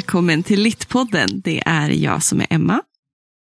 Välkommen 0.00 0.42
till 0.42 0.62
Littpodden. 0.62 1.40
Det 1.40 1.62
är 1.66 1.90
jag 1.90 2.22
som 2.22 2.40
är 2.40 2.46
Emma. 2.50 2.82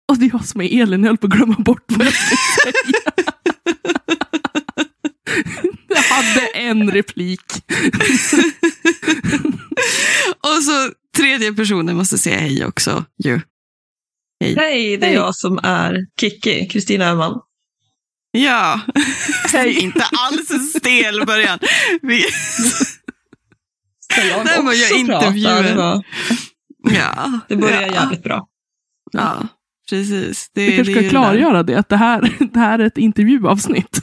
Och 0.09 0.17
det 0.17 0.25
är 0.25 0.29
jag 0.33 0.45
som 0.45 0.61
är 0.61 0.81
Elin, 0.81 1.03
jag 1.03 1.09
höll 1.09 1.17
på 1.17 1.27
att 1.27 1.33
glömma 1.33 1.55
bort 1.55 1.83
vad 1.87 2.07
jag 2.07 2.13
skulle 2.13 2.37
säga. 2.37 2.93
jag 5.87 6.01
hade 6.01 6.47
en 6.47 6.91
replik. 6.91 7.41
och 10.41 10.63
så 10.63 10.91
tredje 11.17 11.53
personen 11.53 11.95
måste 11.95 12.17
säga 12.17 12.39
hej 12.39 12.65
också. 12.65 13.05
Ju. 13.23 13.41
Hej. 14.43 14.55
hej, 14.55 14.97
det 14.97 15.05
är 15.05 15.09
hej. 15.09 15.15
jag 15.15 15.35
som 15.35 15.59
är 15.63 16.05
Kikki, 16.19 16.67
Kristina 16.67 17.05
Öhman. 17.05 17.41
Ja, 18.31 18.81
hej. 19.51 19.79
inte 19.83 20.05
alls 20.11 20.51
en 20.51 20.59
stel 20.59 21.25
början. 21.25 21.59
Vi... 22.01 22.25
Ska 24.11 24.27
jag 24.27 24.41
också 24.41 24.61
var 24.61 24.73
jag 24.73 25.05
prata? 25.05 26.03
Det, 26.89 26.95
ja. 26.95 27.39
det 27.47 27.55
börjar 27.55 27.81
ja. 27.81 27.93
jävligt 27.93 28.23
bra. 28.23 28.47
Ja, 29.11 29.47
precis. 29.89 30.51
Det, 30.53 30.65
Vi 30.65 30.75
kanske 30.75 30.93
ska 30.93 31.09
klargöra 31.09 31.63
det, 31.63 31.79
att 31.79 31.89
det 31.89 31.97
här, 31.97 32.37
det 32.53 32.59
här 32.59 32.79
är 32.79 32.85
ett 32.85 32.97
intervjuavsnitt. 32.97 34.01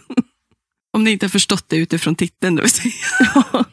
Om 0.92 1.05
ni 1.05 1.11
inte 1.11 1.27
har 1.27 1.30
förstått 1.30 1.65
det 1.69 1.77
utifrån 1.77 2.15
titeln. 2.15 2.56
Då 2.56 2.62
ja. 3.34 3.65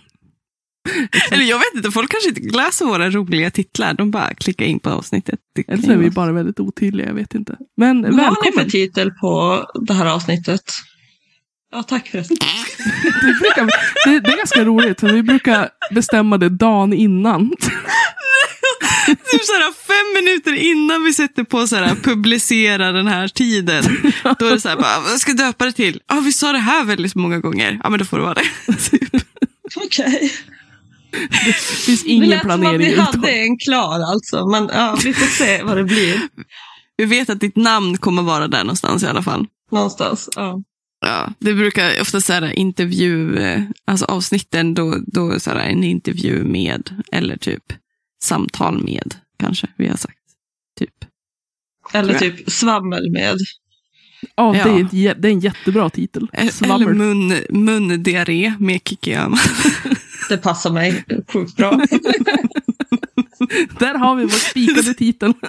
Eller 1.32 1.44
jag 1.44 1.58
vet 1.58 1.76
inte, 1.76 1.92
folk 1.92 2.12
kanske 2.12 2.30
inte 2.30 2.58
läser 2.58 2.86
våra 2.86 3.10
roliga 3.10 3.52
titlar. 3.52 3.94
De 3.94 4.12
bara 4.12 4.34
klickar 4.34 4.66
in 4.66 4.80
på 4.80 4.90
avsnittet. 4.90 5.40
Eller 5.68 5.84
så 5.84 5.92
är 5.92 5.98
vi 5.98 6.10
bara 6.10 6.32
väldigt 6.32 6.60
otydliga, 6.60 7.08
jag 7.08 7.14
vet 7.14 7.36
inte. 7.36 7.58
Men 7.78 8.02
Vad 8.02 8.16
välkommen. 8.16 8.36
har 8.36 8.46
ni 8.46 8.64
för 8.64 8.70
titel 8.70 9.12
på 9.12 9.66
det 9.88 9.94
här 9.94 10.06
avsnittet? 10.06 10.64
Ja, 11.72 11.84
tack 11.84 12.08
förresten. 12.08 12.38
det, 13.22 13.40
brukar, 13.40 13.66
det, 14.06 14.20
det 14.20 14.32
är 14.32 14.38
ganska 14.38 14.64
roligt, 14.66 15.04
vi 15.04 15.24
brukar 15.24 15.70
bestämma 15.92 16.38
det 16.38 16.50
dagen 16.50 16.94
innan. 16.94 17.50
typ 19.08 19.46
såhär 19.46 19.74
fem 19.74 20.26
minuter 20.26 20.54
innan 20.54 21.04
vi 21.04 21.14
sätter 21.14 21.44
på 21.44 21.68
såhär 21.68 21.96
publicera 21.96 22.92
den 22.92 23.08
här 23.08 23.28
tiden. 23.28 23.84
Då 24.40 24.46
är 24.46 24.52
det 24.52 24.62
såhär, 24.62 24.76
bara, 24.76 25.00
vad 25.00 25.20
ska 25.20 25.32
jag 25.32 25.38
döpa 25.38 25.66
det 25.66 25.72
till? 25.72 26.00
Ja, 26.08 26.18
ah, 26.18 26.20
vi 26.20 26.32
sa 26.32 26.52
det 26.52 26.58
här 26.58 26.84
väldigt 26.84 27.16
många 27.16 27.40
gånger. 27.40 27.80
Ja, 27.84 27.90
men 27.90 28.00
då 28.00 28.06
får 28.06 28.18
det 28.18 28.24
vara 28.24 28.34
det. 28.34 28.50
Okej. 29.76 30.06
Okay. 30.06 30.30
Det 31.46 31.54
finns 31.54 32.04
ingen 32.04 32.30
det 32.30 32.36
lät 32.36 32.44
planering. 32.44 32.96
Som 32.96 33.04
att 33.04 33.16
vi 33.16 33.18
hade 33.18 33.32
en 33.32 33.58
klar 33.58 34.00
alltså, 34.12 34.48
men 34.48 34.70
ja, 34.74 34.98
vi 35.04 35.14
får 35.14 35.26
se 35.26 35.64
vad 35.64 35.78
det 35.78 35.84
blir. 35.84 36.22
Vi 36.98 37.06
vet 37.06 37.30
att 37.30 37.40
ditt 37.40 37.56
namn 37.56 37.98
kommer 37.98 38.22
vara 38.22 38.48
där 38.48 38.64
någonstans 38.64 39.04
i 39.04 39.08
alla 39.08 39.24
fall. 39.24 39.46
Någonstans, 39.72 40.30
ja. 40.36 40.62
Ja, 41.12 41.34
det 41.40 41.54
brukar 41.54 42.02
ofta 42.02 42.22
så 42.22 42.46
intervju, 42.46 43.38
eh, 43.38 43.64
alltså 43.86 44.06
avsnitten, 44.06 44.74
då, 44.74 44.98
då 45.08 45.40
så 45.40 45.50
här, 45.52 45.60
en 45.60 45.84
intervju 45.84 46.44
med, 46.44 47.04
eller 47.12 47.38
typ 47.38 47.74
samtal 48.24 48.84
med, 48.84 49.16
kanske 49.40 49.68
vi 49.78 49.88
har 49.88 49.98
sagt. 49.98 50.18
Typ. 50.80 50.94
Eller 51.94 52.20
typ 52.20 52.52
svammel 52.52 53.12
med. 53.12 53.38
Ja, 54.36 54.56
ja. 54.56 54.64
Det, 54.92 55.08
är, 55.08 55.16
det 55.16 55.28
är 55.28 55.32
en 55.32 55.40
jättebra 55.40 55.90
titel. 55.90 56.28
Svammel. 56.52 56.82
Eller 56.82 56.94
mun, 56.94 57.34
mundiarré 57.50 58.54
med 58.60 58.80
Kikki 58.86 59.18
Det 60.30 60.38
passar 60.38 60.72
mig 60.72 61.06
sjukt 61.28 61.56
bra. 61.56 61.72
Där 63.80 63.98
har 63.98 64.16
vi 64.16 64.24
vår 64.24 64.50
spikade 64.50 64.94
titel. 64.94 65.34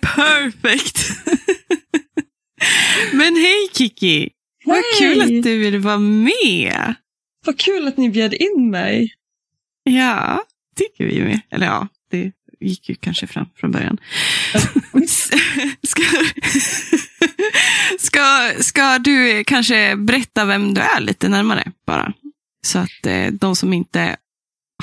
Perfekt. 0.00 1.10
Men 3.12 3.36
hej 3.36 3.68
Kiki! 3.72 4.30
Vad 4.64 4.82
kul 4.98 5.20
att 5.20 5.42
du 5.42 5.58
ville 5.58 5.78
vara 5.78 5.98
med. 5.98 6.94
Vad 7.46 7.58
kul 7.58 7.88
att 7.88 7.96
ni 7.96 8.10
bjöd 8.10 8.34
in 8.34 8.70
mig. 8.70 9.14
Ja, 9.82 10.44
tycker 10.76 11.04
vi 11.04 11.24
med. 11.24 11.40
Eller 11.50 11.66
ja, 11.66 11.88
det 12.10 12.32
gick 12.60 12.88
ju 12.88 12.94
kanske 12.94 13.26
fram 13.26 13.46
från 13.56 13.70
början. 13.70 13.98
ska, 15.82 16.02
ska, 17.98 18.52
ska 18.60 18.98
du 18.98 19.44
kanske 19.44 19.96
berätta 19.96 20.44
vem 20.44 20.74
du 20.74 20.80
är 20.80 21.00
lite 21.00 21.28
närmare 21.28 21.72
bara? 21.86 22.12
Så 22.66 22.78
att 22.78 23.06
eh, 23.06 23.26
de 23.26 23.56
som 23.56 23.72
inte 23.72 24.16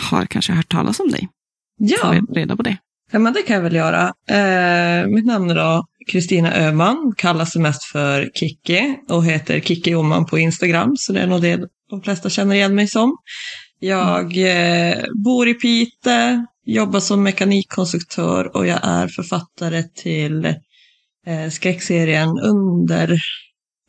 har 0.09 0.25
kanske 0.25 0.53
hört 0.53 0.69
talas 0.69 0.99
om 0.99 1.09
dig 1.09 1.29
ja. 1.77 1.97
får 1.97 2.35
reda 2.35 2.55
på 2.55 2.63
det. 2.63 2.77
Ja, 3.11 3.19
men 3.19 3.33
det 3.33 3.41
kan 3.41 3.55
jag 3.55 3.63
väl 3.63 3.75
göra. 3.75 4.13
Eh, 4.29 5.07
mitt 5.07 5.25
namn 5.25 5.49
är 5.49 5.55
då 5.55 5.85
Kristina 6.11 6.55
Öhman, 6.55 7.13
kallas 7.17 7.55
mest 7.55 7.83
för 7.83 8.29
Kikki 8.33 8.97
och 9.09 9.25
heter 9.25 9.59
Kikki 9.59 9.95
Oman 9.95 10.25
på 10.25 10.39
Instagram, 10.39 10.95
så 10.97 11.13
det 11.13 11.19
är 11.19 11.27
nog 11.27 11.41
det 11.41 11.59
de 11.89 12.01
flesta 12.01 12.29
känner 12.29 12.55
igen 12.55 12.75
mig 12.75 12.87
som. 12.87 13.17
Jag 13.79 14.37
eh, 14.37 15.03
bor 15.25 15.47
i 15.47 15.53
Pite, 15.53 16.45
jobbar 16.65 16.99
som 16.99 17.23
mekanikkonstruktör 17.23 18.57
och 18.57 18.67
jag 18.67 18.79
är 18.83 19.07
författare 19.07 19.83
till 19.83 20.45
eh, 21.27 21.49
skräckserien 21.51 22.29
Under 22.29 23.19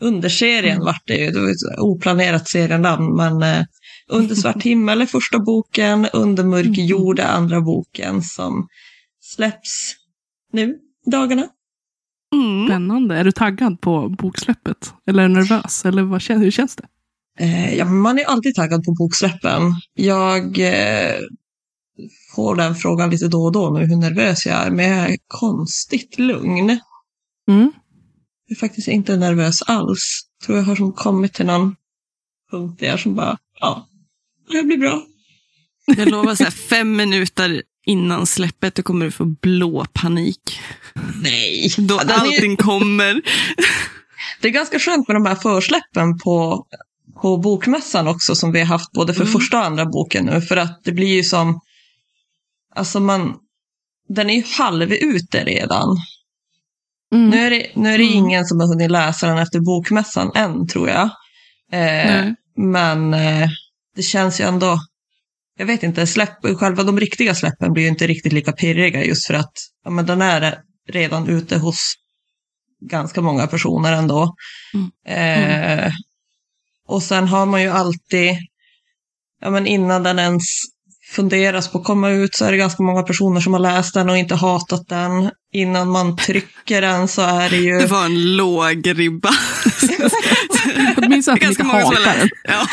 Underserien 0.01 0.81
vart 0.81 1.03
det 1.07 1.17
ju, 1.17 1.31
det 1.31 1.41
var 1.41 1.51
ett 1.51 1.79
oplanerat 1.79 2.49
serienamn, 2.49 3.17
men 3.17 3.43
eh, 3.43 3.65
Under 4.09 4.35
svart 4.35 4.63
himmel 4.63 5.03
är 5.03 5.07
första 5.07 5.39
boken, 5.39 6.07
Under 6.13 6.45
mörk 6.45 6.67
mm. 6.67 6.87
jord 6.87 7.19
är 7.19 7.29
andra 7.29 7.61
boken 7.61 8.23
som 8.23 8.69
släpps 9.35 9.95
nu 10.53 10.79
dagarna. 11.07 11.49
Mm. 12.35 12.67
Spännande. 12.67 13.17
Är 13.17 13.25
du 13.25 13.33
taggad 13.33 13.81
på 13.81 14.09
boksläppet? 14.09 14.95
Eller 15.07 15.23
är 15.23 15.29
du 15.29 15.35
nervös? 15.35 15.85
Eller 15.85 16.03
vad, 16.03 16.23
hur 16.23 16.51
känns 16.51 16.77
det? 16.77 16.89
Eh, 17.39 17.75
ja, 17.75 17.85
man 17.85 18.19
är 18.19 18.25
alltid 18.25 18.55
taggad 18.55 18.85
på 18.85 18.95
boksläppen. 18.99 19.63
Jag 19.95 20.59
eh, 20.59 21.21
får 22.35 22.57
den 22.57 22.75
frågan 22.75 23.11
lite 23.11 23.29
då 23.29 23.45
och 23.45 23.53
då 23.53 23.71
nu 23.71 23.87
hur 23.87 23.97
nervös 23.97 24.47
jag 24.47 24.67
är, 24.67 24.71
men 24.71 24.89
jag 24.91 25.11
är 25.11 25.19
konstigt 25.27 26.19
lugn. 26.19 26.71
Mm. 27.49 27.73
Jag 28.47 28.57
är 28.57 28.61
faktiskt 28.61 28.89
inte 28.89 29.17
nervös 29.17 29.63
alls. 29.63 30.21
Jag 30.39 30.47
tror 30.47 30.59
jag 30.59 30.65
har 30.65 30.77
som 30.77 30.93
kommit 30.93 31.35
till 31.35 31.47
någon 31.47 31.77
punkt 32.51 32.81
där 32.81 32.97
som 32.97 33.15
bara, 33.15 33.39
ja, 33.61 33.89
det 34.53 34.63
blir 34.63 34.79
bra. 34.79 35.03
Jag 35.97 36.09
lovar 36.09 36.35
så 36.35 36.45
här, 36.45 36.51
fem 36.51 36.97
minuter 36.97 37.63
innan 37.89 38.27
släppet, 38.27 38.75
då 38.75 38.83
kommer 38.83 39.05
du 39.05 39.11
få 39.11 39.25
blå 39.25 39.87
panik. 39.93 40.61
Nej. 41.23 41.71
Då 41.79 41.99
allting 41.99 42.53
är... 42.53 42.57
kommer. 42.57 43.23
Det 44.41 44.49
är 44.49 44.53
ganska 44.53 44.79
skönt 44.79 45.09
med 45.09 45.17
de 45.17 45.27
här 45.27 45.35
försläppen 45.35 46.19
på, 46.19 46.67
på 47.23 47.37
bokmässan 47.37 48.09
också, 48.09 48.35
som 48.35 48.53
vi 48.53 48.59
har 48.59 48.67
haft 48.67 48.93
både 48.93 49.15
för 49.15 49.23
mm. 49.23 49.33
första 49.33 49.59
och 49.59 49.65
andra 49.65 49.87
boken 49.87 50.25
nu, 50.25 50.41
för 50.41 50.57
att 50.57 50.81
det 50.85 50.93
blir 50.93 51.15
ju 51.15 51.25
som, 51.25 51.61
alltså 52.75 53.01
man, 53.01 53.35
den 54.09 54.31
är 54.31 54.35
ju 54.35 54.43
halv 54.59 54.93
ute 54.93 55.45
redan. 55.45 55.97
Mm. 57.15 57.31
Nu 57.31 57.47
är 57.47 57.51
det, 57.51 57.67
nu 57.75 57.89
är 57.89 57.99
det 57.99 58.05
mm. 58.05 58.19
ingen 58.19 58.45
som 58.45 58.61
har 58.61 58.67
hunnit 58.67 58.91
läsa 58.91 59.27
den 59.27 59.39
efter 59.39 59.61
bokmässan 59.61 60.33
än, 60.35 60.69
tror 60.69 60.89
jag. 60.89 61.11
Eh, 61.73 62.27
men 62.57 63.15
eh, 63.15 63.49
det 63.97 64.03
känns 64.03 64.41
ju 64.41 64.45
ändå 64.45 64.79
jag 65.59 65.67
vet 65.67 65.83
inte, 65.83 66.07
släpp, 66.07 66.59
själva 66.59 66.83
de 66.83 67.01
riktiga 67.01 67.35
släppen 67.35 67.73
blir 67.73 67.83
ju 67.83 67.89
inte 67.89 68.07
riktigt 68.07 68.33
lika 68.33 68.53
pirriga 68.53 69.05
just 69.05 69.27
för 69.27 69.35
att 69.35 69.53
ja, 69.85 69.91
men 69.91 70.07
den 70.07 70.23
är 70.23 70.59
redan 70.89 71.29
ute 71.29 71.59
hos 71.59 71.95
ganska 72.81 73.21
många 73.21 73.47
personer 73.47 73.93
ändå. 73.93 74.35
Mm. 74.75 75.85
Eh, 75.85 75.93
och 76.87 77.03
sen 77.03 77.29
har 77.29 77.47
man 77.47 77.63
ju 77.63 77.69
alltid, 77.69 78.37
ja 79.41 79.51
men 79.51 79.67
innan 79.67 80.03
den 80.03 80.19
ens 80.19 80.43
funderas 81.11 81.69
på 81.73 81.79
att 81.79 81.85
komma 81.85 82.11
ut 82.11 82.35
så 82.35 82.45
är 82.45 82.53
det 82.53 82.59
ganska 82.59 82.83
många 82.83 83.03
personer 83.03 83.41
som 83.41 83.53
har 83.53 83.61
läst 83.61 83.95
den 83.95 84.11
och 84.11 84.19
inte 84.19 84.35
hatat 84.35 84.89
den. 84.89 85.31
Innan 85.53 85.89
man 85.89 86.17
trycker 86.17 86.81
den 86.83 87.09
så 87.09 87.23
är 87.23 87.51
det 87.51 87.57
ju... 87.57 87.79
Det 87.79 87.87
var 87.87 88.05
en 88.05 88.37
låg 88.37 88.99
ribba. 88.99 89.31
Åtminstone 90.97 91.37
att 91.37 91.43
inte 91.43 91.63
hatar 91.63 92.05
den. 92.05 92.29
Ja, 92.45 92.67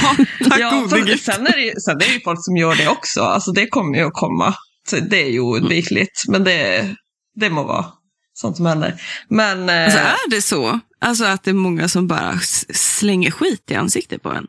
tack 0.50 0.60
ja, 0.60 0.88
sen, 0.90 1.48
är 1.48 1.56
det, 1.56 1.82
sen 1.82 1.96
är 1.96 2.08
det 2.08 2.14
ju 2.14 2.22
folk 2.24 2.46
som 2.46 2.58
gör 2.58 2.76
det 2.76 2.88
också. 2.88 3.22
Alltså 3.22 3.52
det 3.52 3.68
kommer 3.68 3.98
ju 3.98 4.06
att 4.06 4.14
komma. 4.14 4.56
Så 4.90 4.96
det 4.96 5.24
är 5.24 5.30
ju 5.30 5.40
oundvikligt. 5.40 6.24
Men 6.28 6.44
det, 6.44 6.96
det 7.40 7.50
må 7.50 7.64
vara 7.64 7.86
sånt 8.34 8.58
som 8.58 8.66
händer. 8.66 9.02
Men... 9.30 9.70
Eh, 9.70 9.84
alltså 9.84 10.00
är 10.00 10.30
det 10.30 10.42
så? 10.42 10.80
Alltså 11.02 11.26
att 11.26 11.44
det 11.44 11.52
är 11.52 11.56
många 11.56 11.88
som 11.88 12.08
bara 12.08 12.40
slänger 12.74 13.32
skit 13.32 13.72
i 13.72 13.76
ansiktet 13.76 14.24
på 14.24 14.30
en? 14.30 14.48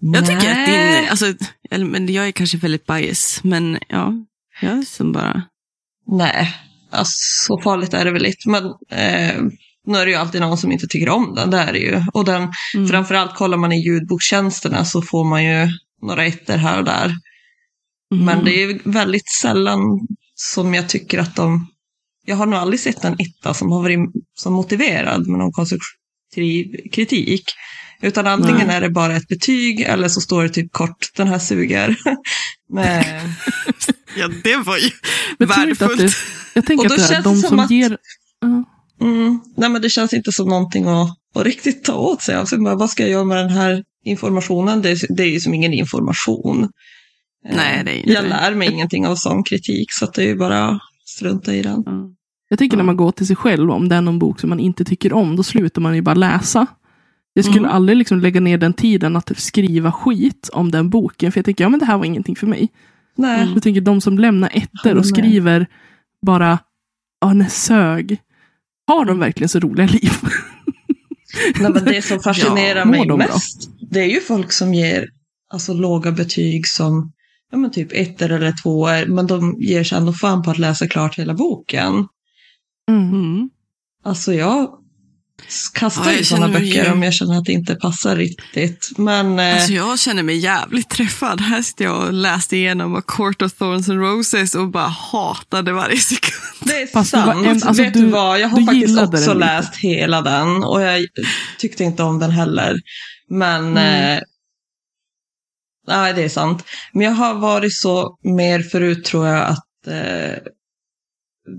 Jag 0.00 0.26
tycker 0.26 0.50
att 0.50 0.66
din, 0.66 1.08
alltså, 1.10 1.34
men 1.78 2.12
jag 2.12 2.28
är 2.28 2.32
kanske 2.32 2.58
väldigt 2.58 2.86
bias, 2.86 3.40
men 3.44 3.78
ja, 3.88 4.14
jag 4.60 4.72
är 4.72 4.82
som 4.82 5.12
bara... 5.12 5.42
Nej, 6.06 6.54
alltså, 6.90 7.46
så 7.46 7.60
farligt 7.60 7.94
är 7.94 8.04
det 8.04 8.12
väl 8.12 8.26
inte. 8.26 8.48
Men 8.48 8.64
eh, 8.90 9.42
nu 9.86 9.98
är 9.98 10.04
det 10.04 10.10
ju 10.10 10.16
alltid 10.16 10.40
någon 10.40 10.58
som 10.58 10.72
inte 10.72 10.86
tycker 10.86 11.08
om 11.08 11.34
den, 11.34 11.50
det 11.50 11.58
är 11.58 11.72
det 11.72 11.78
ju. 11.78 12.02
Och 12.12 12.24
den, 12.24 12.48
mm. 12.74 12.88
framförallt 12.88 13.34
kollar 13.34 13.56
man 13.56 13.72
i 13.72 13.84
ljudbokstjänsterna 13.84 14.84
så 14.84 15.02
får 15.02 15.24
man 15.24 15.44
ju 15.44 15.68
några 16.02 16.24
ettor 16.26 16.56
här 16.56 16.78
och 16.78 16.84
där. 16.84 17.14
Mm. 18.14 18.24
Men 18.24 18.44
det 18.44 18.62
är 18.62 18.80
väldigt 18.84 19.30
sällan 19.42 19.80
som 20.34 20.74
jag 20.74 20.88
tycker 20.88 21.18
att 21.18 21.36
de... 21.36 21.66
Jag 22.26 22.36
har 22.36 22.46
nog 22.46 22.58
aldrig 22.58 22.80
sett 22.80 23.04
en 23.04 23.16
etta 23.18 23.54
som 23.54 23.72
har 23.72 23.82
varit 23.82 23.98
som 24.34 24.52
motiverad 24.52 25.26
med 25.26 25.38
någon 25.38 25.52
konstruktiv 25.52 26.90
kritik. 26.92 27.44
Utan 28.02 28.26
antingen 28.26 28.66
Nej. 28.66 28.76
är 28.76 28.80
det 28.80 28.90
bara 28.90 29.16
ett 29.16 29.28
betyg 29.28 29.80
eller 29.80 30.08
så 30.08 30.20
står 30.20 30.42
det 30.42 30.48
typ 30.48 30.72
kort, 30.72 31.08
den 31.16 31.28
här 31.28 31.38
suger. 31.38 31.96
Men, 32.72 33.04
Ja, 34.16 34.28
det 34.44 34.56
var 34.56 34.76
ju 34.76 34.90
Men 35.38 35.48
värdefullt. 35.48 35.98
det, 36.00 36.12
jag 36.54 36.66
tänker 36.66 36.84
Och 36.86 36.90
att 36.92 36.96
det 36.98 37.04
är 37.04 37.08
känns 37.08 37.24
de 37.24 37.36
som, 37.36 37.48
som 37.48 37.58
att- 37.58 37.70
ger... 37.70 37.96
Ja. 38.40 38.64
mm, 39.06 39.40
nej 39.56 39.70
men 39.70 39.82
det 39.82 39.90
känns 39.90 40.12
inte 40.14 40.32
som 40.32 40.48
någonting 40.48 40.86
att, 40.88 41.08
att 41.34 41.44
riktigt 41.44 41.84
ta 41.84 41.94
åt 41.94 42.22
sig 42.22 42.36
av. 42.36 42.44
Så 42.44 42.60
bara, 42.62 42.74
vad 42.74 42.90
ska 42.90 43.02
jag 43.02 43.10
göra 43.10 43.24
med 43.24 43.36
den 43.36 43.50
här 43.50 43.84
informationen? 44.04 44.82
Det, 44.82 44.90
är- 44.90 45.16
det 45.16 45.22
är 45.22 45.26
ju 45.30 45.40
som 45.40 45.54
ingen 45.54 45.72
information. 45.72 46.62
Eh, 47.48 47.56
Nej, 47.56 47.82
det 47.84 47.90
är 47.90 47.94
inte 47.96 48.12
Jag 48.12 48.24
det. 48.24 48.28
lär 48.28 48.54
mig 48.54 48.70
ingenting 48.72 49.06
av 49.06 49.16
sån 49.16 49.44
kritik 49.44 49.86
så 49.92 50.04
att 50.04 50.14
det 50.14 50.22
är 50.22 50.26
ju 50.26 50.36
bara 50.36 50.68
att 50.68 50.78
strunta 51.06 51.54
i 51.54 51.62
den. 51.62 51.82
Ja. 51.86 52.10
Jag 52.48 52.58
tänker 52.58 52.76
när 52.76 52.84
man 52.84 52.96
går 52.96 53.12
till 53.12 53.26
sig 53.26 53.36
själv, 53.36 53.70
om 53.70 53.88
det 53.88 53.94
är 53.96 54.00
någon 54.00 54.18
bok 54.18 54.40
som 54.40 54.48
man 54.50 54.60
inte 54.60 54.84
tycker 54.84 55.12
om, 55.12 55.36
då 55.36 55.42
slutar 55.42 55.80
man 55.82 55.94
ju 55.94 56.02
bara 56.02 56.14
läsa. 56.14 56.66
Jag 57.32 57.44
skulle 57.44 57.58
Mm. 57.60 57.70
aldrig 57.70 57.98
liksom 57.98 58.20
lägga 58.20 58.40
ner 58.40 58.58
den 58.58 58.72
tiden 58.72 59.16
att 59.16 59.38
skriva 59.38 59.92
skit 59.92 60.50
om 60.52 60.70
den 60.70 60.90
boken, 60.90 61.32
för 61.32 61.38
jag 61.38 61.44
tänker, 61.44 61.64
ja 61.64 61.68
men 61.68 61.80
det 61.80 61.86
här 61.86 61.98
var 61.98 62.04
ingenting 62.04 62.36
för 62.36 62.46
mig. 62.46 62.68
Nej. 63.16 63.40
Mm. 63.42 63.54
Jag 63.54 63.62
tänker 63.62 63.80
de 63.80 64.00
som 64.00 64.18
lämnar 64.18 64.50
ettor 64.54 64.96
och 64.96 65.06
skriver 65.06 65.66
bara, 66.26 66.58
ja 67.20 67.32
nej 67.32 67.50
sög. 67.50 68.18
Har 68.86 69.04
de 69.04 69.18
verkligen 69.18 69.48
så 69.48 69.58
roliga 69.60 69.86
liv? 69.86 70.12
Nej, 71.60 71.70
men 71.72 71.84
det 71.84 72.02
som 72.02 72.20
fascinerar 72.20 72.78
Ja, 72.78 72.84
mig 72.84 73.00
de 73.00 73.06
bra? 73.08 73.16
mest, 73.16 73.70
det 73.90 74.00
är 74.00 74.06
ju 74.10 74.20
folk 74.20 74.52
som 74.52 74.74
ger 74.74 75.08
alltså, 75.52 75.74
låga 75.74 76.12
betyg 76.12 76.66
som 76.66 77.12
ja, 77.52 77.58
men 77.58 77.70
typ 77.70 77.88
ettor 77.92 78.32
eller 78.32 78.52
tvåor, 78.62 79.06
men 79.06 79.26
de 79.26 79.56
ger 79.60 79.84
sig 79.84 79.98
ändå 79.98 80.12
fan 80.12 80.42
på 80.42 80.50
att 80.50 80.58
läsa 80.58 80.88
klart 80.88 81.18
hela 81.18 81.34
boken. 81.34 82.06
Mm. 82.88 83.50
Alltså 84.04 84.32
jag 84.34 84.68
kastar 85.74 86.04
Ja, 86.04 86.12
jag 86.12 86.26
sådana 86.26 86.48
böcker 86.48 86.84
ju- 86.84 86.90
om 86.92 87.02
jag 87.02 87.14
känner 87.14 87.38
att 87.38 87.44
det 87.44 87.52
inte 87.52 87.74
passar 87.74 88.16
riktigt. 88.16 88.90
Men 88.96 89.38
eh, 89.38 89.54
Alltså 89.54 89.72
jag 89.72 89.98
känner 89.98 90.22
mig 90.22 90.36
jävligt 90.38 90.90
träffad. 90.90 91.40
Här 91.40 91.62
sitter 91.62 91.84
jag 91.84 91.96
och 92.06 92.12
läste 92.12 92.56
igenom 92.56 92.94
A 92.96 93.02
Court 93.06 93.42
of 93.42 93.52
Thorns 93.52 93.88
and 93.88 93.98
Roses 94.00 94.54
och 94.54 94.68
bara 94.70 94.88
hatade 94.88 95.72
varje 95.72 95.96
sekund. 95.98 96.34
det 96.60 96.82
är 96.82 96.86
Fast 96.86 97.10
sant. 97.10 97.46
en- 97.46 97.50
alltså, 97.62 97.82
Vet 97.82 97.94
du- 97.94 98.06
vad, 98.10 98.40
jag 98.40 98.48
har 98.48 98.66
faktiskt 98.66 98.98
också 99.00 99.34
läst 99.34 99.76
hela 99.76 100.22
den 100.22 100.64
och 100.64 100.82
jag 100.82 101.06
tyckte 101.58 101.84
inte 101.84 102.02
om 102.02 102.18
den 102.18 102.30
heller. 102.30 102.76
Men 103.30 103.66
Mm. 103.66 104.16
eh, 104.16 104.22
nej, 105.86 106.14
det 106.14 106.22
är 106.22 106.28
sant. 106.28 106.64
Men 106.92 107.02
jag 107.06 107.12
har 107.12 107.34
varit 107.34 107.74
så 107.74 108.18
mer 108.22 108.62
förut 108.62 109.04
tror 109.04 109.26
jag 109.26 109.46
att 109.46 109.86
eh, 109.86 110.36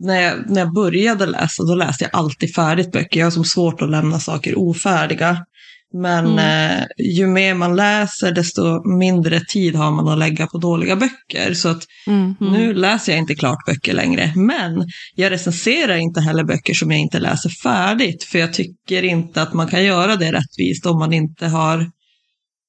när, 0.03 0.21
jag, 0.21 0.49
när 0.49 0.61
jag 0.61 0.73
började 0.73 1.25
läsa, 1.25 1.63
då 1.63 1.75
läste 1.75 2.03
jag 2.03 2.15
alltid 2.19 2.55
färdigt 2.55 2.91
böcker. 2.91 3.19
Jag 3.19 3.25
har 3.25 3.31
som 3.31 3.45
svårt 3.45 3.81
att 3.81 3.89
lämna 3.89 4.19
saker 4.19 4.59
ofärdiga. 4.59 5.45
Men 5.93 6.25
Mm. 6.27 6.71
eh, 6.79 6.85
ju 7.17 7.27
mer 7.27 7.53
man 7.53 7.75
läser, 7.75 8.31
desto 8.31 8.89
mindre 8.97 9.39
tid 9.39 9.75
har 9.75 9.91
man 9.91 10.07
att 10.07 10.17
lägga 10.17 10.47
på 10.47 10.57
dåliga 10.57 10.95
böcker. 10.95 11.53
Så 11.53 11.69
att 11.69 11.83
Mm. 12.07 12.35
nu 12.39 12.73
läser 12.73 13.11
jag 13.11 13.19
inte 13.19 13.35
klart 13.35 13.65
böcker 13.65 13.93
längre, 13.93 14.33
men 14.35 14.85
jag 15.15 15.31
recenserar 15.31 15.95
inte 15.95 16.21
heller 16.21 16.43
böcker 16.43 16.73
som 16.73 16.91
jag 16.91 16.99
inte 16.99 17.19
läser 17.19 17.49
färdigt, 17.49 18.23
för 18.23 18.39
jag 18.39 18.53
tycker 18.53 19.03
inte 19.03 19.41
att 19.41 19.53
man 19.53 19.67
kan 19.67 19.83
göra 19.83 20.15
det 20.15 20.31
rättvist 20.31 20.85
om 20.85 20.99
man 20.99 21.13
inte 21.13 21.47
har 21.47 21.75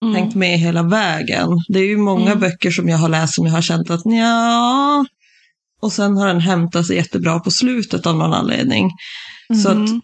Mm. 0.04 0.14
hängt 0.14 0.34
med 0.34 0.58
hela 0.58 0.82
vägen. 0.82 1.48
Det 1.68 1.78
är 1.80 1.86
ju 1.86 1.96
många 1.96 2.26
Mm. 2.26 2.40
böcker 2.40 2.70
som 2.70 2.88
jag 2.88 2.98
har 2.98 3.08
läst 3.08 3.34
som 3.34 3.46
jag 3.46 3.52
har 3.52 3.62
känt 3.62 3.90
att 3.90 4.00
ja 4.04 5.04
och 5.82 5.93
sen 5.93 6.17
har 6.17 6.26
den 6.26 6.40
hämtat 6.40 6.87
sig 6.87 6.96
jättebra 6.96 7.40
på 7.40 7.50
slutet 7.50 8.06
av 8.06 8.17
någon 8.17 8.32
anledning. 8.32 8.90
Så 9.62 9.69
att 9.69 9.75
Mm. 9.88 10.00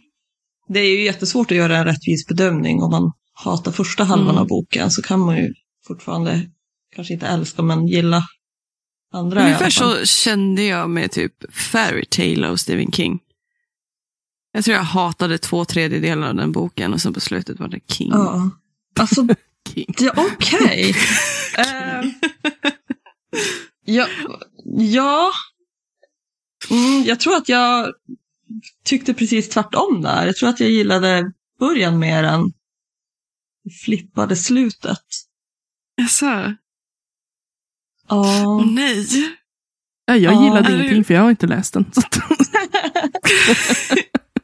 det 0.69 0.81
är 0.81 0.97
ju 0.99 1.05
jättesvårt 1.05 1.51
att 1.51 1.57
göra 1.57 1.77
en 1.77 1.85
rättvis 1.85 2.27
bedömning 2.27 2.83
om 2.83 2.91
man 2.91 3.13
hatar 3.33 3.73
första 3.73 4.05
halvan 4.05 4.29
Mm. 4.29 4.39
av 4.39 4.47
boken 4.49 4.91
så 4.91 5.03
kan 5.03 5.21
man 5.21 5.37
ju 5.37 5.55
fortfarande 5.87 6.51
kanske 6.97 7.15
inte 7.15 7.27
älska 7.27 7.63
men 7.63 7.87
gilla 7.89 8.23
andra 9.13 9.43
Ungefär 9.45 9.71
så 9.71 10.05
kände 10.07 10.63
jag 10.63 10.91
med 10.91 11.11
typ 11.11 11.55
Fairy 11.55 12.05
Tale 12.05 12.49
av 12.49 12.57
Stephen 12.57 12.93
King. 12.93 13.19
Jag 14.53 14.65
tror 14.65 14.77
jag 14.77 14.83
hatade 14.85 15.39
två 15.39 15.65
tredjedelar 15.65 16.29
av 16.29 16.35
den 16.35 16.53
boken 16.53 16.93
och 16.95 17.01
sen 17.01 17.13
på 17.15 17.21
slutet 17.21 17.61
var 17.61 17.69
det 17.69 17.81
King. 17.93 18.11
Ja. 18.13 18.51
Alltså, 19.01 19.27
King. 19.75 19.95
det, 19.99 20.11
okej. 20.17 20.95
Eh, 21.59 22.05
ja, 23.85 24.07
ja. 24.79 25.31
Mm, 26.70 27.05
jag 27.05 27.20
tror 27.20 27.37
att 27.37 27.49
jag 27.49 27.93
tyckte 28.85 29.15
precis 29.15 29.49
tvärtom 29.49 30.03
där. 30.03 30.26
Jag 30.26 30.37
tror 30.37 30.49
att 30.49 30.61
jag 30.61 30.70
gillade 30.70 31.32
början 31.61 31.99
mer 31.99 32.25
än 32.25 32.44
det 33.65 33.70
flippade 33.85 34.37
slutet. 34.37 35.03
Jaså? 35.97 36.26
Ja. 36.26 36.55
Åh 38.11 38.67
nej. 38.75 39.06
Ja, 40.06 40.17
jag 40.17 40.35
Ja, 40.35 40.44
gillade 40.44 40.73
ingenting 40.73 41.05
för 41.05 41.15
jag 41.15 41.20
har 41.23 41.31
inte 41.31 41.47
läst 41.47 41.73
den. 41.75 41.85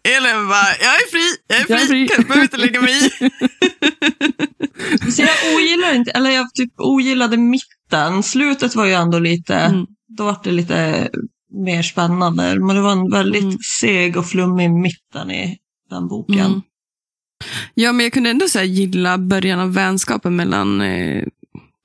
Elin 0.08 0.48
bara, 0.48 0.68
jag 0.80 0.94
är 0.94 1.10
fri, 1.10 1.36
jag 1.46 1.58
är 1.60 1.66
Jag 1.68 1.82
är 1.82 1.86
fri, 1.86 2.08
fri. 2.08 2.16
jag 2.16 2.26
behöver 2.26 2.42
inte 2.42 2.56
lägga 2.56 2.80
mig 2.80 3.06
i. 3.06 3.10
Så 5.12 5.22
jag 5.22 5.54
ogillar 5.56 5.94
inte, 5.94 6.10
eller 6.10 6.30
jag 6.30 6.54
typ 6.54 6.72
ogillade 6.76 7.36
mitten. 7.36 8.22
Slutet 8.22 8.74
var 8.74 8.84
ju 8.86 8.92
ändå 8.92 9.18
lite, 9.18 9.54
Mm. 9.54 9.86
då 10.08 10.24
var 10.24 10.40
det 10.44 10.50
lite 10.52 11.10
mer 11.54 11.82
spännande. 11.82 12.60
Men 12.60 12.76
det 12.76 12.82
var 12.82 12.92
en 12.92 13.10
väldigt 13.10 13.42
Mm. 13.42 13.58
seg 13.80 14.16
och 14.16 14.26
flummig 14.26 14.70
mitten 14.70 15.30
i 15.30 15.58
den 15.90 16.08
boken. 16.08 16.38
Mm. 16.38 16.62
Ja, 17.74 17.92
men 17.92 18.04
jag 18.04 18.12
kunde 18.12 18.30
ändå 18.30 18.48
så 18.48 18.60
gilla 18.62 19.18
början 19.18 19.60
av 19.60 19.74
vänskapen 19.74 20.36
mellan 20.36 20.80
eh, 20.80 21.26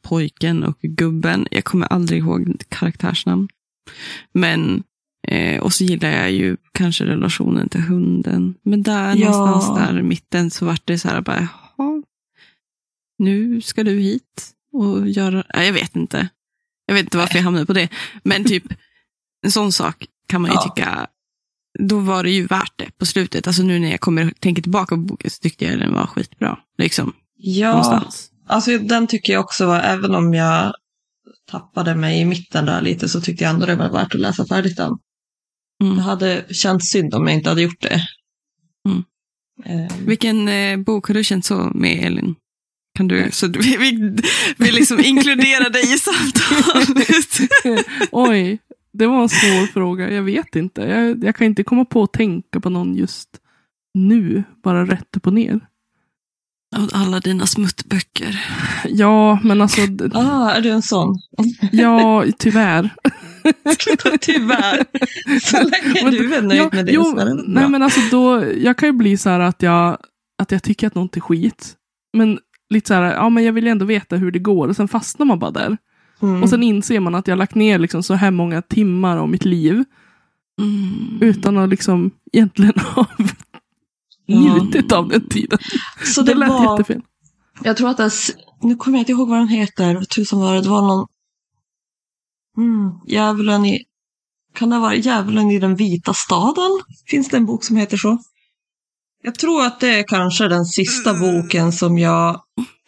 pojken 0.01 0.63
och 0.63 0.77
gubben. 0.81 1.48
Jag 1.51 1.63
kommer 1.63 1.88
aldrig 1.88 2.19
ihåg 2.19 2.62
karaktärsnamn. 2.69 3.48
Men, 4.33 4.83
eh, 5.27 5.60
och 5.62 5.74
så 5.74 5.83
gillar 5.83 6.10
jag 6.10 6.31
ju 6.31 6.57
kanske 6.74 7.06
relationen 7.06 7.69
till 7.69 7.81
hunden. 7.81 8.56
Men 8.63 8.83
där 8.83 9.15
Ja. 9.15 9.30
någonstans 9.31 9.80
där 9.80 10.00
i 10.00 10.04
mitten 10.04 10.51
så 10.51 10.65
vart 10.65 10.81
det 10.86 11.00
så 11.00 11.07
här 11.07 11.22
bara, 11.22 11.48
jaha, 11.77 12.04
nu 13.18 13.62
ska 13.62 13.83
du 13.83 13.92
hit 14.00 14.50
och 14.74 15.07
göra, 15.10 15.44
nej, 15.56 15.65
jag 15.65 15.74
vet 15.74 15.95
inte. 15.95 16.30
Jag 16.86 16.93
vet 16.96 17.03
inte 17.03 17.17
varför 17.17 17.36
jag 17.36 17.43
hamnade 17.43 17.65
på 17.65 17.74
det. 17.74 17.89
Men 18.24 18.43
typ, 18.43 18.63
en 19.46 19.51
sån 19.51 19.72
sak 19.72 20.05
kan 20.27 20.41
man 20.41 20.51
ju 20.51 20.55
Ja. 20.55 20.62
tycka, 20.75 21.08
då 21.79 22.00
var 22.00 22.24
det 22.24 22.31
ju 22.31 22.46
värt 22.48 22.74
det 22.75 22.98
på 22.98 23.05
slutet. 23.05 23.48
Alltså 23.48 23.63
nu 23.63 23.79
när 23.79 23.91
jag 23.91 24.00
kommer 24.00 24.34
tänker 24.39 24.62
tillbaka 24.62 24.96
på 24.96 25.01
boken 25.01 25.29
så 25.31 25.39
tyckte 25.41 25.65
jag 25.65 25.79
den 25.79 25.93
var 25.93 26.05
skitbra. 26.08 26.58
Liksom, 26.77 27.13
Ja, 27.38 27.69
någonstans. 27.69 28.31
alltså 28.48 28.77
den 28.77 29.08
tycker 29.08 29.34
jag 29.34 29.39
också 29.39 29.65
var, 29.65 29.79
även 29.79 30.15
om 30.15 30.34
jag 30.34 30.74
tappade 31.51 31.96
mig 31.96 32.19
i 32.19 32.25
mitten 32.25 32.65
där 32.65 32.81
lite 32.81 33.10
så 33.10 33.22
tyckte 33.22 33.43
jag 33.43 33.53
ändå 33.53 33.65
det 33.65 33.75
var 33.75 33.89
värt 33.89 34.15
att 34.15 34.22
läsa 34.22 34.46
färdigt 34.46 34.77
den. 34.77 34.98
Mm. 35.84 35.96
Det 35.96 36.01
hade 36.01 36.46
känts 36.51 36.89
synd 36.91 37.13
om 37.13 37.27
jag 37.27 37.36
inte 37.38 37.50
hade 37.50 37.62
gjort 37.62 37.81
det. 37.81 38.01
Mm. 38.89 39.03
Eh, 39.65 39.91
Vilken 40.05 40.48
eh, 40.48 40.77
bok 40.77 41.08
har 41.08 41.13
du 41.13 41.24
känt 41.24 41.46
så 41.46 41.72
med, 41.75 42.03
Elin? 42.05 42.36
Kan 42.98 43.08
du, 43.08 43.29
så 43.31 43.48
vi, 43.48 43.77
vi, 43.79 44.15
vi 44.58 44.72
liksom 44.72 45.00
inkluderar 45.03 45.69
dig 45.69 45.93
i 45.93 45.98
samtalet. 46.00 47.86
oj, 48.12 48.60
det 48.93 49.08
var 49.08 49.22
en 49.22 49.29
svår 49.29 49.67
fråga. 49.67 50.12
Jag 50.12 50.24
vet 50.24 50.55
inte. 50.55 50.81
Jag, 50.81 51.24
jag 51.24 51.36
kan 51.36 51.48
inte 51.48 51.63
komma 51.63 51.86
på 51.86 52.03
att 52.03 52.13
tänka 52.13 52.60
på 52.60 52.69
någon 52.69 52.96
just 52.96 53.29
nu. 53.93 54.43
Bara 54.63 54.86
rätt 54.86 55.17
upp 55.17 55.27
och 55.27 55.34
ner. 55.34 55.60
Av 56.75 56.89
alla 56.93 57.19
dina 57.19 57.46
smuttböcker. 57.46 58.46
Ja, 58.86 59.39
men 59.43 59.62
alltså. 59.62 59.81
ah, 60.13 60.51
är 60.51 60.62
du 60.62 60.69
en 60.69 60.81
sån? 60.81 61.15
Ja, 61.72 62.25
tyvärr. 62.38 62.96
Tyvärr. 64.22 64.86
Så 65.39 65.58
länge 65.58 66.12
du 66.12 66.36
är 66.36 66.41
nöjd 66.41 66.60
ja, 66.60 66.69
med 66.72 66.86
det 66.86 66.91
jo, 66.91 67.03
så 67.03 67.17
är 67.17 67.25
det 67.25 67.36
bra. 67.36 67.43
nej, 67.48 67.69
men 67.69 67.81
alltså 67.81 68.00
då, 68.12 68.43
jag 68.58 68.77
kan 68.77 68.89
ju 68.89 68.93
bli 68.93 69.17
så 69.17 69.29
här 69.29 69.39
att 69.39 69.62
jag, 69.62 69.98
att 70.41 70.51
jag 70.51 70.63
tycker 70.63 70.88
att 70.88 70.96
något 70.96 71.17
är 71.17 71.22
skit. 71.22 71.75
Men 72.17 72.39
lite 72.69 72.88
så 72.88 72.93
här, 72.93 73.13
ja 73.13 73.29
men 73.29 73.43
jag 73.43 73.53
vill 73.53 73.63
ju 73.63 73.69
ändå 73.69 73.86
veta 73.86 74.15
hur 74.15 74.31
det 74.31 74.39
går 74.39 74.67
och 74.67 74.75
sen 74.75 74.88
fastnar 74.88 75.25
man 75.25 75.39
bara 75.39 75.51
där. 75.51 75.77
Mm. 76.21 76.43
Och 76.43 76.49
sen 76.49 76.63
inser 76.63 76.99
man 76.99 77.15
att 77.15 77.27
jag 77.27 77.35
har 77.35 77.38
lagt 77.38 77.55
ner 77.55 77.79
liksom 77.79 78.03
så 78.03 78.13
här 78.13 78.31
många 78.31 78.61
timmar 78.61 79.17
av 79.17 79.29
mitt 79.29 79.45
liv 79.45 79.83
Mm. 80.61 81.17
utan 81.21 81.57
att 81.57 81.69
liksom 81.69 82.11
egentligen 82.33 82.73
ha 82.95 83.05
njutit 84.27 84.91
av 84.91 85.07
den 85.07 85.29
tiden. 85.29 85.59
så 86.05 86.21
det 86.21 86.33
det 86.33 86.39
lät 86.39 86.49
var, 86.49 86.71
jättefel. 86.71 87.01
jag 87.63 87.77
tror 87.77 87.89
att 87.89 87.97
det, 87.97 88.11
nu 88.61 88.75
kommer 88.75 88.97
jag 88.97 89.01
inte 89.01 89.11
ihåg 89.11 89.29
vad 89.29 89.38
den 89.39 89.47
heter, 89.47 90.01
tusan 90.15 90.39
var 90.39 90.55
det, 90.55 90.61
det 90.61 90.69
var 90.69 90.81
någon, 90.81 91.07
mm, 92.57 92.91
djävulen 93.07 93.65
i, 93.65 93.83
kan 94.53 94.69
det 94.69 94.79
varit 94.79 95.05
djävulen 95.05 95.51
i 95.51 95.59
den 95.59 95.75
vita 95.75 96.13
staden? 96.13 96.71
Finns 97.07 97.29
det 97.29 97.38
en 97.38 97.45
bok 97.45 97.63
som 97.63 97.75
heter 97.77 97.97
så? 97.97 98.17
Jag 99.21 99.35
tror 99.35 99.65
att 99.65 99.79
det 99.79 99.99
är 99.99 100.03
kanske 100.07 100.47
den 100.47 100.65
sista 100.65 101.13
boken 101.13 101.71
som 101.71 101.97
jag 101.97 102.41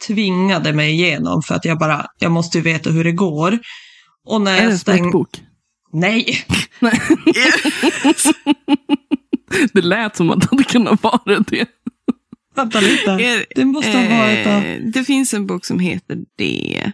tvingade 0.07 0.73
mig 0.73 0.91
igenom 0.91 1.41
för 1.41 1.55
att 1.55 1.65
jag 1.65 1.79
bara, 1.79 2.05
jag 2.19 2.31
måste 2.31 2.57
ju 2.57 2.63
veta 2.63 2.89
hur 2.89 3.03
det 3.03 3.11
går. 3.11 3.59
Och 4.27 4.41
när 4.41 4.57
Är 4.57 4.65
det 4.65 4.71
en 4.71 4.79
stäng... 4.79 4.97
smäckbok? 4.97 5.29
Nej! 5.93 6.45
Det 9.73 9.81
lät 9.81 10.15
som 10.15 10.29
att 10.29 10.41
det 10.41 10.47
hade 10.51 10.63
kunnat 10.63 11.03
vara 11.03 11.39
det. 11.47 11.67
Vänta 12.55 12.79
lite. 12.79 13.45
Det 13.55 13.65
måste 13.65 13.91
ha 13.91 14.17
varit... 14.17 14.47
eh, 14.47 14.63
det 14.93 15.03
finns 15.03 15.33
en 15.33 15.47
bok 15.47 15.65
som 15.65 15.79
heter 15.79 16.17
det. 16.37 16.91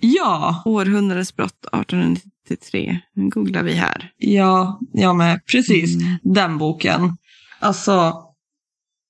Ja, 0.00 0.62
Århundradets 0.64 1.36
brott 1.36 1.66
1893. 1.72 3.00
Den 3.14 3.30
googlar 3.30 3.62
vi 3.62 3.72
här. 3.72 4.10
ja, 4.16 4.80
jag 4.92 5.16
med. 5.16 5.40
Precis. 5.52 5.94
Mm. 5.94 6.08
Den 6.22 6.58
boken. 6.58 7.16
Alltså, 7.60 8.14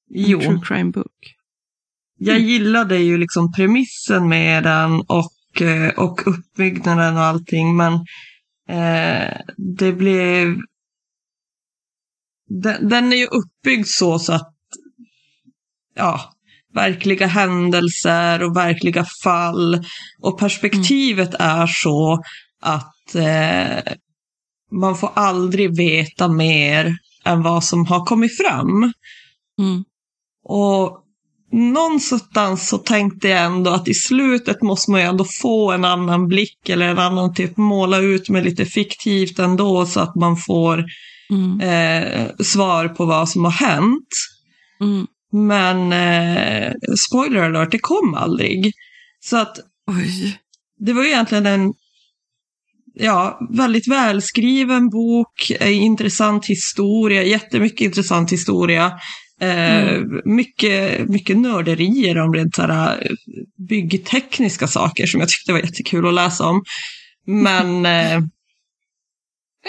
jo. 0.09 0.41
true 0.41 0.61
crime 0.65 0.91
book. 0.91 1.37
Jag 2.19 2.39
gillade 2.39 2.99
ju 2.99 3.19
liksom 3.19 3.53
premissen 3.53 4.29
med 4.29 4.63
den 4.63 5.01
och, 5.01 5.63
eh, 5.63 5.89
och 5.89 6.27
uppbyggnaden 6.27 7.17
och 7.17 7.23
allting, 7.23 7.77
men 7.77 7.93
eh, 8.69 9.37
det 9.57 9.93
blev... 9.93 10.57
Den, 12.49 12.89
den 12.89 13.13
är 13.13 13.17
ju 13.17 13.27
uppbyggd 13.27 13.87
så, 13.87 14.19
så 14.19 14.33
att 14.33 14.53
ja, 15.95 16.33
verkliga 16.75 17.27
händelser 17.27 18.43
och 18.43 18.57
verkliga 18.57 19.05
fall 19.23 19.85
och 20.23 20.39
perspektivet 20.39 21.35
är 21.39 21.67
så 21.67 22.23
att 22.61 23.15
eh, 23.15 23.93
man 24.73 24.97
får 24.97 25.11
aldrig 25.15 25.77
veta 25.77 26.29
mer 26.29 26.97
än 27.25 27.43
vad 27.43 27.65
som 27.65 27.87
har 27.87 28.05
kommit 28.05 28.37
fram. 28.37 28.93
Mm. 29.59 29.85
Och 30.49 31.03
någonstans 31.53 32.69
så 32.69 32.79
tänkte 32.79 33.29
jag 33.29 33.45
ändå 33.45 33.71
att 33.71 33.88
i 33.88 33.95
slutet 33.95 34.62
måste 34.62 34.91
man 34.91 35.00
ju 35.00 35.07
ändå 35.07 35.25
få 35.43 35.73
en 35.73 35.85
annan 35.85 36.29
blick 36.29 36.69
eller 36.69 36.88
en 36.88 36.99
annan 36.99 37.35
typ 37.35 37.57
måla 37.57 37.99
ut 37.99 38.29
med 38.29 38.45
lite 38.45 38.65
fiktivt 38.65 39.38
ändå 39.38 39.87
så 39.87 40.00
att 40.00 40.15
man 40.15 40.37
får 40.37 40.85
Mm. 41.31 41.61
eh, 41.61 42.31
svar 42.45 42.88
på 42.88 43.05
vad 43.05 43.29
som 43.29 43.45
har 43.45 43.53
hänt. 43.53 44.09
Mm. 44.81 45.07
Men 45.33 45.93
eh, 45.93 46.73
spoiler 47.09 47.43
alert, 47.43 47.71
det 47.71 47.79
kom 47.79 48.15
aldrig. 48.15 48.73
Så 49.21 49.37
att 49.37 49.57
Oj. 49.87 50.38
det 50.79 50.93
var 50.93 51.03
ju 51.03 51.09
egentligen 51.09 51.47
en 51.47 51.73
ja, 52.95 53.41
väldigt 53.50 53.88
välskriven 53.88 54.88
bok, 54.91 55.50
eh, 55.61 55.83
intressant 55.83 56.47
historia, 56.47 57.23
jättemycket 57.23 57.81
intressant 57.81 58.33
historia. 58.33 58.93
Eh, 59.40 60.02
mycket, 60.25 61.09
mycket 61.09 61.37
nörderier 61.37 62.19
om 62.19 62.35
rent 62.35 62.55
så 62.55 62.62
här, 62.62 63.02
eh, 63.02 63.12
byggtekniska 63.69 64.66
saker 64.66 65.07
som 65.07 65.21
jag 65.21 65.28
tyckte 65.28 65.52
var 65.52 65.59
jättekul 65.59 66.09
att 66.09 66.14
läsa 66.14 66.47
om. 66.47 66.64
Men 67.26 67.87
eh, 67.87 68.21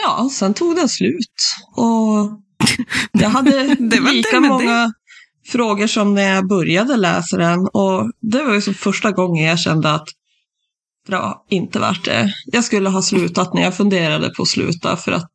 ja, 0.03 0.29
sen 0.31 0.53
tog 0.53 0.75
den 0.75 0.89
slut. 0.89 1.55
Och 1.75 2.41
jag 3.21 3.29
hade 3.29 3.75
Det 3.79 3.99
lika 3.99 4.39
många 4.39 4.93
frågor 5.47 5.87
som 5.87 6.13
när 6.13 6.35
jag 6.35 6.47
började 6.47 6.97
läsa 6.97 7.37
den. 7.37 7.59
Och 7.59 8.11
det 8.21 8.43
var 8.43 8.53
ju 8.53 8.61
så 8.61 8.73
första 8.73 9.11
gången 9.11 9.45
jag 9.45 9.59
kände 9.59 9.93
att 9.93 10.07
det 11.07 11.15
var 11.15 11.37
inte 11.49 11.79
värt 11.79 12.05
det. 12.05 12.33
Jag 12.45 12.63
skulle 12.63 12.89
ha 12.89 13.01
slutat 13.01 13.53
när 13.53 13.61
jag 13.61 13.77
funderade 13.77 14.29
på 14.29 14.41
att 14.41 14.47
sluta 14.47 14.97
för 14.97 15.11
att 15.11 15.31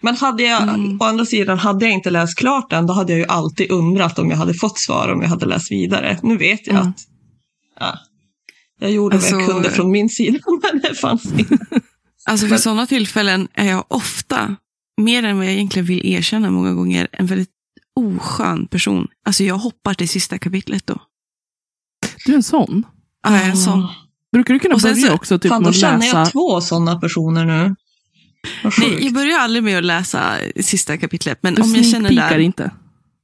men 0.00 0.16
hade 0.16 0.42
jag, 0.42 0.62
Mm. 0.62 1.00
å 1.00 1.04
andra 1.04 1.24
sidan, 1.24 1.58
hade 1.58 1.84
jag 1.84 1.94
inte 1.94 2.10
läst 2.10 2.38
klart 2.38 2.70
den, 2.70 2.86
då 2.86 2.92
hade 2.92 3.12
jag 3.12 3.18
ju 3.18 3.26
alltid 3.26 3.70
undrat 3.70 4.18
om 4.18 4.30
jag 4.30 4.36
hade 4.36 4.54
fått 4.54 4.78
svar 4.78 5.08
om 5.12 5.22
jag 5.22 5.28
hade 5.28 5.46
läst 5.46 5.70
vidare. 5.72 6.18
Nu 6.22 6.36
vet 6.36 6.66
jag 6.66 6.76
Mm. 6.76 6.88
att 6.88 6.96
ja, 7.80 7.98
jag 8.80 8.90
gjorde 8.90 9.16
vad 9.16 9.26
jag 9.26 9.34
Alltså- 9.40 9.52
kunde 9.52 9.70
från 9.70 9.90
min 9.90 10.08
sida, 10.08 10.38
men 10.72 10.80
det 10.82 10.94
fanns 10.94 11.24
inte. 11.32 11.58
Alltså 12.26 12.46
för 12.46 12.56
sådana 12.56 12.86
tillfällen 12.86 13.48
är 13.54 13.66
jag 13.70 13.84
ofta, 13.88 14.56
mer 15.00 15.22
än 15.22 15.36
vad 15.36 15.46
jag 15.46 15.52
egentligen 15.52 15.86
vill 15.86 16.06
erkänna 16.06 16.50
många 16.50 16.72
gånger, 16.74 17.08
en 17.12 17.26
väldigt 17.26 17.50
oskön 17.96 18.66
person. 18.66 19.06
Alltså 19.24 19.44
jag 19.44 19.58
hoppar 19.58 19.94
till 19.94 20.08
sista 20.08 20.38
kapitlet 20.38 20.86
då. 20.86 20.98
Du 22.26 22.32
är 22.32 22.36
en 22.36 22.42
sån. 22.42 22.82
Ja, 23.24 23.36
jag 23.36 23.44
är 23.46 23.50
en 23.50 23.56
sån. 23.56 23.88
Brukar 24.32 24.54
du 24.54 24.60
kunna 24.60 24.76
börja 24.76 24.94
så- 24.96 25.14
också 25.14 25.38
typ 25.38 25.48
Fan, 25.48 25.62
med 25.62 25.68
då 25.68 25.72
känner 25.72 25.98
läsa? 25.98 26.18
jag 26.18 26.30
två 26.32 26.60
sådana 26.60 27.00
personer 27.00 27.44
nu. 27.44 27.74
Nej, 28.78 29.04
jag 29.04 29.12
börjar 29.14 29.38
aldrig 29.38 29.62
med 29.64 29.78
att 29.78 29.84
läsa 29.84 30.38
sista 30.60 30.96
kapitlet, 30.98 31.38
men 31.42 31.54
Du 31.54 31.62
om 31.62 31.74
jag 31.74 31.86
känner 31.86 32.10
där... 32.10 32.38
inte. 32.38 32.70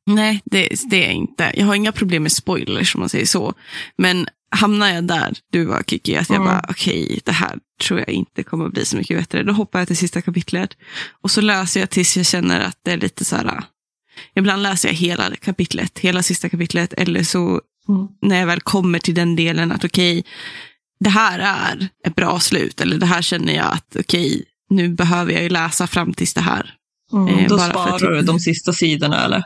Nej, 0.07 0.43
det, 0.45 0.69
det 0.91 0.97
är 1.05 1.07
jag 1.07 1.15
inte. 1.15 1.53
Jag 1.57 1.67
har 1.67 1.75
inga 1.75 1.93
problem 1.93 2.23
med 2.23 2.33
spoilers 2.33 2.95
om 2.95 2.99
man 3.01 3.09
säger 3.09 3.27
så. 3.27 3.55
Men 3.99 4.29
hamnar 4.51 4.89
jag 4.91 5.05
där, 5.05 5.33
du 5.53 5.65
var 5.65 5.83
Kiki, 5.83 6.17
att 6.17 6.29
jag 6.29 6.37
Mm. 6.37 6.47
bara 6.49 6.65
okej, 6.69 7.21
det 7.25 7.33
här 7.33 7.59
tror 7.83 7.99
jag 8.01 8.09
inte 8.09 8.43
kommer 8.43 8.67
att 8.67 8.73
bli 8.73 8.85
så 8.85 8.97
mycket 8.97 9.19
bättre. 9.19 9.43
Då 9.43 9.53
hoppar 9.53 9.79
jag 9.79 9.89
till 9.89 9.97
sista 9.97 10.23
kapitlet. 10.23 10.71
Och 11.23 11.31
så 11.31 11.41
läser 11.41 11.81
jag 11.81 11.91
tills 11.91 12.17
jag 12.17 12.27
känner 12.27 12.61
att 12.61 12.79
det 12.83 12.93
är 12.93 12.97
lite 12.97 13.25
så 13.25 13.37
här. 13.37 13.65
Ibland 14.35 14.63
läser 14.63 14.89
jag 14.89 14.95
hela 14.95 15.37
kapitlet, 15.37 15.99
hela 15.99 16.23
sista 16.23 16.49
kapitlet. 16.49 16.93
Eller 16.93 17.23
så 17.23 17.61
Mm. 17.89 18.07
när 18.23 18.39
jag 18.39 18.47
väl 18.47 18.61
kommer 18.61 18.99
till 18.99 19.15
den 19.15 19.37
delen 19.37 19.73
att 19.73 19.85
okej, 19.85 20.25
det 21.01 21.11
här 21.11 21.39
är 21.39 21.89
ett 22.07 22.15
bra 22.15 22.41
slut. 22.41 22.81
Eller 22.81 22.99
det 22.99 23.07
här 23.07 23.23
känner 23.23 23.53
jag 23.55 23.67
att 23.73 23.97
okej, 24.01 24.45
nu 24.71 24.89
behöver 24.89 25.33
jag 25.33 25.43
ju 25.43 25.49
läsa 25.49 25.87
fram 25.87 26.15
tills 26.15 26.35
det 26.35 26.41
här. 26.41 26.75
Mm, 27.13 27.29
eh, 27.29 27.49
då 27.49 27.59
sparar 27.59 27.99
du 27.99 28.23
de 28.23 28.41
sista 28.41 28.73
sidorna 28.73 29.25
eller? 29.25 29.43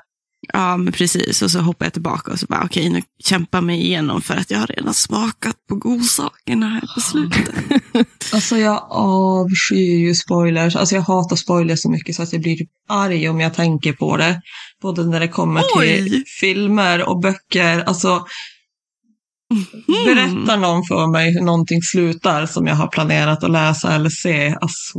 Ja, 0.52 0.76
men 0.76 0.92
precis. 0.92 1.42
Och 1.42 1.50
så 1.50 1.58
hoppar 1.58 1.86
jag 1.86 1.92
tillbaka 1.92 2.32
och 2.32 2.38
så 2.38 2.46
bara, 2.46 2.62
okej, 2.64 2.90
nu 2.90 3.02
kämpar 3.24 3.60
mig 3.60 3.80
igenom 3.80 4.22
för 4.22 4.34
att 4.34 4.50
jag 4.50 4.58
har 4.58 4.66
redan 4.66 4.94
smakat 4.94 5.56
på 5.68 5.74
godsakerna 5.74 6.68
här 6.68 6.94
på 6.94 7.00
slutet. 7.00 7.54
Alltså 8.32 8.56
jag 8.56 8.86
avskyr 8.90 9.98
ju 9.98 10.14
spoilers. 10.14 10.76
Alltså 10.76 10.94
jag 10.94 11.02
hatar 11.02 11.36
spoilers 11.36 11.80
så 11.82 11.90
mycket 11.90 12.16
så 12.16 12.22
att 12.22 12.32
jag 12.32 12.42
blir 12.42 12.56
typ 12.56 12.70
arg 12.88 13.28
om 13.28 13.40
jag 13.40 13.54
tänker 13.54 13.92
på 13.92 14.16
det. 14.16 14.40
Både 14.82 15.06
när 15.06 15.20
det 15.20 15.28
kommer 15.28 15.60
till 15.60 16.14
Oj. 16.14 16.24
filmer 16.40 17.08
och 17.08 17.20
böcker. 17.20 17.80
Alltså 17.80 18.26
Mm. 19.50 19.64
berättar 20.04 20.56
någon 20.56 20.84
för 20.84 21.06
mig 21.06 21.34
hur 21.34 21.40
någonting 21.40 21.82
slutar 21.82 22.46
som 22.46 22.66
jag 22.66 22.74
har 22.74 22.86
planerat 22.88 23.44
att 23.44 23.50
läsa 23.50 23.94
eller 23.94 24.10
se. 24.10 24.56
Alltså, 24.60 24.98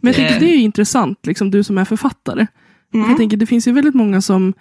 Men 0.00 0.12
jag 0.12 0.14
tänker 0.14 0.34
Eh. 0.34 0.40
det 0.40 0.46
är 0.46 0.56
intressant, 0.58 1.26
liksom 1.26 1.50
du 1.50 1.64
som 1.64 1.78
är 1.78 1.84
författare. 1.84 2.46
mm. 2.94 3.08
Jag 3.08 3.16
tänker 3.18 3.36
det 3.36 3.46
finns 3.46 3.68
ju 3.68 3.72
väldigt 3.72 3.94
många 3.94 4.20
som 4.22 4.52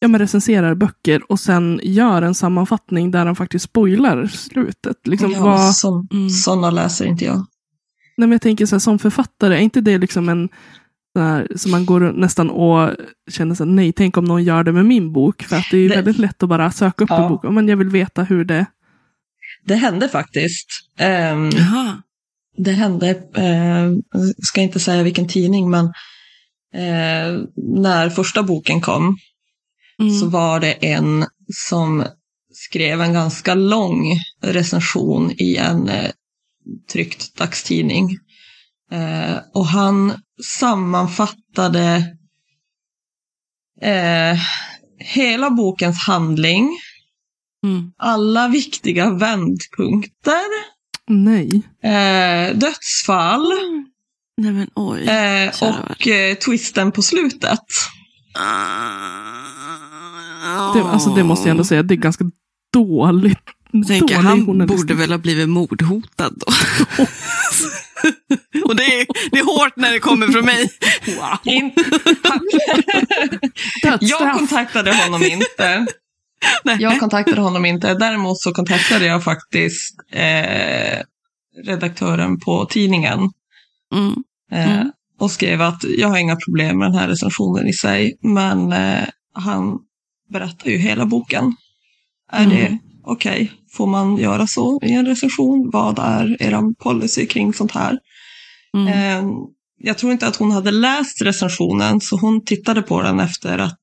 ja, 0.00 0.08
men 0.08 0.18
recenserar 0.20 0.74
böcker 0.74 1.32
och 1.32 1.40
sen 1.40 1.80
gör 1.82 2.22
en 2.22 2.34
sammanfattning 2.34 3.10
där 3.10 3.24
de 3.26 3.36
faktiskt 3.36 3.64
spoilar 3.64 4.26
slutet. 4.26 4.96
Liksom, 5.06 5.30
ja, 5.32 5.40
vad, 5.44 5.74
som, 5.74 6.08
Mm. 6.12 6.30
Sådana 6.30 6.70
läser 6.70 7.04
inte 7.04 7.24
jag. 7.24 7.36
nej, 7.36 7.46
men 8.28 8.32
jag 8.32 8.42
tänker 8.42 8.66
så 8.66 8.74
här, 8.74 8.80
som 8.80 8.98
författare, 8.98 9.54
är 9.56 9.60
inte 9.60 9.80
det 9.80 9.98
liksom 9.98 10.28
en 10.28 10.48
så 10.48 10.54
här, 11.18 11.48
som 11.56 11.70
man 11.70 11.86
går 11.86 12.00
nästan 12.12 12.50
och 12.50 12.90
känner 13.30 13.54
så 13.54 13.64
här, 13.64 13.70
nej, 13.70 13.92
tänk 13.92 14.16
om 14.16 14.24
någon 14.24 14.44
gör 14.44 14.64
det 14.64 14.72
med 14.72 14.86
min 14.86 15.12
bok. 15.12 15.42
För 15.42 15.56
att 15.56 15.66
det 15.70 15.78
är 15.78 15.88
Det- 15.88 15.94
väldigt 15.96 16.18
lätt 16.18 16.42
att 16.42 16.48
bara 16.48 16.70
söka 16.70 17.04
upp 17.04 17.10
Ja. 17.10 17.22
en 17.22 17.28
bok. 17.28 17.42
Men 17.54 17.68
jag 17.68 17.76
vill 17.76 17.88
veta 17.88 18.22
hur 18.22 18.44
det... 18.44 18.66
Det 19.64 19.74
hände 19.74 20.08
faktiskt. 20.08 20.66
Jaha. 20.98 22.02
det 22.56 22.72
hände, 22.72 23.22
jag 23.34 24.02
ska 24.46 24.60
inte 24.60 24.80
säga 24.80 25.02
vilken 25.02 25.28
tidning, 25.28 25.70
men 25.70 25.84
eh, 26.74 27.42
när 27.56 28.10
första 28.10 28.42
boken 28.42 28.80
kom 28.80 29.16
Mm. 30.00 30.12
så 30.18 30.26
var 30.28 30.60
det 30.60 30.72
en 30.72 31.24
som 31.54 32.04
skrev 32.52 33.00
en 33.00 33.12
ganska 33.12 33.54
lång 33.54 34.04
recension 34.42 35.30
i 35.30 35.56
en 35.56 35.88
eh, 35.88 36.10
tryckt 36.92 37.36
dagstidning. 37.36 38.18
Och 39.54 39.66
han 39.66 40.12
sammanfattade 40.44 41.96
eh, 43.82 44.38
hela 44.98 45.50
bokens 45.50 45.98
handling, 46.06 46.70
Mm. 47.64 47.92
alla 47.98 48.48
viktiga 48.48 49.10
vändpunkter, 49.10 50.42
Nej. 51.08 51.62
eh, 51.84 52.56
dödsfall 52.56 53.52
Nej 54.36 54.52
men 54.52 54.70
oj. 54.74 55.08
eh, 55.08 55.48
och 55.62 56.06
eh, 56.08 56.34
twisten 56.34 56.92
på 56.92 57.02
slutet. 57.02 57.60
Det, 60.74 60.82
alltså 60.82 61.10
det 61.10 61.24
måste 61.24 61.48
jag 61.48 61.50
ändå 61.50 61.64
säga, 61.64 61.82
det 61.82 61.94
är 61.94 61.96
ganska 61.96 62.24
dåligt. 62.72 63.38
Tänker, 63.88 64.14
dålig 64.16 64.28
han 64.28 64.66
borde 64.66 64.94
väl 64.94 65.10
ha 65.10 65.18
blivit 65.18 65.48
mordhotad 65.48 66.30
då. 66.36 66.46
Och 68.64 68.76
det 68.76 68.84
är, 68.84 69.06
det 69.30 69.38
är 69.38 69.44
hårt 69.44 69.76
när 69.76 69.92
det 69.92 69.98
kommer 70.00 70.26
från 70.26 70.44
mig. 70.44 70.68
In- 71.44 71.72
jag 74.00 74.38
kontaktade 74.38 74.94
honom 74.94 75.22
inte. 75.22 75.86
Nej. 76.64 76.76
Jag 76.80 77.00
kontaktade 77.00 77.40
honom 77.40 77.64
inte. 77.64 77.94
Däremot 77.94 78.40
så 78.40 78.52
kontaktade 78.52 79.06
jag 79.06 79.24
faktiskt 79.24 79.94
eh, 80.12 80.98
redaktören 81.64 82.40
på 82.40 82.66
tidningen. 82.66 83.18
Mm. 83.94 84.14
Eh, 84.52 84.76
Mm. 84.80 84.92
Och 85.18 85.30
skrev 85.30 85.62
att 85.62 85.84
jag 85.98 86.08
har 86.08 86.18
inga 86.18 86.36
problem 86.36 86.78
med 86.78 86.86
den 86.92 86.98
här 86.98 87.08
recensionen 87.08 87.66
i 87.66 87.72
sig. 87.72 88.18
Men 88.22 88.72
eh, 88.72 89.04
han 89.34 89.78
berättar 90.32 90.70
ju 90.70 90.76
hela 90.76 91.06
boken. 91.06 91.56
Är 92.32 92.44
Mm. 92.44 92.56
det 92.56 92.78
okej? 93.04 93.52
Får 93.72 93.86
man 93.86 94.16
göra 94.16 94.46
så 94.46 94.80
i 94.82 94.92
en 94.92 95.06
recension? 95.06 95.70
Vad 95.72 95.98
är 95.98 96.42
er 96.42 96.74
policy 96.74 97.26
kring 97.26 97.54
sånt 97.54 97.72
här? 97.72 97.98
Mm. 98.74 98.88
Eh, 98.88 99.32
jag 99.82 99.98
tror 99.98 100.12
inte 100.12 100.26
att 100.26 100.36
hon 100.36 100.50
hade 100.50 100.70
läst 100.70 101.22
recensionen, 101.22 102.00
så 102.00 102.16
hon 102.16 102.44
tittade 102.44 102.82
på 102.82 103.02
den 103.02 103.20
efter 103.20 103.58
att 103.58 103.78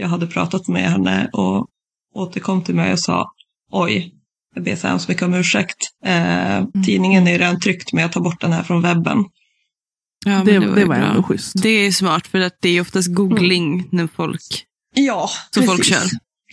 jag 0.00 0.08
hade 0.08 0.26
pratat 0.26 0.68
med 0.68 0.90
henne 0.90 1.30
och 1.32 1.66
återkom 2.14 2.62
till 2.64 2.74
mig 2.74 2.92
och 2.92 3.00
sa 3.00 3.26
oj, 3.72 4.14
jag 4.54 4.64
ber 4.64 4.76
så 4.76 4.88
hemskt 4.88 5.08
mycket 5.08 5.22
om 5.22 5.34
ursäkt. 5.34 5.76
Eh, 6.04 6.40
Mm. 6.56 6.84
Tidningen 6.84 7.26
är 7.26 7.32
ju 7.32 7.38
redan 7.38 7.60
tryckt 7.60 7.92
men 7.92 8.02
jag 8.02 8.12
tar 8.12 8.20
bort 8.20 8.40
den 8.40 8.52
här 8.52 8.62
från 8.62 8.82
webben. 8.82 9.24
Ja, 10.26 10.42
det, 10.44 10.60
men 10.60 10.74
det 10.74 10.84
var 10.84 10.96
bra. 10.96 11.06
ändå 11.06 11.22
schysst. 11.22 11.62
Det 11.62 11.68
är 11.68 11.92
smart 11.92 12.26
för 12.26 12.40
att 12.40 12.56
det 12.60 12.68
är 12.68 12.80
oftast 12.80 13.14
googling 13.14 13.88
när 13.92 14.06
folk... 14.16 14.64
Ja, 14.94 15.30
Så 15.54 15.62
folk 15.62 15.84
kör. 15.84 16.04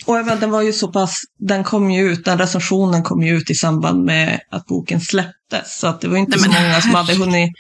Och 0.06 0.16
vet, 0.27 0.39
den 0.39 0.51
var 0.51 0.62
ju 0.62 0.74
så 0.74 0.88
pass, 0.88 1.22
den 1.39 1.63
kom 1.63 1.92
ju 1.92 2.12
ut, 2.12 2.25
den 2.25 2.38
recensionen 2.38 3.04
kom 3.04 3.24
ju 3.24 3.38
ut 3.38 3.50
i 3.50 3.56
samband 3.56 4.04
med 4.06 4.39
att 4.51 4.66
boken 4.66 5.01
släpptes. 5.01 5.80
Så 5.80 5.88
att 5.88 6.01
det 6.01 6.08
var 6.08 6.18
inte 6.18 6.38
Nej, 6.38 6.46
så 6.46 6.62
många 6.62 6.82
som 6.82 6.96
hade 6.96 7.16
hunnit 7.16 7.51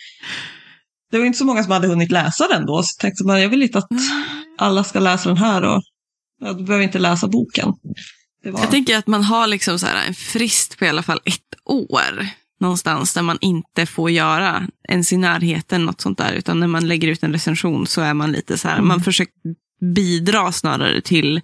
det 1.11 1.17
var 1.19 1.25
inte 1.25 1.37
så 1.37 1.45
många 1.45 1.63
som 1.63 1.71
hade 1.71 1.87
hunnit 1.87 2.11
läsa 2.11 2.47
den 2.47 2.65
då. 2.65 2.83
Så 2.83 2.95
jag 2.97 3.01
tänkte 3.01 3.23
man, 3.23 3.41
jag 3.41 3.49
vill 3.49 3.61
inte 3.63 3.77
att 3.77 3.87
alla 4.57 4.83
ska 4.83 4.99
läsa 4.99 5.29
den 5.29 5.37
här 5.37 5.63
och 5.63 5.81
ja, 6.41 6.53
du 6.53 6.63
behöver 6.63 6.83
inte 6.83 6.99
läsa 6.99 7.27
boken. 7.27 7.73
Var, 8.43 8.59
Jag 8.59 8.71
tänker 8.71 8.97
att 8.97 9.07
man 9.07 9.23
har 9.23 9.47
liksom 9.47 9.79
så 9.79 9.85
här 9.85 10.07
en 10.07 10.13
frist 10.13 10.77
på 10.79 10.85
i 10.85 10.89
alla 10.89 11.03
fall 11.03 11.19
ett 11.25 11.59
år 11.65 12.27
någonstans 12.59 13.13
där 13.13 13.21
man 13.21 13.37
inte 13.41 13.85
får 13.85 14.11
göra 14.11 14.67
ens 14.89 15.13
i 15.13 15.17
närheten 15.17 15.85
något 15.85 16.01
sånt 16.01 16.17
där. 16.17 16.33
Utan 16.33 16.59
när 16.59 16.67
man 16.67 16.87
lägger 16.87 17.07
ut 17.07 17.23
en 17.23 17.31
recension 17.33 17.87
så 17.87 18.01
är 18.01 18.13
man 18.13 18.31
lite 18.31 18.57
så 18.57 18.67
här, 18.67 18.75
Mm. 18.75 18.87
man 18.87 19.01
försöker 19.01 19.33
bidra 19.95 20.51
snarare 20.51 21.01
till 21.01 21.41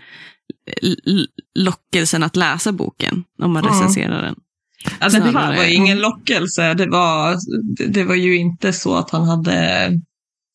lockelsen 1.55 2.23
att 2.23 2.35
läsa 2.35 2.71
boken 2.71 3.23
om 3.41 3.53
man 3.53 3.63
Mm. 3.65 3.75
recenserar 3.75 4.21
den. 4.21 4.35
alltså, 4.99 5.19
det 5.19 5.31
här 5.31 5.57
var 5.57 5.63
ju 5.63 5.73
ingen 5.73 5.99
lockelse. 5.99 6.73
Det 6.73 6.89
var, 6.89 7.37
det, 7.87 8.03
var 8.03 8.15
ju 8.15 8.37
inte 8.37 8.73
så 8.73 8.95
att 8.95 9.09
han 9.09 9.23
hade 9.27 9.89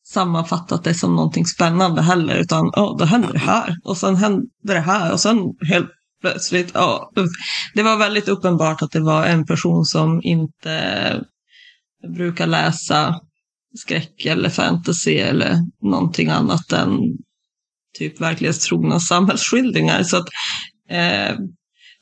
sammanfattat 0.07 0.83
det 0.83 0.93
som 0.93 1.15
någonting 1.15 1.45
spännande 1.45 2.01
heller. 2.01 2.35
Utan 2.35 2.71
ja, 2.75 2.95
då 2.99 3.05
hände 3.05 3.27
det 3.33 3.39
här 3.39 3.77
och 3.83 3.97
sen 3.97 4.15
hände 4.15 4.47
det 4.63 4.79
här 4.79 5.11
och 5.13 5.19
sen 5.19 5.37
helt 5.69 5.89
plötsligt, 6.21 6.71
ja. 6.73 7.11
Det 7.73 7.83
var 7.83 7.97
väldigt 7.97 8.27
uppenbart 8.27 8.81
att 8.81 8.91
det 8.91 8.99
var 8.99 9.25
en 9.25 9.45
person 9.45 9.85
som 9.85 10.21
inte 10.23 11.23
brukar 12.15 12.47
läsa 12.47 13.19
skräck 13.77 14.25
eller 14.25 14.49
fantasy 14.49 15.15
eller 15.15 15.55
någonting 15.81 16.29
annat 16.29 16.71
än 16.71 16.99
typ 17.99 18.21
verklighetstrogna 18.21 18.99
samhällsskildringar. 18.99 20.03
Så 20.03 20.17
att 20.17 20.27
eh, 20.89 21.37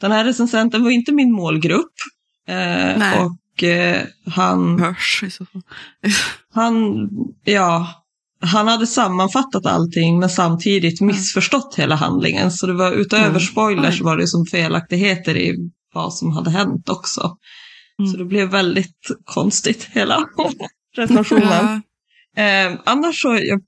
den 0.01 0.11
här 0.11 0.25
recensenten 0.25 0.83
var 0.83 0.91
inte 0.91 1.11
min 1.11 1.31
målgrupp. 1.31 1.93
Eh, 2.47 3.25
och 3.25 3.63
eh, 3.63 4.03
han 4.25 4.79
Hörs 4.79 5.23
i 5.23 5.29
så 5.29 5.45
fall. 5.45 5.61
han, 6.53 7.09
ja, 7.43 7.87
han 8.41 8.67
hade 8.67 8.87
sammanfattat 8.87 9.65
allting 9.65 10.19
men 10.19 10.29
samtidigt 10.29 11.01
missförstått 11.01 11.75
hela 11.77 11.95
handlingen. 11.95 12.51
Så 12.51 12.67
det 12.67 12.73
var 12.73 12.91
utöver 12.91 13.29
Mm. 13.29 13.39
spoilers 13.39 14.01
var 14.01 14.17
det 14.17 14.27
som 14.27 14.45
felaktigheter 14.45 15.37
i 15.37 15.55
vad 15.93 16.13
som 16.13 16.31
hade 16.31 16.49
hänt 16.49 16.89
också. 16.89 17.37
Mm. 17.99 18.11
Så 18.11 18.17
det 18.17 18.25
blev 18.25 18.49
väldigt 18.49 19.07
konstigt 19.25 19.89
hela 19.91 20.25
recensionen. 20.97 21.81
Ja. 22.35 22.43
Eh, 22.43 22.79
annars 22.85 23.21
så, 23.21 23.39
jag, 23.41 23.61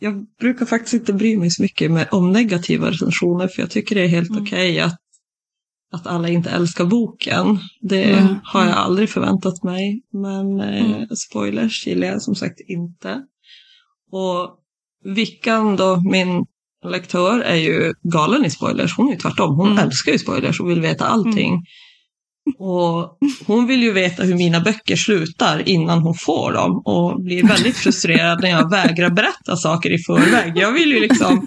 jag 0.00 0.26
brukar 0.40 0.66
faktiskt 0.66 0.94
inte 0.94 1.12
bry 1.12 1.36
mig 1.36 1.50
så 1.50 1.62
mycket 1.62 1.90
med, 1.90 2.08
om 2.10 2.32
negativa 2.32 2.90
recensioner 2.90 3.48
för 3.48 3.62
jag 3.62 3.70
tycker 3.70 3.94
det 3.94 4.00
är 4.04 4.08
helt 4.08 4.30
Mm. 4.30 4.42
okej 4.42 4.80
att, 4.80 4.96
att 5.92 6.06
alla 6.06 6.28
inte 6.28 6.50
älskar 6.50 6.84
boken. 6.84 7.58
Det 7.80 8.04
Mm. 8.12 8.34
har 8.44 8.64
jag 8.64 8.72
aldrig 8.76 9.10
förväntat 9.10 9.62
mig. 9.62 10.02
Men 10.12 10.60
eh, 10.60 10.94
Mm. 10.94 11.08
spoilers 11.16 11.86
gillar 11.86 12.06
jag 12.06 12.22
som 12.22 12.34
sagt 12.34 12.60
inte. 12.66 13.22
Och 14.12 14.60
Vickan 15.14 15.76
då, 15.76 16.00
min 16.10 16.44
lektör, 16.86 17.40
är 17.40 17.54
ju 17.56 17.92
galen 18.02 18.44
i 18.44 18.50
spoilers. 18.50 18.96
Hon 18.96 19.08
är 19.08 19.12
ju 19.12 19.18
tvärtom. 19.18 19.56
Hon 19.56 19.66
Mm. 19.72 19.78
älskar 19.78 20.12
ju 20.12 20.18
spoilers 20.18 20.60
och 20.60 20.70
vill 20.70 20.80
veta 20.80 21.04
allting. 21.06 21.62
Och 22.58 23.18
hon 23.46 23.66
vill 23.66 23.82
ju 23.82 23.92
veta 23.92 24.22
hur 24.22 24.34
mina 24.34 24.60
böcker 24.60 24.96
slutar 24.96 25.68
innan 25.68 25.98
hon 25.98 26.14
får 26.14 26.52
dem 26.52 26.82
och 26.84 27.22
blir 27.22 27.48
väldigt 27.48 27.76
frustrerad 27.76 28.42
när 28.42 28.50
jag 28.50 28.70
vägrar 28.70 29.10
berätta 29.10 29.56
saker 29.56 29.90
i 29.92 29.98
förväg. 29.98 30.52
Jag 30.56 30.72
vill 30.72 30.92
ju 30.92 31.00
liksom 31.00 31.46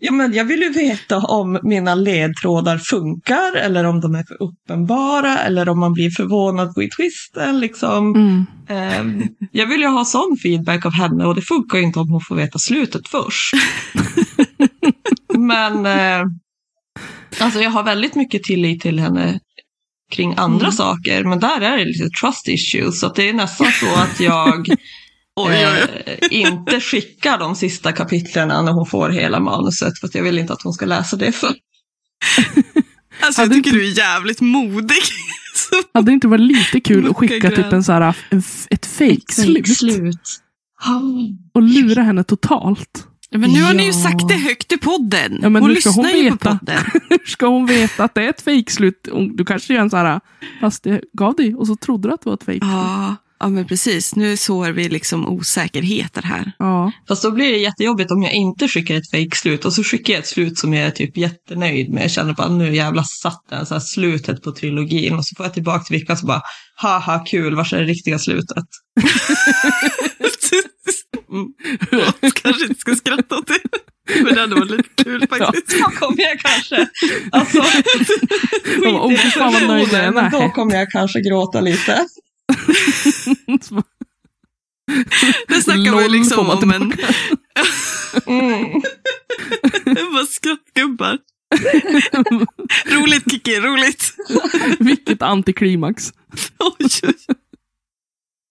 Ja, 0.00 0.12
men 0.12 0.32
jag 0.32 0.44
vill 0.44 0.62
ju 0.62 0.72
veta 0.72 1.18
om 1.18 1.58
mina 1.62 1.94
ledtrådar 1.94 2.78
funkar 2.78 3.56
eller 3.56 3.84
om 3.84 4.00
de 4.00 4.14
är 4.14 4.24
för 4.24 4.42
uppenbara 4.42 5.38
eller 5.38 5.68
om 5.68 5.78
man 5.78 5.92
blir 5.92 6.10
förvånad 6.10 6.74
på 6.74 6.88
twisten. 6.96 7.60
Liksom. 7.60 8.14
Mm. 8.14 8.46
Ehm, 8.68 9.22
jag 9.52 9.66
vill 9.66 9.80
ju 9.80 9.86
ha 9.86 10.04
sån 10.04 10.36
feedback 10.42 10.86
av 10.86 10.92
henne 10.92 11.24
och 11.24 11.34
det 11.34 11.42
funkar 11.42 11.78
ju 11.78 11.84
inte 11.84 11.98
om 11.98 12.10
hon 12.10 12.20
får 12.20 12.36
veta 12.36 12.58
slutet 12.58 13.08
först. 13.08 13.54
Men 15.38 15.86
eh, 15.86 16.26
alltså 17.38 17.60
jag 17.60 17.70
har 17.70 17.82
väldigt 17.82 18.14
mycket 18.14 18.42
tillit 18.42 18.80
till 18.80 18.98
henne 19.00 19.40
kring 20.12 20.34
andra 20.36 20.66
Mm. 20.66 20.72
saker, 20.72 21.24
men 21.24 21.40
där 21.40 21.60
är 21.60 21.76
det 21.76 21.84
lite 21.84 22.08
trust 22.20 22.48
issues. 22.48 23.00
Så 23.00 23.06
att 23.06 23.14
det 23.14 23.28
är 23.28 23.32
nästan 23.32 23.66
så 23.72 23.94
att 23.94 24.20
jag 24.20 24.68
eh, 25.50 25.86
inte 26.30 26.80
skickar 26.80 27.38
de 27.38 27.56
sista 27.56 27.92
kapitlen 27.92 28.48
när 28.48 28.72
hon 28.72 28.86
får 28.86 29.10
hela 29.10 29.40
manuset, 29.40 29.98
för 30.00 30.06
att 30.06 30.14
jag 30.14 30.22
vill 30.22 30.38
inte 30.38 30.52
att 30.52 30.62
hon 30.62 30.72
ska 30.72 30.86
läsa 30.86 31.16
det 31.16 31.32
för. 31.32 31.54
Alltså, 33.20 33.40
jag 33.42 33.46
Hade 33.46 33.54
tycker 33.56 33.70
inte- 33.70 33.80
du 33.80 33.86
är 33.92 33.98
jävligt 33.98 34.40
modig. 34.40 34.96
Hade 35.94 36.06
det 36.06 36.12
inte 36.12 36.28
varit 36.28 36.40
lite 36.40 36.80
kul 36.80 37.10
att 37.10 37.16
skicka 37.16 37.50
typ 37.50 37.72
en 37.72 37.84
så 37.84 37.92
här, 37.92 38.14
ett 38.70 38.86
fake-slut 38.86 39.68
slut. 39.76 40.40
och 41.54 41.62
lura 41.62 42.02
henne 42.02 42.24
totalt? 42.24 43.06
Ja, 43.30 43.38
men 43.38 43.50
nu 43.50 43.62
har 43.62 43.74
ni 43.74 43.82
ju 43.82 43.88
Ja. 43.88 43.92
sagt 43.92 44.28
det 44.28 44.34
högt 44.34 44.72
i 44.72 44.76
podden. 44.78 45.38
Ja, 45.42 45.48
men 45.48 45.62
hon 45.62 45.76
ska 45.76 45.90
hon 45.90 46.04
lyssnar 46.04 46.20
ju 46.22 46.30
på 46.30 46.36
podden. 46.38 46.78
Hur 47.10 47.26
ska 47.30 47.46
hon 47.46 47.66
veta 47.66 48.04
att 48.04 48.14
det 48.14 48.22
är 48.24 48.30
ett? 48.30 49.08
Hon- 49.12 49.36
Du 49.36 49.44
kanske 49.44 49.74
gör 49.74 49.80
en 49.80 49.90
så 49.90 49.96
här, 49.96 50.20
fast 50.60 50.82
det 50.82 51.00
gav 51.12 51.34
dig 51.34 51.54
och 51.54 51.66
så 51.66 51.76
trodde 51.76 52.08
du 52.08 52.14
att 52.14 52.20
det 52.20 52.28
var 52.30 52.34
ett 52.34 52.44
fake 52.44 52.58
Ja, 52.60 53.16
ja, 53.40 53.48
men 53.48 53.66
precis. 53.66 54.14
Nu 54.16 54.36
sår 54.36 54.68
vi 54.70 54.88
liksom 54.88 55.28
osäkerheter 55.28 56.22
här. 56.22 56.52
Ja. 56.58 56.92
Fast 57.08 57.22
då 57.22 57.30
blir 57.30 57.52
det 57.52 57.58
jättejobbigt 57.58 58.10
om 58.10 58.22
jag 58.22 58.32
inte 58.32 58.68
skickar 58.68 58.94
ett 58.94 59.10
fake-slut 59.10 59.64
och 59.64 59.72
så 59.72 59.84
skickar 59.84 60.12
jag 60.14 60.20
ett 60.20 60.26
slut 60.26 60.58
som 60.58 60.74
jag 60.74 60.86
är 60.86 60.90
typ 60.90 61.16
jättenöjd 61.16 61.92
med. 61.92 62.02
Jag 62.02 62.10
känner 62.10 62.32
bara 62.32 62.48
nu 62.48 62.74
jävla 62.74 63.04
satt 63.04 63.44
den, 63.50 63.66
så 63.66 63.74
här 63.74 63.80
slutet 63.80 64.42
på 64.42 64.52
trilogin 64.52 65.14
och 65.14 65.26
så 65.26 65.34
får 65.36 65.46
jag 65.46 65.54
tillbaka 65.54 65.84
till 65.84 65.96
Vickan 65.98 66.16
så 66.16 66.26
bara 66.26 66.42
haha 66.74 67.18
kul, 67.18 67.54
vars 67.54 67.72
är 67.72 67.78
det 67.78 67.84
riktiga 67.84 68.18
slutet? 68.18 68.66
Mm. 71.32 71.46
Förlåt, 71.90 72.34
kanske 72.42 72.64
inte 72.64 72.80
ska 72.80 72.94
skratta 72.94 73.38
åt 73.38 73.46
det. 73.46 73.60
Men 74.22 74.34
det 74.34 74.40
hade 74.40 74.54
varit 74.54 74.70
lite 74.70 75.04
kul 75.04 75.26
faktiskt. 75.28 75.78
Då 75.78 75.84
kommer 75.84 76.22
jag 76.22 76.40
kanske, 76.40 76.88
alltså, 77.32 77.60
skit 78.64 78.82
bara, 78.82 79.02
"Åh, 79.02 79.12
i 79.12 79.16
jag 79.16 79.24
är." 79.24 79.78
recensionen, 79.78 80.14
men 80.14 80.30
då 80.30 80.48
kommer 80.48 80.74
jag 80.74 80.90
kanske 80.90 81.20
gråta 81.20 81.60
lite. 81.60 82.06
Det 85.48 85.62
snackar 85.62 85.94
man 85.94 86.02
ju 86.02 86.08
liksom 86.08 86.50
om 86.50 86.70
en... 86.70 86.92
Mm. 88.26 88.82
Bara 90.12 90.26
skrattgubbar. 90.26 91.18
roligt 92.86 93.30
Kiki, 93.30 93.60
roligt. 93.60 94.14
Vilket 94.78 95.22
antiklimax. 95.22 96.12
Oj, 96.58 96.86
oj. 97.02 97.14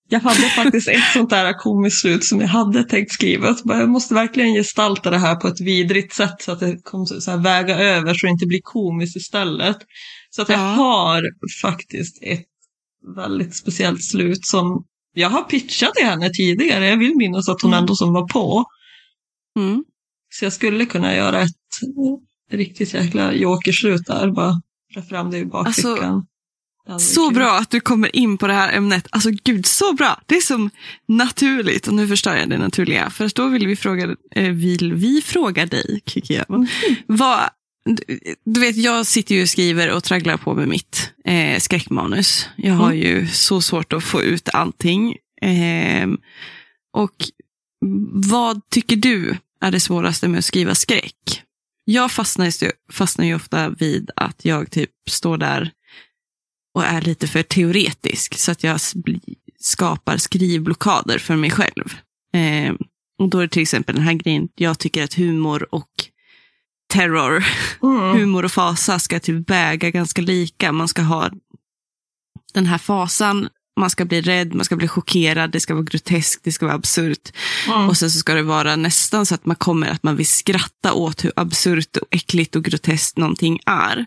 Jag 0.10 0.20
hade 0.20 0.50
faktiskt 0.50 0.88
ett 0.88 1.12
sånt 1.14 1.30
där 1.30 1.54
komiskt 1.54 2.02
slut 2.02 2.24
som 2.26 2.42
jag 2.42 2.48
hade 2.48 2.84
tänkt 2.84 3.12
skriva. 3.12 3.56
Jag 3.66 3.90
måste 3.90 4.14
verkligen 4.14 4.54
gestalta 4.54 5.10
det 5.10 5.18
här 5.18 5.36
på 5.36 5.48
ett 5.48 5.62
vidrigt 5.62 6.14
sätt 6.14 6.36
så 6.40 6.52
att 6.52 6.60
det 6.60 6.78
kommer 6.84 7.06
så 7.06 7.32
här 7.32 7.38
väga 7.38 7.78
över 7.80 8.14
så 8.14 8.26
det 8.26 8.32
inte 8.32 8.46
blir 8.46 8.62
komiskt 8.64 9.16
istället. 9.16 9.78
Så 10.30 10.42
att 10.42 10.50
jag 10.50 10.60
Ja. 10.60 10.64
har 10.64 11.24
faktiskt 11.62 12.18
ett 12.24 12.46
väldigt 13.16 13.56
speciellt 13.56 14.04
slut 14.04 14.46
som 14.46 14.84
jag 15.14 15.30
har 15.30 15.42
pitchat 15.44 15.94
till 15.96 16.06
henne 16.06 16.30
tidigare. 16.30 16.88
Jag 16.90 16.98
vill 16.98 17.16
minnas 17.16 17.50
att 17.50 17.62
hon 17.62 17.72
Mm. 17.74 17.80
ändå 17.84 17.96
som 17.96 18.14
var 18.14 18.28
på. 18.28 18.66
Mm. 19.60 19.84
Så 20.34 20.46
jag 20.46 20.54
skulle 20.54 20.86
kunna 20.86 21.16
göra 21.16 21.42
ett 21.42 21.52
riktigt 22.52 22.94
jäkla 22.94 23.34
jokerslut 23.34 24.06
där. 24.06 24.32
Bara 24.32 24.62
dra 24.94 25.02
fram 25.02 25.32
det 25.32 25.38
i 25.38 25.46
bakfickan. 25.46 25.92
Alltså, 25.96 26.06
hade 26.06 26.22
varit 26.94 27.02
Så 27.02 27.28
kul. 27.30 27.36
bra 27.36 27.52
att 27.60 27.70
du 27.70 27.80
kommer 27.80 28.16
in 28.16 28.38
på 28.38 28.48
det 28.48 28.54
här 28.54 28.74
ämnet. 28.78 29.08
Alltså 29.12 29.30
gud, 29.44 29.66
så 29.66 29.94
bra. 29.94 30.22
Det 30.26 30.36
är 30.38 30.42
som 30.42 30.70
naturligt. 31.08 31.88
Och 31.88 31.94
nu 31.94 32.08
förstår 32.08 32.34
jag 32.36 32.50
det 32.50 32.58
naturliga. 32.58 33.10
För 33.10 33.32
då 33.36 33.48
vill 33.48 33.68
vi 33.68 33.76
fråga, 33.76 34.16
eh, 34.36 34.52
vill 34.52 34.94
vi 34.94 35.22
fråga 35.22 35.66
dig, 35.66 36.02
Kiki 36.06 36.38
Öhman. 36.38 36.68
Vad, 37.08 37.40
du- 37.96 38.60
vet, 38.60 38.78
jag 38.78 39.06
sitter 39.08 39.36
ju 39.36 39.42
och 39.42 39.50
skriver 39.50 39.92
och 39.92 40.04
tragglar 40.04 40.38
på 40.38 40.54
med 40.56 40.68
mitt 40.68 41.12
eh, 41.26 41.60
skräckmanus. 41.60 42.50
Jag 42.56 42.74
har 42.74 42.92
Mm. 42.92 43.00
ju 43.08 43.28
så 43.28 43.62
svårt 43.62 43.94
att 43.94 44.04
få 44.04 44.22
ut 44.24 44.50
allting. 44.50 45.18
Ehm, 45.42 46.18
och 46.94 47.14
vad 48.14 48.70
tycker 48.70 48.96
du 48.96 49.38
är 49.62 49.72
det 49.72 49.80
svåraste 49.80 50.28
med 50.28 50.38
att 50.40 50.46
skriva 50.46 50.76
skräck? 50.76 51.44
Jag 51.86 52.12
fastnar 52.12 52.64
ju, 52.64 52.72
fastnar 52.92 53.26
ju 53.26 53.36
ofta 53.36 53.70
vid 53.70 54.12
att 54.16 54.46
jag 54.46 54.72
typ 54.72 54.92
står 55.10 55.38
där 55.38 55.72
och 56.76 56.84
är 56.86 57.02
lite 57.02 57.28
för 57.28 57.44
teoretisk 57.44 58.38
så 58.38 58.52
att 58.52 58.64
jag 58.64 58.80
skapar 59.60 60.18
skrivblockader 60.18 61.18
för 61.20 61.36
mig 61.36 61.52
själv. 61.52 61.98
Eh, 62.34 62.74
Och 63.20 63.30
då 63.30 63.38
är 63.38 63.42
det 63.42 63.48
till 63.50 63.62
exempel 63.62 63.96
den 63.96 64.04
här 64.04 64.14
grejen, 64.14 64.50
jag 64.56 64.80
tycker 64.80 65.04
att 65.04 65.14
humor 65.14 65.68
och 65.76 65.90
terror, 66.88 67.46
Mm. 67.84 68.18
humor 68.20 68.46
och 68.46 68.52
fasa 68.52 69.00
ska 69.00 69.20
typ 69.20 69.50
väga 69.50 69.90
ganska 69.90 70.22
lika. 70.22 70.72
Man 70.72 70.88
ska 70.88 71.02
ha 71.02 71.30
den 72.54 72.66
här 72.66 72.78
fasan, 72.78 73.50
man 73.80 73.90
ska 73.90 74.06
bli 74.06 74.22
rädd, 74.22 74.54
man 74.56 74.66
ska 74.66 74.76
bli 74.76 74.88
chockerad, 74.88 75.52
det 75.52 75.60
ska 75.60 75.74
vara 75.74 75.84
groteskt, 75.84 76.44
det 76.44 76.52
ska 76.52 76.66
vara 76.66 76.76
absurt. 76.76 77.32
Mm. 77.68 77.90
Och 77.90 77.98
sen 77.98 78.12
så 78.12 78.20
ska 78.20 78.34
det 78.34 78.44
vara 78.44 78.76
nästan 78.76 79.26
så 79.26 79.36
att 79.36 79.46
man 79.46 79.56
kommer 79.56 79.88
att 79.90 80.04
man 80.04 80.16
vill 80.16 80.28
skratta 80.28 80.94
åt 80.94 81.26
hur 81.26 81.32
absurt 81.36 81.98
och 81.98 82.08
äckligt 82.12 82.56
och 82.56 82.64
groteskt 82.64 83.18
någonting 83.18 83.60
är. 83.66 84.06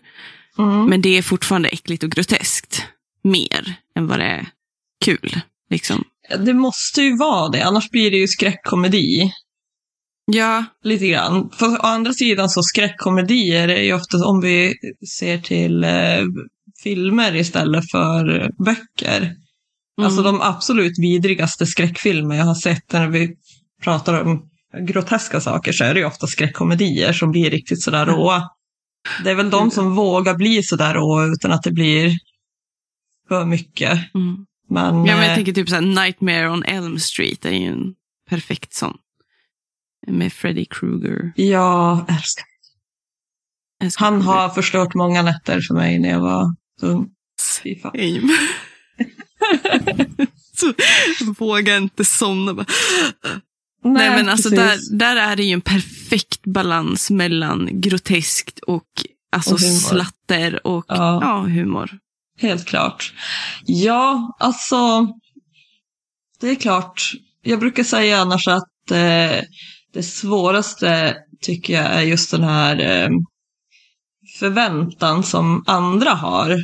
Mm. 0.57 0.85
Men 0.85 1.01
det 1.01 1.17
är 1.17 1.21
fortfarande 1.21 1.69
äckligt 1.69 2.03
och 2.03 2.11
groteskt. 2.11 2.85
Mer 3.23 3.75
än 3.95 4.07
vad 4.07 4.19
det 4.19 4.25
är 4.25 4.47
kul. 5.05 5.41
Liksom. 5.69 6.03
Det 6.39 6.53
måste 6.53 7.01
ju 7.01 7.17
vara 7.17 7.49
det, 7.49 7.61
annars 7.65 7.89
blir 7.89 8.11
det 8.11 8.17
ju 8.17 8.27
skräckkomedi. 8.27 9.31
Ja, 10.33 10.65
Lite 10.83 11.07
grann. 11.07 11.49
För 11.53 11.65
å 11.67 11.81
andra 11.81 12.13
sidan 12.13 12.49
så 12.49 12.63
skräckkomedier 12.63 13.67
är 13.67 13.81
ju 13.81 13.93
ofta, 13.93 14.25
om 14.25 14.41
vi 14.41 14.73
ser 15.19 15.37
till 15.37 15.83
eh, 15.83 16.23
filmer 16.83 17.35
istället 17.35 17.91
för 17.91 18.49
böcker. 18.65 19.21
mm. 19.21 19.35
Alltså 20.05 20.21
de 20.23 20.41
absolut 20.41 20.99
vidrigaste 20.99 21.65
skräckfilmer 21.65 22.35
jag 22.35 22.45
har 22.45 22.55
sett 22.55 22.91
när 22.93 23.07
vi 23.07 23.35
pratar 23.83 24.21
om 24.21 24.47
groteska 24.87 25.41
saker 25.41 25.71
så 25.71 25.83
är 25.83 25.93
det 25.93 25.99
ju 25.99 26.05
ofta 26.05 26.27
skräckkomedier 26.27 27.13
som 27.13 27.31
blir 27.31 27.49
riktigt 27.49 27.81
sådär 27.81 28.03
Mm. 28.03 28.15
råa. 28.15 28.43
Det 29.23 29.29
är 29.31 29.35
väl 29.35 29.49
de 29.49 29.71
som 29.71 29.95
vågar 29.95 30.35
bli 30.35 30.63
sådär 30.63 30.93
råa 30.93 31.25
utan 31.25 31.51
att 31.51 31.63
det 31.63 31.71
blir 31.71 32.11
för 33.27 33.45
mycket. 33.45 33.91
Mm. 34.15 34.45
Men, 34.69 34.85
Ja, 34.95 35.15
men 35.15 35.23
jag 35.25 35.29
eh, 35.29 35.35
tänker 35.35 35.53
typ 35.53 35.69
så 35.69 35.75
här, 35.75 35.81
Nightmare 35.81 36.49
on 36.49 36.63
Elm 36.63 36.99
Street 36.99 37.45
är 37.45 37.49
ju 37.51 37.65
en 37.67 37.93
perfekt 38.29 38.73
sån. 38.73 38.93
Med 40.07 40.33
Freddy 40.33 40.65
Krueger. 40.65 41.31
jag 41.35 41.99
älskar 42.09 42.43
ska- 43.89 44.05
Han 44.05 44.21
har 44.21 44.49
förstört 44.49 44.93
många 44.93 45.21
nätter 45.21 45.61
för 45.61 45.73
mig 45.73 45.99
när 45.99 46.09
jag 46.09 46.19
var 46.19 46.55
ung. 46.81 47.09
Fy 47.63 47.79
fan. 47.79 47.91
Vågar 51.37 51.77
inte 51.77 52.05
somna. 52.05 52.53
Bara. 52.53 52.65
Nej, 53.83 54.09
men 54.09 54.29
alltså 54.29 54.49
precis. 54.49 54.89
där, 54.89 54.97
där 54.97 55.15
är 55.15 55.35
det 55.35 55.43
ju 55.43 55.53
en 55.53 55.61
perfekt 55.61 56.43
balans 56.45 57.09
mellan 57.11 57.81
groteskt 57.81 58.59
och 58.59 58.87
alltså 59.31 59.53
Och 59.53 59.59
slatter 59.61 60.67
och 60.67 60.85
Ja. 60.87 61.19
ja. 61.21 61.37
humor. 61.39 61.89
Helt 62.39 62.65
klart. 62.65 63.13
Ja, 63.65 64.37
alltså. 64.39 65.07
Det 66.39 66.49
är 66.49 66.55
klart. 66.55 67.11
Jag 67.41 67.59
brukar 67.59 67.83
säga 67.83 68.17
annars 68.19 68.47
att 68.47 68.91
eh, 68.91 69.41
det 69.93 70.03
svåraste 70.03 71.15
tycker 71.41 71.73
jag 71.73 71.85
är 71.85 72.01
just 72.01 72.31
den 72.31 72.43
här 72.43 72.79
eh, 73.03 73.09
förväntan 74.39 75.23
som 75.23 75.63
andra 75.67 76.09
har 76.09 76.57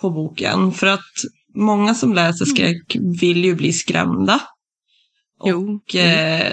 på 0.00 0.10
boken. 0.10 0.72
För 0.72 0.86
att 0.86 1.10
många 1.54 1.94
som 1.94 2.14
läser 2.14 2.44
skräck 2.44 2.96
vill 3.20 3.44
ju 3.44 3.54
bli 3.54 3.72
skrämda. 3.72 4.40
Jo. 5.44 5.74
Och 5.86 5.94
eh, 5.94 6.52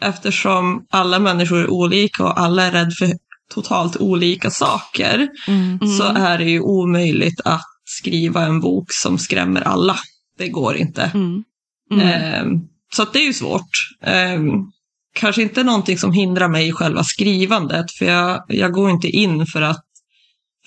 eftersom 0.00 0.86
alla 0.90 1.18
människor 1.18 1.58
är 1.60 1.70
olika 1.70 2.24
och 2.24 2.40
alla 2.40 2.62
är 2.62 2.70
rädda 2.72 2.90
för 2.90 3.12
totalt 3.54 3.96
olika 3.96 4.50
saker 4.50 5.28
Mm. 5.48 5.78
så 5.98 6.08
Mm. 6.10 6.22
är 6.22 6.38
det 6.38 6.50
ju 6.50 6.60
omöjligt 6.60 7.40
att 7.44 7.64
skriva 7.84 8.42
en 8.44 8.60
bok 8.60 8.92
som 8.92 9.18
skrämmer 9.18 9.60
alla. 9.60 9.96
Det 10.38 10.48
går 10.48 10.76
inte. 10.76 11.02
Mm. 11.14 11.44
Mm. 11.90 12.08
Ehm, 12.08 12.60
så 12.94 13.04
det 13.12 13.18
är 13.18 13.24
ju 13.24 13.32
svårt. 13.32 13.70
Ehm, 14.02 14.71
kanske 15.14 15.42
inte 15.42 15.64
någonting 15.64 15.98
som 15.98 16.12
hindrar 16.12 16.48
mig 16.48 16.68
i 16.68 16.72
själva 16.72 17.04
skrivandet, 17.04 17.90
för 17.92 18.04
jag, 18.06 18.42
jag 18.48 18.72
går 18.72 18.90
inte 18.90 19.08
in 19.08 19.46
för 19.46 19.62
att 19.62 19.84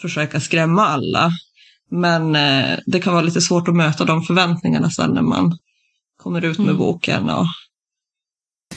försöka 0.01 0.39
skrämma 0.39 0.85
alla. 0.85 1.29
Men 1.91 2.35
eh, 2.35 2.77
det 2.85 2.99
kan 2.99 3.13
vara 3.13 3.23
lite 3.23 3.41
svårt 3.41 3.67
att 3.67 3.75
möta 3.75 4.05
de 4.05 4.23
förväntningarna 4.23 4.89
sen 4.89 5.09
när 5.11 5.21
man 5.21 5.57
kommer 6.23 6.45
ut 6.45 6.57
med 6.57 6.65
Mm. 6.67 6.77
boken. 6.77 7.29
Och, 7.29 7.45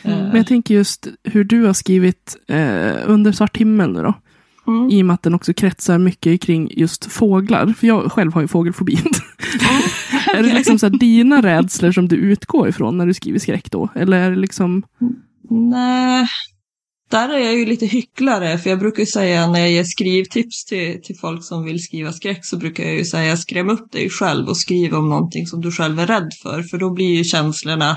eh, 0.02 0.16
Men 0.18 0.36
jag 0.36 0.46
tänker 0.46 0.74
just 0.74 1.06
hur 1.24 1.44
du 1.44 1.64
har 1.64 1.72
skrivit 1.72 2.36
eh, 2.48 2.92
under 3.06 3.32
Svart 3.32 3.56
himmel 3.56 3.92
nu 3.92 4.02
då. 4.02 4.14
mm. 4.66 4.90
I 4.90 5.02
och 5.02 5.06
med 5.06 5.14
att 5.14 5.22
den 5.22 5.34
också 5.34 5.54
kretsar 5.54 5.98
mycket 5.98 6.40
kring 6.40 6.70
just 6.76 7.12
fåglar. 7.12 7.66
För 7.72 7.86
jag 7.86 8.12
själv 8.12 8.32
har 8.32 8.40
ju 8.40 8.48
fågelfobi. 8.48 8.96
är 10.34 10.42
det 10.42 10.54
liksom 10.54 10.78
så 10.78 10.88
dina 10.88 11.42
rädslor 11.42 11.92
som 11.92 12.08
du 12.08 12.16
utgår 12.16 12.68
ifrån 12.68 12.98
när 12.98 13.06
du 13.06 13.14
skriver 13.14 13.38
skräck 13.38 13.70
då? 13.70 13.88
Eller 13.94 14.16
är 14.18 14.30
det 14.30 14.36
liksom... 14.36 14.82
Nej, 15.50 16.26
där 17.10 17.28
är 17.28 17.38
jag 17.38 17.54
ju 17.54 17.66
lite 17.66 17.86
hycklare, 17.86 18.58
för 18.58 18.70
jag 18.70 18.78
brukar 18.78 19.00
ju 19.00 19.06
säga 19.06 19.46
när 19.46 19.60
jag 19.60 19.70
ger 19.70 19.84
skrivtips 19.84 20.64
till, 20.64 21.02
till 21.02 21.18
folk 21.18 21.44
som 21.44 21.64
vill 21.64 21.82
skriva 21.82 22.12
skräck 22.12 22.44
så 22.44 22.56
brukar 22.56 22.84
jag 22.84 22.94
ju 22.94 23.04
säga 23.04 23.36
skräm 23.36 23.70
upp 23.70 23.92
dig 23.92 24.10
själv 24.10 24.48
och 24.48 24.56
skriv 24.56 24.94
om 24.94 25.08
någonting 25.08 25.46
som 25.46 25.60
du 25.60 25.72
själv 25.72 25.98
är 26.00 26.06
rädd 26.06 26.30
för, 26.42 26.62
för 26.62 26.78
då 26.78 26.90
blir 26.90 27.16
ju 27.16 27.24
känslorna 27.24 27.96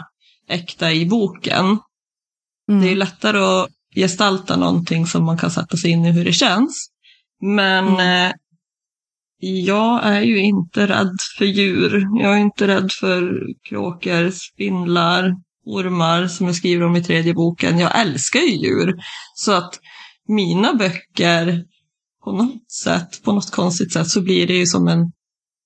äkta 0.49 0.93
i 0.93 1.05
boken. 1.05 1.65
Mm. 2.69 2.81
Det 2.81 2.87
är 2.87 2.89
ju 2.89 2.95
lättare 2.95 3.37
att 3.37 3.69
gestalta 3.95 4.57
någonting 4.57 5.05
som 5.05 5.25
man 5.25 5.37
kan 5.37 5.51
sätta 5.51 5.77
sig 5.77 5.91
in 5.91 6.05
i 6.05 6.11
hur 6.11 6.25
det 6.25 6.33
känns. 6.33 6.87
Men 7.41 7.87
eh, 7.87 8.31
jag 9.39 10.03
är 10.03 10.21
ju 10.21 10.39
inte 10.39 10.87
rädd 10.87 11.17
för 11.37 11.45
djur. 11.45 12.07
Jag 12.21 12.33
är 12.33 12.39
inte 12.39 12.67
rädd 12.67 12.91
för 12.99 13.47
kråkor, 13.69 14.29
spindlar, 14.29 15.35
ormar 15.65 16.27
som 16.27 16.45
jag 16.45 16.55
skriver 16.55 16.85
om 16.85 16.95
i 16.95 17.03
tredje 17.03 17.33
boken. 17.33 17.79
Jag 17.79 17.99
älskar 18.01 18.39
ju 18.39 18.55
djur. 18.55 18.95
Så 19.35 19.51
att 19.51 19.79
mina 20.27 20.73
böcker, 20.73 21.63
på 22.23 22.31
något 22.31 22.71
sätt, 22.71 23.23
på 23.23 23.31
något 23.33 23.51
konstigt 23.51 23.93
sätt, 23.93 24.07
så 24.07 24.21
blir 24.21 24.47
det 24.47 24.53
ju 24.53 24.65
som 24.65 24.87
en 24.87 25.11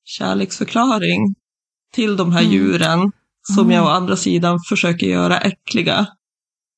kärleksförklaring 0.06 1.36
till 1.94 2.18
de 2.18 2.32
här 2.32 2.42
Mm. 2.42 2.54
djuren 2.54 3.12
som 3.56 3.64
Mm. 3.66 3.72
jag 3.76 3.86
å 3.86 3.90
andra 3.90 4.16
sidan 4.16 4.60
försöker 4.70 5.08
göra 5.08 5.38
äckliga. 5.38 6.08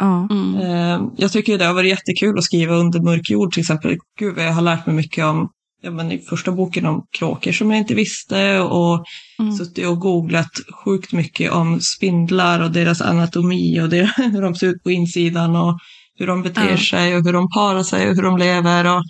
Mm. 0.02 0.56
Eh, 0.56 1.08
Jag 1.18 1.32
tycker 1.32 1.58
det 1.58 1.66
har 1.66 1.74
varit 1.74 1.90
jättekul 1.90 2.38
att 2.38 2.44
skriva 2.44 2.76
under 2.76 3.00
mörk 3.02 3.30
jord 3.30 3.52
till 3.54 3.62
exempel. 3.62 3.98
Gud 4.20 4.36
vad 4.36 4.46
jag 4.46 4.54
har 4.54 4.62
lärt 4.62 4.86
mig 4.86 4.96
mycket 4.96 5.26
om, 5.26 5.50
ja 5.88 5.92
men 5.92 6.12
i 6.12 6.20
första 6.20 6.52
boken 6.52 6.86
om 6.86 7.06
kråkor 7.12 7.52
som 7.52 7.72
jag 7.72 7.78
inte 7.80 7.96
visste 7.96 8.60
och 8.60 9.06
Mm. 9.40 9.54
suttit 9.54 9.88
och 9.88 10.00
googlat 10.00 10.52
sjukt 10.84 11.14
mycket 11.14 11.52
om 11.52 11.80
spindlar 11.82 12.60
och 12.60 12.72
deras 12.72 13.02
anatomi 13.02 13.82
och 13.82 13.90
det, 13.90 14.12
hur 14.18 14.42
de 14.42 14.56
ser 14.56 14.68
ut 14.68 14.84
på 14.84 14.92
insidan 14.92 15.56
och 15.56 15.78
hur 16.20 16.28
de 16.28 16.44
beter 16.44 16.70
Ja. 16.72 16.78
sig 16.78 17.16
och 17.18 17.24
hur 17.24 17.34
de 17.34 17.50
parar 17.50 17.84
sig 17.84 18.10
och 18.10 18.16
hur 18.16 18.24
de 18.24 18.38
lever. 18.38 18.86
Och, 18.86 19.04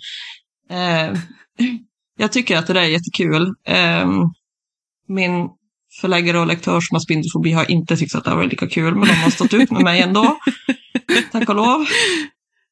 eh, 0.76 1.16
jag 2.18 2.32
tycker 2.32 2.56
att 2.56 2.66
det 2.66 2.72
där 2.72 2.80
är 2.80 2.84
jättekul. 2.86 3.54
Eh, 3.66 4.08
min 5.08 5.48
förläggare 6.00 6.38
och 6.38 6.46
lektör 6.46 6.80
som 6.80 6.94
har 6.94 7.00
spindelfobi 7.00 7.52
har 7.52 7.70
inte 7.70 7.96
tyckt 7.96 8.14
att 8.14 8.24
det 8.24 8.30
har 8.30 8.36
varit 8.36 8.50
lika 8.50 8.66
kul, 8.68 8.94
men 8.94 9.08
de 9.08 9.14
har 9.14 9.30
stått 9.30 9.54
ut 9.54 9.70
med 9.70 9.82
mig 9.82 10.00
ändå. 10.00 10.38
Tack 11.32 11.48
och 11.48 11.56
lov. 11.56 11.86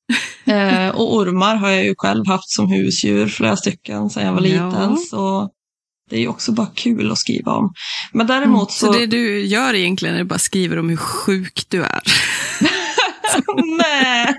Eh, 0.48 0.88
och 0.88 1.14
ormar 1.16 1.56
har 1.56 1.68
jag 1.70 1.84
ju 1.84 1.94
själv 1.98 2.26
haft 2.26 2.50
som 2.50 2.72
husdjur, 2.72 3.28
flera 3.28 3.56
stycken 3.56 4.10
sedan 4.10 4.26
jag 4.26 4.32
var 4.32 4.40
Ja. 4.40 4.66
liten. 4.66 4.96
Så 4.96 5.50
det 6.10 6.16
är 6.16 6.20
ju 6.20 6.28
också 6.28 6.52
bara 6.52 6.66
kul 6.74 7.12
att 7.12 7.18
skriva 7.18 7.52
om. 7.52 7.72
Men 8.12 8.26
däremot 8.26 8.72
så... 8.72 8.86
Så 8.86 8.98
det 8.98 9.06
du 9.06 9.40
gör 9.46 9.74
egentligen 9.74 10.16
är 10.16 10.24
bara 10.24 10.38
skriver 10.38 10.78
om 10.78 10.88
hur 10.88 10.96
sjuk 10.96 11.66
du 11.68 11.82
är. 11.82 12.00
Nej! 13.78 14.34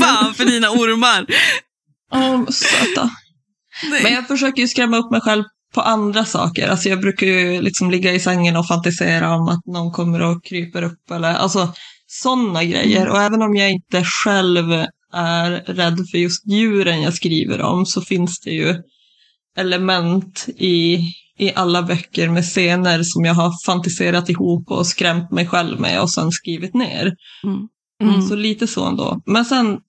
Fan 0.00 0.34
för 0.34 0.44
dina 0.44 0.70
ormar! 0.70 1.26
Åh, 2.12 2.50
söta. 2.50 3.10
Nej. 3.90 4.02
Men 4.02 4.12
jag 4.12 4.28
försöker 4.28 4.62
ju 4.62 4.68
skrämma 4.68 4.96
upp 4.96 5.10
mig 5.10 5.20
själv 5.20 5.44
på 5.74 5.80
andra 5.80 6.24
saker. 6.24 6.68
Alltså 6.68 6.88
jag 6.88 7.00
brukar 7.00 7.26
ju 7.26 7.62
liksom 7.62 7.90
ligga 7.90 8.12
i 8.12 8.20
sängen 8.20 8.56
och 8.56 8.66
fantisera 8.68 9.34
om 9.34 9.48
att 9.48 9.66
någon 9.66 9.92
kommer 9.92 10.20
och 10.22 10.44
kryper 10.44 10.82
upp 10.82 11.10
eller 11.10 11.34
alltså 11.34 11.72
sådana 12.22 12.64
grejer. 12.64 13.08
Och 13.08 13.22
även 13.22 13.42
om 13.42 13.56
jag 13.56 13.70
inte 13.70 14.04
själv 14.04 14.72
är 15.12 15.50
rädd 15.50 15.98
för 16.10 16.18
just 16.18 16.46
djuren 16.46 17.02
jag 17.02 17.14
skriver 17.14 17.60
om 17.60 17.86
så 17.86 18.00
finns 18.00 18.40
det 18.40 18.50
ju 18.50 18.82
element 19.56 20.48
i, 20.56 21.00
i 21.38 21.52
alla 21.54 21.82
böcker 21.82 22.28
med 22.28 22.44
scener 22.44 23.02
som 23.02 23.24
jag 23.24 23.34
har 23.34 23.64
fantiserat 23.66 24.28
ihop 24.28 24.70
och 24.70 24.86
skrämt 24.86 25.30
mig 25.30 25.46
själv 25.46 25.80
med 25.80 26.02
och 26.02 26.10
sen 26.10 26.30
skrivit 26.30 26.74
ner. 26.74 27.16
Mm. 27.44 27.68
Mm. 28.02 28.22
Så 28.22 28.36
lite 28.36 28.66
så 28.66 28.84
ändå. 28.84 29.22
Men 29.26 29.44
sen, 29.44 29.80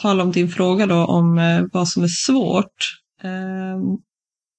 tala 0.00 0.22
om 0.22 0.32
din 0.32 0.48
fråga 0.48 0.86
då 0.86 1.04
om 1.04 1.38
eh, 1.38 1.62
vad 1.72 1.88
som 1.88 2.02
är 2.02 2.08
svårt. 2.08 2.98
Eh, 3.22 3.98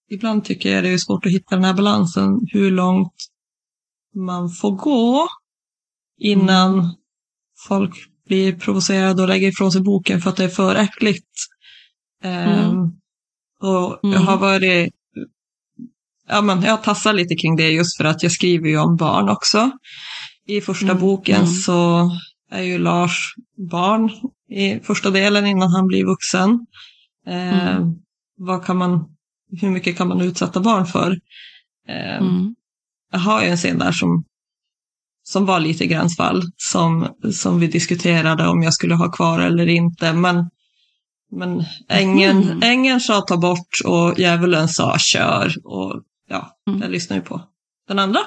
ibland 0.09 0.45
tycker 0.45 0.75
jag 0.75 0.83
det 0.83 0.89
är 0.89 0.97
svårt 0.97 1.25
att 1.25 1.31
hitta 1.31 1.55
den 1.55 1.63
här 1.63 1.73
balansen, 1.73 2.39
hur 2.53 2.71
långt 2.71 3.13
man 4.15 4.49
får 4.49 4.71
gå 4.71 5.27
innan 6.19 6.96
folk 7.67 7.93
blir 8.27 8.53
provocerade 8.55 9.21
och 9.21 9.27
lägger 9.27 9.47
ifrån 9.47 9.71
sig 9.71 9.81
boken 9.81 10.21
för 10.21 10.29
att 10.29 10.37
det 10.37 10.43
är 10.43 10.49
för 10.49 10.75
äckligt. 10.75 11.27
Eh, 12.23 12.69
Mm. 12.69 12.91
Och 13.61 13.99
jag 14.01 14.13
Mm. 14.13 14.27
har 14.27 14.37
varit, 14.37 14.93
ja 16.27 16.41
men 16.41 16.61
jag 16.63 16.83
tassar 16.83 17.13
lite 17.13 17.35
kring 17.35 17.55
det 17.55 17.69
just 17.69 17.97
för 17.97 18.03
att 18.05 18.23
jag 18.23 18.31
skriver 18.31 18.69
ju 18.69 18.77
om 18.77 18.95
barn 18.95 19.29
också. 19.29 19.71
I 20.47 20.61
första 20.61 20.85
Mm, 20.91 20.99
boken 20.99 21.35
mm. 21.35 21.47
så 21.47 22.09
är 22.51 22.61
ju 22.61 22.77
Lars 22.77 23.33
barn 23.71 24.09
i 24.49 24.79
första 24.79 25.09
delen 25.11 25.45
innan 25.45 25.71
han 25.71 25.87
blir 25.87 26.05
vuxen. 26.05 26.65
Mm. 27.27 27.95
vad 28.37 28.65
kan 28.65 28.77
man, 28.77 29.05
hur 29.61 29.69
mycket 29.69 29.97
kan 29.97 30.07
man 30.07 30.21
utsätta 30.21 30.59
barn 30.59 30.85
för? 30.85 31.19
Mm. 31.87 32.55
Jag 33.11 33.19
har 33.19 33.41
ju 33.43 33.47
en 33.47 33.57
scen 33.57 33.79
där 33.79 33.91
som, 33.91 34.23
som 35.29 35.45
var 35.45 35.59
lite 35.59 35.85
gränsfall, 35.87 36.43
som, 36.57 37.07
som 37.33 37.59
vi 37.59 37.67
diskuterade 37.67 38.47
om 38.47 38.63
jag 38.63 38.73
skulle 38.73 38.95
ha 38.95 39.11
kvar 39.11 39.39
eller 39.39 39.67
inte. 39.67 40.13
Men, 40.13 40.49
men 41.31 41.63
Mhm. 41.89 42.61
ängeln 42.63 42.99
sa 42.99 43.21
ta 43.21 43.37
bort 43.37 43.67
och 43.85 44.19
djävulen 44.19 44.67
sa 44.67 44.97
kör. 44.99 45.53
Och 45.63 46.01
ja, 46.29 46.57
Mm. 46.67 46.81
jag 46.81 46.91
lyssnar 46.91 47.17
ju 47.17 47.23
på 47.23 47.41
den 47.87 47.99
andra. 47.99 48.19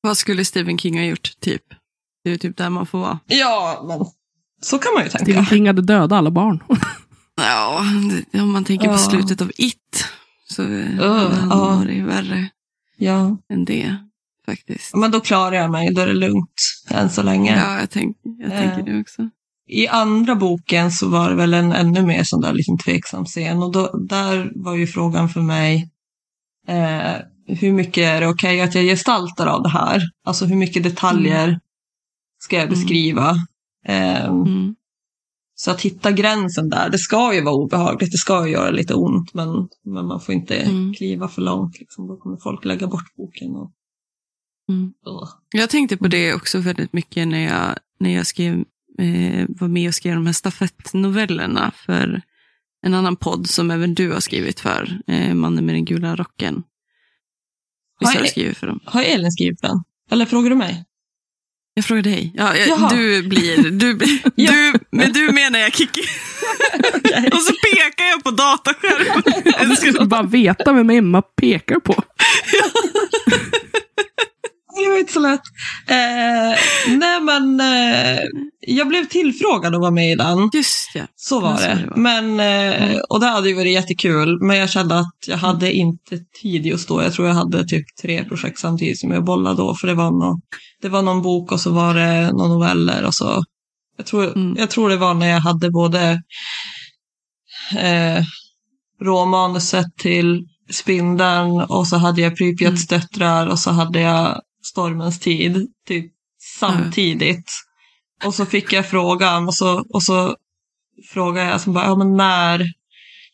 Vad 0.00 0.16
skulle 0.16 0.44
Stephen 0.44 0.78
King 0.78 0.98
ha 0.98 1.04
gjort, 1.04 1.30
typ? 1.40 1.62
Det 2.24 2.30
är 2.30 2.32
ju 2.32 2.38
typ 2.38 2.56
där 2.56 2.70
man 2.70 2.86
får 2.86 2.98
vara. 2.98 3.18
Ja, 3.26 3.84
men 3.88 4.06
så 4.62 4.78
kan 4.78 4.94
man 4.94 5.02
ju 5.04 5.08
tänka. 5.08 5.24
Stephen 5.24 5.46
King 5.46 5.66
hade 5.66 5.82
dödat 5.82 6.12
alla 6.12 6.30
barn. 6.30 6.62
Ja, 7.38 7.82
det- 8.32 8.40
om 8.40 8.52
man 8.52 8.64
tänker 8.64 8.88
på 8.88 8.98
slutet 8.98 9.40
av 9.40 9.50
It, 9.56 10.04
så 10.48 10.62
uh, 10.62 11.48
var 11.48 11.84
det 11.84 11.92
ju 11.92 12.04
värre 12.06 12.48
Ja, 12.98 13.36
än 13.52 13.64
det, 13.64 13.96
faktiskt. 14.46 14.94
men 14.96 15.10
då 15.10 15.20
klarar 15.20 15.56
jag 15.56 15.70
mig, 15.70 15.94
då 15.94 16.00
är 16.00 16.06
det 16.06 16.14
lugnt 16.14 16.54
än 16.90 17.10
så 17.10 17.22
länge. 17.22 17.56
Ja, 17.56 17.80
jag, 17.80 17.90
tänk, 17.90 18.16
jag 18.22 18.52
Eh. 18.52 18.58
tänker 18.58 18.92
det 18.92 19.00
också. 19.00 19.28
I 19.68 19.88
andra 19.88 20.34
boken 20.34 20.90
så 20.92 21.08
var 21.08 21.28
det 21.30 21.34
väl 21.36 21.54
en 21.54 21.72
ännu 21.72 22.02
mer 22.02 22.22
sån 22.24 22.40
där 22.40 22.52
liten 22.52 22.78
tveksam 22.78 23.24
scen 23.24 23.62
och 23.62 23.72
då, 23.72 23.96
där 23.98 24.52
var 24.54 24.74
ju 24.74 24.86
frågan 24.86 25.28
för 25.28 25.40
mig 25.40 25.90
eh, 26.68 27.12
hur 27.48 27.72
mycket 27.72 28.04
är 28.04 28.20
det 28.20 28.28
okej 28.28 28.60
att 28.60 28.74
jag 28.74 28.84
gestaltar 28.84 29.46
av 29.46 29.62
det 29.62 29.68
här? 29.68 30.02
Alltså 30.24 30.44
hur 30.46 30.56
mycket 30.56 30.82
detaljer 30.82 31.60
ska 32.38 32.56
jag 32.56 32.62
Mm. 32.66 32.74
beskriva? 32.74 33.30
Eh, 33.86 34.24
Mm. 34.26 34.74
Så 35.58 35.70
att 35.70 35.80
hitta 35.80 36.12
gränsen 36.12 36.68
där, 36.68 36.90
det 36.90 36.98
ska 36.98 37.34
ju 37.34 37.40
vara 37.44 37.54
obehagligt, 37.54 38.12
det 38.12 38.18
ska 38.18 38.46
ju 38.46 38.52
göra 38.52 38.70
lite 38.70 38.94
ont 38.94 39.34
men, 39.34 39.48
men 39.84 40.06
man 40.06 40.20
får 40.20 40.34
inte 40.34 40.56
Mm. 40.56 40.94
kliva 40.94 41.28
för 41.28 41.42
långt. 41.42 41.78
Liksom. 41.80 42.06
Då 42.08 42.16
kommer 42.16 42.36
folk 42.36 42.64
lägga 42.64 42.86
bort 42.86 43.16
boken. 43.16 43.50
Och, 43.56 43.70
Mm. 44.68 44.92
Jag 45.52 45.70
tänkte 45.70 45.96
på 45.96 46.08
det 46.08 46.34
också 46.34 46.58
väldigt 46.58 46.92
mycket 46.92 47.28
när 47.28 47.44
jag, 47.44 47.74
när 48.00 48.14
jag 48.14 48.26
skrev, 48.26 48.54
eh, 48.98 49.44
var 49.48 49.68
med 49.68 49.88
och 49.88 49.94
skrev 49.94 50.14
de 50.14 50.26
här 50.26 50.32
stafettnovellerna 50.32 51.72
för 51.86 52.22
en 52.86 52.94
annan 52.94 53.16
podd 53.16 53.48
som 53.48 53.70
även 53.70 53.94
du 53.94 54.12
har 54.12 54.20
skrivit 54.20 54.60
för, 54.60 54.98
eh, 55.06 55.34
Mannen 55.34 55.66
med 55.66 55.74
den 55.74 55.84
gula 55.84 56.16
rocken. 56.16 56.62
Visst 58.00 58.08
har 58.12 58.14
Har 58.14 58.20
du 58.20 58.24
jag- 58.26 58.30
skrivit 58.30 58.58
för 58.58 58.66
dem? 58.66 58.80
Har 58.84 59.02
Elin 59.02 59.32
skrivit 59.32 59.62
den? 59.62 59.82
Eller 60.10 60.26
frågar 60.26 60.50
du 60.50 60.56
mig? 60.56 60.84
Jag 61.74 61.84
frågar 61.84 62.02
dig. 62.02 62.32
Ja, 62.36 62.56
jag, 62.56 62.90
du 62.90 63.22
blir, 63.28 63.56
du, 63.70 63.94
du, 64.36 64.78
men 64.90 65.12
du 65.12 65.32
menar 65.32 65.58
jag 65.58 65.74
Kikki. 65.74 66.00
Okej. 66.94 67.30
Och 67.32 67.40
så 67.42 67.52
pekar 67.52 68.04
jag 68.04 68.24
på 68.24 68.30
dataskärmen. 68.30 69.68
Du 69.68 69.76
ska 69.76 70.04
bara 70.04 70.22
veta 70.22 70.72
vem 70.72 70.90
Emma 70.90 71.22
pekar 71.22 71.80
på. 71.80 71.94
Det 74.76 74.88
var 74.90 74.98
inte 74.98 75.12
så 75.12 75.20
lätt. 75.20 75.40
Eh, 75.88 76.58
nej 76.96 77.20
men 77.20 77.60
eh, 77.60 78.20
jag 78.60 78.88
blev 78.88 79.04
tillfrågad 79.04 79.74
att 79.74 79.80
vara 79.80 79.90
med 79.90 80.12
i 80.12 80.14
den. 80.14 80.50
Just 80.52 80.90
ja. 80.94 81.02
Så 81.16 81.40
var 81.40 81.58
det. 81.58 81.78
det 81.82 81.86
var. 81.90 81.96
Men, 81.96 82.40
eh, 82.40 82.98
och 83.08 83.20
det 83.20 83.26
hade 83.26 83.48
ju 83.48 83.54
varit 83.54 83.72
jättekul. 83.72 84.38
Men 84.42 84.56
jag 84.56 84.70
kände 84.70 84.98
att 84.98 85.14
jag 85.26 85.36
hade 85.36 85.72
inte 85.72 86.18
tid 86.42 86.66
just 86.66 86.88
då. 86.88 87.02
Jag 87.02 87.12
tror 87.12 87.28
jag 87.28 87.34
hade 87.34 87.64
typ 87.68 87.86
tre 88.02 88.24
projekt 88.24 88.58
samtidigt 88.58 89.00
som 89.00 89.10
jag 89.10 89.24
bollade 89.24 89.56
då. 89.56 89.74
För 89.74 89.86
det 89.86 89.94
var, 89.94 90.10
nå 90.10 90.40
det 90.82 90.88
var 90.88 91.02
någon 91.02 91.22
bok 91.22 91.52
och 91.52 91.60
så 91.60 91.70
var 91.70 91.94
det 91.94 92.32
några 92.32 92.48
noveller. 92.48 93.04
Och 93.04 93.14
så. 93.14 93.44
Jag, 93.96 94.06
tror, 94.06 94.24
Mm. 94.36 94.56
jag 94.58 94.70
tror 94.70 94.88
det 94.90 94.96
var 94.96 95.14
när 95.14 95.28
jag 95.28 95.40
hade 95.40 95.70
både 95.70 96.22
eh, 97.78 98.24
råmanuset 99.02 99.86
till 100.02 100.46
Spindeln 100.70 101.60
och 101.60 101.86
så 101.86 101.96
hade 101.96 102.20
jag 102.20 102.36
Pripyats 102.36 102.86
döttrar 102.86 103.46
och 103.46 103.58
så 103.58 103.70
hade 103.70 104.00
jag 104.00 104.40
Stormens 104.70 105.20
tid 105.20 105.66
typ 105.86 106.12
samtidigt. 106.58 107.50
Och 108.24 108.34
så 108.34 108.46
fick 108.46 108.72
jag 108.72 108.88
frågan 108.90 109.46
och 109.46 109.54
så, 109.54 109.84
och 109.88 110.02
så 110.02 110.36
frågade 111.12 111.48
jag 111.50 111.60
som 111.60 111.72
bara, 111.72 111.84
ja 111.84 111.96
men 111.96 112.16
när, 112.16 112.66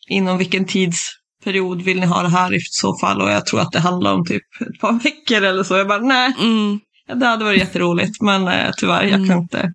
inom 0.07 0.37
vilken 0.37 0.65
tidsperiod 0.65 1.81
vill 1.81 1.99
ni 1.99 2.05
ha 2.05 2.21
det 2.21 2.29
här 2.29 2.53
i 2.53 2.59
så 2.59 2.97
fall? 2.97 3.21
Och 3.21 3.29
jag 3.29 3.45
tror 3.45 3.59
att 3.61 3.71
det 3.71 3.79
handlar 3.79 4.13
om 4.13 4.25
typ 4.25 4.43
ett 4.61 4.79
par 4.81 4.93
veckor 5.03 5.41
eller 5.43 5.63
så. 5.63 5.75
Jag 5.77 5.87
bara, 5.87 5.99
nej, 6.01 6.33
Mm. 6.39 6.79
det 7.19 7.25
hade 7.25 7.45
varit 7.45 7.59
jätteroligt 7.59 8.21
men 8.21 8.47
eh, 8.47 8.71
tyvärr, 8.77 9.03
jag 9.03 9.13
Mm. 9.13 9.29
kan 9.29 9.37
inte. 9.37 9.73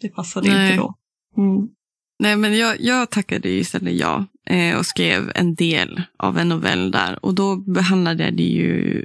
Det 0.00 0.08
passade 0.08 0.48
Nej. 0.48 0.66
inte 0.72 0.82
då. 0.82 0.94
Mm. 1.36 1.68
Nej, 2.18 2.36
men 2.36 2.58
jag, 2.58 2.80
jag 2.80 3.10
tackade 3.10 3.48
ju 3.48 3.58
istället 3.58 3.94
ja 3.94 4.26
eh, 4.46 4.76
och 4.78 4.86
skrev 4.86 5.32
en 5.34 5.54
del 5.54 6.02
av 6.18 6.38
en 6.38 6.48
novell 6.48 6.90
där. 6.90 7.24
Och 7.24 7.34
då 7.34 7.56
behandlade 7.56 8.24
jag 8.24 8.36
det 8.36 8.42
ju, 8.42 9.04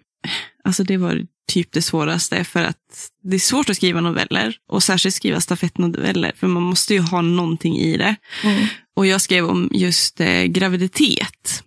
alltså 0.64 0.84
det 0.84 0.98
var 0.98 1.26
typ 1.48 1.72
det 1.72 1.82
svåraste 1.82 2.44
för 2.44 2.64
att 2.64 3.10
det 3.24 3.36
är 3.36 3.40
svårt 3.40 3.70
att 3.70 3.76
skriva 3.76 4.02
noveller 4.02 4.56
och 4.70 4.84
särskilt 4.84 5.16
skriva 5.16 5.42
stafettnoveller 5.42 6.32
för 6.36 6.48
man 6.48 6.64
måste 6.64 6.94
ju 6.94 7.00
ha 7.00 7.22
någonting 7.22 7.78
i 7.78 7.98
det. 7.98 8.16
Mm. 8.44 8.66
Och 8.96 9.06
jag 9.06 9.22
skrev 9.22 9.46
om 9.46 9.70
just 9.74 10.20
eh, 10.22 10.44
graviditet. 10.44 11.64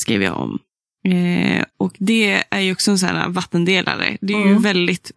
Skrev 0.00 0.22
jag 0.22 0.36
om. 0.36 0.58
Eh, 1.08 1.64
och 1.78 1.92
det 1.98 2.42
är 2.50 2.60
ju 2.60 2.72
också 2.72 2.90
en 2.90 2.98
sån 2.98 3.08
här 3.08 3.28
vattendelare. 3.28 4.16
Det 4.20 4.32
är 4.34 4.38
ju 4.44 4.50
Mm. 4.50 4.62
väldigt, 4.62 5.10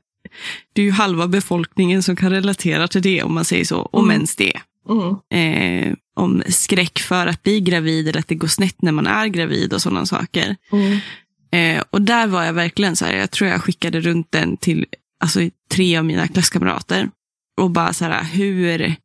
det 0.74 0.82
är 0.82 0.86
ju 0.86 0.92
halva 0.92 1.28
befolkningen 1.28 2.04
som 2.04 2.16
kan 2.16 2.30
relatera 2.32 2.88
till 2.88 3.02
det 3.02 3.24
om 3.24 3.34
man 3.34 3.46
säger 3.46 3.66
så. 3.66 3.90
Om 3.92 4.04
Mm. 4.04 4.16
ens 4.16 4.36
det 4.36 4.60
Mm. 4.90 5.16
eh, 5.90 5.94
om 6.16 6.44
skräck 6.50 7.00
för 7.00 7.28
att 7.28 7.44
bli 7.44 7.60
gravid 7.62 8.08
eller 8.08 8.20
att 8.20 8.28
det 8.28 8.36
går 8.36 8.48
snett 8.48 8.82
när 8.82 8.92
man 8.92 9.08
är 9.08 9.28
gravid 9.28 9.74
och 9.74 9.82
sådana 9.82 10.06
saker. 10.06 10.56
Mm. 10.72 10.98
Eh, 11.54 11.84
och 11.90 12.02
där 12.02 12.28
var 12.28 12.44
jag 12.44 12.54
verkligen 12.54 12.96
så 12.96 13.06
här, 13.06 13.14
jag 13.14 13.32
tror 13.32 13.50
jag 13.50 13.62
skickade 13.64 14.00
runt 14.02 14.32
den 14.32 14.58
till 14.58 14.86
alltså, 15.20 15.40
tre 15.72 15.98
av 15.98 16.06
mina 16.06 16.28
klasskamrater. 16.28 17.10
Och 17.62 17.72
bara 17.72 17.94
så 17.94 18.06
här, 18.06 18.24
hur, 18.24 18.96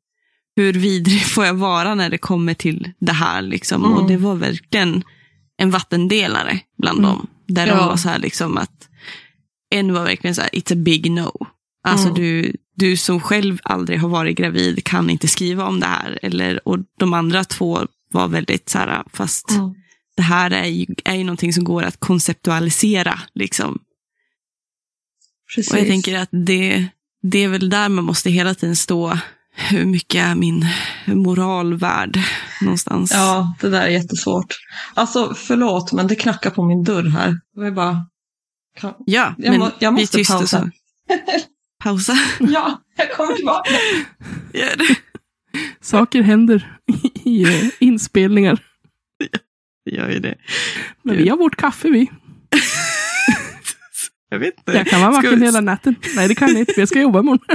hur 0.56 0.72
vidrig 0.72 1.22
får 1.26 1.44
jag 1.46 1.54
vara 1.54 1.94
när 1.94 2.11
det 2.11 2.18
kommer 2.18 2.54
till 2.54 2.92
det 3.00 3.12
här? 3.12 3.42
Liksom? 3.42 3.84
Mm. 3.84 3.96
Och 3.98 4.08
det 4.08 4.16
var 4.16 4.34
verkligen 4.34 5.02
en 5.58 5.70
vattendelare 5.70 6.61
bland 6.82 6.98
Mm. 6.98 7.11
dem. 7.11 7.26
Där 7.48 7.66
Ja. 7.66 7.74
de 7.76 7.87
var 7.87 7.96
så 7.96 8.08
här 8.08 8.18
liksom 8.18 8.56
att, 8.58 8.88
en 9.74 9.92
var 9.94 10.04
verkligen 10.04 10.34
så 10.34 10.40
här, 10.42 10.50
it's 10.50 10.72
a 10.72 10.76
big 10.76 11.11
no. 11.11 11.46
Alltså 11.88 12.08
Mm. 12.08 12.20
du, 12.20 12.56
du 12.76 12.96
som 12.96 13.20
själv 13.20 13.58
aldrig 13.62 14.00
har 14.00 14.08
varit 14.08 14.37
gravid 14.37 14.84
kan 14.84 15.11
inte 15.11 15.28
skriva 15.28 15.64
om 15.66 15.80
det 15.80 15.87
här. 15.87 16.18
Eller, 16.22 16.68
och 16.68 16.78
de 16.98 17.14
andra 17.14 17.44
två 17.44 17.87
var 18.12 18.28
väldigt 18.28 18.68
så 18.68 18.78
här, 18.78 19.02
fast 19.12 19.50
Mm. 19.50 19.74
Det 20.18 20.22
här 20.22 20.50
är 20.50 20.64
ju, 20.66 20.87
är 21.04 21.14
ju 21.14 21.24
någonting 21.24 21.52
som 21.52 21.64
går 21.64 21.83
att 21.83 22.00
konceptualisera. 22.00 23.20
Liksom. 23.35 23.78
Precis. 25.54 25.72
Och 25.72 25.78
jag 25.78 25.87
tänker 25.87 26.18
att 26.18 26.28
det, 26.33 26.87
det 27.22 27.38
är 27.44 27.48
väl 27.48 27.70
där 27.70 27.88
man 27.88 28.04
måste 28.04 28.31
hela 28.31 28.54
tiden 28.54 28.76
stå. 28.76 29.18
Hur 29.54 29.85
mycket 29.85 30.24
är 30.24 30.35
min 30.35 30.66
moral 31.07 31.74
värd 31.78 32.18
någonstans? 32.62 33.11
Ja, 33.14 33.54
det 33.61 33.68
där 33.70 33.83
är 33.83 33.88
jättesvårt. 33.88 34.54
Alltså, 34.94 35.35
förlåt, 35.37 35.92
men 35.92 36.07
det 36.07 36.14
knackar 36.14 36.50
på 36.50 36.64
min 36.64 36.85
dörr 36.85 37.09
här. 37.09 37.40
Jag 37.54 37.64
vill 37.64 37.72
bara... 37.74 38.07
Kan... 38.81 38.94
ja 39.07 39.35
Jag 39.38 39.50
men 39.50 39.61
må- 39.61 39.70
jag 39.78 39.92
vi 39.92 39.98
är 39.98 40.02
måste 40.02 40.16
tysta 40.18 40.35
pausa. 40.35 40.61
så. 40.61 40.70
Pausa. 41.85 42.18
Ja, 42.40 42.83
jag 42.96 43.12
kommer 43.12 43.35
tillbaka. 43.35 43.70
Gör 44.52 44.76
det. 44.76 44.96
Saker 45.81 46.22
händer 46.22 46.78
i 47.24 47.42
eh, 47.42 47.70
inspelningar. 49.88 50.09
Gör 50.09 50.14
ju 50.14 50.20
det. 50.20 50.35
Men 51.03 51.16
vi 51.16 51.29
har 51.29 51.37
vårt 51.37 51.57
kaffe 51.57 51.88
vi. 51.90 52.11
Jag 54.31 54.38
vet 54.38 54.55
inte. 54.59 54.72
Jag 54.72 54.87
kan 54.87 55.01
vara 55.01 55.11
vaken 55.11 55.38
vi- 55.40 55.44
hela 55.46 55.61
natten. 55.61 55.94
Nej 56.16 56.29
det 56.29 56.35
kan 56.35 56.48
jag 56.48 56.59
inte 56.61 56.72
jag 56.77 56.88
ska 56.88 57.01
jobba 57.01 57.20
imorgon. 57.20 57.38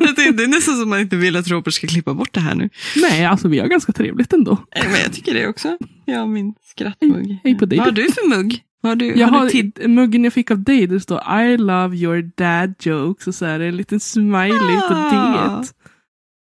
Jag 0.00 0.16
tänkte, 0.16 0.32
det 0.32 0.42
är 0.44 0.48
nästan 0.48 0.76
som 0.76 0.90
man 0.90 1.00
inte 1.00 1.16
vill 1.16 1.36
att 1.36 1.48
Robert 1.48 1.74
ska 1.74 1.86
klippa 1.86 2.14
bort 2.14 2.32
det 2.32 2.40
här 2.40 2.54
nu. 2.54 2.68
Nej 2.96 3.24
alltså 3.24 3.48
vi 3.48 3.58
har 3.58 3.66
ganska 3.66 3.92
trevligt 3.92 4.32
ändå. 4.32 4.58
Nej, 4.76 4.84
Men 4.92 5.00
jag 5.00 5.12
tycker 5.12 5.34
det 5.34 5.48
också. 5.48 5.78
Ja, 6.04 6.26
min 6.26 6.54
skrattmugg. 6.64 7.38
Hej 7.44 7.58
på 7.58 7.66
dig. 7.66 7.78
Vad 7.78 7.86
har 7.86 7.92
du 7.92 8.12
för 8.12 8.28
mugg? 8.28 8.62
Har 8.82 8.96
du, 8.96 9.06
Jag 9.18 9.28
har 9.28 9.38
har 9.38 9.88
muggen 9.88 10.24
jag 10.24 10.32
fick 10.32 10.50
av 10.50 10.62
dig, 10.62 10.86
det 10.86 11.00
står 11.00 11.40
I 11.42 11.56
love 11.56 11.96
your 11.96 12.30
dad 12.36 12.74
jokes 12.80 13.26
och 13.26 13.34
så 13.34 13.44
är 13.46 13.58
det 13.58 13.66
en 13.66 13.76
liten 13.76 14.00
smiley 14.00 14.78
på 14.88 14.94
Ah. 14.94 15.60
det. 15.60 15.66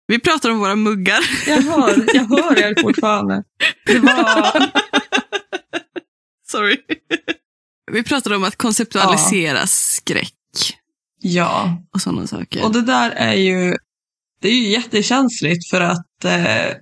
Vi 0.06 0.18
pratar 0.18 0.50
om 0.50 0.58
våra 0.58 0.76
muggar. 0.76 1.18
Jag 1.46 1.62
hör, 1.62 2.04
jag 2.14 2.24
hör 2.24 2.58
er 2.58 2.82
fortfarande. 2.82 3.42
Det 3.86 3.98
var... 3.98 4.70
Sorry. 6.50 6.76
Vi 7.92 8.02
pratar 8.02 8.34
om 8.34 8.44
att 8.44 8.56
konceptualisera 8.56 9.66
skräck 9.66 10.32
Ja, 11.20 11.82
och 11.94 12.00
sådana 12.00 12.26
saker. 12.26 12.64
och 12.64 12.72
det 12.72 12.82
där 12.82 13.10
är 13.10 13.32
ju... 13.34 13.76
Det 14.40 14.48
är 14.48 14.52
ju 14.52 14.68
jättekänsligt 14.68 15.70
för 15.70 15.80
att 15.80 16.24
eh, 16.24 16.74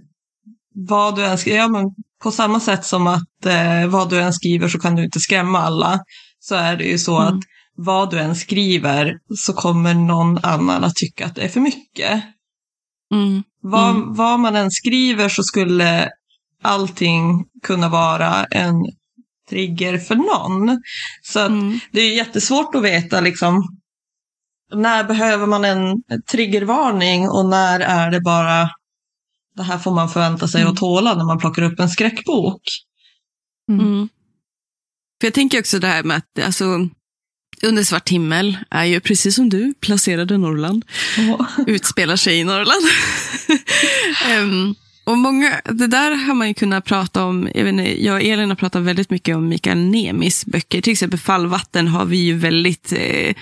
vad 0.74 1.16
du 1.16 1.24
än 1.24 1.38
skriver, 1.38 1.58
ja, 1.58 1.68
men 1.68 1.84
på 2.22 2.30
samma 2.30 2.60
sätt 2.60 2.84
som 2.84 3.06
att 3.06 3.46
eh, 3.46 3.86
vad 3.88 4.10
du 4.10 4.20
än 4.20 4.32
skriver 4.32 4.68
så 4.68 4.78
kan 4.78 4.96
du 4.96 5.04
inte 5.04 5.20
skrämma 5.20 5.58
alla, 5.58 6.00
så 6.40 6.54
är 6.54 6.76
det 6.76 6.84
ju 6.84 6.98
så 6.98 7.20
Mm. 7.20 7.34
att 7.38 7.44
vad 7.76 8.10
du 8.10 8.18
än 8.18 8.36
skriver 8.36 9.18
så 9.36 9.52
kommer 9.52 9.94
någon 9.94 10.38
annan 10.44 10.84
att 10.84 10.94
tycka 10.96 11.26
att 11.26 11.34
det 11.34 11.42
är 11.42 11.48
för 11.48 11.60
mycket. 11.60 12.22
Mm. 13.14 13.42
Vad, 13.60 13.90
Mm. 13.96 14.14
vad 14.14 14.40
man 14.40 14.56
än 14.56 14.70
skriver 14.70 15.28
så 15.28 15.42
skulle 15.42 16.10
allting 16.62 17.44
kunna 17.62 17.88
vara 17.88 18.44
en 18.44 18.74
trigger 19.50 19.98
för 19.98 20.14
någon. 20.14 20.82
Så 21.22 21.40
att 21.40 21.48
Mm. 21.48 21.78
det 21.92 22.00
är 22.00 22.16
jättesvårt 22.16 22.74
att 22.74 22.82
veta 22.82 23.20
liksom 23.20 23.78
när 24.74 25.04
behöver 25.04 25.46
man 25.46 25.64
en 25.64 26.02
triggervarning 26.30 27.28
och 27.28 27.46
när 27.46 27.80
är 27.80 28.10
det 28.10 28.20
bara 28.20 28.70
det 29.56 29.62
här 29.62 29.78
får 29.78 29.90
man 29.94 30.08
förvänta 30.08 30.48
sig 30.48 30.60
Mm. 30.60 30.72
att 30.72 30.78
tåla 30.78 31.14
när 31.14 31.24
man 31.24 31.38
plockar 31.38 31.62
upp 31.62 31.80
en 31.80 31.88
skräckbok. 31.90 32.62
Mm. 33.70 34.08
För 35.20 35.26
jag 35.26 35.34
tänker 35.34 35.60
också 35.60 35.78
det 35.78 35.86
här 35.86 36.02
med 36.02 36.16
att 36.16 36.44
alltså, 36.44 36.64
Under 37.64 37.84
svart 37.84 38.08
himmel 38.08 38.56
är 38.70 38.84
ju 38.84 39.00
precis 39.00 39.34
som 39.34 39.48
du 39.48 39.74
placerade 39.80 40.38
Norrland. 40.38 40.84
Utspelar 41.66 42.16
sig 42.16 42.38
i 42.38 42.44
Norrland. 42.44 42.82
Em, 44.30 44.74
och 45.04 45.18
många, 45.18 45.60
det 45.64 45.86
där 45.86 46.10
har 46.10 46.34
man 46.34 46.48
ju 46.48 46.54
kunnat 46.54 46.84
prata 46.84 47.24
om. 47.24 47.48
Jag, 47.54 47.68
inte, 47.68 48.04
jag 48.04 48.14
och 48.14 48.22
Elin 48.22 48.48
har 48.48 48.56
pratat 48.56 48.82
väldigt 48.82 49.10
mycket 49.10 49.36
om 49.36 49.48
Mikael 49.48 49.78
Nemis 49.78 50.46
böcker. 50.46 50.80
Till 50.80 50.92
exempel 50.92 51.18
Fallvatten 51.18 51.88
har 51.88 52.04
vi 52.04 52.16
ju 52.16 52.34
väldigt, 52.34 52.92
eh, 52.92 53.34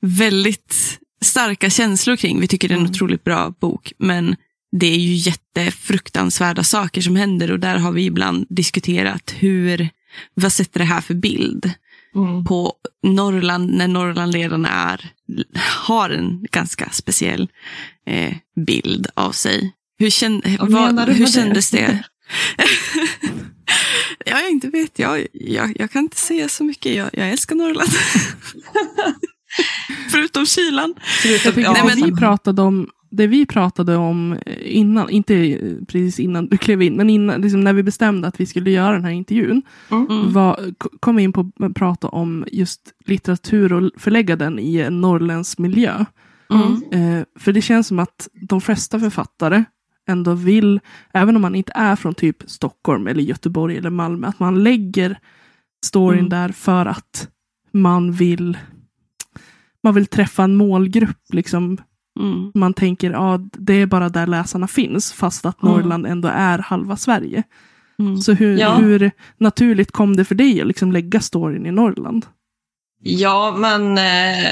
väldigt 0.00 0.98
starka 1.24 1.70
känslor 1.70 2.16
kring. 2.16 2.40
Vi 2.40 2.48
tycker 2.48 2.68
det 2.68 2.74
är 2.74 2.76
en 2.76 2.80
Mm. 2.82 2.90
otroligt 2.92 3.24
bra 3.24 3.54
bok. 3.60 3.92
Men 3.98 4.36
det 4.80 4.86
är 4.86 4.98
ju 4.98 5.12
jättefruktansvärda 5.14 6.64
saker 6.64 7.00
som 7.00 7.16
händer 7.16 7.50
och 7.50 7.60
där 7.60 7.76
har 7.76 7.92
vi 7.92 8.04
ibland 8.04 8.46
diskuterat 8.50 9.34
hur, 9.38 9.88
vad 10.34 10.52
sätter 10.52 10.78
det 10.78 10.84
här 10.86 11.00
för 11.00 11.14
bild 11.14 11.70
Mm. 12.16 12.44
på 12.44 12.72
Norrland 13.02 13.70
när 13.74 13.88
Norrland 13.88 14.34
redan 14.34 14.64
är, 14.64 15.10
har 15.86 16.10
en 16.10 16.44
ganska 16.52 16.90
speciell 16.90 17.48
eh, 18.06 18.34
bild 18.66 19.06
av 19.14 19.32
sig. 19.32 19.72
Hur, 19.98 20.10
kän, 20.10 20.42
Vad 20.60 21.08
hur 21.08 21.26
det? 21.26 21.32
kändes 21.32 21.70
det? 21.70 22.02
ja, 24.24 24.48
inte 24.48 24.68
vet 24.68 24.98
jag. 24.98 25.26
jag. 25.32 25.76
Jag 25.80 25.90
kan 25.90 26.02
inte 26.02 26.20
säga 26.20 26.48
så 26.48 26.64
mycket. 26.64 26.94
Jag, 26.94 27.10
jag 27.12 27.30
älskar 27.30 27.56
Norrland. 27.56 27.90
Förutom 30.10 30.46
kylan. 30.46 30.94
Tycker 31.22 31.60
Ja, 31.60 31.72
det, 31.72 31.84
men- 31.84 32.10
vi 32.10 32.16
pratade 32.16 32.62
om, 32.62 32.88
det 33.10 33.26
vi 33.26 33.46
pratade 33.46 33.96
om 33.96 34.38
innan, 34.62 35.10
inte 35.10 35.58
precis 35.88 36.20
innan 36.20 36.46
du 36.46 36.56
klev 36.56 36.82
in, 36.82 36.96
men 36.96 37.10
innan, 37.10 37.40
liksom 37.40 37.60
när 37.60 37.72
vi 37.72 37.82
bestämde 37.82 38.28
att 38.28 38.40
vi 38.40 38.46
skulle 38.46 38.70
göra 38.70 38.92
den 38.92 39.04
här 39.04 39.10
intervjun, 39.12 39.62
Mm. 39.90 40.32
var, 40.32 40.60
kom 41.00 41.18
in 41.18 41.32
på 41.32 41.50
att 41.60 41.74
prata 41.74 42.08
om 42.08 42.44
just 42.52 42.80
litteratur 43.04 43.72
och 43.72 43.90
förlägga 43.96 44.36
den 44.36 44.58
i 44.58 44.76
en 44.80 45.00
norrländsk 45.00 45.58
miljö. 45.58 46.04
Mm. 46.50 46.82
Eh, 47.18 47.24
för 47.38 47.52
det 47.52 47.62
känns 47.62 47.86
som 47.86 47.98
att 47.98 48.28
de 48.32 48.60
flesta 48.60 49.00
författare 49.00 49.64
ändå 50.08 50.34
vill, 50.34 50.80
även 51.14 51.36
om 51.36 51.42
man 51.42 51.54
inte 51.54 51.72
är 51.74 51.96
från 51.96 52.14
typ 52.14 52.36
Stockholm 52.46 53.06
eller 53.06 53.22
Göteborg 53.22 53.76
eller 53.76 53.90
Malmö, 53.90 54.26
att 54.26 54.38
man 54.38 54.62
lägger 54.62 55.18
storyn 55.86 56.18
Mm. 56.18 56.28
där 56.30 56.48
för 56.48 56.86
att 56.86 57.28
man 57.72 58.12
vill 58.12 58.58
man 59.82 59.94
vill 59.94 60.06
träffa 60.06 60.44
en 60.44 60.56
målgrupp. 60.56 61.22
Liksom. 61.32 61.78
Mm. 62.20 62.52
Man 62.54 62.74
tänker 62.74 63.10
ja, 63.10 63.40
det 63.52 63.72
är 63.74 63.86
bara 63.86 64.08
där 64.08 64.26
läsarna 64.26 64.68
finns, 64.68 65.12
fast 65.12 65.46
att. 65.46 65.62
Norrland 65.62 66.06
ändå 66.06 66.28
är 66.28 66.58
halva 66.58 66.96
Sverige. 66.96 67.42
Mm. 67.98 68.16
Så 68.18 68.32
hur, 68.32 68.58
Ja. 68.58 68.74
hur 68.74 69.10
naturligt 69.38 69.92
kom 69.92 70.16
det 70.16 70.24
för 70.24 70.34
dig 70.34 70.60
att 70.60 70.66
liksom 70.66 70.92
lägga 70.92 71.20
storyn 71.20 71.66
i 71.66 71.70
Norrland? 71.72 72.26
Ja, 73.02 73.54
men 73.58 73.98
eh, 73.98 74.50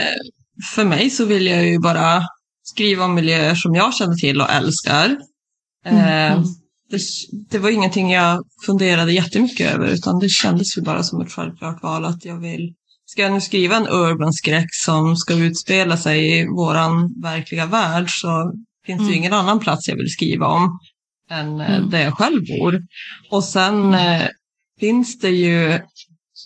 för 0.74 0.84
mig 0.84 1.10
så 1.10 1.24
vill 1.24 1.46
jag 1.46 1.66
ju 1.68 1.78
bara 1.78 2.22
skriva 2.62 3.04
om 3.04 3.14
miljöer 3.14 3.54
som 3.54 3.74
jag 3.74 3.94
känner 3.94 4.14
till 4.14 4.40
och 4.40 4.50
älskar. 4.50 5.16
Eh, 5.86 6.32
Mm. 6.32 6.42
det, 6.90 6.98
det 7.50 7.58
var 7.58 7.70
ingenting 7.70 8.10
jag 8.12 8.44
funderade 8.66 9.12
jättemycket 9.12 9.74
över, 9.74 9.88
utan 9.88 10.18
det 10.18 10.28
kändes 10.28 10.78
ju 10.78 10.82
bara 10.82 11.02
som 11.02 11.20
ett 11.20 11.32
självklart 11.32 11.82
val 11.82 12.04
att 12.04 12.24
jag 12.24 12.36
vill 12.40 12.74
Ska 13.14 13.22
jag 13.22 13.32
nu 13.32 13.40
skriva 13.40 13.76
en 13.76 13.88
urban 13.88 14.32
skräck 14.32 14.66
som 14.72 15.16
ska 15.16 15.34
utspela 15.34 15.96
sig 15.96 16.38
i 16.40 16.46
våran 16.46 17.20
verkliga 17.22 17.66
värld 17.66 18.06
så 18.08 18.52
finns 18.86 18.98
det 19.00 19.04
ju 19.04 19.08
Mm. 19.12 19.18
ingen 19.18 19.32
annan 19.32 19.60
plats 19.60 19.88
jag 19.88 19.96
vill 19.96 20.10
skriva 20.10 20.46
om 20.46 20.78
än 21.30 21.60
eh, 21.60 21.74
Mm. 21.76 21.90
där 21.90 22.02
jag 22.02 22.14
själv 22.14 22.42
bor. 22.46 22.82
Och 23.30 23.44
sen 23.44 23.94
eh, 23.94 24.22
finns 24.80 25.18
det 25.18 25.30
ju 25.30 25.80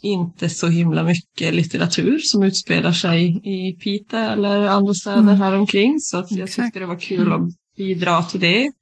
inte 0.02 0.48
så 0.48 0.68
himla 0.68 1.02
mycket 1.02 1.54
litteratur 1.54 2.18
som 2.18 2.42
utspelar 2.42 2.92
sig 2.92 3.40
i 3.44 3.72
Piteå 3.72 4.18
eller 4.20 4.66
andra 4.66 4.94
städer 4.94 5.18
Mm. 5.18 5.37
här 5.40 5.52
omkring. 5.54 6.00
Så 6.00 6.18
att 6.18 6.31
jag 6.31 6.40
Exakt. 6.48 6.66
tyckte 6.66 6.78
det 6.78 6.87
var 6.87 7.00
kul 7.00 7.33
att 7.33 7.40
bidra 7.76 8.22
till 8.22 8.40
det. 8.40 8.72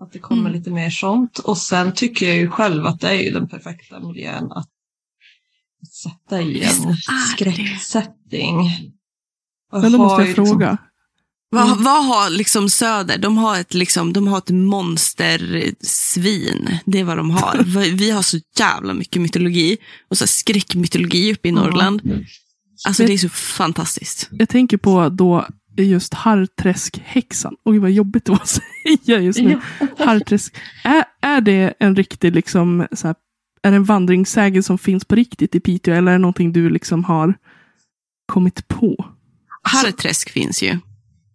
Att 0.00 0.12
det 0.12 0.18
kommer 0.18 0.40
Mm. 0.40 0.52
lite 0.52 0.70
mer 0.70 0.90
sånt. 0.90 1.38
Och 1.38 1.58
sen 1.58 1.92
tycker 1.94 2.26
jag 2.28 2.36
ju 2.36 2.48
själv 2.48 2.86
att 2.86 3.00
det 3.00 3.08
är 3.08 3.22
ju 3.22 3.30
den 3.30 3.48
perfekta 3.48 4.00
miljön 4.00 4.52
att 4.52 4.66
sätta 6.02 6.42
i 6.42 6.62
en 6.62 6.96
skräcksättning. 7.34 8.70
Men 9.72 9.92
då 9.92 9.98
måste 9.98 10.22
jag 10.22 10.26
liksom- 10.28 10.46
fråga. 10.46 10.78
Vad, 11.52 11.66
Mm. 11.66 11.82
vad 11.84 12.04
har 12.06 12.30
liksom 12.30 12.70
Söder? 12.70 13.18
De 13.18 13.38
har 13.38 13.58
ett, 13.60 13.74
liksom, 13.74 14.12
de 14.12 14.26
har 14.28 14.38
ett 14.38 14.50
monstersvin. 14.50 16.78
Det 16.86 16.98
är 17.00 17.04
vad 17.04 17.16
de 17.16 17.30
har. 17.30 17.64
Vi- 17.96 18.10
har 18.10 18.22
så 18.22 18.38
jävla 18.58 18.94
mycket 18.94 19.22
mytologi. 19.22 19.76
Och 20.10 20.18
så 20.18 20.26
skräckmytologi 20.26 21.32
uppe 21.32 21.48
i 21.48 21.52
Norrland. 21.52 22.02
Alltså 22.86 23.06
det 23.06 23.12
är 23.12 23.18
så 23.18 23.28
fantastiskt. 23.28 24.28
Jag 24.32 24.48
tänker 24.48 24.76
på 24.76 25.08
då 25.08 25.46
just 25.76 26.14
Harträsk-häxan. 26.14 27.54
Oj, 27.64 27.78
vad 27.78 27.90
jobbigt 27.90 28.24
det 28.24 28.32
var 28.32 28.38
att 28.38 28.48
säga 29.06 29.20
just 29.20 29.40
nu. 29.40 29.60
Harträsk. 29.98 30.54
Är, 30.84 31.04
är 31.22 31.40
det 31.40 31.74
en 31.80 31.96
riktig, 31.96 32.34
liksom, 32.34 32.86
så 32.92 33.06
här, 33.06 33.16
är 33.62 33.70
det 33.70 33.76
en 33.76 33.84
vandringssägen 33.84 34.62
som 34.62 34.78
finns 34.78 35.04
på 35.04 35.14
riktigt 35.14 35.54
i 35.54 35.60
Piteå? 35.60 35.94
Eller 35.94 36.12
är 36.12 36.16
det 36.16 36.18
någonting 36.22 36.52
du 36.52 36.70
liksom 36.70 37.04
har 37.04 37.34
kommit 38.32 38.68
på? 38.68 39.04
Harträsk 39.62 40.30
finns 40.30 40.62
ju. 40.62 40.78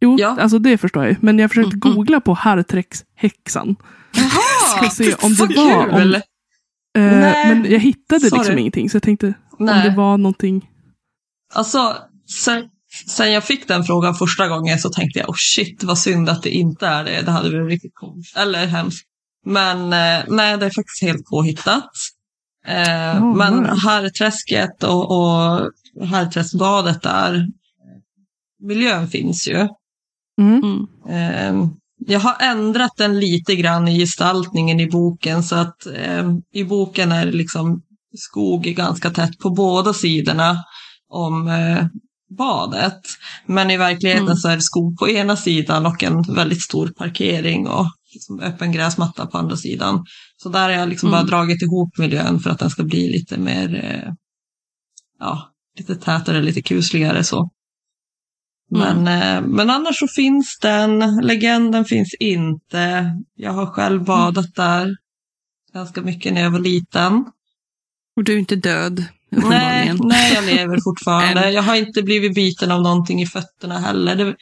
Jo, 0.02 0.16
Ja. 0.20 0.38
alltså 0.40 0.60
det 0.60 0.78
förstår 0.78 1.06
jag. 1.06 1.16
Men 1.24 1.40
jag 1.40 1.50
försökte 1.52 1.76
Mm, 1.76 1.82
mm. 1.86 1.96
googla 1.96 2.22
på 2.22 2.34
Harträsk-häxan. 2.34 3.76
Jaha, 4.14 4.78
Ska 4.78 4.90
se 4.90 5.16
om 5.16 5.36
det 5.36 5.56
var 5.56 5.88
om-! 5.88 6.14
Eh, 6.14 6.22
men 7.48 7.72
jag 7.72 7.80
hittade 7.80 8.24
liksom 8.24 8.44
sorry. 8.44 8.60
ingenting. 8.60 8.90
Så 8.90 8.96
jag 8.96 9.04
tänkte 9.04 9.34
om 9.60 9.66
Nej. 9.66 9.90
det 9.90 9.96
var 9.96 10.18
någonting. 10.18 10.70
Alltså, 11.54 11.96
sen, 12.46 12.64
sen 13.08 13.32
jag 13.32 13.44
fick 13.44 13.68
den 13.68 13.84
frågan 13.84 14.16
första 14.16 14.48
gången 14.48 14.80
så 14.80 14.90
tänkte 14.90 15.20
jag, 15.20 15.30
oh 15.30 15.36
shit, 15.38 15.84
vad 15.84 15.98
synd 15.98 16.30
att 16.30 16.44
det 16.44 16.50
inte 16.50 16.88
är 16.88 17.04
det. 17.04 17.22
Det 17.22 17.32
hade 17.32 17.58
varit 17.60 17.72
riktigt 17.72 17.96
coolt. 17.96 18.26
Eller 18.36 18.66
hemskt. 18.66 19.06
Men 19.46 19.78
eh, 19.84 20.24
nej, 20.28 20.58
det 20.58 20.66
är 20.66 20.70
faktiskt 20.70 21.02
helt 21.02 21.26
påhittat. 21.26 21.90
Eh, 22.68 23.24
Oh, 23.24 23.36
men 23.36 23.58
nice. 23.58 23.74
Harträsket 23.76 24.84
och, 24.84 25.12
och 25.12 25.72
Harträskbadet 26.08 27.02
där, 27.02 27.48
miljön 28.62 29.08
finns 29.08 29.48
ju. 29.48 29.68
Mm. 30.42 30.88
Mm. 31.08 31.64
Eh, 31.64 31.70
jag 32.08 32.20
har 32.20 32.36
ändrat 32.40 32.92
den 32.98 33.20
lite 33.20 33.56
grann 33.56 33.88
i 33.88 34.00
gestaltningen 34.00 34.80
i 34.80 34.88
boken 34.88 35.44
så 35.44 35.56
att 35.56 35.86
eh, 35.86 36.32
i 36.54 36.64
boken 36.64 37.12
är 37.12 37.26
det 37.26 37.32
liksom 37.32 37.82
skog 38.18 38.64
ganska 38.64 39.10
tätt 39.10 39.40
på 39.40 39.50
båda 39.50 39.94
sidorna 39.94 40.64
om 41.10 41.48
eh, 41.48 41.86
badet. 42.38 43.02
Men 43.46 43.72
i 43.72 43.78
verkligheten 43.78 44.26
Mm. 44.26 44.36
så 44.38 44.48
är 44.50 44.56
det 44.56 44.62
skog 44.62 44.98
på 44.98 45.10
ena 45.10 45.36
sidan 45.36 45.86
och 45.86 46.04
en 46.04 46.22
väldigt 46.22 46.62
stor 46.62 46.88
parkering 46.88 47.68
och 47.68 47.86
liksom 48.14 48.40
öppen 48.40 48.72
gräsmatta 48.72 49.26
på 49.26 49.38
andra 49.38 49.58
sidan. 49.58 50.06
Så 50.46 50.50
där 50.50 50.62
har 50.62 50.70
jag 50.70 50.90
liksom 50.90 51.10
Mm. 51.10 51.18
bara 51.18 51.28
dragit 51.38 51.62
ihop 51.62 51.98
miljön 51.98 52.40
för 52.40 52.50
att 52.50 52.60
den 52.60 52.70
ska 52.70 52.84
bli 52.84 53.10
lite 53.12 53.38
mer, 53.38 53.76
eh, 53.86 54.14
ja, 55.20 55.54
lite 55.78 55.96
tätare, 55.96 56.42
lite 56.42 56.62
kusligare 56.62 57.24
så. 57.24 57.50
Men, 58.72 59.08
eh, 59.08 59.42
men 59.42 59.70
annars 59.70 60.00
så 60.00 60.08
finns 60.08 60.58
den, 60.62 61.20
legenden 61.22 61.86
finns 61.86 62.14
inte. 62.20 63.14
Jag 63.36 63.52
har 63.52 63.66
själv 63.66 64.04
badat 64.04 64.56
där 64.56 64.96
ganska 65.74 66.02
mycket 66.02 66.34
när 66.34 66.42
jag 66.42 66.52
var 66.52 66.60
liten. 66.60 67.26
Och 68.16 68.24
du 68.24 68.34
är 68.34 68.38
inte 68.38 68.56
död. 68.56 69.06
Nej, 69.30 69.94
nej, 70.00 70.34
jag 70.34 70.46
lever 70.46 70.80
fortfarande. 70.84 71.52
Jag 71.58 71.64
har 71.64 71.76
inte 71.76 72.04
blivit 72.04 72.36
biten 72.36 72.72
av 72.72 72.82
någonting 72.82 73.22
i 73.22 73.26
fötterna 73.26 73.80
heller. 73.80 74.16
Det 74.16 74.36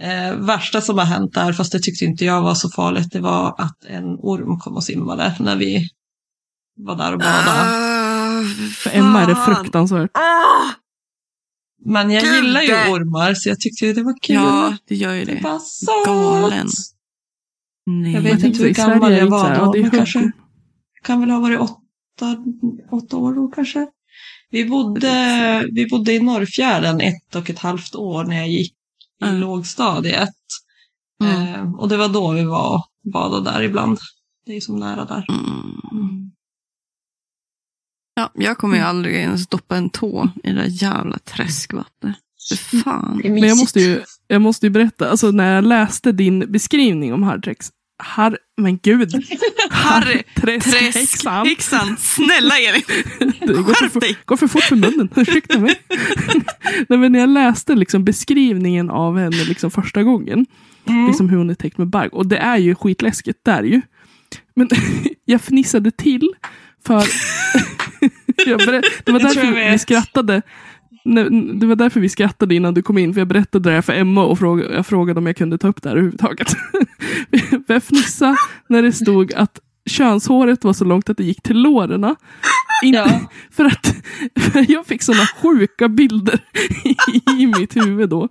eh, 0.00 0.34
värsta 0.34 0.80
som 0.80 0.98
har 0.98 1.04
hänt 1.04 1.34
där, 1.34 1.52
fast 1.52 1.72
det 1.72 1.78
tyckte 1.80 2.04
inte 2.04 2.24
jag 2.24 2.42
var 2.42 2.54
så 2.54 2.70
farligt, 2.70 3.12
det 3.12 3.20
var 3.20 3.54
att 3.58 3.84
en 3.84 4.04
orm 4.04 4.58
kom 4.60 4.76
och 4.76 4.84
simmade 4.84 5.34
när 5.40 5.56
vi 5.56 5.88
var 6.76 6.96
där 6.96 7.12
och 7.12 7.18
badade. 7.18 7.60
Ah, 7.60 8.42
För 8.76 8.90
Emma 8.98 9.22
är 9.22 9.26
det 9.26 9.36
fruktansvärt. 9.36 10.10
Ah! 10.14 10.70
Men 11.84 12.10
jag 12.10 12.22
Gud! 12.24 12.34
gillar 12.34 12.62
ju 12.62 12.74
ormar, 12.74 13.34
så 13.34 13.48
jag 13.48 13.60
tyckte 13.60 13.86
ju 13.86 13.92
det 13.92 14.02
var 14.02 14.14
kul. 14.22 14.34
Ja, 14.36 14.76
det 14.88 14.94
gör 14.94 15.12
ju 15.14 15.24
det 15.24 15.34
det. 15.34 15.40
var. 15.42 15.60
Galen. 16.06 16.68
Nej. 17.86 18.12
Jag 18.12 18.20
vet 18.20 18.44
inte 18.44 18.62
hur 18.62 18.70
gammal 18.70 19.12
jag 19.12 19.22
det 19.22 19.30
var 19.30 19.56
då, 19.56 19.72
men 19.82 19.90
kanske 19.90 20.32
kan 21.02 21.20
väl 21.20 21.30
ha 21.30 21.40
varit 21.40 21.60
åtta, 21.60 22.36
åtta 22.90 23.16
år 23.16 23.34
då 23.34 23.48
kanske. 23.48 23.86
Vi 24.50 24.64
bodde, 24.64 25.66
vi 25.72 25.86
bodde 25.86 26.12
i 26.12 26.20
Norrfjärden 26.20 27.00
ett 27.00 27.34
och 27.34 27.50
ett 27.50 27.58
halvt 27.58 27.94
år 27.94 28.24
när 28.24 28.36
jag 28.36 28.48
gick 28.48 28.74
i 29.22 29.24
Mm. 29.24 29.40
lågstadiet. 29.40 30.28
Mm. 31.24 31.54
Eh, 31.54 31.74
och 31.74 31.88
det 31.88 31.96
var 31.96 32.08
då 32.08 32.32
vi 32.32 32.44
var 32.44 32.74
och 32.74 33.12
badade 33.12 33.50
där 33.50 33.62
ibland. 33.62 33.98
Det 34.46 34.56
är 34.56 34.60
som 34.60 34.76
nära 34.76 35.04
där. 35.04 35.26
Mm. 35.28 36.30
Ja, 38.14 38.30
jag 38.34 38.58
kommer 38.58 38.76
ju 38.76 38.82
aldrig 38.82 39.14
ens 39.16 39.42
stoppa 39.42 39.76
en 39.76 39.90
tå 39.90 40.28
i 40.44 40.48
det 40.52 40.54
där 40.54 40.66
jävla 40.68 41.18
träskvattnet. 41.18 42.16
För 42.48 42.56
fan. 42.78 43.20
Men 43.24 43.38
jag 43.38 43.58
måste 43.58 43.80
ju, 43.80 44.02
jag 44.26 44.42
måste 44.42 44.66
ju 44.66 44.70
berätta, 44.70 45.10
alltså 45.10 45.30
när 45.30 45.54
jag 45.54 45.64
läste 45.64 46.12
din 46.12 46.52
beskrivning 46.52 47.14
om 47.14 47.22
Hardtrex, 47.22 47.70
har, 48.00 48.38
men 48.56 48.78
gud, 48.78 49.12
Harry, 49.70 50.22
Träskhäxan. 50.34 51.44
Träskhäxan, 51.44 51.96
snälla 51.98 52.54
Elin, 52.58 52.82
skärp 53.64 54.00
dig. 54.00 54.16
går 54.24 54.36
för 54.36 54.46
fort 54.48 54.62
för 54.62 54.76
munnen, 54.76 55.08
ursäkta 55.16 55.58
mig. 55.58 55.80
Nej, 56.88 56.98
men 56.98 57.12
när 57.12 57.18
jag 57.18 57.28
läste 57.28 57.74
liksom 57.74 58.04
beskrivningen 58.04 58.90
av 58.90 59.18
henne 59.18 59.44
liksom 59.44 59.70
första 59.70 60.02
gången, 60.02 60.46
Mm. 60.86 61.06
liksom 61.06 61.28
hur 61.28 61.36
hon 61.36 61.50
är 61.50 61.54
täckt 61.54 61.78
med 61.78 61.86
bark, 61.88 62.12
och 62.12 62.26
det 62.26 62.36
är 62.36 62.56
ju 62.56 62.74
skitläskigt, 62.74 63.38
det 63.44 63.50
är 63.50 63.62
ju. 63.62 63.80
Men 64.56 64.68
jag 65.24 65.40
fnissade 65.40 65.90
till 65.90 66.28
för 66.86 67.04
det 68.44 69.12
var 69.12 69.20
därför 69.20 69.70
vi 69.72 69.78
skrattade. 69.78 70.42
Det 71.60 71.66
var 71.66 71.76
därför 71.76 72.00
vi 72.00 72.08
skrattade 72.08 72.54
innan 72.54 72.74
du 72.74 72.82
kom 72.82 72.98
in, 72.98 73.14
för 73.14 73.20
jag 73.20 73.28
berättade 73.28 73.68
det 73.68 73.74
här 73.74 73.82
för 73.82 73.92
Emma 73.92 74.24
och 74.24 74.38
frågade, 74.38 74.74
jag 74.74 74.86
frågade 74.86 75.20
om 75.20 75.26
jag 75.26 75.36
kunde 75.36 75.58
ta 75.58 75.68
upp 75.68 75.82
det 75.82 75.88
här 75.88 75.96
överhuvudtaget. 75.96 76.56
jag 77.66 77.82
fnissade 77.82 78.36
när 78.68 78.82
det 78.82 78.92
stod 78.92 79.34
att 79.34 79.60
könshåret 79.90 80.64
var 80.64 80.72
så 80.72 80.84
långt 80.84 81.10
att 81.10 81.16
det 81.16 81.24
gick 81.24 81.42
till 81.42 81.56
låren. 81.62 82.16
Ja. 82.82 83.20
för 83.50 83.64
att 83.64 83.94
för 84.40 84.72
jag 84.72 84.86
fick 84.86 85.02
sådana 85.02 85.26
sjuka 85.42 85.88
bilder 85.88 86.40
i 87.38 87.46
mitt 87.46 87.76
huvud 87.76 88.08
då. 88.08 88.28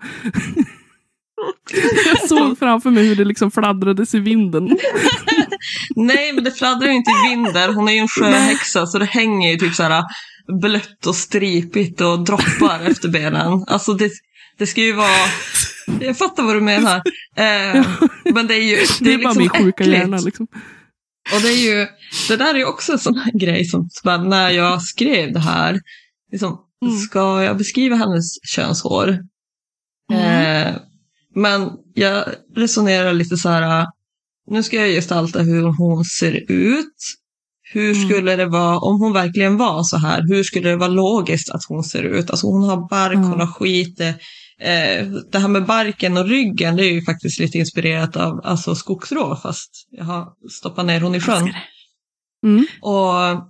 Jag 2.05 2.30
såg 2.30 2.60
framför 2.60 2.89
mig 2.89 3.07
hur 3.07 3.16
det 3.16 3.26
liksom 3.26 3.51
fladdrades 3.51 4.16
i 4.16 4.20
vinden. 4.20 4.78
Nej, 5.95 6.34
men 6.34 6.43
det 6.43 6.51
fladdrar 6.51 6.88
ju 6.88 6.93
inte 6.93 7.12
i 7.12 7.30
vinden. 7.30 7.74
Hon 7.74 7.88
är 7.88 7.91
ju 7.91 7.99
en 7.99 8.07
sjöhäxa 8.07 8.86
så 8.86 8.99
det 8.99 9.05
hänger 9.05 9.51
ju 9.51 9.57
typ 9.57 9.76
så 9.76 9.84
här 9.84 10.03
blött 10.62 11.06
och 11.08 11.16
stripigt 11.16 12.02
och 12.02 12.24
droppar 12.24 12.80
efter 12.91 13.10
benen. 13.10 13.64
Alltså 13.68 13.93
det, 13.93 14.12
det 14.58 14.68
ska 14.68 14.82
ju 14.82 14.93
vara... 14.93 15.28
Jag 16.02 16.18
fattar 16.18 16.43
vad 16.43 16.56
du 16.56 16.62
menar. 16.62 17.02
Eh, 17.36 17.86
men 18.34 18.47
det 18.47 18.54
är 18.56 18.64
ju 18.64 18.76
det 18.76 18.86
Det 19.06 19.14
är 19.14 19.20
är 19.20 19.24
bara 19.24 19.34
liksom 19.34 19.38
min 19.38 19.50
sjuka 19.50 19.84
äckligt. 19.84 19.97
hjärna. 20.00 20.18
Liksom. 20.18 20.47
Och 21.36 21.41
det 21.41 21.47
är 21.47 21.74
ju, 21.80 21.88
det 22.28 22.36
där 22.36 22.54
är 22.54 22.58
ju 22.58 22.66
också 22.66 22.91
en 22.91 23.00
sån 23.00 23.16
här 23.16 23.32
grej 23.39 23.66
som, 23.66 23.89
när 24.04 24.50
jag 24.50 24.82
skrev 24.82 25.34
det 25.34 25.39
här, 25.39 25.80
liksom, 26.32 26.66
Mm. 26.86 26.97
ska 26.97 27.43
jag 27.43 27.58
beskriva 27.58 27.95
hennes 27.95 28.26
könshår? 28.43 29.10
Eh, 30.14 30.76
men 31.36 31.70
jag 31.93 32.26
resonerar 32.56 33.14
lite 33.14 33.38
så 33.38 33.50
här, 33.50 33.86
nu 34.47 34.64
ska 34.64 34.76
jag 34.78 34.89
gestalta 34.89 35.39
hur 35.41 35.64
hon 35.64 36.06
ser 36.06 36.52
ut. 36.52 36.95
Hur 37.72 37.95
Mm. 37.95 38.09
skulle 38.09 38.36
det 38.36 38.45
vara, 38.45 38.78
om 38.80 39.01
hon 39.01 39.13
verkligen 39.13 39.57
var 39.57 39.84
så 39.84 39.97
här, 39.97 40.22
hur 40.28 40.43
skulle 40.43 40.70
det 40.70 40.76
vara 40.76 40.89
logiskt 40.89 41.49
att 41.49 41.63
hon 41.67 41.84
ser 41.84 42.03
ut? 42.03 42.30
Alltså 42.30 42.47
hon 42.47 42.63
har 42.63 42.89
bark, 42.89 43.13
Mm. 43.15 43.30
hon 43.30 43.39
har 43.39 43.47
skit. 43.47 43.99
eh, 44.61 45.07
det 45.32 45.39
här 45.39 45.47
med 45.47 45.65
barken 45.65 46.17
och 46.17 46.26
ryggen, 46.26 46.76
det 46.76 46.84
är 46.86 46.91
ju 46.91 47.01
faktiskt 47.01 47.39
lite 47.39 47.57
inspirerat 47.57 48.15
av 48.15 48.41
alltså, 48.43 48.76
skogsrå, 48.76 49.36
fast 49.36 49.70
jag 49.91 50.05
har 50.05 50.28
stoppat 50.51 50.86
ner 50.86 51.01
hon 51.01 51.15
i 51.15 51.20
sjön. 51.20 51.49
Mm. 52.43 52.65
Och 52.82 53.47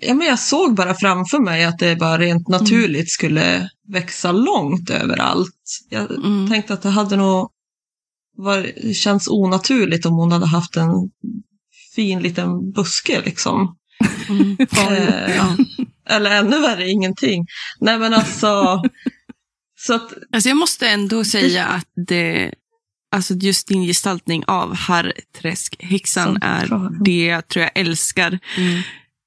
ja, 0.00 0.14
men 0.14 0.26
jag 0.26 0.38
såg 0.38 0.74
bara 0.74 0.94
framför 0.94 1.38
mig 1.38 1.64
att 1.64 1.78
det 1.78 1.96
bara 1.96 2.18
rent 2.18 2.48
naturligt 2.48 3.10
skulle 3.10 3.70
växa 3.88 4.32
långt 4.32 4.90
överallt. 4.90 5.62
Jag 5.90 6.10
Mm. 6.10 6.48
tänkte 6.50 6.74
att 6.74 6.82
det 6.82 6.90
hade 6.90 7.16
nog 7.16 7.50
känts 8.94 9.28
onaturligt 9.28 10.06
om 10.06 10.14
hon 10.14 10.32
hade 10.32 10.46
haft 10.46 10.76
en 10.76 10.90
fin 11.96 12.22
liten 12.22 12.72
buske 12.72 13.20
liksom. 13.24 13.76
Mm. 14.28 14.56
Eh, 14.90 15.36
Ja. 15.36 15.56
Eller 16.08 16.30
ännu 16.30 16.60
värre, 16.60 16.88
ingenting. 16.88 17.46
Nej 17.80 17.98
men 17.98 18.14
alltså, 18.14 18.82
så 19.78 19.94
att, 19.94 20.12
Alltså 20.32 20.48
jag 20.48 20.56
måste 20.56 20.88
ändå 20.88 21.24
säga 21.24 21.64
att 21.66 21.88
det, 22.08 22.52
alltså 23.12 23.34
just 23.34 23.68
din 23.68 23.82
gestaltning 23.82 24.44
av 24.46 24.74
Harrträskhäxan 24.76 26.38
är 26.42 26.66
bra. 26.66 26.90
det 27.04 27.24
jag 27.26 27.48
tror 27.48 27.62
jag 27.62 27.72
älskar 27.74 28.38
Mm. 28.56 28.82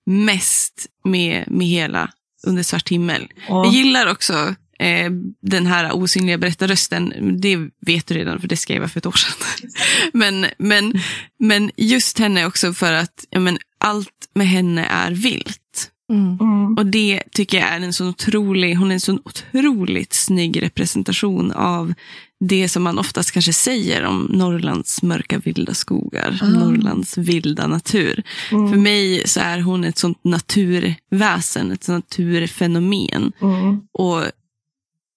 mest 0.06 0.86
med, 1.04 1.44
med 1.48 1.68
hela 1.68 2.10
Under 2.48 2.64
svart 2.64 2.90
himmel. 2.90 3.28
och, 3.50 3.66
Jag 3.66 3.74
gillar 3.74 4.12
också 4.12 4.56
eh, 4.80 5.12
den 5.42 5.68
här 5.68 5.92
osynliga 5.96 6.38
berättarrösten. 6.38 7.14
Det 7.42 7.58
vet 7.86 8.08
du 8.08 8.14
redan, 8.16 8.40
för 8.42 8.48
det 8.48 8.58
skrev 8.58 8.82
jag 8.82 8.92
för 8.92 8.98
ett 9.00 9.06
år 9.06 9.12
sedan. 9.12 9.70
men, 10.14 10.46
men, 10.58 10.94
men 11.40 11.72
just 11.78 12.20
henne 12.20 12.46
också 12.46 12.74
för 12.74 12.94
att 12.94 13.26
ja, 13.30 13.40
men, 13.40 13.58
allt 13.80 14.30
med 14.36 14.48
henne 14.48 14.86
är 14.86 15.12
vilt. 15.12 15.92
Mm. 16.12 16.38
mm, 16.40 16.78
Och 16.78 16.86
det 16.86 17.22
tycker 17.32 17.58
jag 17.60 17.68
är 17.70 17.80
en 17.80 17.94
så 17.94 18.08
otrolig, 18.08 18.76
hon 18.76 18.90
är 18.92 18.94
en 18.94 19.00
så 19.02 19.20
otroligt 19.26 20.14
snygg 20.14 20.62
representation 20.64 21.52
av 21.52 21.94
det 22.40 22.70
som 22.70 22.84
man 22.84 23.00
oftast 23.00 23.32
kanske 23.32 23.54
säger 23.54 24.04
om 24.04 24.28
Norrlands 24.34 25.02
mörka 25.04 25.38
vilda 25.38 25.74
skogar, 25.74 26.40
Ah. 26.42 26.46
Norrlands 26.46 27.18
vilda 27.18 27.68
natur. 27.68 28.24
mm, 28.52 28.70
För 28.72 28.78
mig 28.78 29.24
så 29.28 29.40
är 29.40 29.60
hon 29.60 29.84
ett 29.84 29.98
sånt 29.98 30.24
naturväsen, 30.24 31.72
ett 31.72 31.84
sånt 31.84 32.06
naturfenomen. 32.18 33.32
mm, 33.42 33.82
Och, 33.94 34.24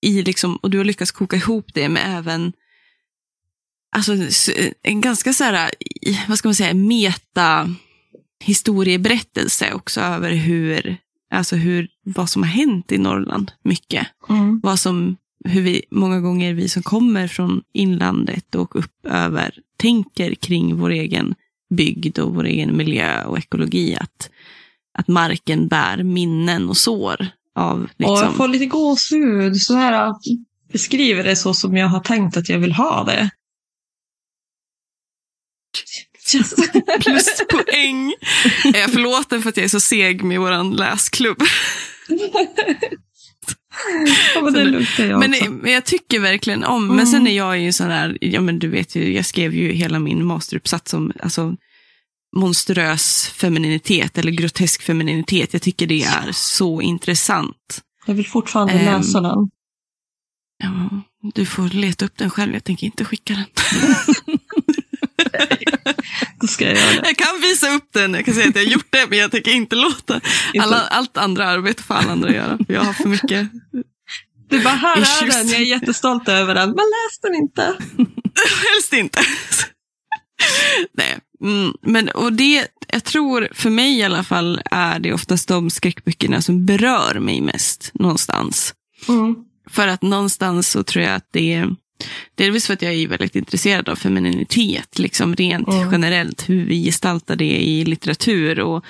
i 0.03 0.23
liksom, 0.23 0.57
och 0.57 0.71
du 0.71 0.79
har 0.79 0.85
lyckats 0.85 1.11
koka 1.11 1.37
ihop 1.37 1.75
det 1.75 1.89
med 1.89 2.19
även 2.19 2.53
alltså, 3.97 4.13
en 4.83 5.01
ganska 5.01 5.33
så 5.33 5.45
här, 5.45 5.71
vad 6.29 6.39
ska 6.39 6.49
man 6.49 6.55
säga, 6.55 6.75
meta 6.75 7.75
historieberättelse 8.45 9.73
också 9.73 10.01
över 10.01 10.33
hur, 10.33 10.97
alltså 11.31 11.57
hur, 11.57 11.89
vad 12.05 12.31
som 12.31 12.43
har 12.43 12.51
hänt 12.51 12.93
i 12.93 12.99
Norrland 12.99 13.53
mycket. 13.65 14.07
mm, 14.29 14.61
Vad 14.63 14.79
som, 14.79 15.17
hur 15.45 15.63
vi, 15.63 15.83
många 15.91 16.21
gånger 16.21 16.55
vi 16.55 16.69
som 16.69 16.83
kommer 16.83 17.29
från 17.29 17.63
inlandet 17.73 18.55
och 18.55 18.77
upp 18.77 19.07
över 19.07 19.59
tänker 19.77 20.35
kring 20.35 20.77
vår 20.77 20.91
egen 20.91 21.35
bygd 21.75 22.19
och 22.19 22.35
vår 22.35 22.45
egen 22.45 22.77
miljö 22.77 23.25
och 23.25 23.39
ekologi. 23.39 23.97
Att, 24.01 24.31
att 24.99 25.09
marken 25.09 25.69
bär 25.69 26.03
minnen 26.03 26.69
och 26.69 26.77
sår 26.77 27.29
av 27.55 27.83
Och 27.83 27.89
jag 27.97 28.11
liksom, 28.11 28.35
får 28.35 28.49
lite 28.49 28.67
gåshud. 28.67 29.57
Så 29.57 29.75
här, 29.75 30.13
beskriver 30.73 31.25
det 31.25 31.37
så 31.37 31.55
som 31.55 31.77
jag 31.77 31.87
har 31.87 32.01
tänkt 32.01 32.37
att 32.37 32.49
jag 32.49 32.59
vill 32.59 32.73
ha 32.73 33.05
det. 33.05 33.31
Yes. 36.35 36.55
pluspoäng. 37.01 38.15
Är 38.75 38.81
jag 38.81 38.91
förlåten 38.91 39.43
för 39.43 39.49
att 39.49 39.57
jag 39.57 39.65
är 39.65 39.69
så 39.69 39.81
seg 39.81 40.23
med 40.23 40.41
vår 40.41 40.77
läsklubb? 40.77 41.43
ja, 44.35 44.41
men 44.43 44.53
det 44.53 44.61
jag 44.99 45.19
Men, 45.19 45.33
också. 45.35 45.51
men 45.51 45.73
jag 45.73 45.85
tycker 45.85 46.21
verkligen 46.21 46.65
om, 46.65 46.97
men 46.97 47.07
sen 47.07 47.27
är 47.27 47.37
jag 47.37 47.59
ju 47.59 47.73
sån 47.73 47.89
där, 47.89 48.19
ja 48.21 48.41
men 48.41 48.59
du 48.59 48.69
vet 48.69 48.95
ju, 48.95 49.15
jag 49.15 49.27
skrev 49.27 49.55
ju 49.55 49.73
hela 49.73 49.99
min 49.99 50.25
masteruppsats 50.25 50.95
om 50.95 51.13
alltså, 51.23 51.57
monströs 52.37 53.29
femininitet 53.29 54.19
eller 54.19 54.31
grotesk 54.33 54.83
femininitet. 54.83 55.53
Jag 55.53 55.63
tycker 55.63 55.87
det 55.87 56.03
är 56.03 56.33
så 56.33 56.81
intressant. 56.83 57.83
Jag 58.07 58.15
vill 58.15 58.27
fortfarande 58.29 58.73
Ehm. 58.73 58.85
läsa 59.01 59.21
den. 59.21 59.51
Ja, 60.59 61.03
du 61.35 61.47
får 61.47 61.69
leta 61.69 62.05
upp 62.05 62.17
den 62.19 62.31
själv, 62.31 62.53
jag 62.55 62.65
tänker 62.65 62.87
inte 62.87 63.05
skicka 63.05 63.35
den. 63.35 63.45
Då 66.41 66.47
ska 66.47 66.65
jag 66.65 66.75
göra 66.77 66.91
det. 67.03 67.09
Jag 67.09 67.17
kan 67.17 67.41
visa 67.43 67.69
upp 67.75 67.89
den, 67.93 68.15
jag 68.15 68.25
kan 68.25 68.35
säga 68.35 68.49
att 68.49 68.55
jag 68.57 68.63
har 68.65 68.71
gjort 68.71 68.87
det, 68.91 69.07
men 69.09 69.19
jag 69.19 69.31
tänker 69.31 69.51
inte 69.51 69.77
låta 69.77 70.21
alla, 70.61 70.81
allt 70.81 71.17
andra 71.17 71.47
arbete 71.49 71.83
för 71.83 71.95
alla 71.95 72.13
andra 72.13 72.29
att 72.29 72.35
göra. 72.35 72.59
För 72.67 72.73
jag 72.75 72.81
har 72.81 72.93
för 72.93 73.09
mycket 73.09 73.49
Du 74.49 74.61
bara, 74.63 74.75
här 74.75 74.97
är 74.97 75.27
den, 75.31 75.49
jag 75.49 75.61
är 75.61 75.65
jättestolt 75.65 76.29
över 76.29 76.55
den. 76.55 76.69
Men 76.69 76.77
läs 76.77 77.19
den 77.23 77.35
inte. 77.35 77.63
Helst 78.75 78.93
inte. 78.93 79.21
Nej. 80.93 81.19
Mm, 81.43 81.75
men, 81.83 82.09
och 82.09 82.33
det, 82.33 82.67
jag 82.89 83.05
tror, 83.05 83.49
för 83.53 83.71
mig 83.71 83.99
i 83.99 84.03
alla 84.03 84.25
fall, 84.25 84.61
är 84.71 84.99
det 84.99 85.13
oftast 85.13 85.49
de 85.49 85.71
skräckböckerna 85.71 86.43
som 86.43 86.67
berör 86.67 87.19
mig 87.19 87.41
mest 87.41 87.91
någonstans. 87.95 88.75
Mm. 89.09 89.37
För 89.71 89.89
att 89.89 90.03
någonstans 90.03 90.69
så 90.71 90.83
tror 90.83 91.05
jag 91.05 91.15
att 91.15 91.29
det 91.33 91.53
är, 91.53 91.75
delvis 92.35 92.67
för 92.67 92.75
att 92.75 92.83
jag 92.83 92.95
är 92.95 93.09
väldigt 93.09 93.37
intresserad 93.37 93.89
av 93.89 93.97
femininitet, 93.97 94.99
liksom 94.99 95.37
rent 95.37 95.69
Mm. 95.69 95.93
generellt, 95.93 96.49
hur 96.49 96.65
vi 96.67 96.85
gestaltar 96.85 97.37
det 97.37 97.63
i 97.63 97.85
litteratur 97.85 98.61
och 98.61 98.85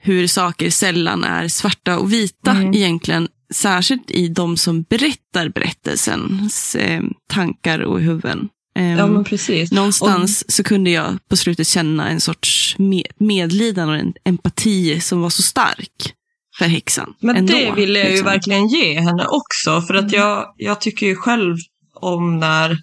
hur 0.00 0.26
saker 0.26 0.70
sällan 0.70 1.24
är 1.24 1.48
svarta 1.48 1.98
och 1.98 2.12
vita 2.12 2.50
Mm. 2.50 2.74
egentligen. 2.74 3.28
Särskilt 3.54 4.10
i 4.10 4.28
de 4.28 4.56
som 4.56 4.82
berättar 4.82 5.48
berättelsens 5.48 6.74
eh, 6.74 7.02
tankar 7.28 7.78
och 7.78 8.00
huvuden. 8.00 8.48
Ehm, 8.78 8.98
Ja, 8.98 9.06
men 9.06 9.24
precis. 9.24 9.72
Någonstans 9.72 10.44
så 10.56 10.62
kunde 10.64 10.90
jag 10.90 11.18
på 11.28 11.36
slutet 11.36 11.66
känna 11.68 12.08
en 12.08 12.20
sorts 12.20 12.76
me- 12.78 13.10
medlidande 13.18 13.92
och 13.94 14.00
en 14.00 14.12
empati 14.24 15.00
som 15.00 15.20
var 15.20 15.30
så 15.30 15.42
stark. 15.42 16.14
för 16.58 16.64
häxan. 16.64 17.14
Men 17.20 17.36
ändå, 17.36 17.52
det 17.52 17.72
vill 17.72 17.94
jag 17.94 18.04
ju 18.04 18.10
liksom. 18.10 18.24
verkligen 18.26 18.68
ge 18.68 19.00
henne 19.00 19.26
också. 19.26 19.80
För 19.86 19.94
att 19.94 20.12
Mm. 20.12 20.20
jag, 20.20 20.54
jag 20.56 20.80
tycker 20.80 21.06
ju 21.06 21.16
själv 21.16 21.56
om 21.94 22.38
när... 22.38 22.78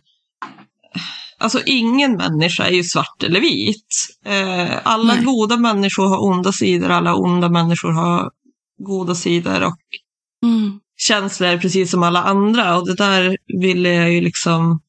Alltså 1.37 1.59
ingen 1.65 2.11
människa 2.17 2.63
är 2.65 2.71
ju 2.71 2.83
svart 2.83 3.23
eller 3.23 3.39
vit. 3.39 4.07
Eh, 4.25 4.77
alla 4.83 5.13
Nej. 5.15 5.23
goda 5.23 5.57
människor 5.57 6.07
har 6.07 6.23
onda 6.23 6.51
sidor, 6.51 6.89
alla 6.89 7.15
onda 7.15 7.49
människor 7.49 7.91
har 7.91 8.31
goda 8.79 9.15
sidor 9.15 9.63
och 9.63 9.77
Mm. 10.43 10.79
känslor 10.97 11.57
precis 11.57 11.91
som 11.91 12.03
alla 12.03 12.23
andra. 12.23 12.77
Och 12.77 12.87
det 12.87 12.95
där 12.95 13.37
ville 13.61 13.89
jag 13.89 14.11
ju 14.13 14.21
liksom... 14.21 14.79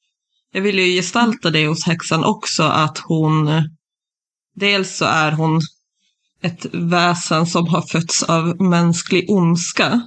Jag 0.52 0.62
ville 0.62 0.82
ju 0.82 0.92
gestalta 0.96 1.50
det 1.50 1.66
hos 1.66 1.86
häxan 1.86 2.24
också, 2.24 2.62
att 2.62 2.98
hon... 2.98 3.50
Dels 4.54 4.96
så 4.96 5.04
är 5.04 5.32
hon 5.32 5.60
ett 6.42 6.66
väsen 6.72 7.46
som 7.46 7.68
har 7.68 7.82
fötts 7.82 8.22
av 8.22 8.62
mänsklig 8.62 9.30
ondska. 9.30 10.00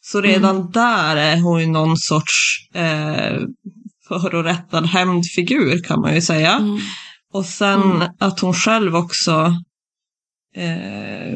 Så 0.00 0.20
redan 0.20 0.70
där 0.70 1.16
är 1.16 1.40
hon 1.40 1.60
ju 1.60 1.66
någon 1.66 1.96
sorts 1.98 2.68
eh, 2.74 3.40
förorättad 4.08 4.86
hämndfigur 4.86 5.82
kan 5.82 6.00
man 6.00 6.14
ju 6.14 6.20
säga. 6.22 6.52
Mm. 6.52 6.78
Och 7.32 7.46
sen 7.46 7.82
Mm. 7.82 8.08
att 8.18 8.40
hon 8.40 8.54
själv 8.54 8.96
också 8.96 9.54
eh, 10.56 11.34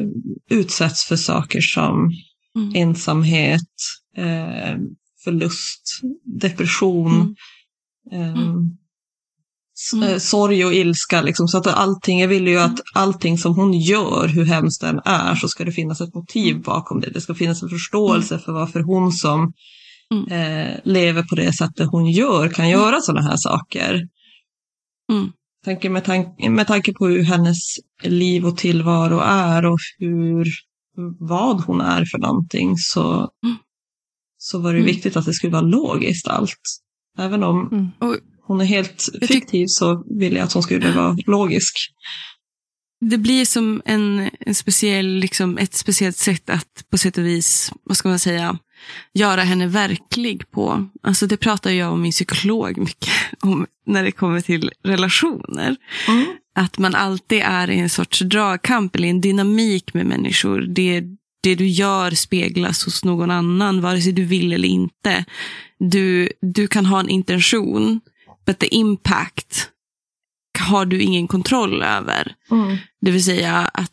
utsätts 0.49 1.05
för 1.05 1.15
saker 1.15 1.61
som 1.61 2.11
Mm. 2.55 2.71
ensamhet, 2.75 3.71
eh, 4.17 4.77
förlust, 5.23 6.01
depression, 6.41 7.35
Mm. 8.11 8.33
eh, 8.33 8.55
s- 9.79 9.93
Mm. 9.93 10.09
eh, 10.09 10.17
sorg 10.17 10.65
och 10.65 10.73
ilska. 10.73 11.21
Liksom. 11.21 11.47
Så 11.47 11.57
att 11.57 11.67
allting, 11.67 12.19
jag 12.19 12.27
vill 12.27 12.47
ju 12.47 12.57
att 12.59 12.79
allting 12.95 13.37
som 13.37 13.55
hon 13.55 13.73
gör, 13.73 14.27
hur 14.27 14.45
hemskt 14.45 14.81
den 14.81 14.99
är, 15.05 15.35
så 15.35 15.47
ska 15.47 15.65
det 15.65 15.71
finnas 15.71 16.01
ett 16.01 16.15
motiv 16.15 16.49
Mm. 16.51 16.61
bakom 16.61 16.99
det. 17.01 17.09
Det 17.09 17.21
ska 17.21 17.35
finnas 17.35 17.63
en 17.63 17.69
förståelse 17.69 18.39
för 18.39 18.51
varför 18.51 18.79
hon 18.79 19.11
som 19.11 19.53
eh, 20.31 20.79
lever 20.83 21.23
på 21.23 21.35
det 21.35 21.53
sättet 21.53 21.89
hon 21.91 22.09
gör 22.11 22.49
kan 22.49 22.69
göra 22.69 23.01
sådana 23.01 23.29
här 23.29 23.37
saker. 23.37 24.07
Mm. 25.11 25.31
Tänker 25.65 25.89
med, 25.89 26.03
tank- 26.03 26.49
med 26.49 26.67
tanke 26.67 26.93
på 26.93 27.07
hur 27.07 27.23
hennes 27.23 27.57
liv 28.03 28.45
och 28.45 28.57
tillvaro 28.57 29.19
är 29.19 29.65
och 29.65 29.79
hur, 29.99 30.45
vad 31.19 31.61
hon 31.61 31.81
är 31.81 32.05
för 32.05 32.17
någonting 32.17 32.77
så, 32.77 33.13
Mm. 33.43 33.55
så 34.37 34.59
var 34.59 34.71
det 34.73 34.79
Mm. 34.79 34.85
viktigt 34.87 35.17
att 35.17 35.25
det 35.25 35.33
skulle 35.33 35.53
vara 35.53 35.61
logiskt 35.61 36.27
allt. 36.27 36.59
Även 37.19 37.43
om 37.43 37.67
Mm. 38.01 38.19
Hon 38.45 38.61
är 38.61 38.65
helt 38.65 39.09
fiktiv 39.21 39.65
så 39.67 40.03
ville 40.19 40.37
jag 40.37 40.45
att 40.45 40.53
hon 40.53 40.63
skulle 40.63 40.91
vara 40.91 41.17
logisk. 41.25 41.77
Det 43.01 43.17
blir 43.17 43.45
som 43.45 43.81
en, 43.85 44.29
en 44.39 44.55
speciell, 44.55 45.07
liksom, 45.07 45.57
ett 45.57 45.73
speciellt 45.73 46.17
sätt 46.17 46.49
att 46.49 46.85
på 46.89 46.97
sätt 46.97 47.17
och 47.17 47.25
vis, 47.25 47.73
vad 47.83 47.97
ska 47.97 48.09
man 48.09 48.19
säga, 48.19 48.57
göra 49.13 49.41
henne 49.41 49.67
verklig 49.67 50.51
på. 50.51 50.89
Alltså 51.03 51.27
det 51.27 51.37
pratar 51.37 51.71
jag 51.71 51.91
och 51.91 51.99
min 51.99 52.11
psykolog 52.11 52.77
mycket 52.77 53.09
om 53.39 53.65
när 53.85 54.03
det 54.03 54.11
kommer 54.11 54.41
till 54.41 54.71
relationer. 54.83 55.75
Att 56.55 56.77
man 56.77 56.95
alltid 56.95 57.41
är 57.45 57.69
i 57.69 57.79
en 57.79 57.89
sorts 57.89 58.19
dragkamp 58.19 58.95
eller 58.95 59.07
en 59.07 59.21
dynamik 59.21 59.93
med 59.93 60.05
människor. 60.05 60.61
Det, 60.61 61.03
det 61.43 61.55
du 61.55 61.67
gör 61.67 62.11
speglas 62.11 62.85
hos 62.85 63.03
någon 63.03 63.31
annan, 63.31 63.81
vare 63.81 64.01
sig 64.01 64.11
du 64.11 64.25
vill 64.25 64.53
eller 64.53 64.67
inte. 64.67 65.25
Du, 65.79 66.29
du 66.41 66.67
kan 66.67 66.85
ha 66.85 66.99
en 66.99 67.09
intention, 67.09 68.01
but 68.45 68.59
the 68.59 68.75
impact 68.75 69.69
har 70.59 70.85
du 70.85 71.01
ingen 71.01 71.27
kontroll 71.27 71.83
över. 71.83 72.35
Mm. 72.51 72.77
Det 73.01 73.11
vill 73.11 73.23
säga 73.23 73.69
att 73.73 73.91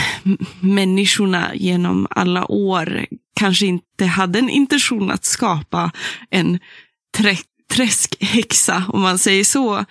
människorna 0.60 1.54
genom 1.54 2.06
alla 2.10 2.50
år 2.50 3.06
kanske 3.40 3.66
inte 3.66 4.06
hade 4.06 4.38
en 4.38 4.50
intention 4.50 5.10
att 5.10 5.24
skapa 5.24 5.90
en 6.30 6.58
trä- 7.16 7.44
träskhäxa, 7.72 8.84
om 8.88 9.00
man 9.00 9.18
säger 9.18 9.44
så. 9.44 9.84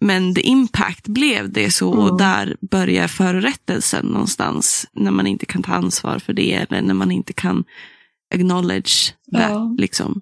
Men 0.00 0.34
the 0.34 0.40
impact 0.40 1.08
blev 1.08 1.52
det 1.52 1.70
så 1.70 1.90
och 1.90 2.04
Mm. 2.04 2.16
där 2.16 2.56
börjar 2.60 3.08
förorättelsen 3.08 4.06
någonstans. 4.06 4.86
När 4.92 5.10
man 5.10 5.26
inte 5.26 5.46
kan 5.46 5.62
ta 5.62 5.72
ansvar 5.72 6.18
för 6.18 6.32
det 6.32 6.52
eller 6.54 6.82
när 6.82 6.94
man 6.94 7.10
inte 7.10 7.32
kan 7.32 7.64
acknowledge 8.34 9.14
that. 9.32 9.50
Ja. 9.50 9.74
Liksom. 9.78 10.20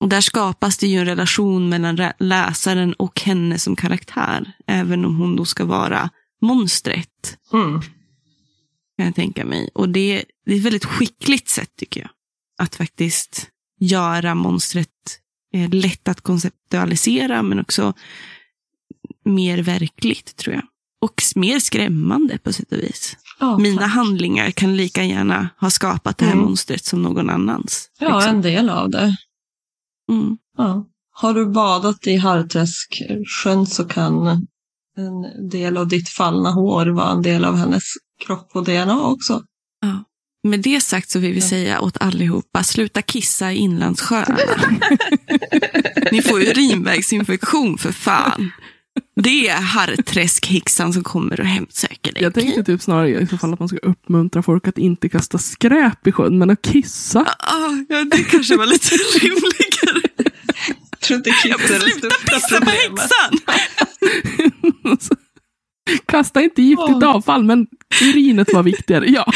Och 0.00 0.08
där 0.08 0.20
skapas 0.20 0.78
det 0.78 0.86
ju 0.86 0.98
en 0.98 1.06
relation 1.06 1.68
mellan 1.68 2.10
läsaren 2.18 2.92
och 2.92 3.20
henne 3.20 3.58
som 3.58 3.76
karaktär. 3.76 4.52
Även 4.66 5.04
om 5.04 5.16
hon 5.16 5.36
då 5.36 5.44
ska 5.44 5.64
vara 5.64 6.10
monstret, 6.40 7.38
Mm. 7.52 7.80
kan 8.96 9.06
jag 9.06 9.14
tänka 9.14 9.44
mig. 9.44 9.70
Och 9.74 9.88
det, 9.88 10.24
det 10.46 10.52
är 10.52 10.56
ett 10.58 10.64
väldigt 10.64 10.84
skickligt 10.84 11.48
sätt 11.48 11.70
tycker 11.78 12.00
jag. 12.00 12.10
Att 12.58 12.74
faktiskt 12.74 13.48
göra 13.80 14.34
monstret 14.34 14.88
eh, 15.54 15.70
lätt 15.70 16.08
att 16.08 16.20
konceptualisera 16.20 17.42
men 17.42 17.60
också 17.60 17.94
mer 19.24 19.58
verkligt 19.58 20.36
tror 20.36 20.54
jag. 20.54 20.64
Och 21.02 21.22
mer 21.36 21.58
skrämmande 21.58 22.38
på 22.38 22.52
sätt 22.52 22.72
och 22.72 22.78
vis. 22.78 23.16
Ja, 23.40 23.58
Mina 23.58 23.80
tack. 23.82 23.90
handlingar 23.90 24.50
kan 24.50 24.76
lika 24.76 25.04
gärna 25.04 25.48
ha 25.60 25.70
skapat 25.70 26.18
det 26.18 26.24
här 26.24 26.32
Mm. 26.32 26.44
monstret 26.44 26.84
som 26.84 27.02
någon 27.02 27.30
annans. 27.30 27.88
ja, 27.98 28.16
liksom. 28.16 28.34
en 28.36 28.42
del 28.42 28.68
av 28.70 28.90
det. 28.90 29.16
mm. 30.12 30.36
Ja. 30.58 30.86
Har 31.14 31.34
du 31.34 31.46
badat 31.46 32.06
i 32.06 32.16
Harträsksjön 32.16 33.66
så 33.66 33.84
kan 33.84 34.26
en 34.96 35.48
del 35.50 35.76
av 35.76 35.88
ditt 35.88 36.08
fallna 36.08 36.50
hår 36.50 36.86
vara 36.86 37.10
en 37.10 37.22
del 37.22 37.44
av 37.44 37.56
hennes 37.56 37.82
kropp 38.26 38.50
och 38.54 38.64
DNA 38.64 39.02
också. 39.06 39.42
Ja. 39.80 40.04
Med 40.48 40.60
det 40.60 40.80
sagt 40.80 41.10
så 41.10 41.18
vill 41.18 41.32
vi 41.34 41.40
säga 41.40 41.80
åt 41.80 41.96
allihopa, 42.00 42.62
sluta 42.62 43.02
kissa 43.02 43.52
i 43.52 43.56
inlandssjöarna. 43.56 44.36
Ni 46.12 46.22
får 46.22 46.40
urinvägsinfektion 46.40 47.78
för 47.78 47.92
fan. 47.92 48.50
Det 49.14 49.48
är 49.48 49.60
harrträskhäxan 49.60 50.92
som 50.92 51.04
kommer 51.04 51.40
och 51.40 51.46
hemsöker 51.46 52.12
dig. 52.12 52.22
Jag 52.22 52.34
tänkte 52.34 52.64
typ 52.64 52.82
snarare 52.82 53.20
i 53.20 53.26
så 53.26 53.38
fall 53.38 53.52
att 53.52 53.58
man 53.58 53.68
ska 53.68 53.76
uppmuntra 53.76 54.42
folk 54.42 54.68
att 54.68 54.78
inte 54.78 55.08
kasta 55.08 55.38
skräp 55.38 56.06
i 56.06 56.12
sjön, 56.12 56.38
men 56.38 56.50
att 56.50 56.62
kissa. 56.62 57.20
Ah, 57.38 57.70
ja, 57.88 58.04
det 58.04 58.24
kanske 58.24 58.56
var 58.56 58.66
lite 58.66 58.94
rimligare. 59.20 60.32
Jag 60.90 61.00
tror 61.00 61.16
inte 61.16 61.30
kiss 61.30 61.70
är 61.70 61.74
det 61.74 61.90
sluta 61.90 62.16
pissa 62.26 62.60
på 62.60 62.70
häxan! 62.70 63.38
Kasta 66.06 66.42
inte 66.42 66.62
giftigt 66.62 67.02
Åh. 67.02 67.16
avfall, 67.16 67.44
men 67.44 67.66
urinet 68.02 68.52
var 68.52 68.62
viktigare. 68.62 69.06
Ja. 69.06 69.32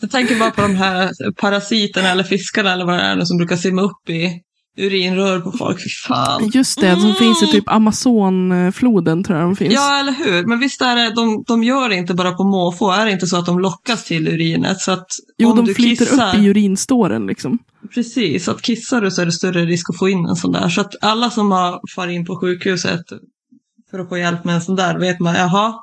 Jag 0.00 0.10
tänker 0.10 0.38
bara 0.38 0.50
på 0.50 0.62
de 0.62 0.76
här 0.76 1.10
parasiterna 1.32 2.10
eller 2.10 2.24
fiskarna 2.24 2.72
eller 2.72 2.84
vad 2.84 2.94
det 2.94 3.02
är 3.02 3.24
som 3.24 3.36
brukar 3.36 3.56
simma 3.56 3.82
upp 3.82 4.08
i 4.08 4.40
urinrör 4.76 5.40
på 5.40 5.52
folk. 5.52 5.82
Fy 5.82 5.88
fan. 6.08 6.50
Just 6.54 6.80
det, 6.80 7.00
som 7.00 7.14
finns 7.14 7.42
i 7.42 7.46
typ 7.46 7.68
Amazonfloden 7.68 9.24
tror 9.24 9.38
jag 9.38 9.48
de 9.48 9.56
finns. 9.56 9.74
Ja, 9.74 10.00
eller 10.00 10.12
hur? 10.12 10.46
Men 10.46 10.58
visst 10.60 10.80
är 10.80 10.96
det, 10.96 11.14
de, 11.14 11.44
de 11.46 11.64
gör 11.64 11.88
det 11.88 11.94
inte 11.94 12.14
bara 12.14 12.32
på 12.32 12.44
måfå. 12.44 12.90
Är 12.90 13.04
det 13.06 13.12
inte 13.12 13.26
så 13.26 13.36
att 13.36 13.46
de 13.46 13.58
lockas 13.58 14.04
till 14.04 14.28
urinet? 14.28 14.80
Så 14.80 14.92
att 14.92 15.06
jo, 15.38 15.50
om 15.50 15.56
de 15.56 15.64
du 15.66 15.74
flyter 15.74 16.04
kissar, 16.04 16.28
upp 16.36 16.42
i 16.42 16.46
urinståren 16.46 17.26
liksom. 17.26 17.58
Precis, 17.94 18.48
att 18.48 18.62
kissar 18.62 19.00
du 19.00 19.10
så 19.10 19.22
är 19.22 19.26
det 19.26 19.32
större 19.32 19.64
risk 19.64 19.90
att 19.90 19.98
få 19.98 20.08
in 20.08 20.26
en 20.26 20.36
sån 20.36 20.52
där. 20.52 20.68
Så 20.68 20.80
att 20.80 20.94
alla 21.04 21.30
som 21.30 21.52
har 21.52 21.80
farit 21.94 22.14
in 22.14 22.26
på 22.26 22.36
sjukhuset 22.36 23.00
för 23.90 23.98
att 23.98 24.08
få 24.08 24.18
hjälp 24.18 24.44
med 24.44 24.54
en 24.54 24.62
sån 24.62 24.76
där 24.76 24.98
vet 24.98 25.20
man, 25.20 25.34
jaha. 25.34 25.74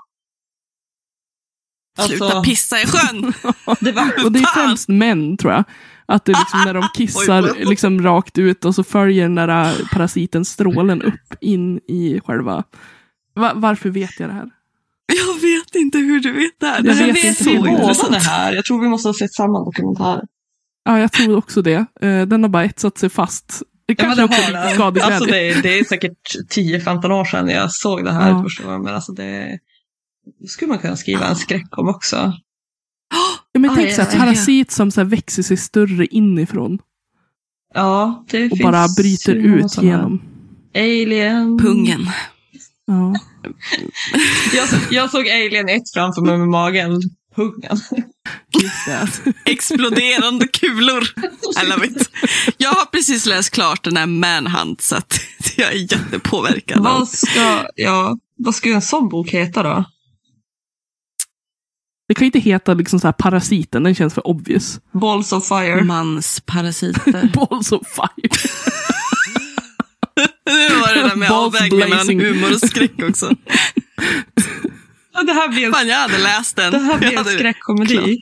Sluta 2.00 2.26
Alltså, 2.26 2.44
pissa 2.44 2.82
i 2.82 2.86
sjön! 2.86 3.34
det 3.80 3.92
var, 3.96 4.26
Och 4.26 4.32
det 4.32 4.40
är 4.40 4.54
främst 4.66 4.90
män 4.90 5.38
tror 5.38 5.54
jag. 5.54 5.64
Att 6.12 6.26
det 6.26 6.32
är 6.32 6.38
liksom 6.40 6.60
när 6.66 6.74
de 6.74 6.84
kissar 6.94 7.66
liksom 7.70 8.02
rakt 8.04 8.38
ut 8.38 8.66
och 8.66 8.76
så 8.76 8.84
följer 8.84 9.24
den 9.24 9.36
där 9.36 9.48
äh, 9.70 9.88
parasiten 9.94 10.46
strålen 10.46 11.02
upp 11.02 11.34
in 11.42 11.78
i 11.78 12.20
själva... 12.26 12.64
Va- 13.36 13.54
varför 13.56 13.90
vet 13.90 14.20
jag 14.20 14.30
det 14.30 14.34
här? 14.34 14.50
Jag 15.28 15.42
vet 15.42 15.76
inte 15.76 15.98
hur 15.98 16.20
du 16.20 16.32
vet 16.32 16.52
det 16.60 16.66
här. 16.68 16.76
Jag 16.76 16.86
Det 16.86 16.94
här 16.94 17.06
vet 17.14 17.24
är 17.26 17.30
inte 17.30 17.44
vi 17.44 17.58
båda 17.60 18.10
det 18.10 18.18
här. 18.18 18.54
Jag 18.54 18.66
tror 18.66 18.82
vi 18.82 18.88
måste 18.90 19.10
ha 19.10 19.14
sett 19.14 19.34
samma 19.34 19.60
dokumentär. 19.66 20.22
Ja, 20.86 21.00
jag 21.00 21.12
tror 21.12 21.38
också 21.38 21.62
det. 21.62 21.86
Eh, 22.02 22.22
Den 22.28 22.44
har 22.44 22.50
bara 22.50 22.66
etsat 22.66 22.98
sig 22.98 23.10
fast. 23.10 23.62
Det 23.88 23.94
Ja, 23.98 24.04
kanske 24.04 24.22
det 24.22 24.26
också 24.26 24.42
har 24.42 24.74
skadeglädje. 24.74 25.16
Alltså 25.16 25.26
det, 25.32 25.50
är- 25.52 25.62
det 25.62 25.80
är 25.80 25.84
säkert 25.84 26.36
10-15 26.56 27.12
år 27.12 27.26
sedan 27.26 27.50
jag 27.50 27.72
såg 27.72 28.06
det 28.06 28.12
här 28.12 28.30
Ja. 28.30 28.44
första 28.44 28.64
gången. 28.64 28.82
Men 28.82 28.96
alltså 28.96 29.12
det, 29.12 29.60
det 30.42 30.48
skulle 30.48 30.70
man 30.70 30.80
kunna 30.80 30.96
skriva 30.98 31.26
en 31.28 31.36
skräck 31.36 31.78
om 31.78 31.90
också. 31.90 32.34
Ja, 33.52 33.60
men 33.60 33.70
Aj, 33.72 33.76
tänk 33.76 33.96
så 33.96 34.02
här, 34.02 34.08
aj, 34.10 34.14
aj. 34.16 34.20
parasit 34.20 34.72
som 34.72 34.92
så 34.92 35.02
här 35.02 35.06
växer 35.08 35.44
sig 35.44 35.58
större 35.58 36.06
inifrån 36.06 36.80
Ja, 37.74 38.26
det 38.30 38.44
och 38.46 38.50
finns 38.58 38.64
bara 38.64 38.88
bryter 38.98 39.36
ju 39.36 39.60
ut 39.60 39.72
sådana. 39.72 39.92
genom. 39.92 40.22
Alien. 40.76 41.58
Pungen. 41.58 42.10
Ja. 42.88 43.16
Jag, 44.54 44.68
jag 44.92 45.12
såg 45.12 45.30
Alien 45.30 45.70
1 45.70 45.82
framför 45.94 46.22
mig 46.22 46.38
med 46.38 46.48
magen. 46.48 47.02
Pungen. 47.36 47.78
Exploderande 49.46 50.48
kulor. 50.48 51.04
I 51.64 51.70
love 51.70 51.86
it. 51.88 52.10
Jag 52.58 52.70
har 52.70 52.86
precis 52.86 53.26
läst 53.26 53.50
klart 53.50 53.84
den 53.84 53.98
här 53.98 54.06
Manhunt 54.06 54.82
så 54.82 54.96
att 54.96 55.20
jag 55.58 55.74
är 55.74 55.78
jättepåverkad. 55.94 56.84
Vad 56.84 57.08
ska, 57.08 57.66
ja, 57.76 58.18
vad 58.38 58.56
ska 58.56 58.70
en 58.70 58.82
sån 58.82 59.10
bok 59.10 59.30
heta 59.30 59.64
då? 59.64 59.86
Det 62.12 62.16
kan 62.16 62.26
ju 62.26 62.28
inte 62.28 62.40
heta 62.40 62.74
liksom 62.74 63.00
så 63.00 63.08
här 63.08 63.12
parasiten, 63.12 63.84
den 63.84 63.96
känns 63.96 64.14
för 64.14 64.28
obvious. 64.28 64.80
Balls 64.94 65.32
of 65.34 65.48
fire. 65.48 65.84
Mansparasiter. 65.84 67.30
Balls 67.34 67.72
of 67.72 67.82
fire. 67.88 68.30
Nu 70.46 70.80
var 70.80 70.94
det 70.96 71.02
där 71.10 71.16
med 71.16 71.32
avvägningen 71.32 71.90
mellan 71.90 72.10
humor 72.20 72.54
och 72.54 72.70
skräck 72.70 72.92
också. 73.10 73.36
Ja, 75.14 75.24
det 75.24 75.34
här 75.34 75.48
blir 75.50 75.66
en, 75.66 75.74
Fan, 75.74 75.88
jag 75.88 75.96
hade 75.98 76.18
läst 76.18 76.56
den. 76.56 76.72
det 76.72 76.80
här 76.80 76.98
blir 76.98 77.12
en 77.12 77.18
hade- 77.18 77.30
skräckkomedi. 77.32 78.20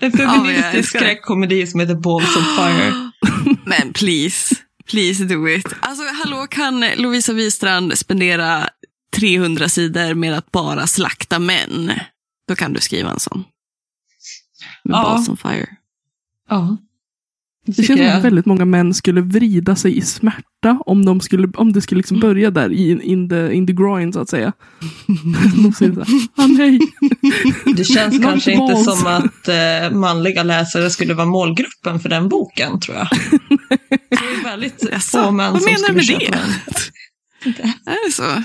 En 0.00 0.10
Ja, 0.10 0.18
feministisk 0.18 0.92
det. 0.92 0.98
skräckkomedi 0.98 1.66
som 1.66 1.80
heter 1.80 1.94
Balls 1.94 2.36
of 2.36 2.56
fire. 2.56 3.10
Men 3.66 3.92
please, 3.92 4.54
please 4.90 5.24
do 5.24 5.48
it. 5.48 5.66
Alltså 5.80 6.02
hallå, 6.24 6.46
kan 6.50 6.84
Lovisa 6.96 7.32
Wistrand 7.32 7.98
spendera 7.98 8.68
300 9.16 9.68
sidor 9.68 10.14
med 10.14 10.38
att 10.38 10.52
bara 10.52 10.86
slakta 10.86 11.38
män? 11.38 11.92
Då 12.48 12.54
kan 12.54 12.72
du 12.72 12.80
skriva 12.80 13.10
en 13.10 13.20
sån. 13.20 13.44
Med 14.84 14.94
Ja. 14.94 15.02
Balls 15.02 15.28
on 15.28 15.36
fire. 15.36 15.68
Ja. 16.50 16.76
Det 17.66 17.82
känns 17.82 18.00
som 18.00 18.08
att 18.08 18.24
väldigt 18.24 18.46
många 18.46 18.64
män 18.64 18.94
skulle 18.94 19.20
vrida 19.20 19.76
sig 19.76 19.98
i 19.98 20.00
smärta 20.00 20.78
om, 20.86 21.04
de 21.04 21.20
skulle, 21.20 21.48
om 21.56 21.72
det 21.72 21.80
skulle 21.80 21.98
liksom 21.98 22.20
börja 22.20 22.50
där 22.50 22.72
i, 22.72 23.02
in, 23.02 23.28
the, 23.28 23.52
in 23.52 23.66
the 23.66 23.72
groin 23.72 24.12
så 24.12 24.20
att 24.20 24.28
säga. 24.28 24.52
De 25.62 25.72
säger 25.72 25.92
så 25.92 26.00
här, 26.00 26.28
ah, 26.36 26.46
nej. 26.46 26.80
Det 27.76 27.84
känns 27.84 28.14
Not 28.14 28.22
kanske 28.22 28.52
inte 28.52 28.76
som 28.76 29.06
att 29.06 29.48
eh, 29.48 29.98
manliga 29.98 30.42
läsare 30.42 30.90
skulle 30.90 31.14
vara 31.14 31.26
målgruppen 31.26 32.00
för 32.00 32.08
den 32.08 32.28
boken, 32.28 32.80
tror 32.80 32.96
jag. 32.96 33.08
Det 34.10 34.16
är 34.16 34.44
väldigt 34.44 35.04
få 35.04 35.30
män 35.30 35.52
vad 35.52 35.62
som 35.62 35.72
menar 35.72 35.94
du 35.94 36.02
skulle 36.02 36.18
med 36.18 36.28
köpa 36.30 36.38
det? 37.44 37.50
den. 37.62 37.72
Är 37.86 38.06
det 38.06 38.12
så? 38.12 38.42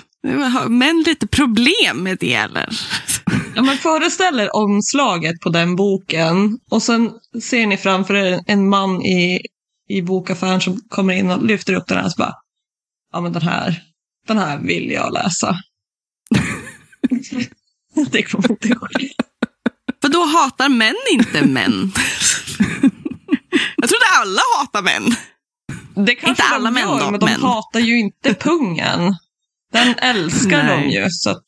Har 0.59 0.69
män 0.69 1.03
lite 1.07 1.27
problem 1.27 1.97
med 1.97 2.17
det 2.19 2.33
eller? 2.33 2.69
Ja, 3.55 3.61
men 3.61 3.77
föreställ 3.77 4.39
er 4.39 4.55
omslaget 4.55 5.39
på 5.39 5.49
den 5.49 5.75
boken 5.75 6.59
och 6.71 6.81
sen 6.83 7.11
ser 7.43 7.67
ni 7.67 7.77
framför 7.77 8.13
er 8.15 8.39
en 8.47 8.69
man 8.69 9.01
i, 9.01 9.41
i 9.89 10.01
bokaffären 10.01 10.61
som 10.61 10.81
kommer 10.89 11.13
in 11.13 11.31
och 11.31 11.43
lyfter 11.45 11.73
upp 11.73 11.87
den 11.87 11.97
här 11.97 12.05
och 12.05 12.11
så 12.11 12.17
bara, 12.17 12.33
ja 13.13 13.21
men 13.21 13.33
den 13.33 13.41
här, 13.41 13.83
den 14.27 14.37
här 14.37 14.57
vill 14.59 14.91
jag 14.91 15.13
läsa. 15.13 15.55
det 18.11 18.23
kommer 18.23 18.51
inte 18.51 18.75
ske. 18.75 19.09
För 20.01 20.09
då 20.09 20.25
hatar 20.25 20.69
män 20.69 20.95
inte 21.11 21.45
män. 21.45 21.91
Jag 23.77 23.89
trodde 23.89 24.05
alla 24.21 24.41
hatar 24.59 24.81
män. 24.81 25.15
Det 26.05 26.15
kanske 26.15 26.29
Inte 26.29 26.43
alla 26.43 26.65
de 26.65 26.73
män 26.73 26.83
gör, 26.89 26.99
då, 26.99 27.11
men 27.11 27.19
de 27.19 27.25
men- 27.25 27.41
hatar 27.41 27.79
ju 27.79 27.99
inte 27.99 28.33
pungen. 28.33 29.15
Den 29.73 29.95
älskar 29.97 30.63
Nej. 30.63 30.83
de 30.89 30.89
ju, 30.89 31.07
så 31.09 31.29
att, 31.29 31.45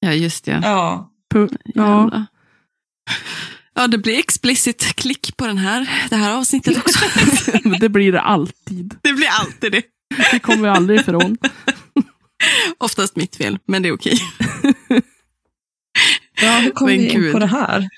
Ja, 0.00 0.12
just 0.12 0.44
det. 0.44 0.60
ja. 0.64 1.08
Pu- 1.32 1.56
Ja. 1.64 2.26
Ja, 3.74 3.86
det 3.86 3.98
blir 3.98 4.18
explicit 4.18 4.94
klick 4.96 5.36
på 5.36 5.46
den 5.46 5.58
här, 5.58 6.06
det 6.10 6.16
här 6.16 6.34
avsnittet 6.36 6.76
också. 6.78 6.98
men 7.68 7.78
det 7.80 7.88
blir 7.88 8.12
det 8.12 8.20
alltid. 8.20 8.94
Det 9.02 9.12
blir 9.12 9.28
alltid 9.40 9.72
det. 9.72 9.82
Det 10.32 10.38
kommer 10.38 10.62
vi 10.62 10.68
aldrig 10.68 11.00
ifrån. 11.00 11.36
Oftast 12.78 13.16
mitt 13.16 13.36
fel, 13.36 13.58
men 13.66 13.82
det 13.82 13.88
är 13.88 13.92
okej. 13.94 14.18
Ja, 16.42 16.58
hur 16.58 16.70
kom 16.70 16.86
Men 16.88 16.98
vi 16.98 17.08
in 17.10 17.32
på 17.32 17.38
det 17.38 17.46
här? 17.46 17.88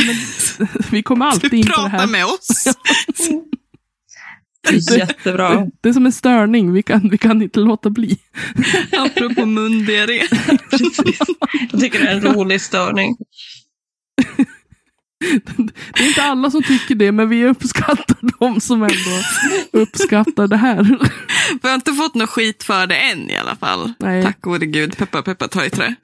Vi 0.90 1.02
kommer 1.02 1.26
alltid 1.26 1.50
Du 1.50 1.56
in 1.56 1.62
på 1.62 1.68
det 1.68 1.74
pratar 1.74 1.88
här. 1.98 2.06
med 2.06 2.24
oss. 2.24 2.64
Jättebra. 4.96 5.66
Det 5.80 5.88
är 5.88 5.92
som 5.92 6.06
en 6.06 6.12
störning, 6.12 6.72
vi 6.72 6.82
kan, 6.82 7.08
vi 7.10 7.18
kan 7.18 7.42
inte 7.42 7.60
låta 7.60 7.90
bli. 7.90 8.18
Apropå 8.92 9.46
mundiarré. 9.46 10.22
Jag 11.70 11.80
tycker 11.80 12.00
det 12.00 12.08
är 12.08 12.12
en 12.16 12.22
rolig 12.34 12.60
störning. 12.60 13.16
Det 15.94 16.02
är 16.02 16.08
inte 16.08 16.22
alla 16.22 16.50
som 16.50 16.62
tycker 16.62 16.94
det, 16.94 17.12
men 17.12 17.28
vi 17.28 17.44
uppskattar 17.44 18.16
de 18.40 18.60
som 18.60 18.82
ändå 18.82 19.22
uppskattar 19.72 20.46
det 20.48 20.56
här. 20.56 20.98
Vi 21.62 21.68
har 21.68 21.74
inte 21.74 21.92
fått 21.92 22.14
något 22.14 22.30
skit 22.30 22.62
för 22.62 22.86
det 22.86 22.96
än 22.96 23.30
i 23.30 23.36
alla 23.36 23.56
fall. 23.56 23.92
Nej. 23.98 24.22
Tack 24.22 24.40
gode 24.40 24.66
gud. 24.66 24.96
Peppa, 24.96 25.22
peppa, 25.22 25.48
ta 25.48 25.64
i 25.64 25.70
trä. 25.70 25.94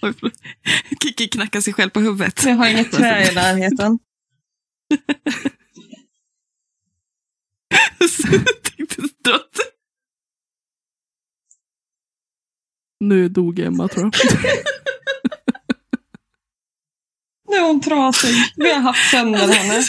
Förlåt. 0.00 0.32
Kiki 1.02 1.28
knackar 1.28 1.60
sig 1.60 1.72
själv 1.72 1.90
på 1.90 2.00
huvudet. 2.00 2.44
Jag 2.44 2.54
har 2.54 2.68
inget 2.68 2.92
trä 2.92 3.30
i 3.30 3.34
närheten. 3.34 3.76
Så 3.78 3.78
jag 3.78 3.78
tänkte 3.78 3.80
dra 3.80 3.88
till- 3.88 3.98
Nu 13.00 13.28
dog 13.28 13.58
Emma 13.58 13.88
tror 13.88 14.04
jag. 14.04 14.14
Nu 17.48 17.56
är 17.56 17.62
hon 17.62 17.80
trasig. 17.80 18.34
Vi 18.56 18.72
har 18.72 18.80
haft 18.80 19.10
sönder 19.10 19.48
henne. 19.48 19.74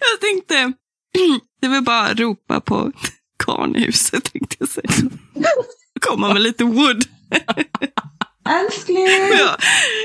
Jag 0.00 0.20
tänkte, 0.20 0.72
det 1.60 1.68
vill 1.68 1.82
bara 1.82 2.14
ropa 2.14 2.60
på 2.60 2.92
karln 3.44 3.76
i 3.76 3.80
huset 3.84 4.32
tänkte 4.32 4.56
jag 4.58 4.68
säga. 4.68 4.90
Komma 6.00 6.32
med 6.32 6.42
lite 6.42 6.64
wood. 6.64 7.04
Älskling! 8.48 9.06
Ja, 9.38 9.56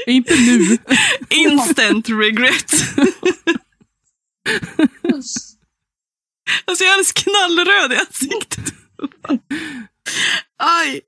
Inte 0.07 0.35
nu. 0.35 0.77
instant 1.29 2.09
regret. 2.09 2.71
Alltså 6.65 6.83
jag 6.83 6.89
är 6.89 6.93
alldeles 6.93 7.11
knallröd 7.13 7.91
i 7.93 7.95
ansiktet. 7.95 8.73
Aj. 10.63 11.01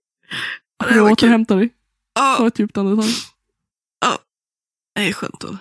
Det 0.83 0.89
kul. 0.93 0.99
återhämtar 1.01 1.57
dig. 1.57 1.69
Ta 1.69 1.75
Ja, 2.39 2.47
ett 2.47 2.59
djupt 2.59 2.77
andetag. 2.77 3.05
det 4.95 5.01
är 5.07 5.13
skönt 5.13 5.43
att... 5.43 5.55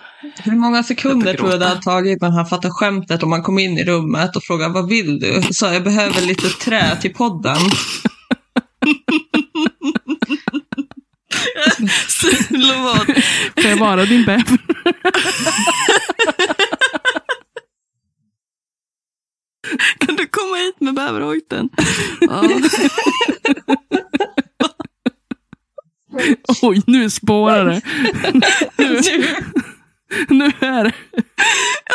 Hur 0.45 0.51
många 0.55 0.83
sekunder 0.83 1.27
Jag 1.27 1.37
tror 1.37 1.51
du 1.51 1.57
det 1.57 1.65
hade 1.67 1.81
tagit 1.81 2.21
när 2.21 2.29
han 2.29 2.45
fattade 2.45 2.73
skämtet 2.73 3.23
om 3.23 3.29
man 3.29 3.43
kom 3.43 3.59
in 3.59 3.77
i 3.77 3.83
rummet 3.85 4.35
och 4.35 4.43
frågade 4.43 4.73
vad 4.73 4.89
vill 4.89 5.19
du? 5.19 5.41
Så 5.51 5.65
jag 5.65 5.83
behöver 5.83 6.21
lite 6.21 6.49
trä 6.49 6.95
till 7.01 7.13
podden. 7.13 7.57
Lovad. 12.49 13.05
Får 13.61 13.69
jag 13.69 13.77
vara 13.77 14.05
din 14.05 14.25
bäver? 14.25 14.57
Kan 19.99 20.15
du 20.15 20.27
komma 20.27 20.55
hit 20.55 20.79
med 20.79 20.93
bäverhojten? 20.93 21.69
Ja. 22.21 22.43
Oj, 26.61 26.81
nu 26.87 27.09
spårar 27.09 27.65
det. 27.65 27.81
Nu, 28.77 29.01
nu 30.29 30.45
är 30.45 30.83
det. 30.83 30.93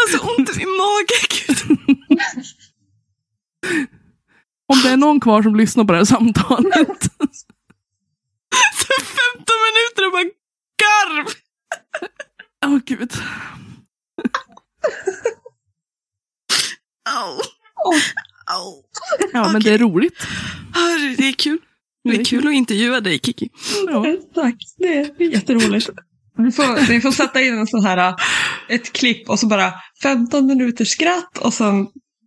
Alltså 0.01 0.19
ont 0.19 0.57
i 0.57 0.65
magen. 0.65 1.27
Gud. 1.47 1.59
Om 4.67 4.81
det 4.83 4.89
är 4.91 4.97
någon 4.97 5.21
kvar 5.21 5.43
som 5.43 5.57
lyssnar 5.57 5.85
på 5.85 5.93
det 5.93 5.99
här 5.99 6.05
samtalet. 6.05 7.09
Så 9.51 9.55
15 9.55 9.67
minuter 9.69 10.07
och 10.07 10.13
bara 10.13 10.25
garv. 10.83 11.27
Åh 12.67 12.79
gud. 12.87 13.13
Au. 17.11 17.41
Au. 18.47 18.85
Ja, 19.33 19.53
men 19.53 19.63
det 19.63 19.71
är 19.71 19.79
roligt. 19.79 20.27
Det 21.19 21.29
är 21.29 21.33
kul. 21.33 21.59
Det 22.05 22.17
är 22.17 22.25
kul 22.25 22.49
att 22.49 22.55
intervjua 22.55 23.01
dig, 23.01 23.19
Kiki. 23.19 23.49
Ja. 23.87 24.07
Tack, 24.35 24.55
det 24.79 24.99
är 24.99 25.33
jätteroligt. 25.33 25.91
Vi 26.37 26.53
får, 26.53 26.89
vi 26.89 27.01
får 27.01 27.13
sätta 27.13 27.41
in 27.41 27.59
en 27.59 27.67
sån 27.67 27.85
här, 27.85 28.15
ett 28.69 28.93
klipp 28.93 29.31
och 29.31 29.39
så 29.39 29.47
bara 29.47 29.73
15 30.03 30.47
minuters 30.47 30.89
skratt 30.89 31.39
och 31.39 31.55
sen 31.55 31.87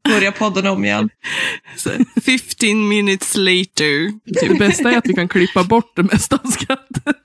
börjar 0.10 0.32
podden 0.32 0.68
om 0.68 0.86
igen. 0.86 1.10
Så, 1.78 1.90
15 2.26 2.88
minutes 2.90 3.36
later. 3.36 4.12
Det 4.48 4.60
bästa 4.60 4.92
är 4.92 4.98
att 4.98 5.08
vi 5.08 5.14
kan 5.14 5.28
klippa 5.28 5.64
bort 5.64 5.92
det 5.96 6.04
mesta 6.04 6.40
av 6.44 6.52
skrattet. 6.52 7.16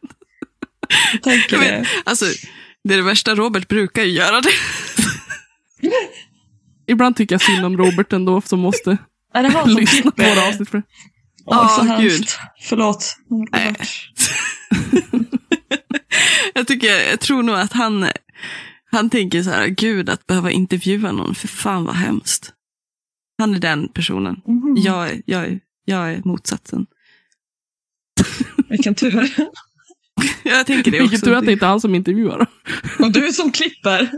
Tänker 1.22 1.58
det. 1.58 1.86
alltså, 2.04 2.24
det 2.84 2.94
är 2.94 2.98
det 2.98 3.02
värsta, 3.04 3.34
Robert 3.34 3.68
brukar 3.68 4.02
ju 4.02 4.10
göra 4.10 4.40
det. 4.40 4.50
Ibland 6.86 7.16
tycker 7.16 7.34
jag 7.34 7.42
synd 7.42 7.64
om 7.66 7.76
Robert 7.76 8.12
ändå 8.12 8.40
som 8.40 8.60
måste 8.60 8.98
Är 9.34 9.42
det 9.42 9.48
han 9.48 9.70
som 9.70 9.80
lyssna 9.80 10.10
på 10.10 10.16
klipper? 10.16 10.34
våra 10.34 10.48
avsnitt. 10.48 10.68
För. 10.70 10.82
Åh, 11.46 11.78
så 11.78 11.86
Ja, 11.86 11.96
hemskt. 11.96 12.38
Förlåt. 12.62 13.16
Nej. 13.52 13.74
jag, 16.54 16.66
tycker, 16.66 17.10
jag 17.10 17.20
tror 17.20 17.42
nog 17.42 17.56
att 17.56 17.72
han, 17.72 18.08
han 18.90 19.10
tänker 19.10 19.42
så 19.42 19.50
här, 19.50 19.66
gud 19.66 20.10
att 20.10 20.26
behöva 20.26 20.50
intervjua 20.50 21.12
någon, 21.12 21.34
för 21.34 21.48
fan 21.48 21.84
vad 21.84 21.94
hemskt. 21.96 22.52
Han 23.38 23.54
är 23.54 23.58
den 23.58 23.88
personen. 23.88 24.40
Mhm. 24.46 24.74
Jag, 24.76 25.10
är- 25.10 25.22
jag, 25.26 25.44
är- 25.44 25.60
jag 25.84 26.12
är 26.12 26.22
motsatsen. 26.24 26.86
Vilken 28.68 28.94
tur. 28.94 29.34
Jag 30.42 30.66
tänker 30.66 30.90
det 30.90 31.02
också. 31.02 31.18
tur 31.18 31.34
att 31.34 31.46
det 31.46 31.52
inte 31.52 31.64
är 31.64 31.68
han 31.68 31.80
som 31.80 31.94
intervjuar. 31.94 32.46
Och 32.98 33.12
du 33.12 33.32
som 33.32 33.52
klipper. 33.52 34.10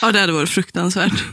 Ja, 0.00 0.12
det 0.12 0.20
hade 0.20 0.32
varit 0.32 0.48
fruktansvärt. 0.50 1.24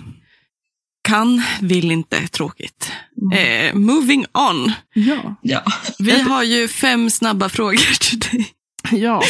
kan, 1.02 1.42
vill 1.62 1.92
inte, 1.92 2.28
tråkigt. 2.28 2.92
Eh, 3.34 3.76
moving 3.76 4.26
on. 4.50 4.72
Ja. 4.94 5.36
Ja. 5.42 5.64
Vi 6.00 6.22
har 6.22 6.44
ju 6.44 6.68
fem 6.68 7.10
snabba 7.10 7.50
frågor 7.50 8.00
till 8.00 8.20
dig. 8.20 8.48
Ja. 8.92 9.24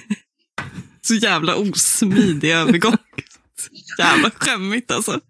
Så 1.00 1.14
jävla 1.14 1.54
osmidig 1.56 2.50
övergång. 2.50 2.96
Jävla 3.98 4.30
skämmigt 4.30 4.90
alltså. 4.90 5.20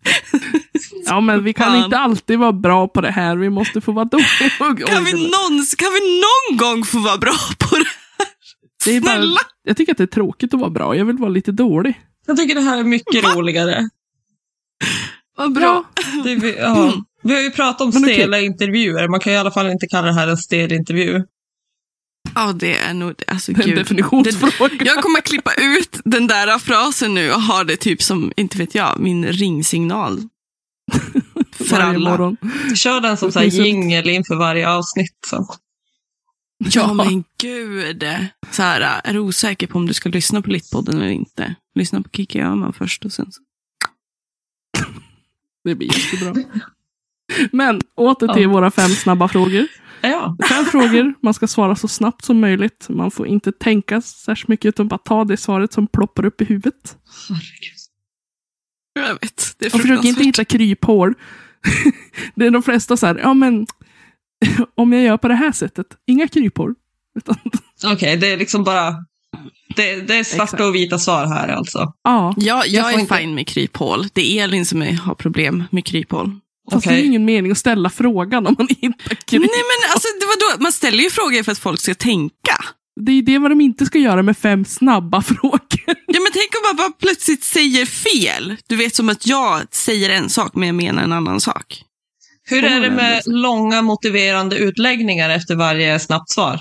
ja, 1.07 1.21
men 1.21 1.45
vi 1.45 1.53
kan 1.53 1.73
Fan. 1.73 1.85
inte 1.85 1.99
alltid 1.99 2.39
vara 2.39 2.53
bra 2.53 2.89
på 2.89 3.01
det 3.01 3.11
här. 3.11 3.37
Vi 3.37 3.51
måste 3.51 3.81
få 3.81 3.93
vara 3.93 4.05
dåliga. 4.05 4.87
Kan 4.87 5.05
vi, 5.05 5.13
någon, 5.13 5.65
kan 5.79 5.93
vi 5.93 6.23
någon 6.23 6.57
gång 6.57 6.85
få 6.85 6.99
vara 6.99 7.19
bra 7.19 7.35
på 7.59 7.77
det? 7.77 7.85
det 8.85 8.97
är 8.97 9.01
bara, 9.01 9.13
Snälla! 9.13 9.41
jag 9.63 9.77
tycker 9.77 9.93
att 9.93 9.99
det 9.99 10.05
är 10.05 10.07
tråkigt 10.07 10.55
att 10.55 10.61
vara 10.61 10.71
bra. 10.71 10.97
Jag 10.97 11.05
vill 11.05 11.17
vara 11.17 11.31
lite 11.31 11.53
dålig. 11.53 12.01
Jag 12.27 12.37
tycker 12.37 12.55
det 12.55 12.61
här 12.61 12.79
är 12.79 12.85
mycket 12.85 13.37
roligare. 13.37 13.89
Vad 15.37 15.53
bra. 15.53 15.85
Det, 16.25 16.35
vi, 16.35 16.57
ja. 16.59 16.93
vi 17.23 17.35
har 17.35 17.41
ju 17.41 17.51
pratat 17.51 17.81
om 17.81 17.91
Men 17.95 18.03
stela 18.03 18.41
intervjuer. 18.41 19.09
Man 19.09 19.21
kan 19.21 19.33
i 19.33 19.37
alla 19.37 19.51
fall 19.51 19.71
inte 19.71 19.87
kalla 19.87 20.07
det 20.07 20.15
här 20.15 20.29
en 20.29 20.37
stel 20.37 20.73
intervju. 20.73 21.23
Ja, 22.35 22.53
det 22.53 22.77
är 22.79 22.95
nog 22.95 23.15
det. 23.19 23.25
Alltså, 23.33 23.53
en 23.53 23.61
gud. 23.61 23.77
definitionsfråga. 23.77 24.75
Det, 24.79 24.85
jag 24.85 25.03
kommer 25.03 25.19
att 25.19 25.25
klippa 25.25 25.55
ut 25.55 26.01
den 26.05 26.27
där 26.27 26.59
frasen 26.59 27.15
nu 27.15 27.33
och 27.33 27.43
ha 27.43 27.65
det 27.65 27.77
typ 27.77 28.03
som, 28.03 28.33
inte 28.37 28.59
vet 28.59 28.75
jag, 28.75 29.01
min 29.01 29.27
ringsignal. 29.27 30.19
För 31.53 31.65
Varje 31.71 31.85
alla. 31.85 32.11
morgon. 32.11 32.37
Kör 32.77 33.01
den 33.01 33.17
som 33.17 33.29
Det 33.29 33.33
så 33.33 33.39
här 33.39 33.45
finns 33.47 33.59
ett- 33.59 33.67
jingel 33.67 34.09
inför 34.09 34.37
varje 34.37 34.69
avsnitt. 34.71 35.19
Så. 35.27 35.47
Ja, 36.73 36.93
men 36.95 37.25
gud. 37.39 38.05
Så 38.51 38.63
här, 38.63 39.01
är 39.05 39.13
du 39.13 39.19
osäker 39.19 39.67
på 39.67 39.79
om 39.79 39.87
du 39.87 39.95
ska 39.95 40.09
lyssna 40.09 40.43
på 40.43 40.51
Littpodden 40.51 40.97
eller 40.97 41.09
inte? 41.11 41.55
Lyssna 41.75 42.03
på 42.03 42.09
Kikki 42.13 42.41
Öhman 42.41 42.73
först 42.73 43.05
och 43.05 43.13
sen 43.13 43.33
så. 43.33 43.43
Det 45.65 45.75
blir 45.75 45.89
jättebra. 45.99 46.43
Men 47.53 47.81
åter 47.95 48.35
till 48.35 48.43
Ja. 48.43 48.49
våra 48.49 48.71
fem 48.71 48.91
snabba 48.91 49.29
frågor. 49.29 49.67
Ja. 50.03 50.37
Fem 50.49 50.65
frågor, 50.65 51.15
man 51.23 51.35
ska 51.35 51.47
svara 51.47 51.77
så 51.77 51.89
snabbt 51.89 52.25
som 52.25 52.41
möjligt. 52.41 52.87
Man 52.89 53.11
får 53.11 53.27
inte 53.27 53.53
tänka 53.53 54.01
särskilt 54.03 54.49
mycket 54.49 54.65
utan 54.69 54.89
bara 54.89 54.99
ta 54.99 55.25
det 55.25 55.37
svaret 55.37 55.73
som 55.73 55.87
ploppar 55.87 56.25
upp 56.25 56.41
i 56.41 56.45
huvudet. 56.45 56.97
Herregud. 57.29 57.79
Jag 58.95 59.15
vet, 59.21 59.55
det 59.59 59.67
är 59.67 59.75
Och 59.75 59.81
försök 59.81 60.05
inte 60.05 60.23
hitta 60.25 60.45
kryphål. 60.45 61.15
det 62.35 62.47
är 62.47 62.51
de 62.51 62.63
flesta 62.63 62.97
så 62.97 63.07
här, 63.07 63.19
ja 63.19 63.35
men 63.35 63.67
om 64.75 64.93
jag 64.93 65.03
gör 65.03 65.17
på 65.17 65.29
det 65.29 65.35
här 65.35 65.53
sättet, 65.53 65.87
inga 66.07 66.29
kryphål. 66.29 66.75
Utan, 67.19 67.37
Okej, 67.93 68.17
det 68.17 68.33
är 68.33 68.37
liksom 68.37 68.65
bara... 68.65 68.95
Det, 69.77 70.01
det 70.01 70.15
är 70.15 70.25
svarta 70.25 70.43
Exakt. 70.45 70.63
och 70.63 70.75
vita 70.75 70.99
svar 70.99 71.27
här 71.27 71.49
alltså. 71.49 71.79
ja, 72.03 72.35
Ja, 72.37 72.63
jag, 72.67 72.67
Jag 72.67 72.91
får 72.91 72.99
är 72.99 73.01
inte- 73.03 73.17
fine 73.17 73.35
med 73.35 73.47
kryphål. 73.47 74.07
Det 74.13 74.39
är 74.39 74.45
Elin 74.45 74.67
som 74.67 74.83
är, 74.83 74.93
har 74.93 75.15
problem 75.15 75.65
med 75.71 75.85
kryphål. 75.85 76.41
Fast 76.73 76.87
det 76.89 76.95
är 76.95 77.05
ingen 77.05 77.25
mening 77.25 77.53
att 77.53 77.59
ställa 77.59 77.91
frågan 77.91 78.47
om 78.47 78.55
man 78.59 78.69
hittar 78.69 79.15
kryphål. 79.15 79.49
Nej, 79.53 79.63
men 79.71 79.93
alltså, 79.93 80.09
det 80.21 80.27
var 80.27 80.57
då, 80.57 80.63
man 80.63 80.73
ställer 80.73 81.03
ju 81.05 81.11
frågor 81.11 81.43
för 81.43 81.53
att 81.53 81.59
folk 81.59 81.81
ska 81.81 81.95
tänka. 81.95 82.57
Det 83.01 83.13
är 83.13 83.23
det 83.23 83.39
vad 83.39 83.51
de 83.51 83.61
inte 83.61 83.87
ska 83.87 83.99
göra 83.99 84.23
med 84.23 84.39
fem 84.39 84.65
snabba 84.65 85.23
frågor. 85.33 85.61
Ja, 85.87 86.21
men 86.21 86.33
tänk 86.33 86.51
om 86.55 86.63
man 86.69 86.77
bara 86.77 86.91
plötsligt 86.91 87.45
säger 87.45 87.87
fel. 87.87 88.57
Du 88.69 88.77
vet 88.77 88.95
som 88.95 89.09
att 89.09 89.27
jag 89.27 89.61
säger 89.71 90.11
en 90.11 90.31
sak 90.31 90.55
men 90.55 90.67
jag 90.67 90.75
menar 90.75 91.03
en 91.03 91.13
annan 91.13 91.41
sak. 91.41 91.83
Hur 92.45 92.65
är 92.65 92.81
det 92.81 92.91
med 92.91 93.23
långa 93.27 93.83
motiverande 93.83 94.57
utläggningar 94.57 95.31
efter 95.31 95.55
varje 95.57 95.99
snabbt 96.01 96.31
svar? 96.31 96.61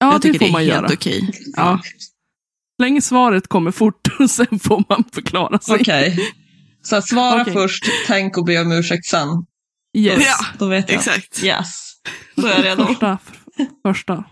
Ja, 0.00 0.12
jag 0.12 0.20
det 0.20 0.32
tycker 0.32 0.38
får 0.38 0.44
det 0.46 0.50
är 0.50 0.52
man 0.52 0.60
helt 0.60 0.74
göra. 0.74 0.86
okej. 0.92 1.30
Ja. 1.56 1.80
Länge 2.82 3.02
svaret 3.02 3.48
kommer 3.48 3.70
fort 3.70 4.08
och 4.18 4.30
sen 4.30 4.58
får 4.58 4.84
man 4.88 5.04
förklara 5.12 5.58
sig. 5.58 5.74
Okej. 5.80 6.18
Så 6.84 7.02
svara 7.02 7.40
Okej. 7.42 7.52
först, 7.52 7.84
tänk 8.06 8.36
och 8.36 8.44
be 8.44 8.60
om 8.60 8.72
ursäkt 8.72 9.06
sen. 9.06 9.28
Yes. 9.96 10.22
Ja, 10.26 10.36
Då 10.58 10.68
vet 10.68 10.88
jag. 10.90 10.98
exakt. 10.98 11.42
Yes. 11.44 11.92
Då 12.36 12.46
är 12.46 12.54
jag 12.56 12.64
redo. 12.64 12.86
Första, 12.86 13.18
första. 13.82 14.24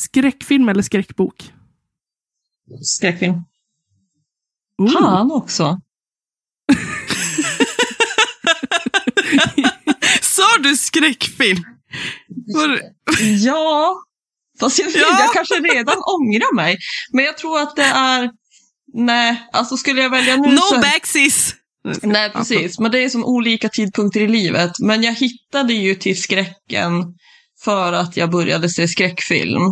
Skräckfilm 0.00 0.68
eller 0.68 0.82
skräckbok? 0.82 1.52
Skräckfilm. 2.82 3.34
Oh. 4.78 5.02
Han 5.02 5.32
också. 5.32 5.80
Sa 10.22 10.42
du 10.60 10.76
skräckfilm? 10.76 11.64
Var 12.54 12.80
Ja. 13.44 13.96
Fast 14.60 14.78
jag, 14.78 14.90
Ja. 14.90 15.16
jag 15.20 15.32
kanske 15.32 15.54
redan 15.54 15.96
ångrar 15.98 16.54
mig. 16.54 16.76
Men 17.12 17.24
jag 17.24 17.38
tror 17.38 17.60
att 17.60 17.76
det 17.76 17.82
är... 17.84 18.30
Nej, 18.94 19.48
alltså 19.52 19.76
skulle 19.76 20.02
jag 20.02 20.10
välja 20.10 20.36
nu 20.36 20.48
No 20.54 20.60
så... 20.60 20.80
backsies! 20.80 21.54
Nej, 22.02 22.30
precis. 22.30 22.78
Men 22.78 22.90
det 22.90 23.04
är 23.04 23.08
som 23.08 23.24
olika 23.24 23.68
tidpunkter 23.68 24.20
i 24.20 24.28
livet. 24.28 24.78
Men 24.78 25.02
jag 25.02 25.14
hittade 25.14 25.72
ju 25.74 25.94
till 25.94 26.22
skräcken 26.22 26.92
för 27.64 27.92
att 27.92 28.16
jag 28.16 28.30
började 28.30 28.68
se 28.68 28.88
skräckfilm. 28.88 29.62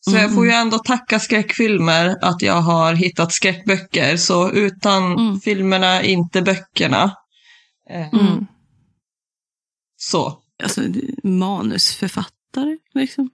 Så 0.00 0.16
jag 0.16 0.34
får 0.34 0.46
ju 0.46 0.52
ändå 0.52 0.78
tacka 0.78 1.20
skräckfilmer 1.20 2.16
att 2.22 2.42
jag 2.42 2.60
har 2.60 2.94
hittat 2.94 3.32
skräckböcker. 3.32 4.16
Så 4.16 4.50
utan 4.50 5.12
Mm. 5.12 5.40
filmerna, 5.40 6.02
inte 6.02 6.42
böckerna. 6.42 7.16
Eh, 7.90 8.14
Mm. 8.14 8.46
Så. 9.96 10.38
Alltså, 10.62 10.80
manusförfattare, 11.24 12.78
liksom. 12.94 13.30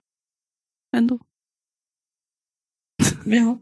Ändå. 0.97 1.19
Ja. 3.25 3.59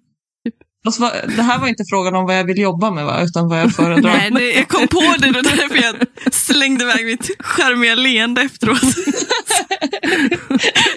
Vad- 0.99 1.13
det 1.37 1.43
här 1.43 1.59
var 1.59 1.69
inte 1.69 1.85
frågan 1.91 2.15
om 2.15 2.25
vad 2.27 2.39
jag 2.39 2.45
vill 2.45 2.59
jobba 2.59 2.91
med, 2.91 3.05
va? 3.05 3.23
utan 3.23 3.49
vad 3.49 3.61
jag 3.61 3.75
föredrar. 3.75 4.13
Nej, 4.17 4.31
det, 4.31 4.53
jag 4.53 4.69
kom 4.69 4.89
på 4.89 5.01
det, 5.19 5.27
det 5.27 5.33
var 5.33 5.43
därför 5.43 5.77
jag 5.83 5.97
slängde 6.35 6.85
iväg 6.85 7.07
mitt 7.07 7.31
charmiga 7.39 7.95
leende 7.95 8.43
efteråt. 8.43 8.81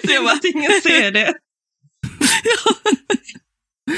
det 0.02 0.18
var 0.18 0.32
att 0.32 0.44
ingen 0.54 0.70
ser 0.82 1.10
det. 1.12 1.34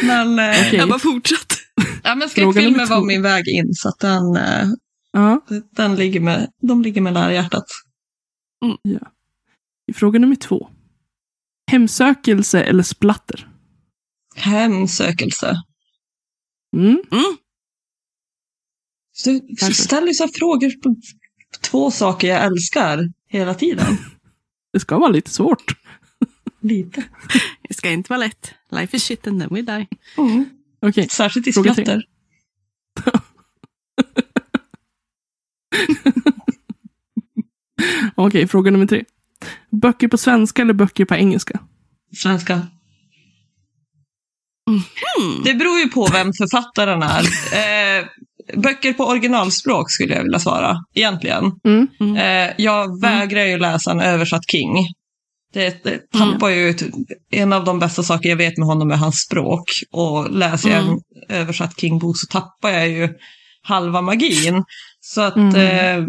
Men, 0.03 0.38
eh, 0.38 0.51
Okej. 0.51 0.74
Jag 0.78 0.88
bara 0.88 0.99
fortsatte. 0.99 1.55
ja, 2.03 2.14
men 2.14 2.28
skräckfilmer 2.28 2.86
var 2.86 3.05
min 3.07 3.22
väg 3.22 3.49
in, 3.49 3.74
så 3.74 3.88
att 3.88 3.99
den, 3.99 4.22
Ja. 5.12 5.40
den 5.76 5.97
ligger 5.97 6.20
med, 6.20 6.51
de 6.62 6.82
ligger 6.82 7.01
med 7.01 7.12
nära 7.12 7.32
hjärtat. 7.32 7.64
Fråga 9.95 10.18
nummer 10.18 10.36
två. 10.36 10.68
Hemsökelse 11.70 12.62
eller 12.62 12.82
splatter? 12.82 13.49
Hemsökelse. 14.36 15.57
Mm. 16.73 17.03
Mm. 17.11 17.37
Du 19.68 19.75
ställer 19.75 20.12
så 20.12 20.25
här 20.25 20.31
frågor 20.35 20.70
på 20.83 20.97
två 21.61 21.91
saker 21.91 22.29
jag 22.29 22.45
älskar 22.45 23.12
hela 23.29 23.55
tiden. 23.55 23.97
Det 24.73 24.81
ska 24.81 24.99
vara 24.99 25.11
lite 25.11 25.31
svårt. 25.31 25.75
Lite. 26.61 27.05
Det 27.68 27.75
ska 27.75 27.91
inte 27.91 28.09
vara 28.09 28.20
lätt. 28.20 28.55
Life 28.70 28.97
is 28.97 29.05
shit 29.05 29.27
and 29.27 29.41
then 29.41 29.55
we 29.55 29.62
die. 29.62 29.87
Okej, 30.81 31.09
Särskilt 31.09 31.47
i 31.47 31.53
Fråga 31.53 31.73
skratter. 31.73 32.03
Okej, 38.14 38.49
fråga 38.49 38.70
nummer 38.70 38.87
tre. 38.87 39.05
Böcker 39.70 40.09
på 40.09 40.18
svenska 40.18 40.62
eller 40.62 40.75
böcker 40.75 41.05
på 41.05 41.14
engelska? 41.14 41.61
Svenska. 42.16 42.66
Hmm. 44.67 45.43
Det 45.45 45.55
beror 45.55 45.79
ju 45.79 45.89
på 45.89 46.07
vem 46.13 46.33
författaren 46.33 47.03
är. 47.03 47.21
Eh, 47.53 48.05
böcker 48.57 48.93
på 48.93 49.05
originalspråk 49.05 49.91
skulle 49.91 50.15
jag 50.15 50.23
vilja 50.23 50.39
svara, 50.39 50.77
egentligen. 50.95 51.45
Mm. 51.65 52.17
Eh, 52.17 52.55
jag 52.59 53.01
vägrar 53.01 53.45
ju 53.45 53.59
läsa 53.59 53.91
en 53.91 54.01
översatt 54.01 54.51
King. 54.51 54.87
Det, 55.55 55.85
det 55.85 56.11
tappar 56.19 56.49
ju 56.49 56.69
ut, 56.69 56.83
en 57.31 57.53
av 57.53 57.65
de 57.65 57.79
bästa 57.79 58.03
saker 58.03 58.29
jag 58.29 58.37
vet 58.37 58.59
med 58.59 58.67
honom 58.67 58.91
är 58.91 58.97
hans 58.97 59.21
språk. 59.21 59.71
Och 59.93 60.31
läser 60.31 60.71
jag 60.71 60.79
en 60.79 60.99
översatt 61.29 61.81
King-bok 61.81 62.17
så 62.19 62.27
tappar 62.27 62.71
jag 62.71 62.89
ju 62.89 63.09
halva 63.63 64.01
magin. 64.03 64.65
Så 65.01 65.21
att, 65.21 65.37
Mm. 65.37 65.55
eh, 65.57 66.09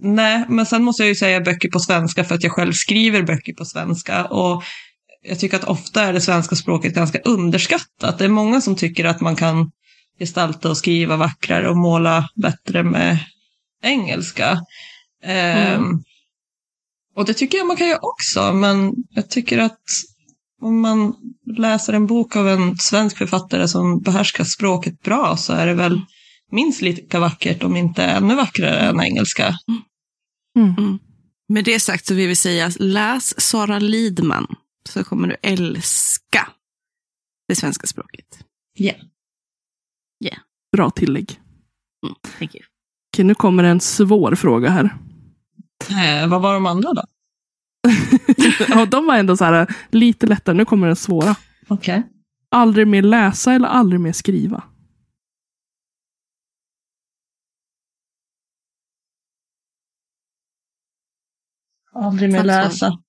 nej, 0.00 0.44
men 0.48 0.66
sen 0.66 0.82
måste 0.82 1.02
jag 1.02 1.08
ju 1.08 1.14
säga 1.14 1.40
böcker 1.40 1.68
på 1.70 1.78
svenska 1.80 2.24
för 2.24 2.34
att 2.34 2.42
jag 2.42 2.52
själv 2.52 2.72
skriver 2.72 3.22
böcker 3.22 3.52
på 3.52 3.64
svenska. 3.64 4.24
Och 4.24 4.62
jag 5.22 5.38
tycker 5.38 5.56
att 5.56 5.64
ofta 5.64 6.02
är 6.02 6.12
det 6.12 6.20
svenska 6.20 6.56
språket 6.56 6.94
ganska 6.94 7.18
underskattat. 7.18 8.18
Det 8.18 8.24
är 8.24 8.28
många 8.28 8.60
som 8.60 8.76
tycker 8.76 9.04
att 9.04 9.20
man 9.20 9.36
kan 9.36 9.70
gestalta 10.18 10.70
och 10.70 10.76
skriva 10.76 11.16
vackrare 11.16 11.68
och 11.68 11.76
måla 11.76 12.28
bättre 12.34 12.82
med 12.82 13.18
engelska. 13.82 14.60
Ehm, 15.24 16.02
och 17.16 17.24
det 17.24 17.34
tycker 17.34 17.58
jag 17.58 17.66
man 17.66 17.76
kan 17.76 17.88
göra 17.88 17.98
också, 18.02 18.52
men 18.52 18.92
jag 19.10 19.30
tycker 19.30 19.58
att 19.58 19.80
om 20.60 20.80
man 20.80 21.14
läser 21.56 21.92
en 21.92 22.06
bok 22.06 22.36
av 22.36 22.48
en 22.48 22.78
svensk 22.78 23.18
författare 23.18 23.68
som 23.68 24.00
behärskar 24.00 24.44
språket 24.44 25.02
bra 25.02 25.36
så 25.36 25.52
är 25.52 25.66
det 25.66 25.74
väl 25.74 26.00
minst 26.50 26.82
lika 26.82 27.20
vackert, 27.20 27.62
om 27.62 27.76
inte 27.76 28.04
ännu 28.04 28.34
vackrare 28.34 28.78
än 28.78 29.00
engelska. 29.00 29.54
Mm. 30.56 30.98
Med 31.48 31.64
det 31.64 31.80
sagt 31.80 32.06
så 32.06 32.14
vill 32.14 32.28
vi 32.28 32.36
säga 32.36 32.70
läs 32.78 33.40
Sara 33.40 33.78
Lidman 33.78 34.46
så 34.88 35.04
kommer 35.04 35.28
du 35.28 35.36
älska 35.42 36.48
det 37.48 37.54
svenska 37.54 37.86
språket. 37.86 38.44
Bra 40.72 40.90
tillägg. 40.90 41.40
Mm, 42.06 42.14
thank 42.38 42.54
you. 42.54 42.64
Okej, 43.12 43.24
nu 43.24 43.34
kommer 43.34 43.64
en 43.64 43.80
svår 43.80 44.34
fråga 44.34 44.70
här. 44.70 44.98
Eh, 45.90 46.28
vad 46.28 46.42
var 46.42 46.54
de 46.54 46.66
andra 46.66 46.92
då? 46.92 47.02
ja, 48.68 48.86
de 48.86 49.06
var 49.06 49.16
ändå 49.16 49.36
så 49.36 49.44
här 49.44 49.74
lite 49.90 50.26
lättare. 50.26 50.56
Nu 50.56 50.64
kommer 50.64 50.86
den 50.86 50.96
svåra. 50.96 51.36
Okej. 51.68 52.02
Aldrig 52.50 52.86
mer 52.88 53.02
läsa 53.02 53.52
eller 53.52 53.68
aldrig 53.68 54.00
mer 54.00 54.12
skriva? 54.12 54.64
Aldrig 61.94 62.32
mer 62.32 62.44
läsa. 62.44 63.02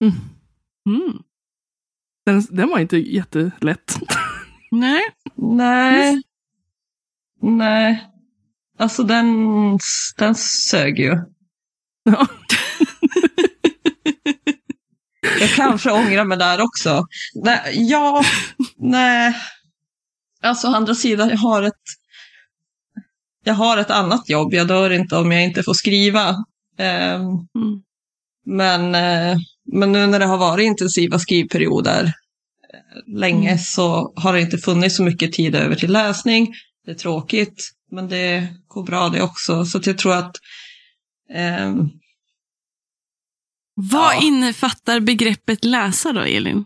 Mm. 0.00 1.22
Den, 2.26 2.46
den 2.50 2.68
var 2.68 2.78
inte 2.78 2.96
jättelätt. 2.96 3.98
Nej. 4.70 5.02
Nej. 5.36 6.22
Nej. 7.42 8.06
Alltså 8.78 9.02
den, 9.02 9.26
den 10.18 10.34
sög 10.34 10.98
ju. 10.98 11.16
Ja. 12.04 12.26
Jag 15.40 15.50
kanske 15.50 15.90
ångrar 15.90 16.24
mig 16.24 16.38
där 16.38 16.60
också. 16.60 17.06
Nej, 17.34 17.60
ja, 17.90 18.24
nej. 18.76 19.34
Alltså 20.42 20.68
å 20.68 20.74
andra 20.74 20.94
sidan, 20.94 21.28
jag 21.28 21.36
har 21.38 21.62
ett 21.62 21.72
jag 23.44 23.54
har 23.54 23.76
ett 23.76 23.90
annat 23.90 24.28
jobb. 24.28 24.54
Jag 24.54 24.68
dör 24.68 24.90
inte 24.90 25.16
om 25.16 25.32
jag 25.32 25.44
inte 25.44 25.62
får 25.62 25.74
skriva. 25.74 26.36
Ehm, 26.78 27.20
Mm. 27.54 27.82
men, 28.46 28.94
eh, 28.94 29.36
men 29.72 29.92
nu 29.92 30.06
när 30.06 30.18
det 30.18 30.26
har 30.26 30.38
varit 30.38 30.64
intensiva 30.64 31.18
skrivperioder 31.18 32.04
eh, 32.04 33.14
länge 33.18 33.48
Mm. 33.50 33.58
så 33.58 34.12
har 34.16 34.32
det 34.32 34.40
inte 34.40 34.58
funnits 34.58 34.96
så 34.96 35.02
mycket 35.02 35.32
tid 35.32 35.54
över 35.54 35.74
till 35.76 35.92
läsning. 35.92 36.54
Det 36.84 36.90
är 36.90 36.94
tråkigt, 36.94 37.70
men 37.90 38.08
det 38.08 38.48
går 38.68 38.82
bra 38.84 39.08
det 39.08 39.22
också. 39.22 39.64
Så 39.64 39.80
jag 39.84 39.98
tror 39.98 40.14
att 40.14 40.36
ehm, 41.34 41.88
Vad 43.76 44.14
Ja. 44.14 44.22
innefattar 44.22 45.00
begreppet 45.00 45.64
läsa 45.64 46.12
då, 46.12 46.20
Elin? 46.20 46.64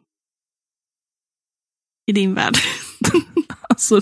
I 2.07 2.13
din 2.13 2.35
värld. 2.35 2.57
Alltså, 3.71 4.01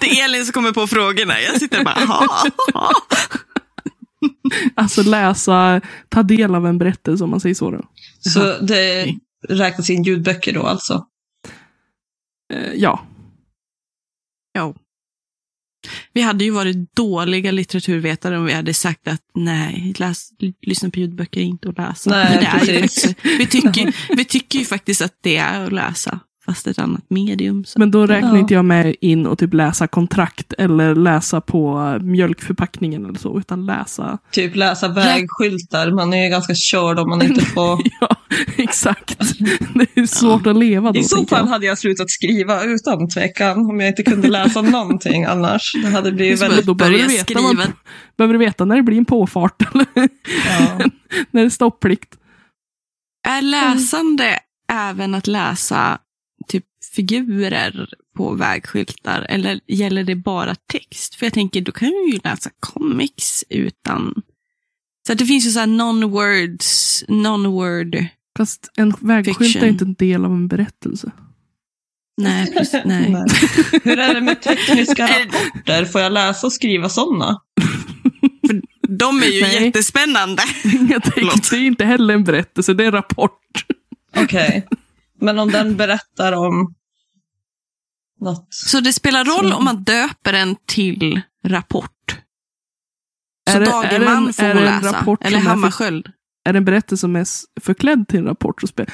Det 0.00 0.06
är 0.20 0.24
Elin 0.24 0.44
som 0.44 0.52
kommer 0.52 0.72
på 0.72 0.86
frågorna. 0.86 1.40
Jag 1.40 1.60
sitter 1.60 1.84
bara, 1.84 1.94
"Aha, 1.94 2.46
aha." 2.74 2.92
alltså 4.74 5.02
läsa, 5.02 5.80
ta 6.08 6.22
del 6.22 6.54
av 6.54 6.66
en 6.66 6.78
berättelse 6.78 7.24
om 7.24 7.30
man 7.30 7.40
säger 7.40 7.54
så. 7.54 7.70
Då. 7.70 7.84
så 8.18 8.58
det 8.58 9.14
räknas 9.48 9.90
in 9.90 10.02
ljudböcker 10.02 10.52
då 10.52 10.62
alltså. 10.62 11.06
Eh, 12.54 12.72
ja. 12.74 13.06
Ja. 14.52 14.74
Vi 16.12 16.22
hade 16.22 16.44
ju 16.44 16.50
varit 16.50 16.94
dåliga 16.96 17.50
litteraturvetare 17.50 18.38
om 18.38 18.44
vi 18.44 18.52
hade 18.52 18.74
sagt 18.74 19.08
att 19.08 19.22
nej, 19.34 19.94
läs, 19.98 20.30
lyssna 20.62 20.90
på 20.90 20.98
ljudböcker 20.98 21.40
är 21.40 21.44
inte 21.44 21.68
att 21.68 21.78
läsa. 21.78 22.10
Nej, 22.10 22.30
Men 22.30 22.40
det 22.66 22.72
är 22.72 22.74
ju 22.74 22.80
precis. 22.80 23.04
faktiskt, 23.04 23.40
vi, 23.40 23.46
tycker, 23.46 24.14
vi 24.16 24.24
tycker 24.24 24.58
ju 24.58 24.64
faktiskt 24.64 25.02
att 25.02 25.14
det 25.20 25.36
är 25.36 25.64
att 25.64 25.72
läsa, 25.72 26.20
fast 26.48 26.66
ett 26.66 26.78
annat 26.78 27.02
medium. 27.10 27.64
Så. 27.64 27.78
Men 27.78 27.90
då 27.90 28.06
räknar 28.06 28.32
Ja. 28.34 28.38
inte 28.38 28.54
jag 28.54 28.64
med 28.64 28.94
in 29.00 29.26
och 29.26 29.38
typ 29.38 29.54
läsa 29.54 29.86
kontrakt 29.86 30.52
eller 30.58 30.94
läsa 30.94 31.40
på 31.40 31.98
mjölkförpackningen 32.02 33.04
eller 33.04 33.18
så, 33.18 33.38
utan 33.38 33.66
läsa. 33.66 34.18
Typ 34.32 34.56
läsa 34.56 34.88
vägskyltar. 34.88 35.90
Man 35.90 36.12
är 36.14 36.24
ju 36.24 36.30
ganska 36.30 36.54
körd 36.54 36.98
om 36.98 37.08
man 37.10 37.22
inte 37.22 37.44
får... 37.54 37.80
Ja, 38.00 38.16
exakt. 38.56 39.18
Det 39.74 40.00
är 40.00 40.06
svårt 40.06 40.46
att 40.46 40.56
leva 40.56 40.92
då. 40.92 41.00
I 41.00 41.04
så 41.04 41.16
fall 41.26 41.38
jag. 41.44 41.46
hade 41.46 41.66
jag 41.66 41.78
slutat 41.78 42.10
skriva 42.10 42.62
utan 42.64 43.08
tvekan. 43.08 43.58
Om 43.70 43.80
jag 43.80 43.88
inte 43.88 44.02
kunde 44.02 44.28
läsa 44.28 44.62
någonting 44.62 45.24
annars. 45.24 45.72
Det 45.82 45.88
hade 45.90 46.12
blivit 46.12 46.42
väldigt... 46.42 46.66
då 46.66 46.74
behöver 46.74 46.98
du, 46.98 47.06
veta 47.06 47.22
skriva. 47.24 47.66
behöver 48.16 48.32
du 48.34 48.38
veta 48.38 48.64
när 48.64 48.76
det 48.76 48.82
blir 48.82 48.98
en 48.98 49.04
påfart 49.04 49.62
eller 49.74 49.86
Ja. 49.94 50.78
när 51.30 51.40
det 51.40 51.46
är 51.46 51.50
stopplikt. 51.50 52.14
Är 53.28 53.42
läsande 53.42 54.38
även 54.72 55.14
att 55.14 55.26
läsa 55.26 55.98
typ 56.48 56.64
figurer 56.94 57.88
på 58.16 58.34
vägskyltar 58.34 59.26
eller 59.28 59.60
gäller 59.66 60.04
det 60.04 60.14
bara 60.14 60.54
text? 60.54 61.14
För 61.14 61.26
jag 61.26 61.32
tänker, 61.32 61.60
då 61.60 61.72
kan 61.72 61.88
du 61.88 62.10
ju 62.12 62.20
läsa 62.24 62.50
comics 62.60 63.44
utan... 63.48 64.22
Så 65.06 65.12
att 65.12 65.18
det 65.18 65.26
finns 65.26 65.46
ju 65.46 65.50
så 65.50 65.58
här 65.58 65.66
non-words, 65.66 67.04
non-word... 67.08 68.06
Fast 68.36 68.70
en 68.76 68.94
vägskylt 69.00 69.40
är 69.40 69.44
Fiction. 69.44 69.68
inte 69.68 69.84
en 69.84 69.94
del 69.94 70.24
av 70.24 70.32
en 70.32 70.48
berättelse. 70.48 71.10
Nej, 72.16 72.52
precis, 72.52 72.82
nej. 72.84 73.10
Nej. 73.12 73.24
Hur 73.84 73.98
är 73.98 74.14
det 74.14 74.20
med 74.20 74.42
tekniska 74.42 75.06
rapporter? 75.24 75.84
Får 75.84 76.00
jag 76.00 76.12
läsa 76.12 76.46
och 76.46 76.52
skriva 76.52 76.88
sådana? 76.88 77.40
De 78.88 79.22
är 79.22 79.26
ju 79.26 79.42
Nej. 79.42 79.64
jättespännande. 79.64 80.42
Jag 80.90 81.02
tänkte, 81.02 81.56
det 81.56 81.56
är 81.56 81.66
inte 81.66 81.84
heller 81.84 82.14
en 82.14 82.24
berättelse, 82.24 82.74
det 82.74 82.82
är 82.82 82.86
en 82.86 82.92
rapport. 82.92 83.64
Okej. 84.16 84.66
Men 85.20 85.38
om 85.38 85.50
den 85.50 85.76
berättar 85.76 86.32
om 86.32 86.74
något... 88.20 88.46
Så 88.50 88.80
det 88.80 88.92
spelar 88.92 89.24
roll 89.24 89.52
om 89.52 89.64
man 89.64 89.84
döper 89.84 90.32
den 90.32 90.56
till 90.66 91.20
rapport. 91.44 91.92
Så 93.50 93.56
Är 93.56 93.60
det- 93.60 93.66
är 93.66 93.70
Dagerman 93.70 94.22
det 94.24 94.28
en- 94.28 94.32
får 94.34 94.42
är 94.44 94.54
hon 94.54 94.62
det 94.62 94.68
en 94.70 94.82
läsa. 94.82 94.98
rapport 94.98 95.24
Eller 95.24 95.38
Hammarskjöld. 95.38 96.06
Är 96.44 96.52
det 96.52 96.56
en 96.56 96.64
berättelse 96.64 97.00
som 97.00 97.16
är 97.16 97.26
förklädd 97.60 98.08
till 98.08 98.18
en 98.18 98.24
rapport? 98.24 98.60
Så 98.60 98.66
spel... 98.66 98.86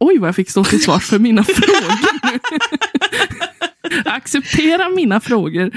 Oj, 0.00 0.18
vad 0.18 0.28
jag 0.28 0.36
fick 0.36 0.50
stå 0.50 0.64
till 0.64 0.82
svars 0.84 1.04
för 1.08 1.18
mina 1.18 1.44
frågor 1.44 1.92
nu. 2.32 4.00
Acceptera 4.10 4.88
mina 4.88 5.20
frågor. 5.20 5.70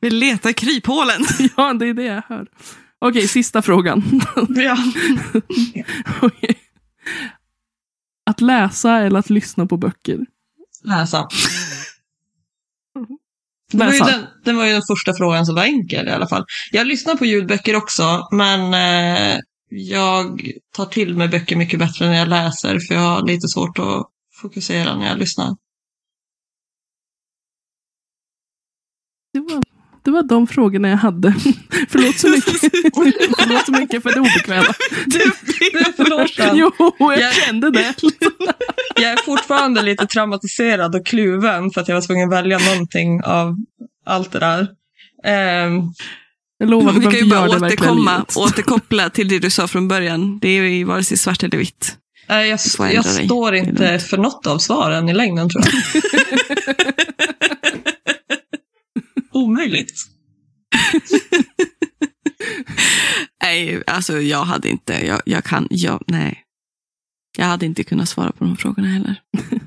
Vi 0.00 0.10
letar 0.10 0.52
kryphålen. 0.52 1.24
Ja, 1.56 1.72
det 1.74 1.86
är 1.88 1.94
det 1.94 2.02
jag 2.04 2.22
hör. 2.28 2.46
Okej, 2.98 3.28
sista 3.28 3.62
frågan. 3.62 4.20
Ja. 4.48 4.78
Okej. 6.22 6.58
Att 8.26 8.40
läsa 8.40 8.98
eller 8.98 9.18
att 9.18 9.30
lyssna 9.30 9.66
på 9.66 9.76
böcker? 9.76 10.26
Läsa. 10.84 11.28
Det 13.72 13.78
var, 13.78 14.10
den, 14.10 14.26
det 14.44 14.52
var 14.52 14.66
ju 14.66 14.72
den 14.72 14.82
första 14.88 15.14
frågan 15.14 15.46
som 15.46 15.54
var 15.54 15.64
enkel 15.64 16.08
i 16.08 16.10
alla 16.10 16.28
fall. 16.28 16.44
Jag 16.72 16.86
lyssnar 16.86 17.16
på 17.16 17.24
ljudböcker 17.24 17.76
också, 17.76 18.28
men 18.32 18.74
eh, 18.74 19.38
jag 19.68 20.40
tar 20.74 20.86
till 20.86 21.16
mig 21.16 21.28
böcker 21.28 21.56
mycket 21.56 21.78
bättre 21.78 22.08
när 22.08 22.18
jag 22.18 22.28
läser, 22.28 22.78
för 22.78 22.94
jag 22.94 23.00
har 23.00 23.26
lite 23.26 23.48
svårt 23.48 23.78
att 23.78 24.06
fokusera 24.42 24.96
när 24.96 25.08
jag 25.08 25.18
lyssnar. 25.18 25.56
Det 29.32 29.40
var, 29.40 29.64
det 30.04 30.10
var 30.10 30.22
de 30.22 30.46
frågorna 30.46 30.88
jag 30.88 30.96
hade. 30.96 31.34
Förlåt 31.88 32.18
så 32.18 32.28
mycket. 32.28 32.60
Förlåt 33.38 33.66
så 33.66 33.72
mycket 33.72 34.02
för 34.02 34.10
det 34.14 34.20
obekväma. 34.20 34.74
Du, 35.06 35.18
du 35.72 35.84
förlåt 35.96 36.30
Jo, 36.54 36.72
jag 36.98 37.20
Jag- 37.20 37.34
kände 37.34 37.70
det. 37.70 37.94
Jag 38.96 39.10
är 39.12 39.16
fortfarande 39.24 39.82
lite 39.82 40.06
traumatiserad 40.06 40.94
och 40.94 41.06
kluven 41.06 41.70
för 41.70 41.80
att 41.80 41.88
jag 41.88 41.94
var 41.94 42.02
tvungen 42.02 42.28
att 42.28 42.34
välja 42.34 42.58
någonting 42.58 43.22
av 43.24 43.56
allt 44.06 44.32
det 44.32 44.38
där. 44.38 44.68
Ehm, 45.24 45.80
Jag 46.58 46.70
lovar 46.70 46.92
Vi 46.92 47.00
kan 47.00 47.12
ju 47.14 47.24
bara 47.30 47.50
återkomma, 47.50 48.24
återkoppla 48.36 49.10
till 49.10 49.28
det 49.28 49.38
du 49.38 49.50
sa 49.50 49.68
från 49.68 49.88
början. 49.88 50.38
Det 50.38 50.48
är 50.48 50.62
ju 50.62 50.84
vare 50.84 51.04
sig 51.04 51.18
svart 51.18 51.42
eller 51.42 51.58
vitt. 51.58 51.96
nej, 52.28 52.48
jag, 52.48 52.58
jag 52.94 53.04
står 53.04 53.54
inte 53.54 53.98
för 53.98 54.16
något 54.18 54.46
av 54.46 54.58
svaren 54.58 55.08
i 55.08 55.14
längden 55.14 55.48
tror 55.50 55.64
jag. 55.64 56.02
Omöjligt. 59.42 59.92
Nej, 63.42 63.82
alltså 63.86 64.20
jag 64.20 64.44
hade 64.44 64.68
inte, 64.68 65.06
jag, 65.06 65.22
jag 65.26 65.44
kan, 65.44 65.66
jag, 65.70 66.02
nej. 66.06 66.44
Jag 67.38 67.44
hade 67.46 67.66
inte 67.66 67.84
kunnat 67.84 68.08
svara 68.08 68.32
på 68.32 68.44
de 68.44 68.56
frågorna 68.56 68.88
heller. 68.88 69.22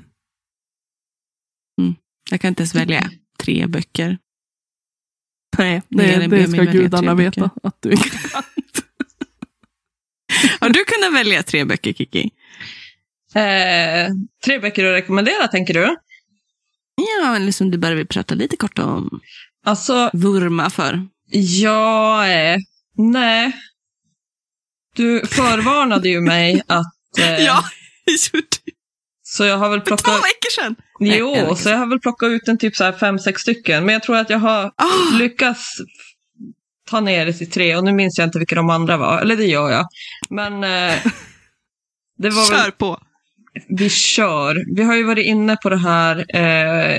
Mm. 1.80 1.94
Jag 2.30 2.40
kan 2.40 2.48
inte 2.48 2.62
ens 2.62 2.74
välja 2.74 3.10
tre 3.38 3.66
böcker. 3.66 4.18
Nej, 5.58 5.82
Nej, 5.88 6.28
det, 6.28 6.48
ska 6.48 6.62
gudarna 6.62 7.16
tre 7.16 7.24
veta. 7.24 7.40
böcker. 7.40 7.60
Att 7.62 7.82
du 7.82 7.90
inte 7.90 8.08
kan. 8.08 8.30
Har 10.60 10.68
du 10.68 10.84
kunnat 10.84 11.14
välja 11.14 11.42
tre 11.42 11.64
böcker, 11.64 11.92
Kiki? 11.92 12.30
Eh, 13.34 14.08
tre 14.44 14.58
böcker 14.60 14.84
att 14.84 14.96
rekommendera, 15.02 15.48
tänker 15.48 15.74
du? 15.74 15.96
Ja, 17.20 17.36
eller 17.36 17.52
som 17.52 17.70
du 17.70 17.78
bara 17.78 17.94
vill 17.94 18.06
prata 18.06 18.34
lite 18.34 18.56
kort 18.56 18.78
om. 18.78 19.20
Alltså, 19.66 20.10
Vurma 20.12 20.70
för. 20.70 21.06
jag 21.60 22.32
är... 22.32 22.58
Nej. 22.98 23.52
Du 24.96 25.26
förvarnade 25.26 26.08
ju 26.08 26.20
mig 26.20 26.62
att... 26.66 27.18
Eh, 27.18 27.44
Ja, 27.44 27.64
Så 29.22 29.44
jag 29.44 29.58
har 29.58 29.70
väl 29.70 29.80
för 29.80 29.86
två 29.86 29.96
plockat... 29.96 30.14
veckor 30.14 30.62
sedan. 30.62 30.76
Nej, 31.00 31.18
Jo, 31.18 31.32
vecka 31.34 31.54
så 31.54 31.68
jag 31.68 31.78
har 31.78 31.86
väl 31.86 32.00
plockat 32.00 32.26
ut 32.28 32.48
en 32.48 32.58
typ 32.58 32.76
så 32.76 32.84
här 32.84 32.92
fem, 32.92 33.18
sex 33.18 33.42
stycken. 33.42 33.84
Men 33.84 33.92
jag 33.92 34.02
tror 34.02 34.16
att 34.16 34.30
jag 34.30 34.38
har 34.38 34.64
Ah, 34.76 35.16
lyckats 35.18 35.72
ta 36.90 37.00
ner 37.00 37.26
det 37.26 37.32
till 37.32 37.50
tre. 37.50 37.76
Och 37.76 37.84
nu 37.84 37.92
minns 37.92 38.18
jag 38.18 38.26
inte 38.26 38.38
vilka 38.38 38.54
de 38.54 38.70
andra 38.70 38.96
var. 38.96 39.20
Eller 39.20 39.36
det 39.36 39.44
gör 39.44 39.70
jag. 39.70 39.86
Men 40.30 40.64
eh, 40.64 40.94
det 42.18 42.30
var 42.30 42.46
kör 42.46 42.62
väl... 42.62 42.72
på. 42.72 42.98
Vi 43.68 43.90
kör. 43.90 44.64
Vi 44.76 44.82
har 44.82 44.94
ju 44.94 45.02
varit 45.04 45.26
inne 45.26 45.56
på 45.56 45.68
det 45.70 45.78
här 45.78 46.36
eh, 46.36 46.98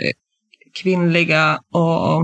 kvinnliga 0.81 1.59
och 1.73 2.23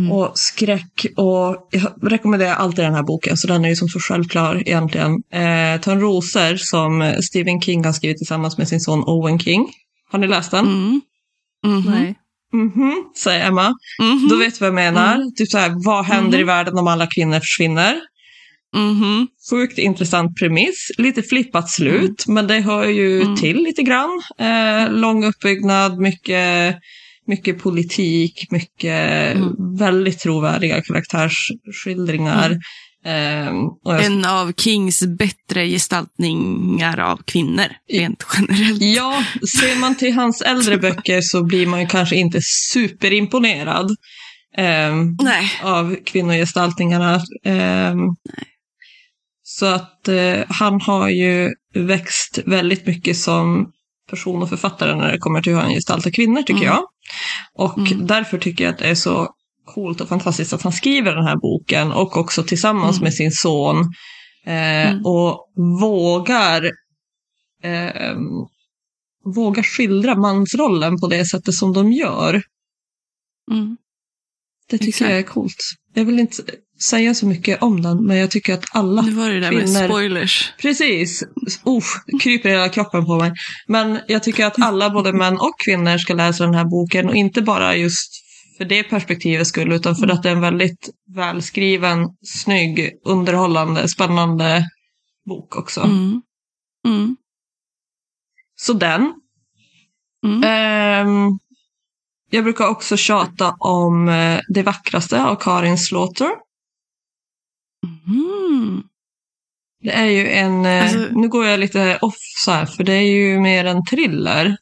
Mm. 0.00 0.12
och 0.12 0.38
skräck. 0.38 1.06
Och 1.16 1.68
jag 1.70 1.92
rekommenderar 2.12 2.54
alltid 2.54 2.84
den 2.84 2.94
här 2.94 3.02
boken, 3.02 3.36
så 3.36 3.46
den 3.46 3.64
är 3.64 3.68
ju 3.68 3.76
som 3.76 3.88
så 3.88 4.00
självklar 4.00 4.62
egentligen. 4.68 5.12
Eh, 5.32 5.80
Törnrosor 5.80 6.56
som 6.56 7.14
Stephen 7.22 7.60
King 7.60 7.84
har 7.84 7.92
skrivit 7.92 8.18
tillsammans 8.18 8.58
med 8.58 8.68
sin 8.68 8.80
son 8.80 9.04
Owen 9.06 9.38
King. 9.38 9.68
Har 10.12 10.18
ni 10.18 10.26
läst 10.26 10.50
den? 10.50 10.66
Mm. 10.66 11.00
Mhm. 11.66 11.90
Nej. 11.92 12.14
Mhm, 12.52 13.04
säger 13.16 13.46
Emma. 13.46 13.74
Mhm. 14.00 14.28
Då 14.30 14.36
vet 14.36 14.54
du 14.54 14.58
vad 14.60 14.66
jag 14.66 14.74
menar. 14.74 15.36
Typ 15.36 15.48
så 15.48 15.58
här, 15.58 15.84
vad 15.84 16.04
händer 16.04 16.38
i 16.38 16.44
världen 16.44 16.78
om 16.78 16.86
alla 16.86 17.06
kvinnor 17.06 17.40
försvinner? 17.40 18.00
Mhm. 18.76 19.26
Sjukt 19.50 19.78
intressant 19.78 20.36
premiss. 20.38 20.90
Lite 20.98 21.22
flippat 21.22 21.70
slut, 21.70 22.24
men 22.28 22.46
det 22.46 22.60
hör 22.60 22.84
ju 22.84 23.20
Mm. 23.22 23.36
till 23.36 23.56
lite 23.56 23.82
grann. 23.82 24.22
Eh, 24.38 24.92
lång 24.92 25.24
uppbyggnad, 25.24 25.98
mycket, 25.98 26.76
mycket 27.26 27.58
politik, 27.58 28.46
mycket 28.50 29.10
Mm. 29.36 29.76
väldigt 29.78 30.18
trovärdiga 30.18 30.82
karaktärsskildringar. 30.82 32.50
Eh, 33.04 33.48
och 33.84 33.94
jag, 33.94 34.04
En 34.04 34.24
av 34.24 34.52
Kings 34.56 35.02
bättre 35.18 35.66
gestaltningar 35.68 36.98
av 37.00 37.16
kvinnor, 37.26 37.64
rent 37.92 38.26
generellt. 38.36 38.82
ja, 38.82 39.24
ser 39.60 39.80
man 39.80 39.94
till 39.94 40.12
hans 40.14 40.42
äldre 40.42 40.76
böcker 40.86 41.20
så 41.20 41.44
blir 41.44 41.66
man 41.66 41.80
ju 41.80 41.86
kanske 41.86 42.16
inte 42.16 42.40
superimponerad. 42.72 43.90
Eh, 44.56 44.94
Nej. 45.22 45.50
av 45.62 45.96
kvinnogestaltningarna. 46.04 47.20
Ehm, 47.44 47.98
så 49.42 49.66
att 49.66 50.08
eh, 50.08 50.38
han 50.48 50.80
har 50.80 51.08
ju 51.08 51.50
växt 51.74 52.38
väldigt 52.46 52.86
mycket 52.86 53.16
som 53.16 53.72
person 54.10 54.42
och 54.42 54.48
författare 54.48 54.94
när 54.94 55.12
det 55.12 55.18
kommer 55.18 55.42
till 55.42 55.52
hur 55.52 55.60
han 55.60 55.70
gestaltar 55.70 56.10
kvinnor 56.10 56.42
tycker 56.42 56.52
Mm. 56.62 56.66
jag. 56.66 56.82
Och 57.54 57.78
Mm. 57.78 58.06
därför 58.06 58.38
tycker 58.38 58.64
jag 58.64 58.72
att 58.72 58.78
det 58.78 58.88
är 58.88 58.94
så 58.94 59.28
coolt 59.64 60.00
och 60.00 60.08
fantastiskt 60.08 60.52
att 60.52 60.62
han 60.62 60.72
skriver 60.72 61.14
den 61.14 61.24
här 61.26 61.36
boken 61.36 61.92
och 61.92 62.16
också 62.16 62.42
tillsammans 62.42 62.96
Mm. 62.96 63.04
med 63.04 63.14
sin 63.14 63.32
son 63.32 63.76
eh, 64.46 64.90
Mm. 64.90 65.06
och 65.06 65.52
vågar 65.80 66.64
eh, 67.62 68.16
vågar 69.24 69.62
skildra 69.62 70.14
mansrollen 70.14 71.00
på 71.00 71.06
det 71.06 71.24
sättet 71.24 71.54
som 71.54 71.72
de 71.72 71.92
gör. 71.92 72.42
Mm. 73.50 73.76
Det 74.70 74.78
tycker 74.78 74.88
Exakt. 74.88 75.10
jag 75.10 75.18
är 75.18 75.22
coolt. 75.22 75.56
Jag 75.94 76.04
vill 76.04 76.20
inte 76.20 76.42
säga 76.82 77.14
så 77.14 77.26
mycket 77.26 77.62
om 77.62 77.82
den, 77.82 78.06
men 78.06 78.16
jag 78.16 78.30
tycker 78.30 78.54
att 78.54 78.64
alla... 78.72 79.02
Nu 79.02 79.10
var 79.10 79.28
det 79.28 79.40
där 79.40 79.52
med 79.52 79.64
Kvinnor. 79.64 79.84
spoilers. 79.84 80.52
Precis! 80.58 81.22
Uff, 81.64 81.94
kryper 82.22 82.48
hela 82.48 82.68
kroppen 82.68 83.06
på 83.06 83.18
mig. 83.18 83.32
Men 83.66 83.98
jag 84.08 84.22
tycker 84.22 84.46
att 84.46 84.62
alla, 84.62 84.90
både 84.90 85.12
män 85.12 85.38
och 85.38 85.54
kvinnor, 85.64 85.98
ska 85.98 86.14
läsa 86.14 86.44
den 86.44 86.54
här 86.54 86.64
boken. 86.64 87.08
Och 87.08 87.14
inte 87.14 87.42
bara 87.42 87.76
just 87.76 88.12
för 88.58 88.64
det 88.64 88.82
perspektivet 88.82 89.46
skull, 89.46 89.72
utan 89.72 89.96
för 89.96 90.08
att 90.08 90.22
det 90.22 90.28
är 90.28 90.32
en 90.32 90.40
väldigt 90.40 90.90
välskriven, 91.14 92.08
snygg, 92.22 92.90
underhållande, 93.04 93.88
spännande 93.88 94.64
bok 95.28 95.56
också. 95.56 95.80
Mm. 95.80 96.22
Mm. 96.86 97.16
Så 98.56 98.72
den. 98.72 99.12
Mm. 100.26 100.42
Ehm, 100.44 101.38
jag 102.30 102.44
brukar 102.44 102.68
också 102.68 102.96
tjata 102.96 103.54
om 103.58 104.08
eh, 104.08 104.40
Det 104.48 104.62
vackraste 104.62 105.24
av 105.24 105.36
Karin 105.36 105.78
Slaughter. 105.78 106.30
Mm. 108.06 108.82
Det 109.82 109.90
är 109.90 110.04
ju 110.06 110.28
en, 110.30 110.66
eh, 110.66 110.82
Alltså- 110.82 111.08
nu 111.12 111.28
går 111.28 111.46
jag 111.46 111.60
lite 111.60 111.98
off 112.02 112.16
så 112.44 112.50
här, 112.50 112.66
för 112.66 112.84
det 112.84 112.92
är 112.92 113.06
ju 113.06 113.40
mer 113.40 113.64
en 113.64 113.84
thriller. 113.84 114.56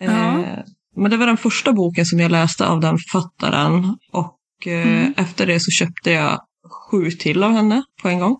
Ja. 0.00 0.10
Eh, 0.40 0.58
men 0.96 1.10
det 1.10 1.16
var 1.16 1.26
den 1.26 1.36
första 1.36 1.72
boken 1.72 2.06
som 2.06 2.20
jag 2.20 2.30
läste 2.30 2.66
av 2.66 2.80
den 2.80 2.98
författaren. 2.98 3.96
Och 4.12 4.38
eh, 4.66 4.88
Mm. 4.98 5.14
efter 5.16 5.46
det 5.46 5.60
så 5.60 5.70
köpte 5.70 6.10
jag 6.10 6.40
sju 6.90 7.10
till 7.10 7.42
av 7.42 7.52
henne 7.52 7.82
på 8.02 8.08
en 8.08 8.18
gång. 8.18 8.36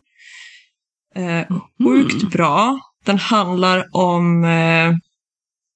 Eh, 1.14 1.47
sjukt 1.84 2.14
Mm. 2.22 2.28
bra. 2.30 2.80
Den 3.05 3.18
handlar 3.18 3.84
om 3.97 4.45
eh, 4.45 4.93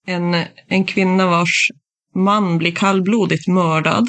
en, 0.07 0.35
en 0.69 0.85
kvinna 0.85 1.27
vars 1.27 1.69
man 2.15 2.59
blir 2.59 2.75
kallblodigt 2.75 3.49
mördad. 3.49 4.09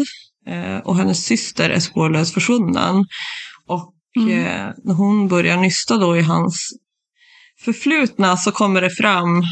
Och 0.83 0.95
hennes 0.97 1.25
syster 1.25 1.69
är 1.69 1.79
spårlöst 1.79 2.33
försvunnen. 2.33 3.05
Och 3.67 3.92
Mm. 4.17 4.29
eh, 4.29 4.73
när 4.83 4.93
hon 4.93 5.27
börjar 5.27 5.57
nysta 5.57 5.97
då 5.97 6.17
i 6.17 6.21
hans 6.21 6.69
förflutna 7.59 8.37
så 8.37 8.51
kommer 8.51 8.81
det 8.81 8.89
fram 8.89 9.43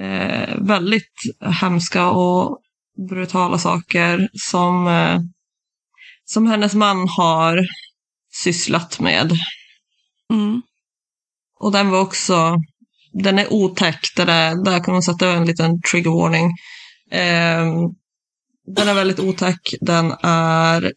eh, 0.00 0.56
väldigt 0.58 1.12
hemska 1.60 2.10
och 2.10 2.58
brutala 3.08 3.58
saker 3.58 4.28
som, 4.32 4.86
eh, 4.86 5.20
som 6.24 6.46
hennes 6.46 6.74
man 6.74 7.08
har 7.08 7.66
sysslat 8.32 9.00
med. 9.00 9.32
Mm. 10.32 10.62
Och 11.60 11.72
den 11.72 11.90
var 11.90 12.00
också, 12.00 12.56
den 13.12 13.38
är 13.38 13.52
otäck, 13.52 14.00
där, 14.16 14.64
där 14.64 14.84
kan 14.84 14.94
man 14.94 15.02
sätta 15.02 15.32
en 15.32 15.46
liten 15.46 15.82
trigger 15.82 16.10
warning. 16.10 16.50
Eh, 17.10 17.90
den 18.66 18.88
är 18.88 18.94
väldigt 18.94 19.20
otäck, 19.20 19.74
den 19.80 20.14
är 20.22 20.92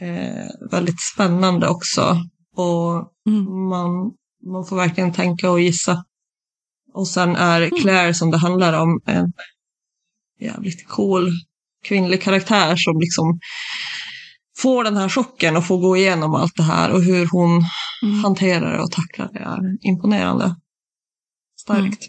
eh, 0.00 0.68
väldigt 0.70 1.00
spännande 1.00 1.68
också. 1.68 2.16
Och 2.54 3.10
Mm. 3.28 3.68
man, 3.68 4.12
man 4.46 4.64
får 4.66 4.76
verkligen 4.76 5.12
tänka 5.12 5.50
och 5.50 5.60
gissa. 5.60 6.04
Och 6.92 7.08
sen 7.08 7.36
är 7.36 7.70
Claire 7.82 8.14
som 8.14 8.30
det 8.30 8.36
handlar 8.38 8.72
om 8.82 9.00
en 9.06 9.32
jävligt 10.40 10.88
cool 10.88 11.30
kvinnlig 11.84 12.22
karaktär 12.22 12.76
som 12.76 13.00
liksom 13.00 13.40
får 14.58 14.84
den 14.84 14.96
här 14.96 15.08
chocken 15.08 15.56
och 15.56 15.66
får 15.66 15.78
gå 15.78 15.96
igenom 15.96 16.34
allt 16.34 16.56
det 16.56 16.62
här 16.62 16.90
och 16.90 17.02
hur 17.02 17.26
hon 17.32 17.62
Mm. 18.02 18.24
hanterar 18.24 18.72
det 18.76 18.82
och 18.82 18.90
tacklar 18.92 19.28
det 19.32 19.38
är 19.38 19.86
imponerande. 19.88 20.56
Starkt. 21.60 22.02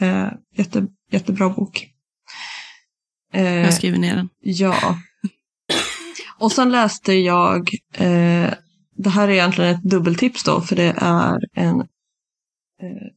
Eh, 0.00 0.28
jätte, 0.56 0.86
jättebra 1.10 1.48
bok. 1.48 1.86
Eh, 3.32 3.44
Jag 3.54 3.74
skriver 3.74 3.98
ner 3.98 4.16
den. 4.16 4.28
Ja. 4.40 4.98
Och 6.38 6.52
sen 6.52 6.70
läste 6.70 7.12
jag, 7.12 7.70
eh, 7.94 8.52
det 8.98 9.10
här 9.10 9.28
är 9.28 9.32
egentligen 9.32 9.74
ett 9.74 9.82
dubbeltips 9.82 10.44
då, 10.44 10.60
för 10.60 10.76
det 10.76 10.94
är 10.96 11.40
en 11.54 11.80
eh, 11.80 13.08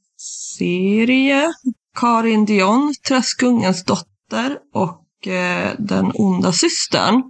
serie. 0.58 1.54
Karin 2.00 2.46
Dion, 2.46 2.94
Träskungens 3.08 3.86
dotter 3.86 4.58
och 4.74 5.28
eh, 5.28 5.76
Den 5.80 6.12
onda 6.14 6.52
systern. 6.52 7.24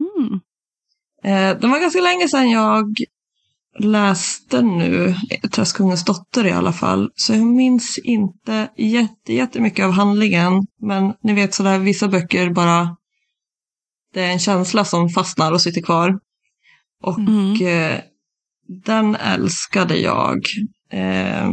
Mm. 0.00 0.40
Eh, 1.24 1.60
det 1.60 1.66
var 1.66 1.80
ganska 1.80 2.00
länge 2.00 2.28
sedan 2.28 2.50
jag 2.50 2.94
läste 3.78 4.62
nu, 4.62 5.14
Träskungens 5.50 6.04
dotter 6.04 6.46
i 6.46 6.52
alla 6.52 6.72
fall, 6.72 7.10
så 7.14 7.32
jag 7.32 7.46
minns 7.46 7.98
inte 7.98 8.70
jätte, 8.76 9.32
jättemycket 9.32 9.84
av 9.84 9.90
handlingen. 9.90 10.66
Men 10.80 11.14
ni 11.22 11.32
vet 11.34 11.54
sådär, 11.54 11.78
vissa 11.78 12.08
böcker 12.08 12.50
bara, 12.50 12.96
det 14.14 14.22
är 14.22 14.32
en 14.32 14.38
känsla 14.38 14.84
som 14.84 15.08
fastnar 15.08 15.52
och 15.52 15.60
sitter 15.60 15.82
kvar. 15.82 16.18
Och 17.04 17.18
Mm. 17.18 17.66
eh, 17.66 18.00
den 18.84 19.14
älskade 19.16 19.96
jag. 19.96 20.38
Eh, 20.90 21.50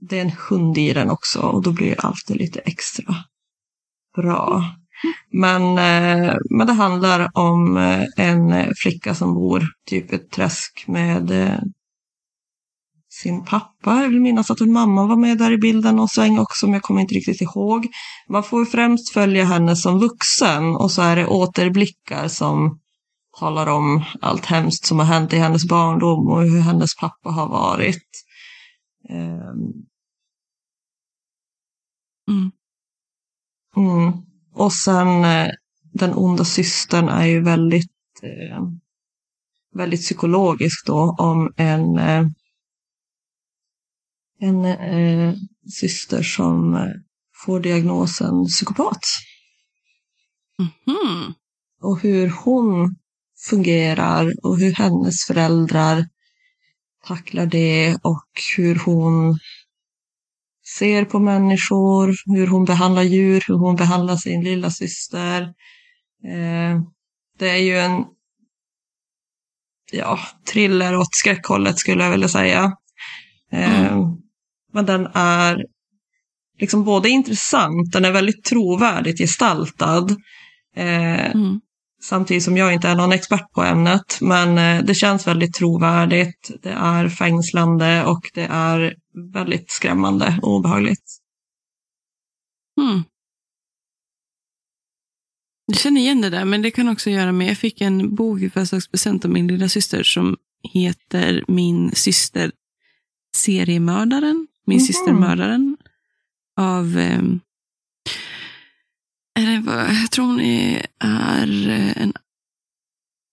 det 0.00 0.18
är 0.18 0.22
en 0.22 0.32
hund 0.48 0.78
i 0.78 0.92
den 0.92 1.10
också 1.10 1.40
och 1.40 1.62
då 1.62 1.72
blir 1.72 1.90
det 1.90 2.00
alltid 2.00 2.36
lite 2.36 2.58
extra 2.60 3.14
bra. 4.16 4.64
Men, 5.32 5.62
eh, 5.62 6.34
men 6.50 6.66
det 6.66 6.72
handlar 6.72 7.30
om 7.34 7.76
en 8.16 8.74
flicka 8.82 9.14
som 9.14 9.34
bor 9.34 9.62
typ 9.86 10.12
ett 10.12 10.30
träsk 10.30 10.84
med 10.86 11.32
sin 13.12 13.44
pappa. 13.44 14.00
Jag 14.02 14.08
vill 14.08 14.20
minnas 14.20 14.50
att 14.50 14.60
mamma 14.60 15.06
var 15.06 15.16
med 15.16 15.38
där 15.38 15.52
i 15.52 15.58
bilden 15.58 15.98
och 15.98 16.10
sväng 16.10 16.38
också, 16.38 16.66
men 16.66 16.72
jag 16.74 16.82
kommer 16.82 17.00
inte 17.00 17.14
riktigt 17.14 17.40
ihåg. 17.40 17.86
Man 18.28 18.42
får 18.42 18.64
främst 18.64 19.12
följa 19.12 19.44
henne 19.44 19.76
som 19.76 19.98
vuxen 19.98 20.76
och 20.76 20.90
så 20.90 21.02
är 21.02 21.16
det 21.16 21.26
återblickar 21.26 22.28
som 22.28 22.78
talar 23.38 23.66
om 23.66 24.04
allt 24.20 24.46
hemskt 24.46 24.86
som 24.86 24.98
har 24.98 25.06
hänt 25.06 25.32
i 25.32 25.36
hennes 25.36 25.68
barndom 25.68 26.28
och 26.28 26.42
hur 26.42 26.60
hennes 26.60 26.96
pappa 26.96 27.30
har 27.30 27.48
varit. 27.48 28.08
Ehm, 29.08 29.90
Mm. 32.30 32.50
Mm. 33.76 34.12
Och 34.54 34.72
sen 34.72 35.24
eh, 35.24 35.50
den 35.92 36.14
onda 36.14 36.44
systern 36.44 37.08
är 37.08 37.26
ju 37.26 37.40
väldigt, 37.40 37.92
eh, 38.22 38.62
väldigt 39.74 40.00
psykologisk 40.00 40.86
då 40.86 41.16
om 41.18 41.52
en, 41.56 41.98
eh, 41.98 42.26
en 44.40 44.64
eh, 44.64 45.34
syster 45.80 46.22
som 46.22 46.86
får 47.44 47.60
diagnosen 47.60 48.44
psykopat. 48.46 49.00
Mhm. 50.58 51.34
Och 51.82 52.00
hur 52.00 52.32
hon 52.44 52.96
fungerar 53.48 54.32
och 54.42 54.58
hur 54.58 54.72
hennes 54.72 55.24
föräldrar 55.24 56.06
tacklar 57.06 57.46
det 57.46 57.96
och 58.02 58.28
hur 58.56 58.74
hon 58.84 59.38
ser 60.78 61.04
på 61.04 61.18
människor, 61.18 62.14
hur 62.36 62.46
hon 62.46 62.64
behandlar 62.64 63.02
djur, 63.02 63.44
hur 63.48 63.54
hon 63.54 63.76
behandlar 63.76 64.16
sin 64.16 64.44
lilla 64.44 64.70
syster. 64.70 65.42
Eh, 66.24 66.80
Det 67.38 67.50
är 67.50 67.56
ju 67.56 67.78
en 67.78 68.04
ja, 69.92 70.18
thriller 70.52 70.96
åt 70.96 71.14
skräckhållet 71.14 71.78
skulle 71.78 72.04
jag 72.04 72.10
vilja 72.10 72.28
säga. 72.28 72.72
Eh, 73.52 73.98
men 74.72 74.86
den 74.86 75.06
är 75.14 75.64
liksom 76.58 76.84
både 76.84 77.08
intressant, 77.08 77.92
den 77.92 78.04
är 78.04 78.10
väldigt 78.12 78.44
trovärdigt 78.44 79.18
gestaltad. 79.18 80.10
Eh, 80.76 81.30
Mm. 81.30 81.60
Samtidigt 82.02 82.42
som 82.42 82.56
jag 82.56 82.72
inte 82.74 82.88
är 82.88 82.94
någon 82.96 83.12
expert 83.12 83.52
på 83.52 83.62
ämnet. 83.62 84.18
Men 84.20 84.58
eh, 84.58 84.84
det 84.84 84.94
känns 84.94 85.26
väldigt 85.26 85.54
trovärdigt. 85.54 86.50
Det 86.62 86.70
är 86.70 87.08
fängslande 87.08 88.04
och 88.04 88.30
det 88.34 88.46
är 88.50 88.94
väldigt 89.32 89.70
skrämmande 89.70 90.38
och 90.42 90.54
obehagligt. 90.54 91.04
Mm. 92.80 93.02
Jag 95.66 95.78
känner 95.78 96.00
igen 96.00 96.20
det 96.20 96.30
där, 96.30 96.44
men 96.44 96.62
det 96.62 96.70
kan 96.70 96.88
också 96.88 97.10
göra 97.10 97.32
med, 97.32 97.48
jag 97.50 97.58
fick 97.58 97.80
en 97.80 98.14
bok 98.14 98.40
i 98.40 98.50
födelsedagspresent 98.50 99.24
av 99.24 99.30
min 99.30 99.46
lilla 99.48 99.68
syster 99.68 100.02
som 100.02 100.36
heter 100.72 101.44
Min 101.48 101.92
syster 101.94 102.52
seriemördaren. 103.36 104.46
Min 104.66 104.78
Mhm. 104.78 104.84
syster 104.86 105.12
mördaren. 105.12 105.76
Av, 106.56 106.98
ehm, 106.98 107.40
vad- 109.60 109.94
jag 109.94 110.10
tror 110.10 110.24
hon 110.26 110.40
är, 110.40 110.86
är 110.98 111.68
eh, 111.68 112.02
en 112.02 112.12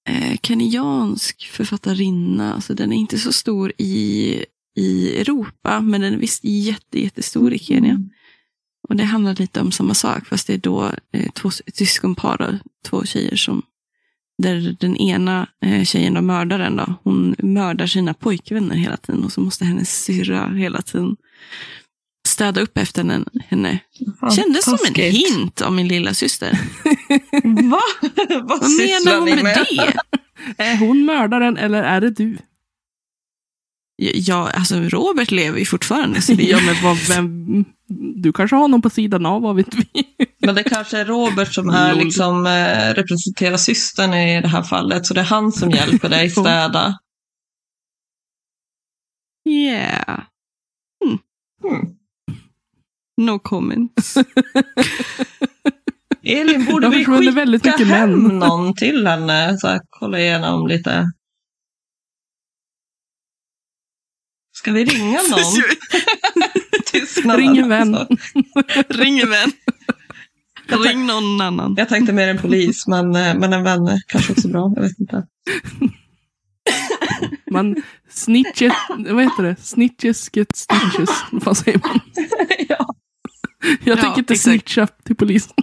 eh, 0.10 0.38
kenyansk 0.44 1.50
författarinna. 1.52 2.54
Alltså 2.54 2.74
den 2.74 2.94
är 2.94 2.98
inte 2.98 3.18
så 3.18 3.32
stor 3.32 3.74
i, 3.78 4.46
i 4.76 5.18
Europa, 5.22 5.82
men 5.82 6.02
den 6.02 6.14
är 6.14 6.18
visst 6.18 6.44
jätte, 6.44 7.00
jättestor 7.00 7.54
i 7.54 7.60
Kenya. 7.60 8.02
Och 8.90 8.96
det 8.96 9.04
handlar 9.04 9.36
lite 9.36 9.62
om 9.62 9.72
samma 9.72 9.94
sak, 9.94 10.28
fast 10.28 10.48
det 10.48 10.54
är 10.54 10.58
då 10.58 10.92
eh, 11.12 11.32
två 11.32 11.50
syskonpar, 11.74 12.60
två 12.86 13.04
tjejer 13.06 13.36
som, 13.36 13.62
där 14.44 14.76
den 14.80 14.98
ena 14.98 15.48
eh, 15.66 15.84
tjejen, 15.84 16.14
då, 16.14 16.22
mördaren, 16.22 16.76
då, 16.76 16.94
hon 17.04 17.36
mördar 17.40 17.88
sina 17.88 18.14
pojkvänner 18.14 18.76
hela 18.76 18.98
tiden 18.98 19.24
och 19.24 19.32
så 19.32 19.42
måste 19.42 19.66
hennes 19.66 20.04
syrra 20.04 20.50
hela 20.50 20.82
tiden 20.82 21.16
städa 22.38 22.62
upp 22.62 22.78
efter 22.78 23.04
henne. 23.04 23.26
henne. 23.48 23.80
Kändes 24.36 24.64
som 24.64 24.78
en 24.88 24.94
hint 24.96 25.62
av 25.62 25.74
min 25.74 25.88
lilla 25.88 26.14
syster. 26.14 26.52
Va? 27.72 27.82
Vad 28.42 28.60
Vad 28.62 28.72
menar 28.72 29.20
hon 29.20 29.26
med, 29.30 29.44
med? 29.44 29.66
det? 29.70 29.94
Är 30.64 30.78
hon 30.78 31.06
mördaren 31.06 31.58
eller 31.58 31.84
är 31.84 32.02
det 32.02 32.10
du? 32.10 32.38
Ja, 33.98 34.50
alltså 34.54 34.76
Robert 34.80 35.32
lever 35.32 35.60
ju 35.60 35.66
fortfarande. 35.66 36.22
Så 36.22 36.34
det, 36.34 36.44
Ja, 36.44 36.60
men 36.66 36.76
vad, 36.84 36.98
vem, 37.10 37.66
du 38.16 38.34
kanske 38.34 38.56
har 38.56 38.68
någon 38.68 38.82
på 38.82 38.90
sidan 38.90 39.26
av, 39.26 39.42
vad 39.42 39.56
vet 39.56 39.74
vi? 39.76 39.86
Men 40.40 40.56
det 40.56 40.64
kanske 40.64 40.98
är 40.98 41.06
Robert 41.06 41.54
som 41.54 41.70
är 41.70 41.96
liksom, 41.96 42.46
eh, 42.46 42.94
representerar 42.94 43.58
systern 43.58 44.14
i 44.14 44.42
det 44.42 44.48
här 44.48 44.64
fallet. 44.64 45.06
Så 45.06 45.14
det 45.14 45.20
är 45.20 45.26
han 45.26 45.52
som 45.52 45.72
hjälper 45.72 46.10
dig 46.10 46.30
städa. 46.30 47.00
yeah, 49.50 50.20
Hmm. 51.64 51.97
No 53.18 53.40
comments. 53.40 54.18
Elin, 56.24 56.66
borde 56.66 56.90
vi 56.90 57.06
skicka 57.06 57.32
väldigt 57.32 57.66
mycket 57.66 57.88
hem 57.88 58.12
män. 58.12 58.40
någon 58.40 58.76
till 58.76 59.08
henne? 59.08 59.58
Så 59.58 59.68
här, 59.68 59.82
kolla 59.90 60.20
igenom 60.20 60.68
lite. 60.68 61.12
Ska 64.58 64.72
vi 64.72 64.86
ringa 64.86 65.20
någon? 65.30 65.64
Tystnad. 66.92 67.38
Ring 67.38 67.58
en 67.58 67.70
vän. 67.70 67.96
alltså. 67.96 68.16
Ring 68.90 69.20
en 69.20 69.30
vän. 69.30 69.52
Jag 70.70 70.86
Ring 70.86 71.06
någon 71.06 71.42
annan. 71.42 71.76
Jag 71.78 71.90
tänkte 71.90 72.14
mer 72.14 72.28
en 72.28 72.38
polis, 72.38 72.88
men, 72.88 73.16
eh, 73.16 73.36
men 73.40 73.54
en 73.54 73.64
vän 73.64 73.88
är 73.88 74.02
kanske 74.08 74.34
också 74.34 74.48
bra. 74.48 74.74
Jag 74.76 74.82
vet 74.82 75.00
inte. 75.00 75.28
Man 77.52 77.76
snitches, 78.10 78.74
vad 78.90 79.24
heter 79.24 79.44
det? 79.44 79.56
Snitches 79.60 80.30
get 80.34 80.56
stitches. 80.56 81.10
Vad 81.32 81.58
säger 81.58 81.80
man? 81.80 82.00
ja. 82.70 82.96
Jag 83.64 83.98
Ja, 83.98 84.02
tänker 84.02 84.20
inte 84.20 84.34
exakt. 84.34 84.44
snitcha 84.44 84.88
till 84.88 85.16
polisen. 85.16 85.54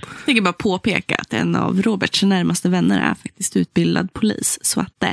Jag 0.00 0.24
tänker 0.24 0.42
bara 0.42 0.52
påpeka 0.52 1.14
att 1.16 1.32
en 1.32 1.56
av 1.56 1.82
Roberts 1.82 2.22
närmaste 2.22 2.68
vänner 2.68 3.00
är 3.10 3.14
faktiskt 3.14 3.56
utbildad 3.56 4.12
polis. 4.12 4.58
Så 4.62 4.80
att 4.80 5.02
eh, 5.02 5.10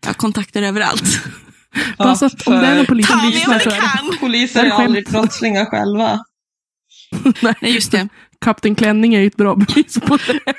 jag 0.00 0.08
har 0.08 0.14
kontakter 0.14 0.62
överallt. 0.62 1.20
Bara 1.98 2.14
så 2.14 2.26
att 2.26 2.46
om 2.46 2.52
det 2.54 2.66
är 2.66 2.76
någon 2.76 2.86
polis 2.86 3.08
som 3.08 3.30
lyssnar 3.30 3.58
så 3.58 3.70
är! 3.70 4.18
Poliser 4.20 4.64
är 4.64 4.70
aldrig 4.70 5.08
brottslingar 5.08 5.64
själva. 5.64 6.20
Nej, 7.42 7.74
just 7.74 7.92
det. 7.92 8.08
Kapten 8.40 8.74
Klänning 8.74 9.14
är 9.14 9.20
ju 9.20 9.26
ett 9.26 9.36
bra 9.36 9.54
bevis 9.54 10.00
på 10.00 10.16
det. 10.16 10.40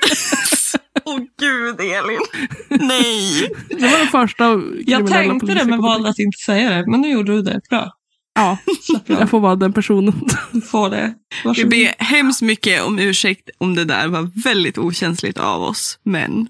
Åh 1.04 1.18
gud, 1.40 1.80
Elin. 1.80 2.20
Nej. 2.68 3.50
Det 3.68 3.82
var 3.88 3.98
den 3.98 4.06
första 4.08 4.44
Jag 4.86 5.06
tänkte 5.06 5.54
det, 5.54 5.64
men 5.64 5.80
valde 5.80 6.08
att 6.08 6.18
inte 6.18 6.38
säga 6.38 6.70
det. 6.70 6.90
Men 6.90 7.00
nu 7.00 7.08
gjorde 7.10 7.32
du 7.32 7.42
det. 7.42 7.60
Bra. 7.70 7.92
Ja, 8.40 8.58
jag. 9.06 9.30
får 9.30 9.40
vara 9.40 9.56
den 9.56 9.72
personen. 9.72 10.28
Får 10.70 10.90
det. 10.90 11.14
Vi 11.30 11.48
Varsågod. 11.48 11.70
ber 11.70 11.94
hemskt 12.04 12.42
mycket 12.42 12.82
om 12.82 12.98
ursäkt 12.98 13.50
om 13.58 13.74
det 13.74 13.84
där 13.84 14.08
var 14.08 14.42
väldigt 14.44 14.78
okänsligt 14.78 15.38
av 15.38 15.62
oss. 15.62 15.98
Men 16.02 16.48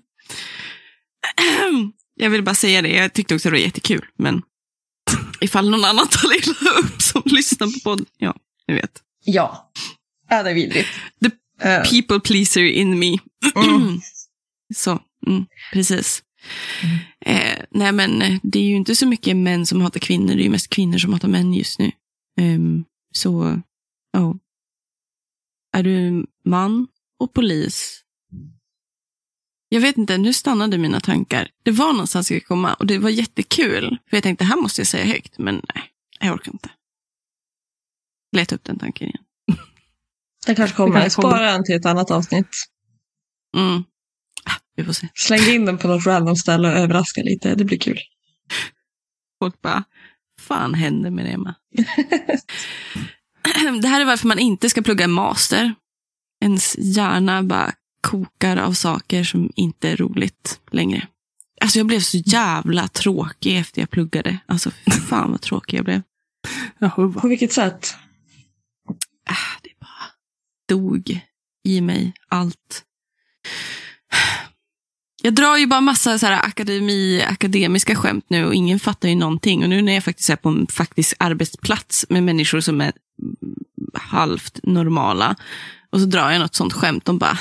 jag 2.15 2.31
vill 2.31 2.43
bara 2.43 2.55
säga 2.55 2.83
det. 2.83 2.89
Jag 2.89 3.13
tyckte 3.13 3.35
också 3.35 3.49
det 3.49 3.53
var 3.57 3.61
jättekul. 3.65 4.05
Men 4.19 4.43
ifall 5.41 5.71
någon 5.71 5.85
annan 5.85 6.09
tar 6.09 6.37
illa 6.37 6.71
upp 6.79 7.03
som 7.03 7.23
lyssnar 7.25 7.67
på 7.67 7.81
podden. 7.91 8.07
Ja, 8.19 8.35
ni 8.69 8.75
vet. 8.75 8.93
Ja. 9.25 9.71
Ja, 10.29 10.43
det 10.43 10.51
är 10.51 10.55
vidrigt. 10.55 10.89
The 11.25 11.31
Eh, 11.63 11.83
People 11.91 12.21
pleaser 12.21 12.65
in 12.65 12.99
me. 12.99 13.17
Mm. 13.57 14.01
Så, 14.75 14.91
mm, 15.27 15.47
precis. 15.73 16.23
Eh, 17.21 17.65
nej, 17.71 17.93
men 17.93 18.23
eh, 18.23 18.39
det 18.43 18.59
är 18.59 18.63
ju 18.65 18.75
inte 18.77 18.97
så 18.97 19.07
mycket 19.07 19.37
män 19.37 19.67
som 19.67 19.81
hatar 19.81 20.01
kvinnor. 20.01 20.27
Det 20.35 20.43
är 20.43 20.45
ju 20.45 20.51
mest 20.51 20.69
kvinnor 20.71 20.99
som 20.99 21.13
hatar 21.13 21.29
män 21.29 21.55
just 21.55 21.79
nu. 21.79 21.93
Ehm, 22.41 22.85
så, 23.15 23.61
ja. 24.13 24.39
Är 25.73 25.83
du 25.83 26.27
man 26.45 26.89
och 27.19 27.33
polis? 27.33 28.05
Jag 29.69 29.81
vet 29.81 29.97
inte, 29.99 30.19
nu 30.19 30.33
stannade 30.33 30.79
mina 30.79 31.01
tankar. 31.01 31.51
Det 31.63 31.71
var 31.71 31.93
någonstans 31.93 32.31
jag 32.31 32.37
skulle 32.43 32.47
komma 32.49 32.75
och 32.75 32.87
det 32.87 32.99
var 32.99 33.11
jättekul. 33.11 33.99
För 34.11 34.17
jag 34.17 34.23
tänkte, 34.23 34.45
det 34.45 34.49
här 34.49 34.57
måste 34.57 34.81
jag 34.81 34.87
säga 34.87 35.05
högt, 35.05 35.39
men 35.39 35.55
nej, 35.75 35.85
jag 36.21 36.35
orkar 36.35 36.53
inte. 36.53 36.71
Leta 38.37 38.55
upp 38.55 38.65
den 38.65 38.79
tanken 38.79 39.09
igen. 39.09 39.23
Den 40.47 40.57
kanske 40.57 40.75
Det 40.75 40.77
kommer. 40.77 41.01
kanske 41.01 41.23
kommer. 41.23 41.35
Spara 41.35 41.53
den 41.53 41.65
till 41.65 41.75
ett 41.75 41.87
annat 41.87 42.11
avsnitt. 42.11 42.49
Mm. 43.57 43.85
Vi 44.77 44.85
får 44.85 44.93
se. 44.93 45.09
Släng 45.15 45.55
in 45.55 45.65
den 45.65 45.79
på 45.79 45.89
något 45.89 46.07
random 46.07 46.37
ställe 46.37 46.69
och 46.69 46.75
överraska 46.75 47.23
lite. 47.23 47.55
Det 47.55 47.65
blir 47.65 47.79
kul. 47.79 47.99
Folk 49.39 49.63
bara, 49.63 49.85
fan 50.39 50.75
händer 50.75 51.11
med 51.11 51.25
det, 51.25 51.31
Emma? 51.31 51.55
det 53.83 53.89
här 53.89 54.01
är 54.01 54.05
varför 54.05 54.29
man 54.29 54.39
inte 54.39 54.71
ska 54.71 54.83
plugga 54.83 55.05
en 55.05 55.13
master. 55.13 55.75
Ens 56.43 56.77
hjärna 56.79 57.43
bara 57.43 57.73
kokar 58.01 58.57
av 58.57 58.73
saker 58.73 59.25
som 59.25 59.51
inte 59.57 59.89
är 59.89 59.97
roligt 59.97 60.61
längre. 60.71 61.07
Alltså 61.61 61.79
jag 61.79 61.87
blev 61.87 62.01
så 62.01 62.17
jävla 62.17 62.89
tråkig 62.89 63.57
efter 63.57 63.83
jag 63.83 63.91
pluggade. 63.91 64.39
Alltså 64.47 64.71
fan 65.09 65.31
vad 65.31 65.41
tråkig 65.41 65.79
jag 65.79 65.85
blev. 65.85 66.03
På 66.97 67.29
vilket 67.29 67.53
sätt? 67.53 67.95
Ah, 69.27 69.61
det 69.63 69.71
bara 69.81 70.11
dog 70.69 71.21
i 71.65 71.81
mig 71.81 72.13
allt. 72.29 72.85
Jag 75.23 75.35
drar 75.35 75.57
ju 75.57 75.67
bara 75.67 75.81
massa 75.81 76.19
så 76.19 76.27
här 76.27 76.47
akademi, 76.47 77.23
akademiska 77.23 77.95
skämt 77.97 78.25
nu 78.29 78.47
och 78.47 78.55
ingen 78.55 78.79
fattar 78.81 79.09
ju 79.09 79.15
någonting. 79.15 79.63
Och 79.63 79.69
nu 79.69 79.83
när 79.83 79.93
jag 79.93 80.05
faktiskt 80.05 80.31
är 80.31 80.37
på 80.37 80.49
en 80.49 80.67
faktisk 80.67 81.15
arbetsplats 81.19 82.07
med 82.09 82.23
människor 82.23 82.61
som 82.61 82.81
är 82.81 82.93
halvt 83.95 84.61
normala 84.63 85.37
och 85.91 86.01
så 86.01 86.07
drar 86.07 86.31
jag 86.31 86.41
något 86.41 86.55
sånt 86.55 86.73
skämt, 86.73 87.05
de 87.05 87.19
bara, 87.19 87.39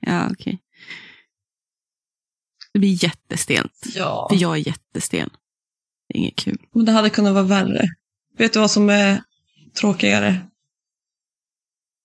ja 0.00 0.28
okej. 0.30 0.58
Det 2.72 2.78
blir 2.78 3.04
jättestelt, 3.04 3.86
Ja. 3.94 4.26
för 4.30 4.36
jag 4.42 4.52
är 4.56 4.66
jättestel. 4.68 5.30
Det 6.08 6.14
är 6.14 6.18
inget 6.18 6.36
kul. 6.36 6.58
Men 6.74 6.84
det 6.84 6.92
hade 6.92 7.10
kunnat 7.10 7.32
vara 7.34 7.42
värre. 7.44 7.84
Vet 8.38 8.52
du 8.52 8.58
vad 8.60 8.70
som 8.70 8.90
är 8.90 9.22
tråkigare? 9.80 10.40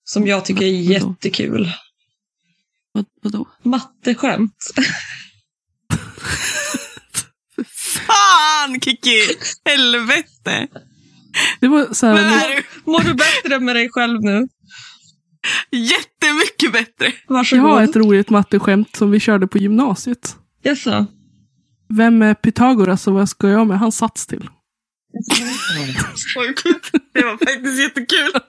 Som 0.04 0.28
jag 0.28 0.46
tycker 0.46 0.66
är 0.66 0.70
jättekul. 0.70 1.72
Vad, 2.94 3.06
vadå? 3.22 3.48
Matteskämt. 3.64 4.56
Fan 8.08 8.82
Kiki! 8.82 9.20
Helvete! 9.66 10.68
Det 11.60 11.68
var 11.68 11.94
så 11.94 12.06
Men 12.06 12.18
här, 12.18 12.50
är 12.50 12.56
du 12.56 12.64
Mår 12.92 13.00
du 13.00 13.14
bättre 13.14 13.60
med 13.60 13.76
dig 13.76 13.90
själv 13.92 14.22
nu? 14.22 14.48
jättemycket 15.72 16.72
bättre. 16.74 17.06
jag 17.28 17.34
Varsågod. 17.34 17.66
har 17.66 17.84
ett 17.84 17.96
roligt 17.96 18.30
matteskämt 18.30 18.96
som 18.96 19.12
vi 19.12 19.20
körde 19.20 19.48
på 19.48 19.58
gymnasiet. 19.58 20.36
Jaså? 20.64 21.06
Vem 21.90 22.22
är 22.22 22.34
Pythagoras 22.34 23.08
och 23.08 23.14
vad 23.14 23.30
ska 23.30 23.50
jag 23.50 23.68
med 23.68 23.80
hans 23.80 23.98
sats 23.98 24.28
till? 24.28 24.50
Det 27.14 27.24
var 27.24 27.38
faktiskt 27.38 27.80
jättekul. 27.80 28.32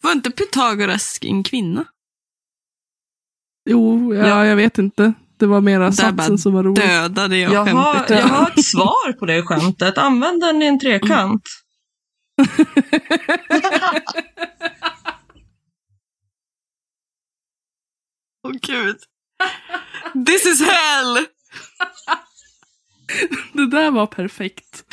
Var 0.00 0.12
inte 0.12 0.30
Pythagoras 0.30 1.18
en 1.22 1.42
kvinna? 1.42 1.84
Jo, 3.70 4.14
ja, 4.14 4.28
Ja. 4.28 4.46
jag 4.46 4.56
vet 4.56 4.78
inte. 4.78 5.12
Det 5.36 5.46
var 5.46 5.60
mera 5.60 5.84
Där 5.84 5.90
satsen 5.90 6.38
som 6.38 6.52
var 6.52 6.62
rolig. 6.62 6.84
Dödade 6.84 7.36
jag 7.38 7.52
Jag 7.52 7.64
har, 7.66 8.06
jag 8.08 8.22
har 8.28 8.50
ett 8.50 8.64
svar 8.64 9.12
på 9.12 9.26
det 9.26 9.42
skämtet. 9.42 9.98
Använd 9.98 10.40
den 10.40 10.62
i 10.62 10.66
en 10.66 10.80
trekant. 10.80 11.42
Åh 18.46 18.52
gud. 18.62 18.96
This 20.26 20.46
is 20.46 20.60
hell! 20.60 21.26
Det 23.52 23.66
där 23.70 23.90
var 23.90 24.06
perfekt. 24.06 24.84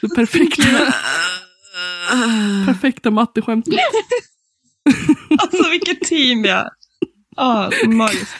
Det 0.00 0.08
perfekta, 0.14 0.62
perfekta 2.66 3.10
matteskämtet. 3.10 3.74
Alltså 5.38 5.70
vilket 5.70 6.00
team 6.00 6.42
vi 6.42 6.48
är. 6.48 6.68
Ah, 7.36 7.70
magiskt. 7.86 8.34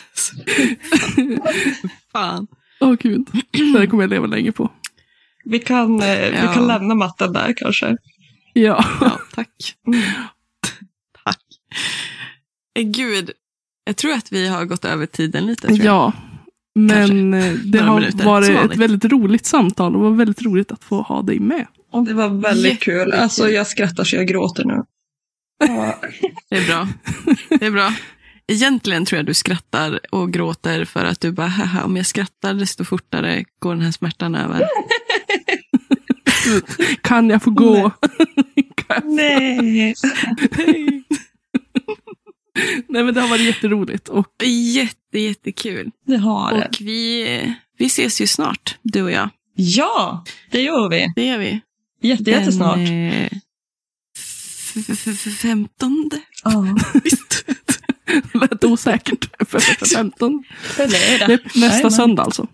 Fan. 2.13 2.47
Åh 2.81 2.95
gud. 3.01 3.31
Det 3.51 3.73
där 3.79 3.87
kommer 3.87 4.03
jag 4.03 4.11
leva 4.11 4.27
länge 4.27 4.53
på. 4.53 4.71
Vi 5.45 5.59
kan, 5.59 6.03
eh, 6.03 6.31
vi 6.31 6.37
Ja. 6.43 6.53
kan 6.55 6.67
lämna 6.67 6.95
matten 6.95 7.33
där 7.33 7.55
kanske. 7.57 7.97
Ja. 8.53 8.85
Ja, 9.01 9.19
tack. 9.35 9.75
Tack. 11.25 11.41
Eh, 12.79 12.83
Gud, 12.83 13.31
jag 13.85 13.97
tror 13.97 14.13
att 14.13 14.33
vi 14.33 14.49
har 14.49 14.65
gått 14.65 14.85
över 14.85 15.07
tiden 15.07 15.47
lite. 15.47 15.69
Ja. 15.73 16.13
Men 16.75 17.35
eh, 17.35 17.53
det 17.53 17.79
Några 17.81 17.93
har 17.93 18.01
minuter, 18.01 18.25
varit 18.25 18.71
ett 18.71 18.77
väldigt 18.77 19.05
roligt 19.05 19.47
samtal 19.47 19.97
och 19.97 20.03
var 20.03 20.11
väldigt 20.11 20.43
roligt 20.43 20.73
att 20.73 20.85
få 20.85 21.03
ha 21.03 21.23
dig 21.23 21.41
med. 21.41 21.67
Det 22.03 22.15
var 22.15 22.29
väldigt 22.29 22.81
kul. 22.81 22.95
Jättekul. 22.99 23.13
Alltså 23.13 23.51
jag 23.51 23.67
skrattar 23.67 24.05
så 24.05 24.17
jag 24.17 24.27
gråter 24.27 24.65
nu. 24.65 24.83
Ja. 25.67 26.01
Det 26.51 26.57
är 26.57 26.67
bra. 26.67 26.89
Det 27.59 27.67
är 27.67 27.71
bra. 27.71 27.93
Egentligen 28.53 29.07
tror 29.07 29.17
jag 29.19 29.27
du 29.27 29.35
skrattar 29.35 30.01
och 30.11 30.33
gråter 30.33 30.85
för 30.85 31.05
att 31.05 31.21
du 31.21 31.33
bara, 31.33 31.47
haha, 31.47 31.85
om 31.85 31.97
jag 31.97 32.07
skrattar 32.07 32.55
desto 32.55 32.85
fortare 32.85 33.45
går 33.59 33.75
den 33.75 33.83
här 33.85 33.93
smärtan 33.93 34.35
över. 34.35 34.65
Kan 37.03 37.31
jag 37.31 37.43
få 37.43 37.51
gå? 37.51 37.91
Kan- 38.87 39.17
Nej. 39.17 39.95
Nej 42.89 43.05
men 43.05 43.15
det 43.15 43.21
har 43.21 43.29
varit 43.29 43.45
jätteroligt. 43.47 44.09
Och 44.09 44.29
Jätte, 44.75 45.19
jättekul. 45.19 45.91
Det 46.07 46.17
har 46.17 46.53
det. 46.53 46.67
Och 46.69 46.77
vi, 46.81 47.55
vi 47.79 47.87
ses 47.87 48.21
ju 48.21 48.27
snart, 48.27 48.77
du 48.83 49.03
och 49.03 49.11
jag. 49.11 49.29
Ja, 49.55 50.25
det 50.51 50.63
gör 50.63 50.89
vi. 50.89 51.13
Det 51.17 51.27
gör 51.27 51.39
vi. 51.39 51.61
Jätte, 52.05 52.31
jättesnart. 52.31 52.77
Den, 52.77 53.13
eh, 53.13 53.29
f- 54.19 54.89
f- 55.07 55.39
Femtonde? 55.43 56.21
Ja, 56.45 56.65
Visst? 57.05 57.45
lät 58.35 58.65
osäkert. 58.65 59.31
För, 59.49 59.59
för 59.59 59.87
15. 59.87 60.45
det 60.77 60.83
är 60.83 60.89
Det 60.89 61.27
det. 61.27 61.33
är 61.33 61.61
nästa 61.61 61.91
söndag 61.91 62.23
alltså. 62.23 62.47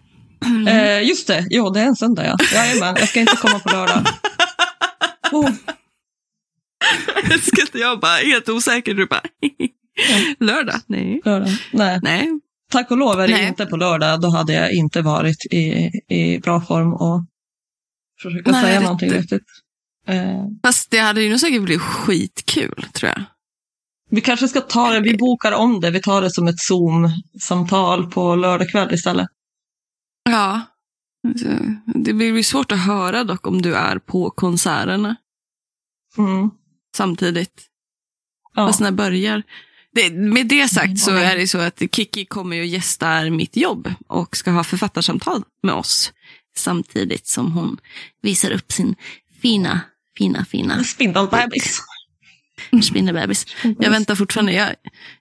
Eh, 0.68 1.02
just 1.08 1.26
det, 1.26 1.46
jo 1.50 1.70
det 1.70 1.80
är 1.80 1.84
en 1.86 1.96
söndag 1.96 2.26
ja. 2.26 2.36
Jajamän, 2.54 2.96
jag 2.98 3.08
ska 3.08 3.20
inte 3.20 3.36
komma 3.36 3.58
på 3.58 3.68
lördag. 3.68 4.02
Oh, 5.32 5.50
Jag 7.22 7.32
älskar 7.32 7.62
att 7.62 7.74
jag 7.80 8.00
bara 8.00 8.16
helt 8.16 8.48
osäker. 8.48 8.94
Du 8.94 9.06
bara, 9.06 9.22
lördag? 10.40 10.80
Nej. 10.86 11.20
lördag. 11.24 11.48
Nej, 11.72 12.00
Nej. 12.02 12.28
tack 12.72 12.90
och 12.90 12.96
lov 12.98 13.20
är 13.20 13.28
det 13.28 13.34
Nej. 13.34 13.46
inte 13.48 13.66
på 13.66 13.76
lördag. 13.76 14.20
Då 14.20 14.28
hade 14.30 14.52
jag 14.52 14.72
inte 14.72 15.02
varit 15.02 15.46
i, 15.50 15.90
i 16.08 16.38
bra 16.38 16.60
form 16.60 16.92
och 16.94 17.24
försöka 18.22 18.50
Nej, 18.50 18.62
säga 18.62 18.78
det- 18.80 18.84
någonting 18.84 19.12
vettigt. 19.12 19.44
Eh, 20.06 20.44
Fast 20.62 20.90
det 20.90 20.98
hade 20.98 21.22
ju 21.22 21.30
nog 21.30 21.40
säkert 21.40 21.62
blivit 21.62 21.82
skitkul, 21.82 22.86
tror 22.92 23.08
jag. 23.16 23.24
vi 24.10 24.20
kanske 24.20 24.48
ska 24.48 24.60
ta 24.60 24.90
det, 24.92 25.00
vi 25.00 25.16
bokar 25.16 25.52
om 25.52 25.80
det. 25.80 25.90
Vi 25.90 26.02
tar 26.02 26.22
det 26.22 26.30
som 26.30 26.48
ett 26.48 26.58
Zoom-samtal 26.60 28.10
på 28.10 28.34
lördag 28.36 28.70
kväll 28.70 28.94
istället. 28.94 29.28
Ja. 30.24 30.60
Det 31.94 32.12
blir 32.12 32.34
ju 32.36 32.42
svårt 32.42 32.72
att 32.72 32.86
höra 32.86 33.24
dock 33.24 33.46
om 33.46 33.62
du 33.62 33.74
är 33.74 33.98
på 33.98 34.30
konserterna 34.30 35.16
Mm. 36.18 36.50
samtidigt. 36.96 37.66
Ja. 38.54 38.66
Fast 38.66 38.80
när 38.80 38.90
börjar? 38.90 39.42
Det, 39.92 40.10
med 40.12 40.46
det 40.48 40.68
sagt 40.68 40.98
så 40.98 41.10
Mm. 41.10 41.22
är 41.22 41.36
det 41.36 41.46
så 41.48 41.58
att 41.58 41.82
Kiki 41.92 42.24
kommer 42.24 42.56
ju 42.56 42.62
och 42.62 42.66
gästar 42.66 43.30
mitt 43.30 43.56
jobb 43.56 43.94
och 44.06 44.36
ska 44.36 44.50
ha 44.50 44.64
författarsamtal 44.64 45.42
med 45.62 45.74
oss 45.74 46.12
samtidigt 46.56 47.26
som 47.26 47.52
hon 47.52 47.78
visar 48.22 48.50
upp 48.50 48.72
sin 48.72 48.94
fina, 49.42 49.80
fina, 50.18 50.44
fina 50.44 50.84
Spindelbebis. 50.84 51.80
spindelbebis. 52.82 53.46
Jag 53.78 53.90
väntar 53.90 54.14
fortfarande. 54.14 54.52
Jag, 54.52 54.74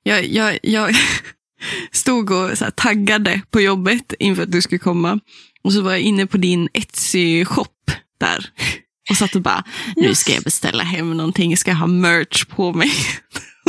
jag, 0.03 0.25
jag, 0.27 0.59
jag 0.63 0.95
stod 1.91 2.31
och 2.31 2.57
så 2.57 2.71
taggade 2.75 3.41
på 3.49 3.61
jobbet 3.61 4.13
inför 4.19 4.43
att 4.43 4.51
du 4.51 4.61
skulle 4.61 4.79
komma. 4.79 5.19
Och 5.63 5.73
så 5.73 5.81
var 5.81 5.91
jag 5.91 6.01
inne 6.01 6.27
på 6.27 6.37
din 6.37 6.69
Etsy-shop 6.73 7.91
där. 8.19 8.49
Och 9.09 9.17
satt 9.17 9.35
och 9.35 9.41
bara, 9.41 9.63
nu 9.95 10.15
ska 10.15 10.33
jag 10.33 10.43
beställa 10.43 10.83
hem 10.83 11.17
någonting, 11.17 11.49
jag 11.49 11.59
ska 11.59 11.73
ha 11.73 11.87
merch 11.87 12.45
på 12.45 12.73
mig. 12.73 12.91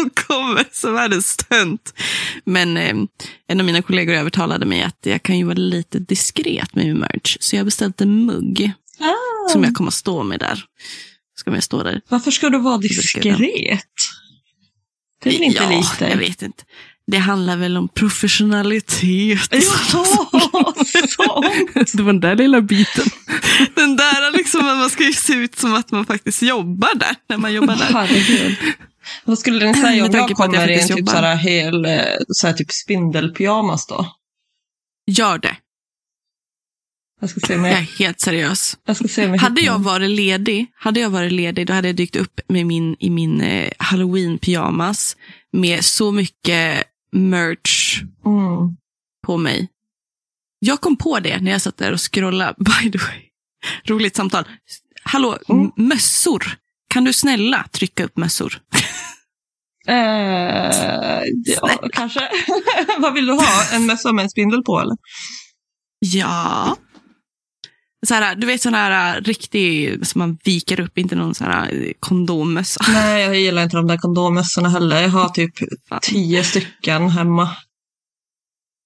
Och 0.06 0.14
kommer 0.26 0.64
som 0.72 0.94
världens 0.94 1.26
stönt. 1.28 1.94
Men 2.44 2.76
eh, 2.76 2.94
en 3.48 3.60
av 3.60 3.66
mina 3.66 3.82
kollegor 3.82 4.14
övertalade 4.14 4.66
mig 4.66 4.82
att 4.82 4.98
jag 5.02 5.22
kan 5.22 5.38
ju 5.38 5.44
vara 5.44 5.54
lite 5.54 5.98
diskret 5.98 6.74
med 6.74 6.86
min 6.86 6.98
merch. 6.98 7.36
Så 7.40 7.56
jag 7.56 7.64
beställde 7.64 8.04
en 8.04 8.24
mugg 8.24 8.72
Ah. 9.00 9.48
som 9.48 9.64
jag 9.64 9.74
kommer 9.74 9.88
att 9.88 9.94
stå 9.94 10.22
med 10.22 10.40
där. 10.40 10.64
Ska 11.34 11.50
jag 11.50 11.62
stå 11.62 11.82
där 11.82 12.00
Varför 12.08 12.30
ska 12.30 12.48
du 12.50 12.58
vara 12.58 12.78
diskret? 12.78 13.22
Det 15.22 15.28
är 15.28 15.32
väl 15.32 15.42
inte 15.42 15.62
ja, 15.62 15.70
lite? 15.70 16.04
jag 16.10 16.16
vet 16.16 16.42
inte. 16.42 16.64
Det 17.10 17.18
handlar 17.18 17.56
väl 17.56 17.76
om 17.76 17.88
professionalitet. 17.88 19.48
Ja, 19.50 19.60
så. 19.60 20.28
Det 21.96 22.02
var 22.02 22.12
den 22.12 22.20
där 22.20 22.36
lilla 22.36 22.60
biten. 22.60 23.04
Den 23.74 23.96
där 23.96 24.36
liksom 24.36 24.64
man 24.64 24.90
ska 24.90 25.04
ju 25.04 25.12
se 25.12 25.32
ut 25.32 25.58
som 25.58 25.74
att 25.74 25.90
man 25.90 26.06
faktiskt 26.06 26.42
jobbar 26.42 26.94
där, 26.94 27.16
när 27.28 27.36
man 27.36 27.52
jobbar 27.52 27.76
där. 27.76 27.92
Herregud. 27.92 28.56
Vad 29.24 29.38
skulle 29.38 29.66
ni 29.66 29.74
säga 29.74 30.04
om 30.04 30.10
jag 30.12 30.30
kommer 30.30 30.70
i 30.70 30.80
en 30.80 30.88
typ 30.88 30.98
jobbar. 30.98 31.12
såhär 31.12 31.36
hel 31.36 31.84
eh, 31.84 32.02
såhär 32.28 32.54
typ 32.54 32.72
spindelpyjamas 32.72 33.86
då? 33.86 34.06
Gör 35.06 35.38
det. 35.38 35.56
Jag 37.20 37.30
ska 37.30 37.40
se 37.40 37.54
om 37.54 37.64
Jag 37.64 37.78
är 37.78 37.98
helt 37.98 38.20
seriös. 38.20 38.78
jag, 38.86 38.96
ska 38.96 39.08
se 39.08 39.26
om 39.26 39.34
jag 39.34 39.40
Hade 39.40 39.60
jag 39.60 39.78
varit 39.78 40.10
ledig, 40.10 40.66
hade 40.74 41.00
jag 41.00 41.10
varit 41.10 41.32
ledig, 41.32 41.66
då 41.66 41.72
hade 41.72 41.88
jag 41.88 41.96
dykt 41.96 42.16
upp 42.16 42.40
med 42.48 42.66
min, 42.66 42.96
i 42.98 43.10
min 43.10 43.40
eh, 43.40 43.70
halloween-pyjamas 43.78 45.16
med 45.52 45.84
så 45.84 46.12
mycket 46.12 46.84
merch 47.12 48.02
Mm. 48.26 48.76
på 49.26 49.36
mig. 49.36 49.68
Jag 50.58 50.80
kom 50.80 50.96
på 50.96 51.20
det 51.20 51.40
när 51.40 51.50
jag 51.50 51.62
satt 51.62 51.76
där 51.76 51.92
och 51.92 52.12
scrollade, 52.12 52.54
by 52.58 52.90
the 52.92 52.98
way. 52.98 53.22
Roligt 53.84 54.16
samtal. 54.16 54.44
Hallå, 55.02 55.38
Mm. 55.48 55.70
mössor. 55.76 56.44
Kan 56.88 57.04
du 57.04 57.12
snälla 57.12 57.66
trycka 57.72 58.04
upp 58.04 58.16
mössor? 58.16 58.60
Eh, 59.88 61.22
ja, 61.44 61.80
kanske. 61.92 62.20
Vad 62.98 63.14
vill 63.14 63.26
du 63.26 63.32
ha? 63.32 63.64
En 63.72 63.86
mössa 63.86 64.12
med 64.12 64.22
en 64.22 64.30
spindel 64.30 64.62
på 64.62 64.80
eller? 64.80 64.96
Ja. 65.98 66.76
Så 68.06 68.14
här, 68.14 68.34
du 68.34 68.46
vet 68.46 68.62
sån 68.62 68.74
här 68.74 69.16
äh, 69.16 69.20
riktig, 69.22 70.06
som 70.06 70.18
man 70.18 70.38
viker 70.44 70.80
upp, 70.80 70.98
inte 70.98 71.14
någon 71.16 71.34
sån 71.34 71.46
här 71.46 71.72
äh, 71.86 71.92
kondommössa. 72.00 72.84
Nej, 72.92 73.22
jag 73.22 73.36
gillar 73.40 73.62
inte 73.62 73.76
de 73.76 73.86
där 73.86 73.96
kondommössorna 73.96 74.68
heller. 74.68 75.02
Jag 75.02 75.08
har 75.08 75.28
typ 75.28 75.54
tio 76.02 76.44
stycken 76.44 77.08
hemma. 77.08 77.56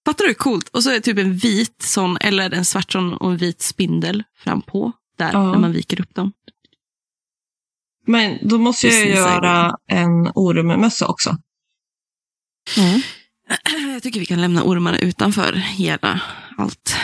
Fattar 0.07 0.25
du 0.25 0.29
hur 0.29 0.35
coolt? 0.35 0.69
Och 0.69 0.83
så 0.83 0.91
är 0.91 0.95
det 0.95 1.01
typ 1.01 1.19
en 1.19 1.37
vit 1.37 1.83
sån, 1.83 2.17
eller 2.21 2.51
en 2.51 2.65
svart 2.65 2.93
sån 2.93 3.15
och 3.15 3.31
en 3.31 3.37
vit 3.37 3.63
spindel 3.63 4.23
fram 4.39 4.63
på. 4.63 4.93
Där, 5.19 5.33
Ja. 5.33 5.53
när 5.53 5.59
man 5.59 5.73
viker 5.73 6.01
upp 6.01 6.15
dem. 6.15 6.33
Men 8.07 8.39
då 8.49 8.59
måste 8.59 8.87
jag 8.87 9.09
göra 9.09 9.77
en 9.87 10.31
ormmössa 10.35 11.07
också. 11.07 11.37
Jag 13.95 14.03
tycker 14.03 14.21
vi 14.21 14.27
kan 14.27 14.41
lämna 14.41 14.63
ormarna 14.63 14.99
utanför 14.99 15.53
hela 15.53 16.21
allt. 16.57 16.97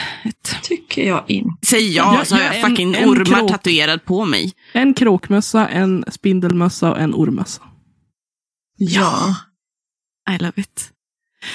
Tycker 0.62 1.06
jag 1.08 1.24
inte. 1.28 1.66
Säg 1.66 1.92
ja, 1.92 2.14
Ja, 2.18 2.24
så 2.24 2.34
har 2.34 2.42
ja, 2.42 2.46
jag 2.46 2.56
en- 2.64 2.70
fucking 2.70 2.94
en 2.94 3.08
ormar 3.10 3.24
krok. 3.38 3.50
tatuerad 3.50 4.04
på 4.04 4.24
mig. 4.24 4.52
En 4.72 4.94
kråkmössa, 4.94 5.68
en 5.68 6.04
spindelmössa 6.10 6.90
och 6.90 6.98
en 7.00 7.14
ormmössa. 7.14 7.62
Ja, 8.76 9.34
I 10.30 10.38
love 10.38 10.52
it. 10.56 10.90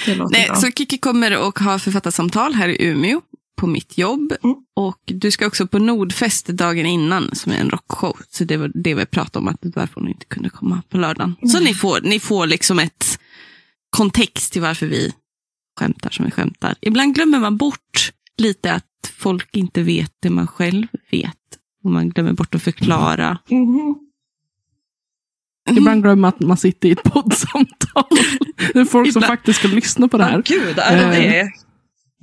Nej, 0.06 0.46
bra. 0.46 0.56
så 0.56 0.70
Kiki 0.70 0.98
kommer 0.98 1.38
och 1.46 1.58
har 1.58 1.78
författarsamtal 1.78 2.54
här 2.54 2.68
i 2.68 2.84
Umeå 2.86 3.20
på 3.60 3.66
mitt 3.66 3.98
jobb. 3.98 4.32
Mm. 4.44 4.56
Och 4.76 4.98
du 5.06 5.30
ska 5.30 5.46
också 5.46 5.66
på 5.66 5.78
Nordfest 5.78 6.46
dagen 6.46 6.86
innan 6.86 7.30
som 7.34 7.52
är 7.52 7.56
en 7.56 7.70
rockshow. 7.70 8.16
Så 8.30 8.44
det 8.44 8.56
var 8.56 8.70
det 8.74 8.94
vi 8.94 9.06
pratade 9.06 9.38
om, 9.38 9.48
att 9.48 9.60
det 9.60 9.76
var 9.76 9.82
därför 9.82 10.00
hon 10.00 10.08
inte 10.08 10.26
kunde 10.26 10.50
komma 10.50 10.82
på 10.88 10.98
lördagen. 10.98 11.36
Så 11.52 11.60
ni 11.60 11.74
får, 11.74 12.00
ni 12.00 12.20
får 12.20 12.46
liksom 12.46 12.78
ett 12.78 13.18
kontext 13.90 14.52
till 14.52 14.62
varför 14.62 14.86
vi 14.86 15.12
skämtar 15.78 16.10
som 16.10 16.24
vi 16.24 16.30
skämtar. 16.30 16.74
Ibland 16.80 17.14
glömmer 17.14 17.38
man 17.38 17.56
bort 17.56 18.12
lite 18.38 18.72
att 18.72 19.12
folk 19.16 19.56
inte 19.56 19.82
vet 19.82 20.12
det 20.22 20.30
man 20.30 20.46
själv 20.46 20.86
vet. 21.10 21.36
Och 21.84 21.90
man 21.90 22.08
glömmer 22.10 22.32
bort 22.32 22.54
att 22.54 22.62
förklara. 22.62 23.38
Mhm. 23.50 23.94
Ibland 25.70 26.02
glömmer 26.02 26.20
man 26.20 26.28
att 26.28 26.40
man 26.40 26.56
sitter 26.56 26.88
i 26.88 26.92
ett 26.92 27.02
poddsamtal. 27.02 28.04
Det 28.72 28.78
är 28.80 28.84
folk 28.84 29.12
som 29.12 29.22
faktiskt 29.22 29.58
ska 29.58 29.68
lyssna 29.68 30.08
på 30.08 30.18
det 30.18 30.24
här. 30.24 30.42
gud, 30.42 30.78
är 30.78 30.96
det 30.96 31.16
Eh. 31.16 31.30
det? 31.32 31.52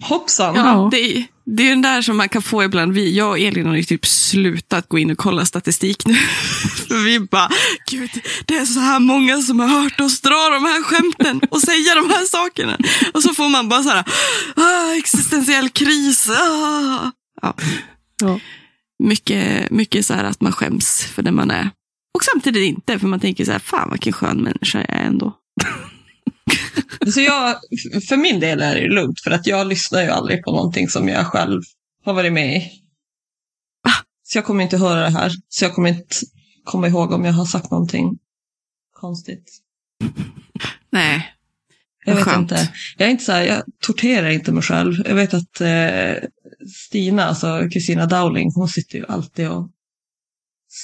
Hoppsan. 0.02 0.56
Ja. 0.56 0.88
Det, 0.91 1.18
är, 1.18 1.26
det 1.45 1.64
är 1.64 1.70
den 1.70 1.82
där 1.82 2.02
som 2.02 2.18
man 2.18 2.30
kan 2.30 2.41
få 2.41 2.64
ibland. 2.64 2.94
Vi, 2.94 3.18
jag 3.18 3.30
och 3.30 3.40
Elin 3.40 3.65
har 3.65 3.76
ju 3.76 3.84
typ 3.84 4.06
slutat 4.06 4.90
gå 4.90 4.99
in 4.99 5.11
och 5.11 5.18
kolla 5.18 5.45
statistik 5.45 6.06
nu. 6.06 6.14
För 6.88 7.03
vi 7.03 7.20
bara, 7.20 7.49
gud, 7.90 8.10
det 8.45 8.56
är 8.56 8.65
så 8.65 8.80
här 8.80 8.99
många 8.99 9.41
som 9.41 9.60
har 9.60 9.68
hört 9.68 9.99
oss 9.99 10.22
dra 10.22 10.49
de 10.49 10.65
här 10.65 10.84
skämten 10.84 11.41
och 11.49 11.61
säga 11.61 11.95
de 11.95 12.10
här 12.10 12.26
sakerna. 12.26 12.78
Och 13.14 13.24
så 13.24 13.34
får 13.34 13.49
man 13.49 13.70
bara 13.70 13.84
så 13.84 13.90
här, 13.90 14.06
ah, 14.56 14.95
existentiell 14.95 15.70
kris. 15.70 16.30
Ah. 16.30 17.11
Ja. 17.41 17.56
Ja. 18.22 18.40
Mycket, 19.03 19.72
mycket 19.72 20.06
så 20.06 20.14
här 20.14 20.24
att 20.24 20.41
man 20.41 20.52
skäms 20.52 21.06
för 21.06 21.22
den 21.22 21.36
man 21.36 21.52
är. 21.52 21.70
Och 22.15 22.24
samtidigt 22.24 22.70
inte, 22.70 22.99
för 22.99 23.07
man 23.07 23.20
tänker 23.20 23.45
så 23.45 23.52
här, 23.52 23.60
fan 23.60 23.91
vilken 23.91 24.14
skön 24.14 24.38
människa 24.38 24.80
jag 24.80 24.90
är 24.90 25.03
ändå. 25.03 25.34
Så 27.14 27.22
jag, 27.22 27.56
för 28.10 28.18
min 28.18 28.40
del 28.40 28.61
är 28.61 28.76
det 28.76 28.88
lugnt, 28.88 29.20
för 29.24 29.32
att 29.32 29.48
jag 29.48 29.68
lyssnar 29.68 30.02
ju 30.02 30.10
aldrig 30.10 30.44
på 30.44 30.52
någonting 30.52 30.90
som 30.90 31.10
jag 31.10 31.26
själv 31.28 31.61
har 32.06 32.14
varit 32.14 32.34
med 32.34 32.57
i. 32.57 32.72
Så 34.24 34.38
jag 34.38 34.45
kommer 34.45 34.64
inte 34.64 34.78
höra 34.78 34.99
det 34.99 35.10
här, 35.10 35.32
så 35.49 35.65
jag 35.65 35.74
kommer 35.74 35.90
inte 35.90 36.15
komma 36.64 36.88
ihåg 36.88 37.11
om 37.11 37.26
jag 37.26 37.34
har 37.34 37.45
sagt 37.45 37.72
någonting 37.72 38.18
konstigt. 38.94 39.52
Nej, 40.91 41.34
Jag 42.06 42.15
vet 42.15 42.24
skönt. 42.24 42.52
inte. 42.52 42.70
Jag 42.98 43.07
är 43.07 43.11
inte 43.11 43.24
så 43.24 43.32
här, 43.32 43.44
jag 43.44 43.64
torterar 43.80 44.30
inte 44.30 44.52
mig 44.52 44.64
själv. 44.64 44.94
Jag 45.06 45.15
vet 45.15 45.34
att 45.34 45.61
eh, 45.61 46.30
Stina, 46.76 47.24
alltså 47.26 47.70
Kristina 47.74 48.06
Dowling, 48.06 48.52
hon 48.56 48.68
sitter 48.68 48.98
ju 48.98 49.06
alltid 49.07 49.49
och 49.49 49.70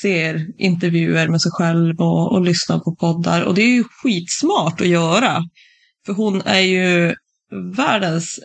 ser 0.02 0.48
intervjuer 0.58 1.28
med 1.28 1.42
sig 1.42 1.52
själv 1.52 2.02
och, 2.02 2.32
och 2.32 2.42
lyssnar 2.42 2.80
på 2.80 2.96
poddar. 2.96 3.42
Och 3.42 3.56
det 3.56 3.62
är 3.62 3.76
ju 3.76 3.84
skitsmart 3.84 4.82
att 4.82 4.88
göra. 4.88 5.44
För 6.06 6.14
hon 6.14 6.42
är 6.42 6.60
ju 6.60 7.16
världens 7.76 8.40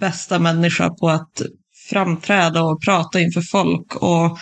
bästa 0.00 0.38
människa 0.38 0.90
på 0.90 1.08
att 1.08 1.42
framträda 1.90 2.62
och 2.62 2.82
prata 2.82 3.20
inför 3.20 3.40
folk. 3.40 3.96
Och 3.96 4.38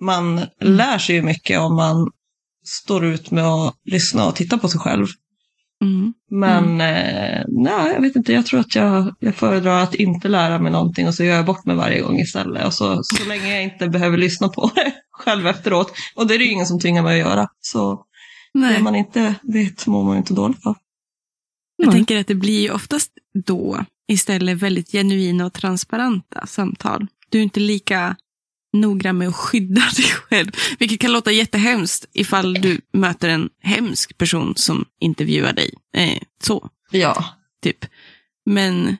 man 0.00 0.46
lär 0.60 0.98
sig 0.98 1.14
ju 1.14 1.22
mycket 1.22 1.60
om 1.60 1.76
man 1.76 2.10
står 2.64 3.04
ut 3.04 3.30
med 3.30 3.44
att 3.44 3.74
lyssna 3.84 4.26
och 4.26 4.36
titta 4.36 4.58
på 4.58 4.68
sig 4.68 4.80
själv. 4.80 5.06
mm. 5.82 6.12
Men 6.30 6.80
eh, 6.80 7.42
nej, 7.48 7.92
jag 7.92 8.00
vet 8.00 8.16
inte, 8.16 8.32
jag 8.32 8.46
tror 8.46 8.60
att 8.60 8.74
jag, 8.74 9.14
jag 9.20 9.34
föredrar 9.34 9.82
att 9.82 9.94
inte 9.94 10.28
lära 10.28 10.58
mig 10.58 10.72
någonting 10.72 11.08
och 11.08 11.14
så 11.14 11.24
gör 11.24 11.36
jag 11.36 11.46
bort 11.46 11.64
mig 11.64 11.76
varje 11.76 12.00
gång 12.00 12.18
istället. 12.18 12.66
Och 12.66 12.74
så, 12.74 13.00
så 13.02 13.28
länge 13.28 13.54
jag 13.54 13.62
inte 13.62 13.88
behöver 13.88 14.18
lyssna 14.18 14.48
på 14.48 14.70
det 14.74 14.92
själv 15.18 15.46
efteråt. 15.46 15.92
Och 16.14 16.26
det 16.26 16.34
är 16.34 16.38
det 16.38 16.44
ju 16.44 16.50
ingen 16.50 16.66
som 16.66 16.80
tvingar 16.80 17.02
mig 17.02 17.20
att 17.20 17.28
göra. 17.28 17.48
Så 17.60 18.04
nej. 18.54 18.82
man 18.82 18.94
inte 18.94 19.34
vet 19.42 19.86
mår 19.86 20.04
man 20.04 20.16
inte 20.16 20.34
dåligt 20.34 20.66
av. 20.66 20.76
Jag 21.76 21.86
Nej. 21.86 21.96
tänker 21.96 22.20
att 22.20 22.26
det 22.26 22.34
blir 22.34 22.60
ju 22.60 22.70
oftast 22.70 23.12
då 23.46 23.84
istället 24.08 24.58
väldigt 24.58 24.92
genuina 24.92 25.46
och 25.46 25.52
transparenta 25.52 26.46
samtal. 26.46 27.06
Du 27.28 27.38
är 27.38 27.42
inte 27.42 27.60
lika 27.60 28.16
noggrann 28.72 29.18
med 29.18 29.28
att 29.28 29.36
skydda 29.36 29.80
dig 29.96 30.04
själv. 30.04 30.50
Vilket 30.78 31.00
kan 31.00 31.12
låta 31.12 31.32
jättehemskt 31.32 32.06
ifall 32.12 32.54
du 32.54 32.80
möter 32.92 33.28
en 33.28 33.48
hemsk 33.62 34.18
person 34.18 34.52
som 34.56 34.84
intervjuar 35.00 35.52
dig. 35.52 35.70
Eh, 35.96 36.18
så, 36.42 36.70
Ja, 36.90 37.24
typ. 37.62 37.84
Men 38.46 38.96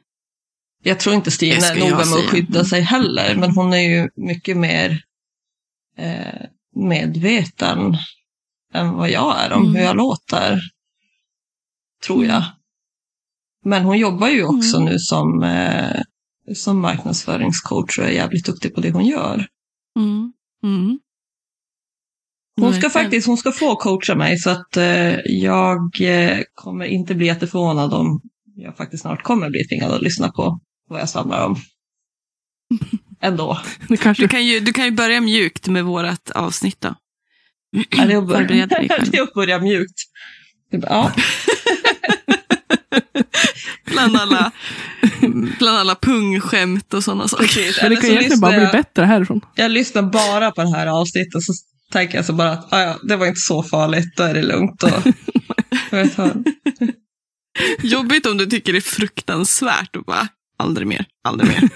jag 0.83 1.01
tror 1.01 1.15
inte 1.15 1.31
Stina 1.31 1.67
är 1.67 1.81
noga 1.81 2.05
med 2.05 2.19
att 2.19 2.31
skydda 2.31 2.65
sig 2.65 2.81
heller. 2.81 3.37
Men 3.37 3.51
hon 3.51 3.73
är 3.73 3.79
ju 3.79 4.09
mycket 4.17 4.57
mer 4.57 5.03
eh, 5.99 6.47
medveten 6.75 7.97
än 8.75 8.93
vad 8.93 9.11
jag 9.11 9.41
är 9.41 9.53
om 9.53 9.63
Mm. 9.63 9.75
hur 9.75 9.83
jag 9.83 9.97
låter. 9.97 10.61
Tror 12.07 12.25
jag. 12.25 12.45
Men 13.65 13.85
hon 13.85 13.99
jobbar 13.99 14.29
ju 14.29 14.45
också 14.45 14.77
Mm. 14.77 14.89
nu 14.93 14.99
som, 14.99 15.43
eh, 15.43 16.01
som 16.55 16.81
marknadsföringscoach 16.81 17.99
och 17.99 18.05
är 18.05 18.11
jävligt 18.11 18.47
duktig 18.47 18.75
på 18.75 18.81
det 18.81 18.91
hon 18.91 19.07
gör. 19.07 19.47
mm, 19.99 20.33
mm. 20.63 20.99
Hon 22.61 22.75
ska 22.75 22.91
faktiskt 22.91 23.27
hon 23.27 23.37
ska 23.37 23.53
få 23.53 23.77
coacha 23.77 24.15
mig 24.15 24.39
så 24.39 24.51
att 24.51 24.77
eh, 24.77 25.17
jag 25.27 26.01
eh, 26.01 26.39
kommer 26.55 26.85
inte 26.85 27.15
bli 27.15 27.27
jätteförvånad 27.27 27.95
om 27.95 28.21
jag 28.57 28.77
faktiskt 28.77 29.01
snart 29.03 29.23
kommer 29.23 29.51
bli 29.51 29.65
tvingad 29.69 29.93
att 29.93 30.03
lyssna 30.03 30.29
på 30.33 30.61
vad 30.89 31.01
jag 31.01 31.09
svamlar 31.09 31.47
om. 31.47 31.57
Ändå. 33.23 33.61
Det 33.89 33.97
kanske, 33.97 34.23
Du, 34.23 34.29
kan 34.29 34.47
ju, 34.47 34.61
du 34.61 34.73
kan 34.73 34.85
ju 34.85 34.91
börja 34.91 35.21
mjukt 35.21 35.69
med 35.69 35.85
vårt 35.85 36.31
avsnitt 36.31 36.81
då. 36.81 36.95
Är 37.91 38.07
det 38.07 38.15
är 39.19 39.23
att 39.23 39.35
börja 39.35 39.59
mjukt. 39.59 40.01
Ja, 40.71 41.13
Bland 43.85 44.17
alla, 44.17 44.53
bland 45.59 45.79
alla 45.79 45.95
pungskämt 45.95 46.95
och 46.95 47.05
sådana 47.05 47.29
saker. 47.29 47.45
precis. 47.47 47.83
men 47.83 47.91
det 47.91 47.97
kan 47.97 48.11
egentligen 48.11 48.41
bara 48.41 48.53
bli 48.53 48.63
jag, 48.63 48.73
bättre 48.73 49.05
härifrån. 49.05 49.41
jag 49.55 49.71
lyssnar 49.71 50.03
bara 50.03 50.51
på 50.51 50.63
det 50.63 50.71
här 50.71 50.87
avsnittet 50.87 51.43
så 51.43 51.53
tänker 51.93 52.19
jag 52.19 52.25
så 52.25 52.33
bara 52.33 52.51
att 52.53 52.73
ah, 52.73 52.81
ja, 52.81 52.97
det 53.03 53.17
var 53.17 53.27
inte 53.27 53.41
så 53.41 53.63
farligt, 53.63 54.17
då 54.17 54.23
är 54.23 54.35
det 54.35 54.43
lugnt. 54.43 54.83
Och, 54.83 54.91
jag 55.91 55.99
vet, 56.05 56.15
hör. 56.15 56.43
Jobbigt 57.83 58.27
om 58.27 58.37
du 58.37 58.47
tycker 58.47 58.73
det 58.73 58.79
är 58.79 58.81
fruktansvärt 58.81 59.97
och 59.97 60.05
bara, 60.05 60.29
aldrig 60.59 60.87
mer, 60.87 61.05
aldrig 61.25 61.51
mer. 61.51 61.71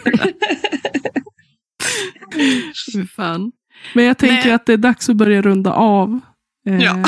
Fan. 3.17 3.53
Men 3.95 4.05
jag 4.05 4.19
tänker 4.19 4.45
Nej. 4.45 4.53
att 4.53 4.67
det 4.67 4.73
är 4.73 4.77
dags 4.77 5.09
att 5.09 5.17
börja 5.17 5.43
runda 5.43 5.73
av. 5.73 6.21
Eh, 6.69 6.79
Ja. 6.83 7.05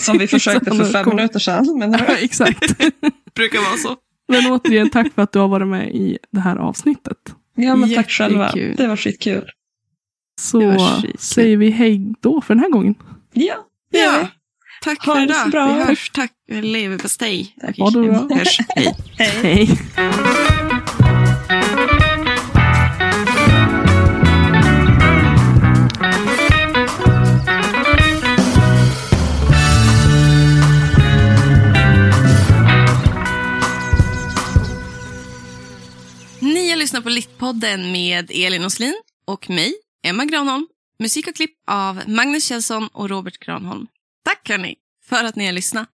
Som 0.00 0.18
vi 0.18 0.26
försökte 0.28 0.70
för 0.70 0.84
fem 0.84 1.04
Kom. 1.04 1.16
minuter 1.16 1.38
sedan. 1.38 1.78
Men 1.78 1.92
ja, 1.92 1.98
exakt. 2.20 2.78
Brukar 3.34 3.58
vara 3.58 3.76
så. 3.76 3.96
Men 4.28 4.46
återigen, 4.52 4.90
tack 4.90 5.14
för 5.14 5.22
att 5.22 5.32
du 5.32 5.38
har 5.38 5.48
varit 5.48 5.66
med 5.68 5.88
i 5.94 6.18
det 6.32 6.40
här 6.40 6.56
avsnittet. 6.56 7.16
Ja, 7.56 7.76
men 7.76 7.94
tack 7.94 8.10
själva. 8.10 8.52
Det 8.76 8.86
var 8.86 8.96
skitkul. 8.96 9.44
Så 10.40 10.60
var 10.60 10.78
skitkul. 11.00 11.16
säger 11.18 11.56
vi 11.56 11.70
hej 11.70 12.14
då 12.20 12.40
för 12.40 12.54
den 12.54 12.62
här 12.62 12.70
gången. 12.70 12.94
Ja, 13.32 13.54
det 13.92 13.98
gör 13.98 14.12
vi. 14.12 14.18
Ja. 14.18 14.28
Tack 14.82 15.06
Ha 15.06 15.14
för 15.14 15.20
så 15.20 15.24
idag. 15.32 15.50
bra. 15.50 15.74
Vi 15.74 15.82
hörs. 15.84 16.10
Tack. 16.10 16.32
Leverpastej. 16.50 17.54
Ha 17.78 17.90
det 17.90 18.00
bra. 18.02 18.36
Hörs. 18.38 18.58
Hej. 18.68 18.94
Hej. 19.18 19.68
Hej. 19.96 20.67
Lyssnar 36.98 37.10
på 37.10 37.14
Littpodden 37.14 37.92
med 37.92 38.30
Elin 38.30 38.64
Oslin 38.64 38.94
och 39.26 39.50
mig, 39.50 39.74
Emma 40.04 40.24
Granholm. 40.24 40.66
Musik 40.98 41.28
och 41.28 41.34
klipp 41.34 41.54
av 41.70 42.02
Magnus 42.06 42.44
Kjellson 42.44 42.88
och 42.92 43.08
Robert 43.08 43.38
Granholm. 43.38 43.86
Tack 44.24 44.48
hörni 44.48 44.74
för 45.04 45.24
att 45.24 45.36
ni 45.36 45.46
har 45.46 45.52
lyssnat. 45.52 45.88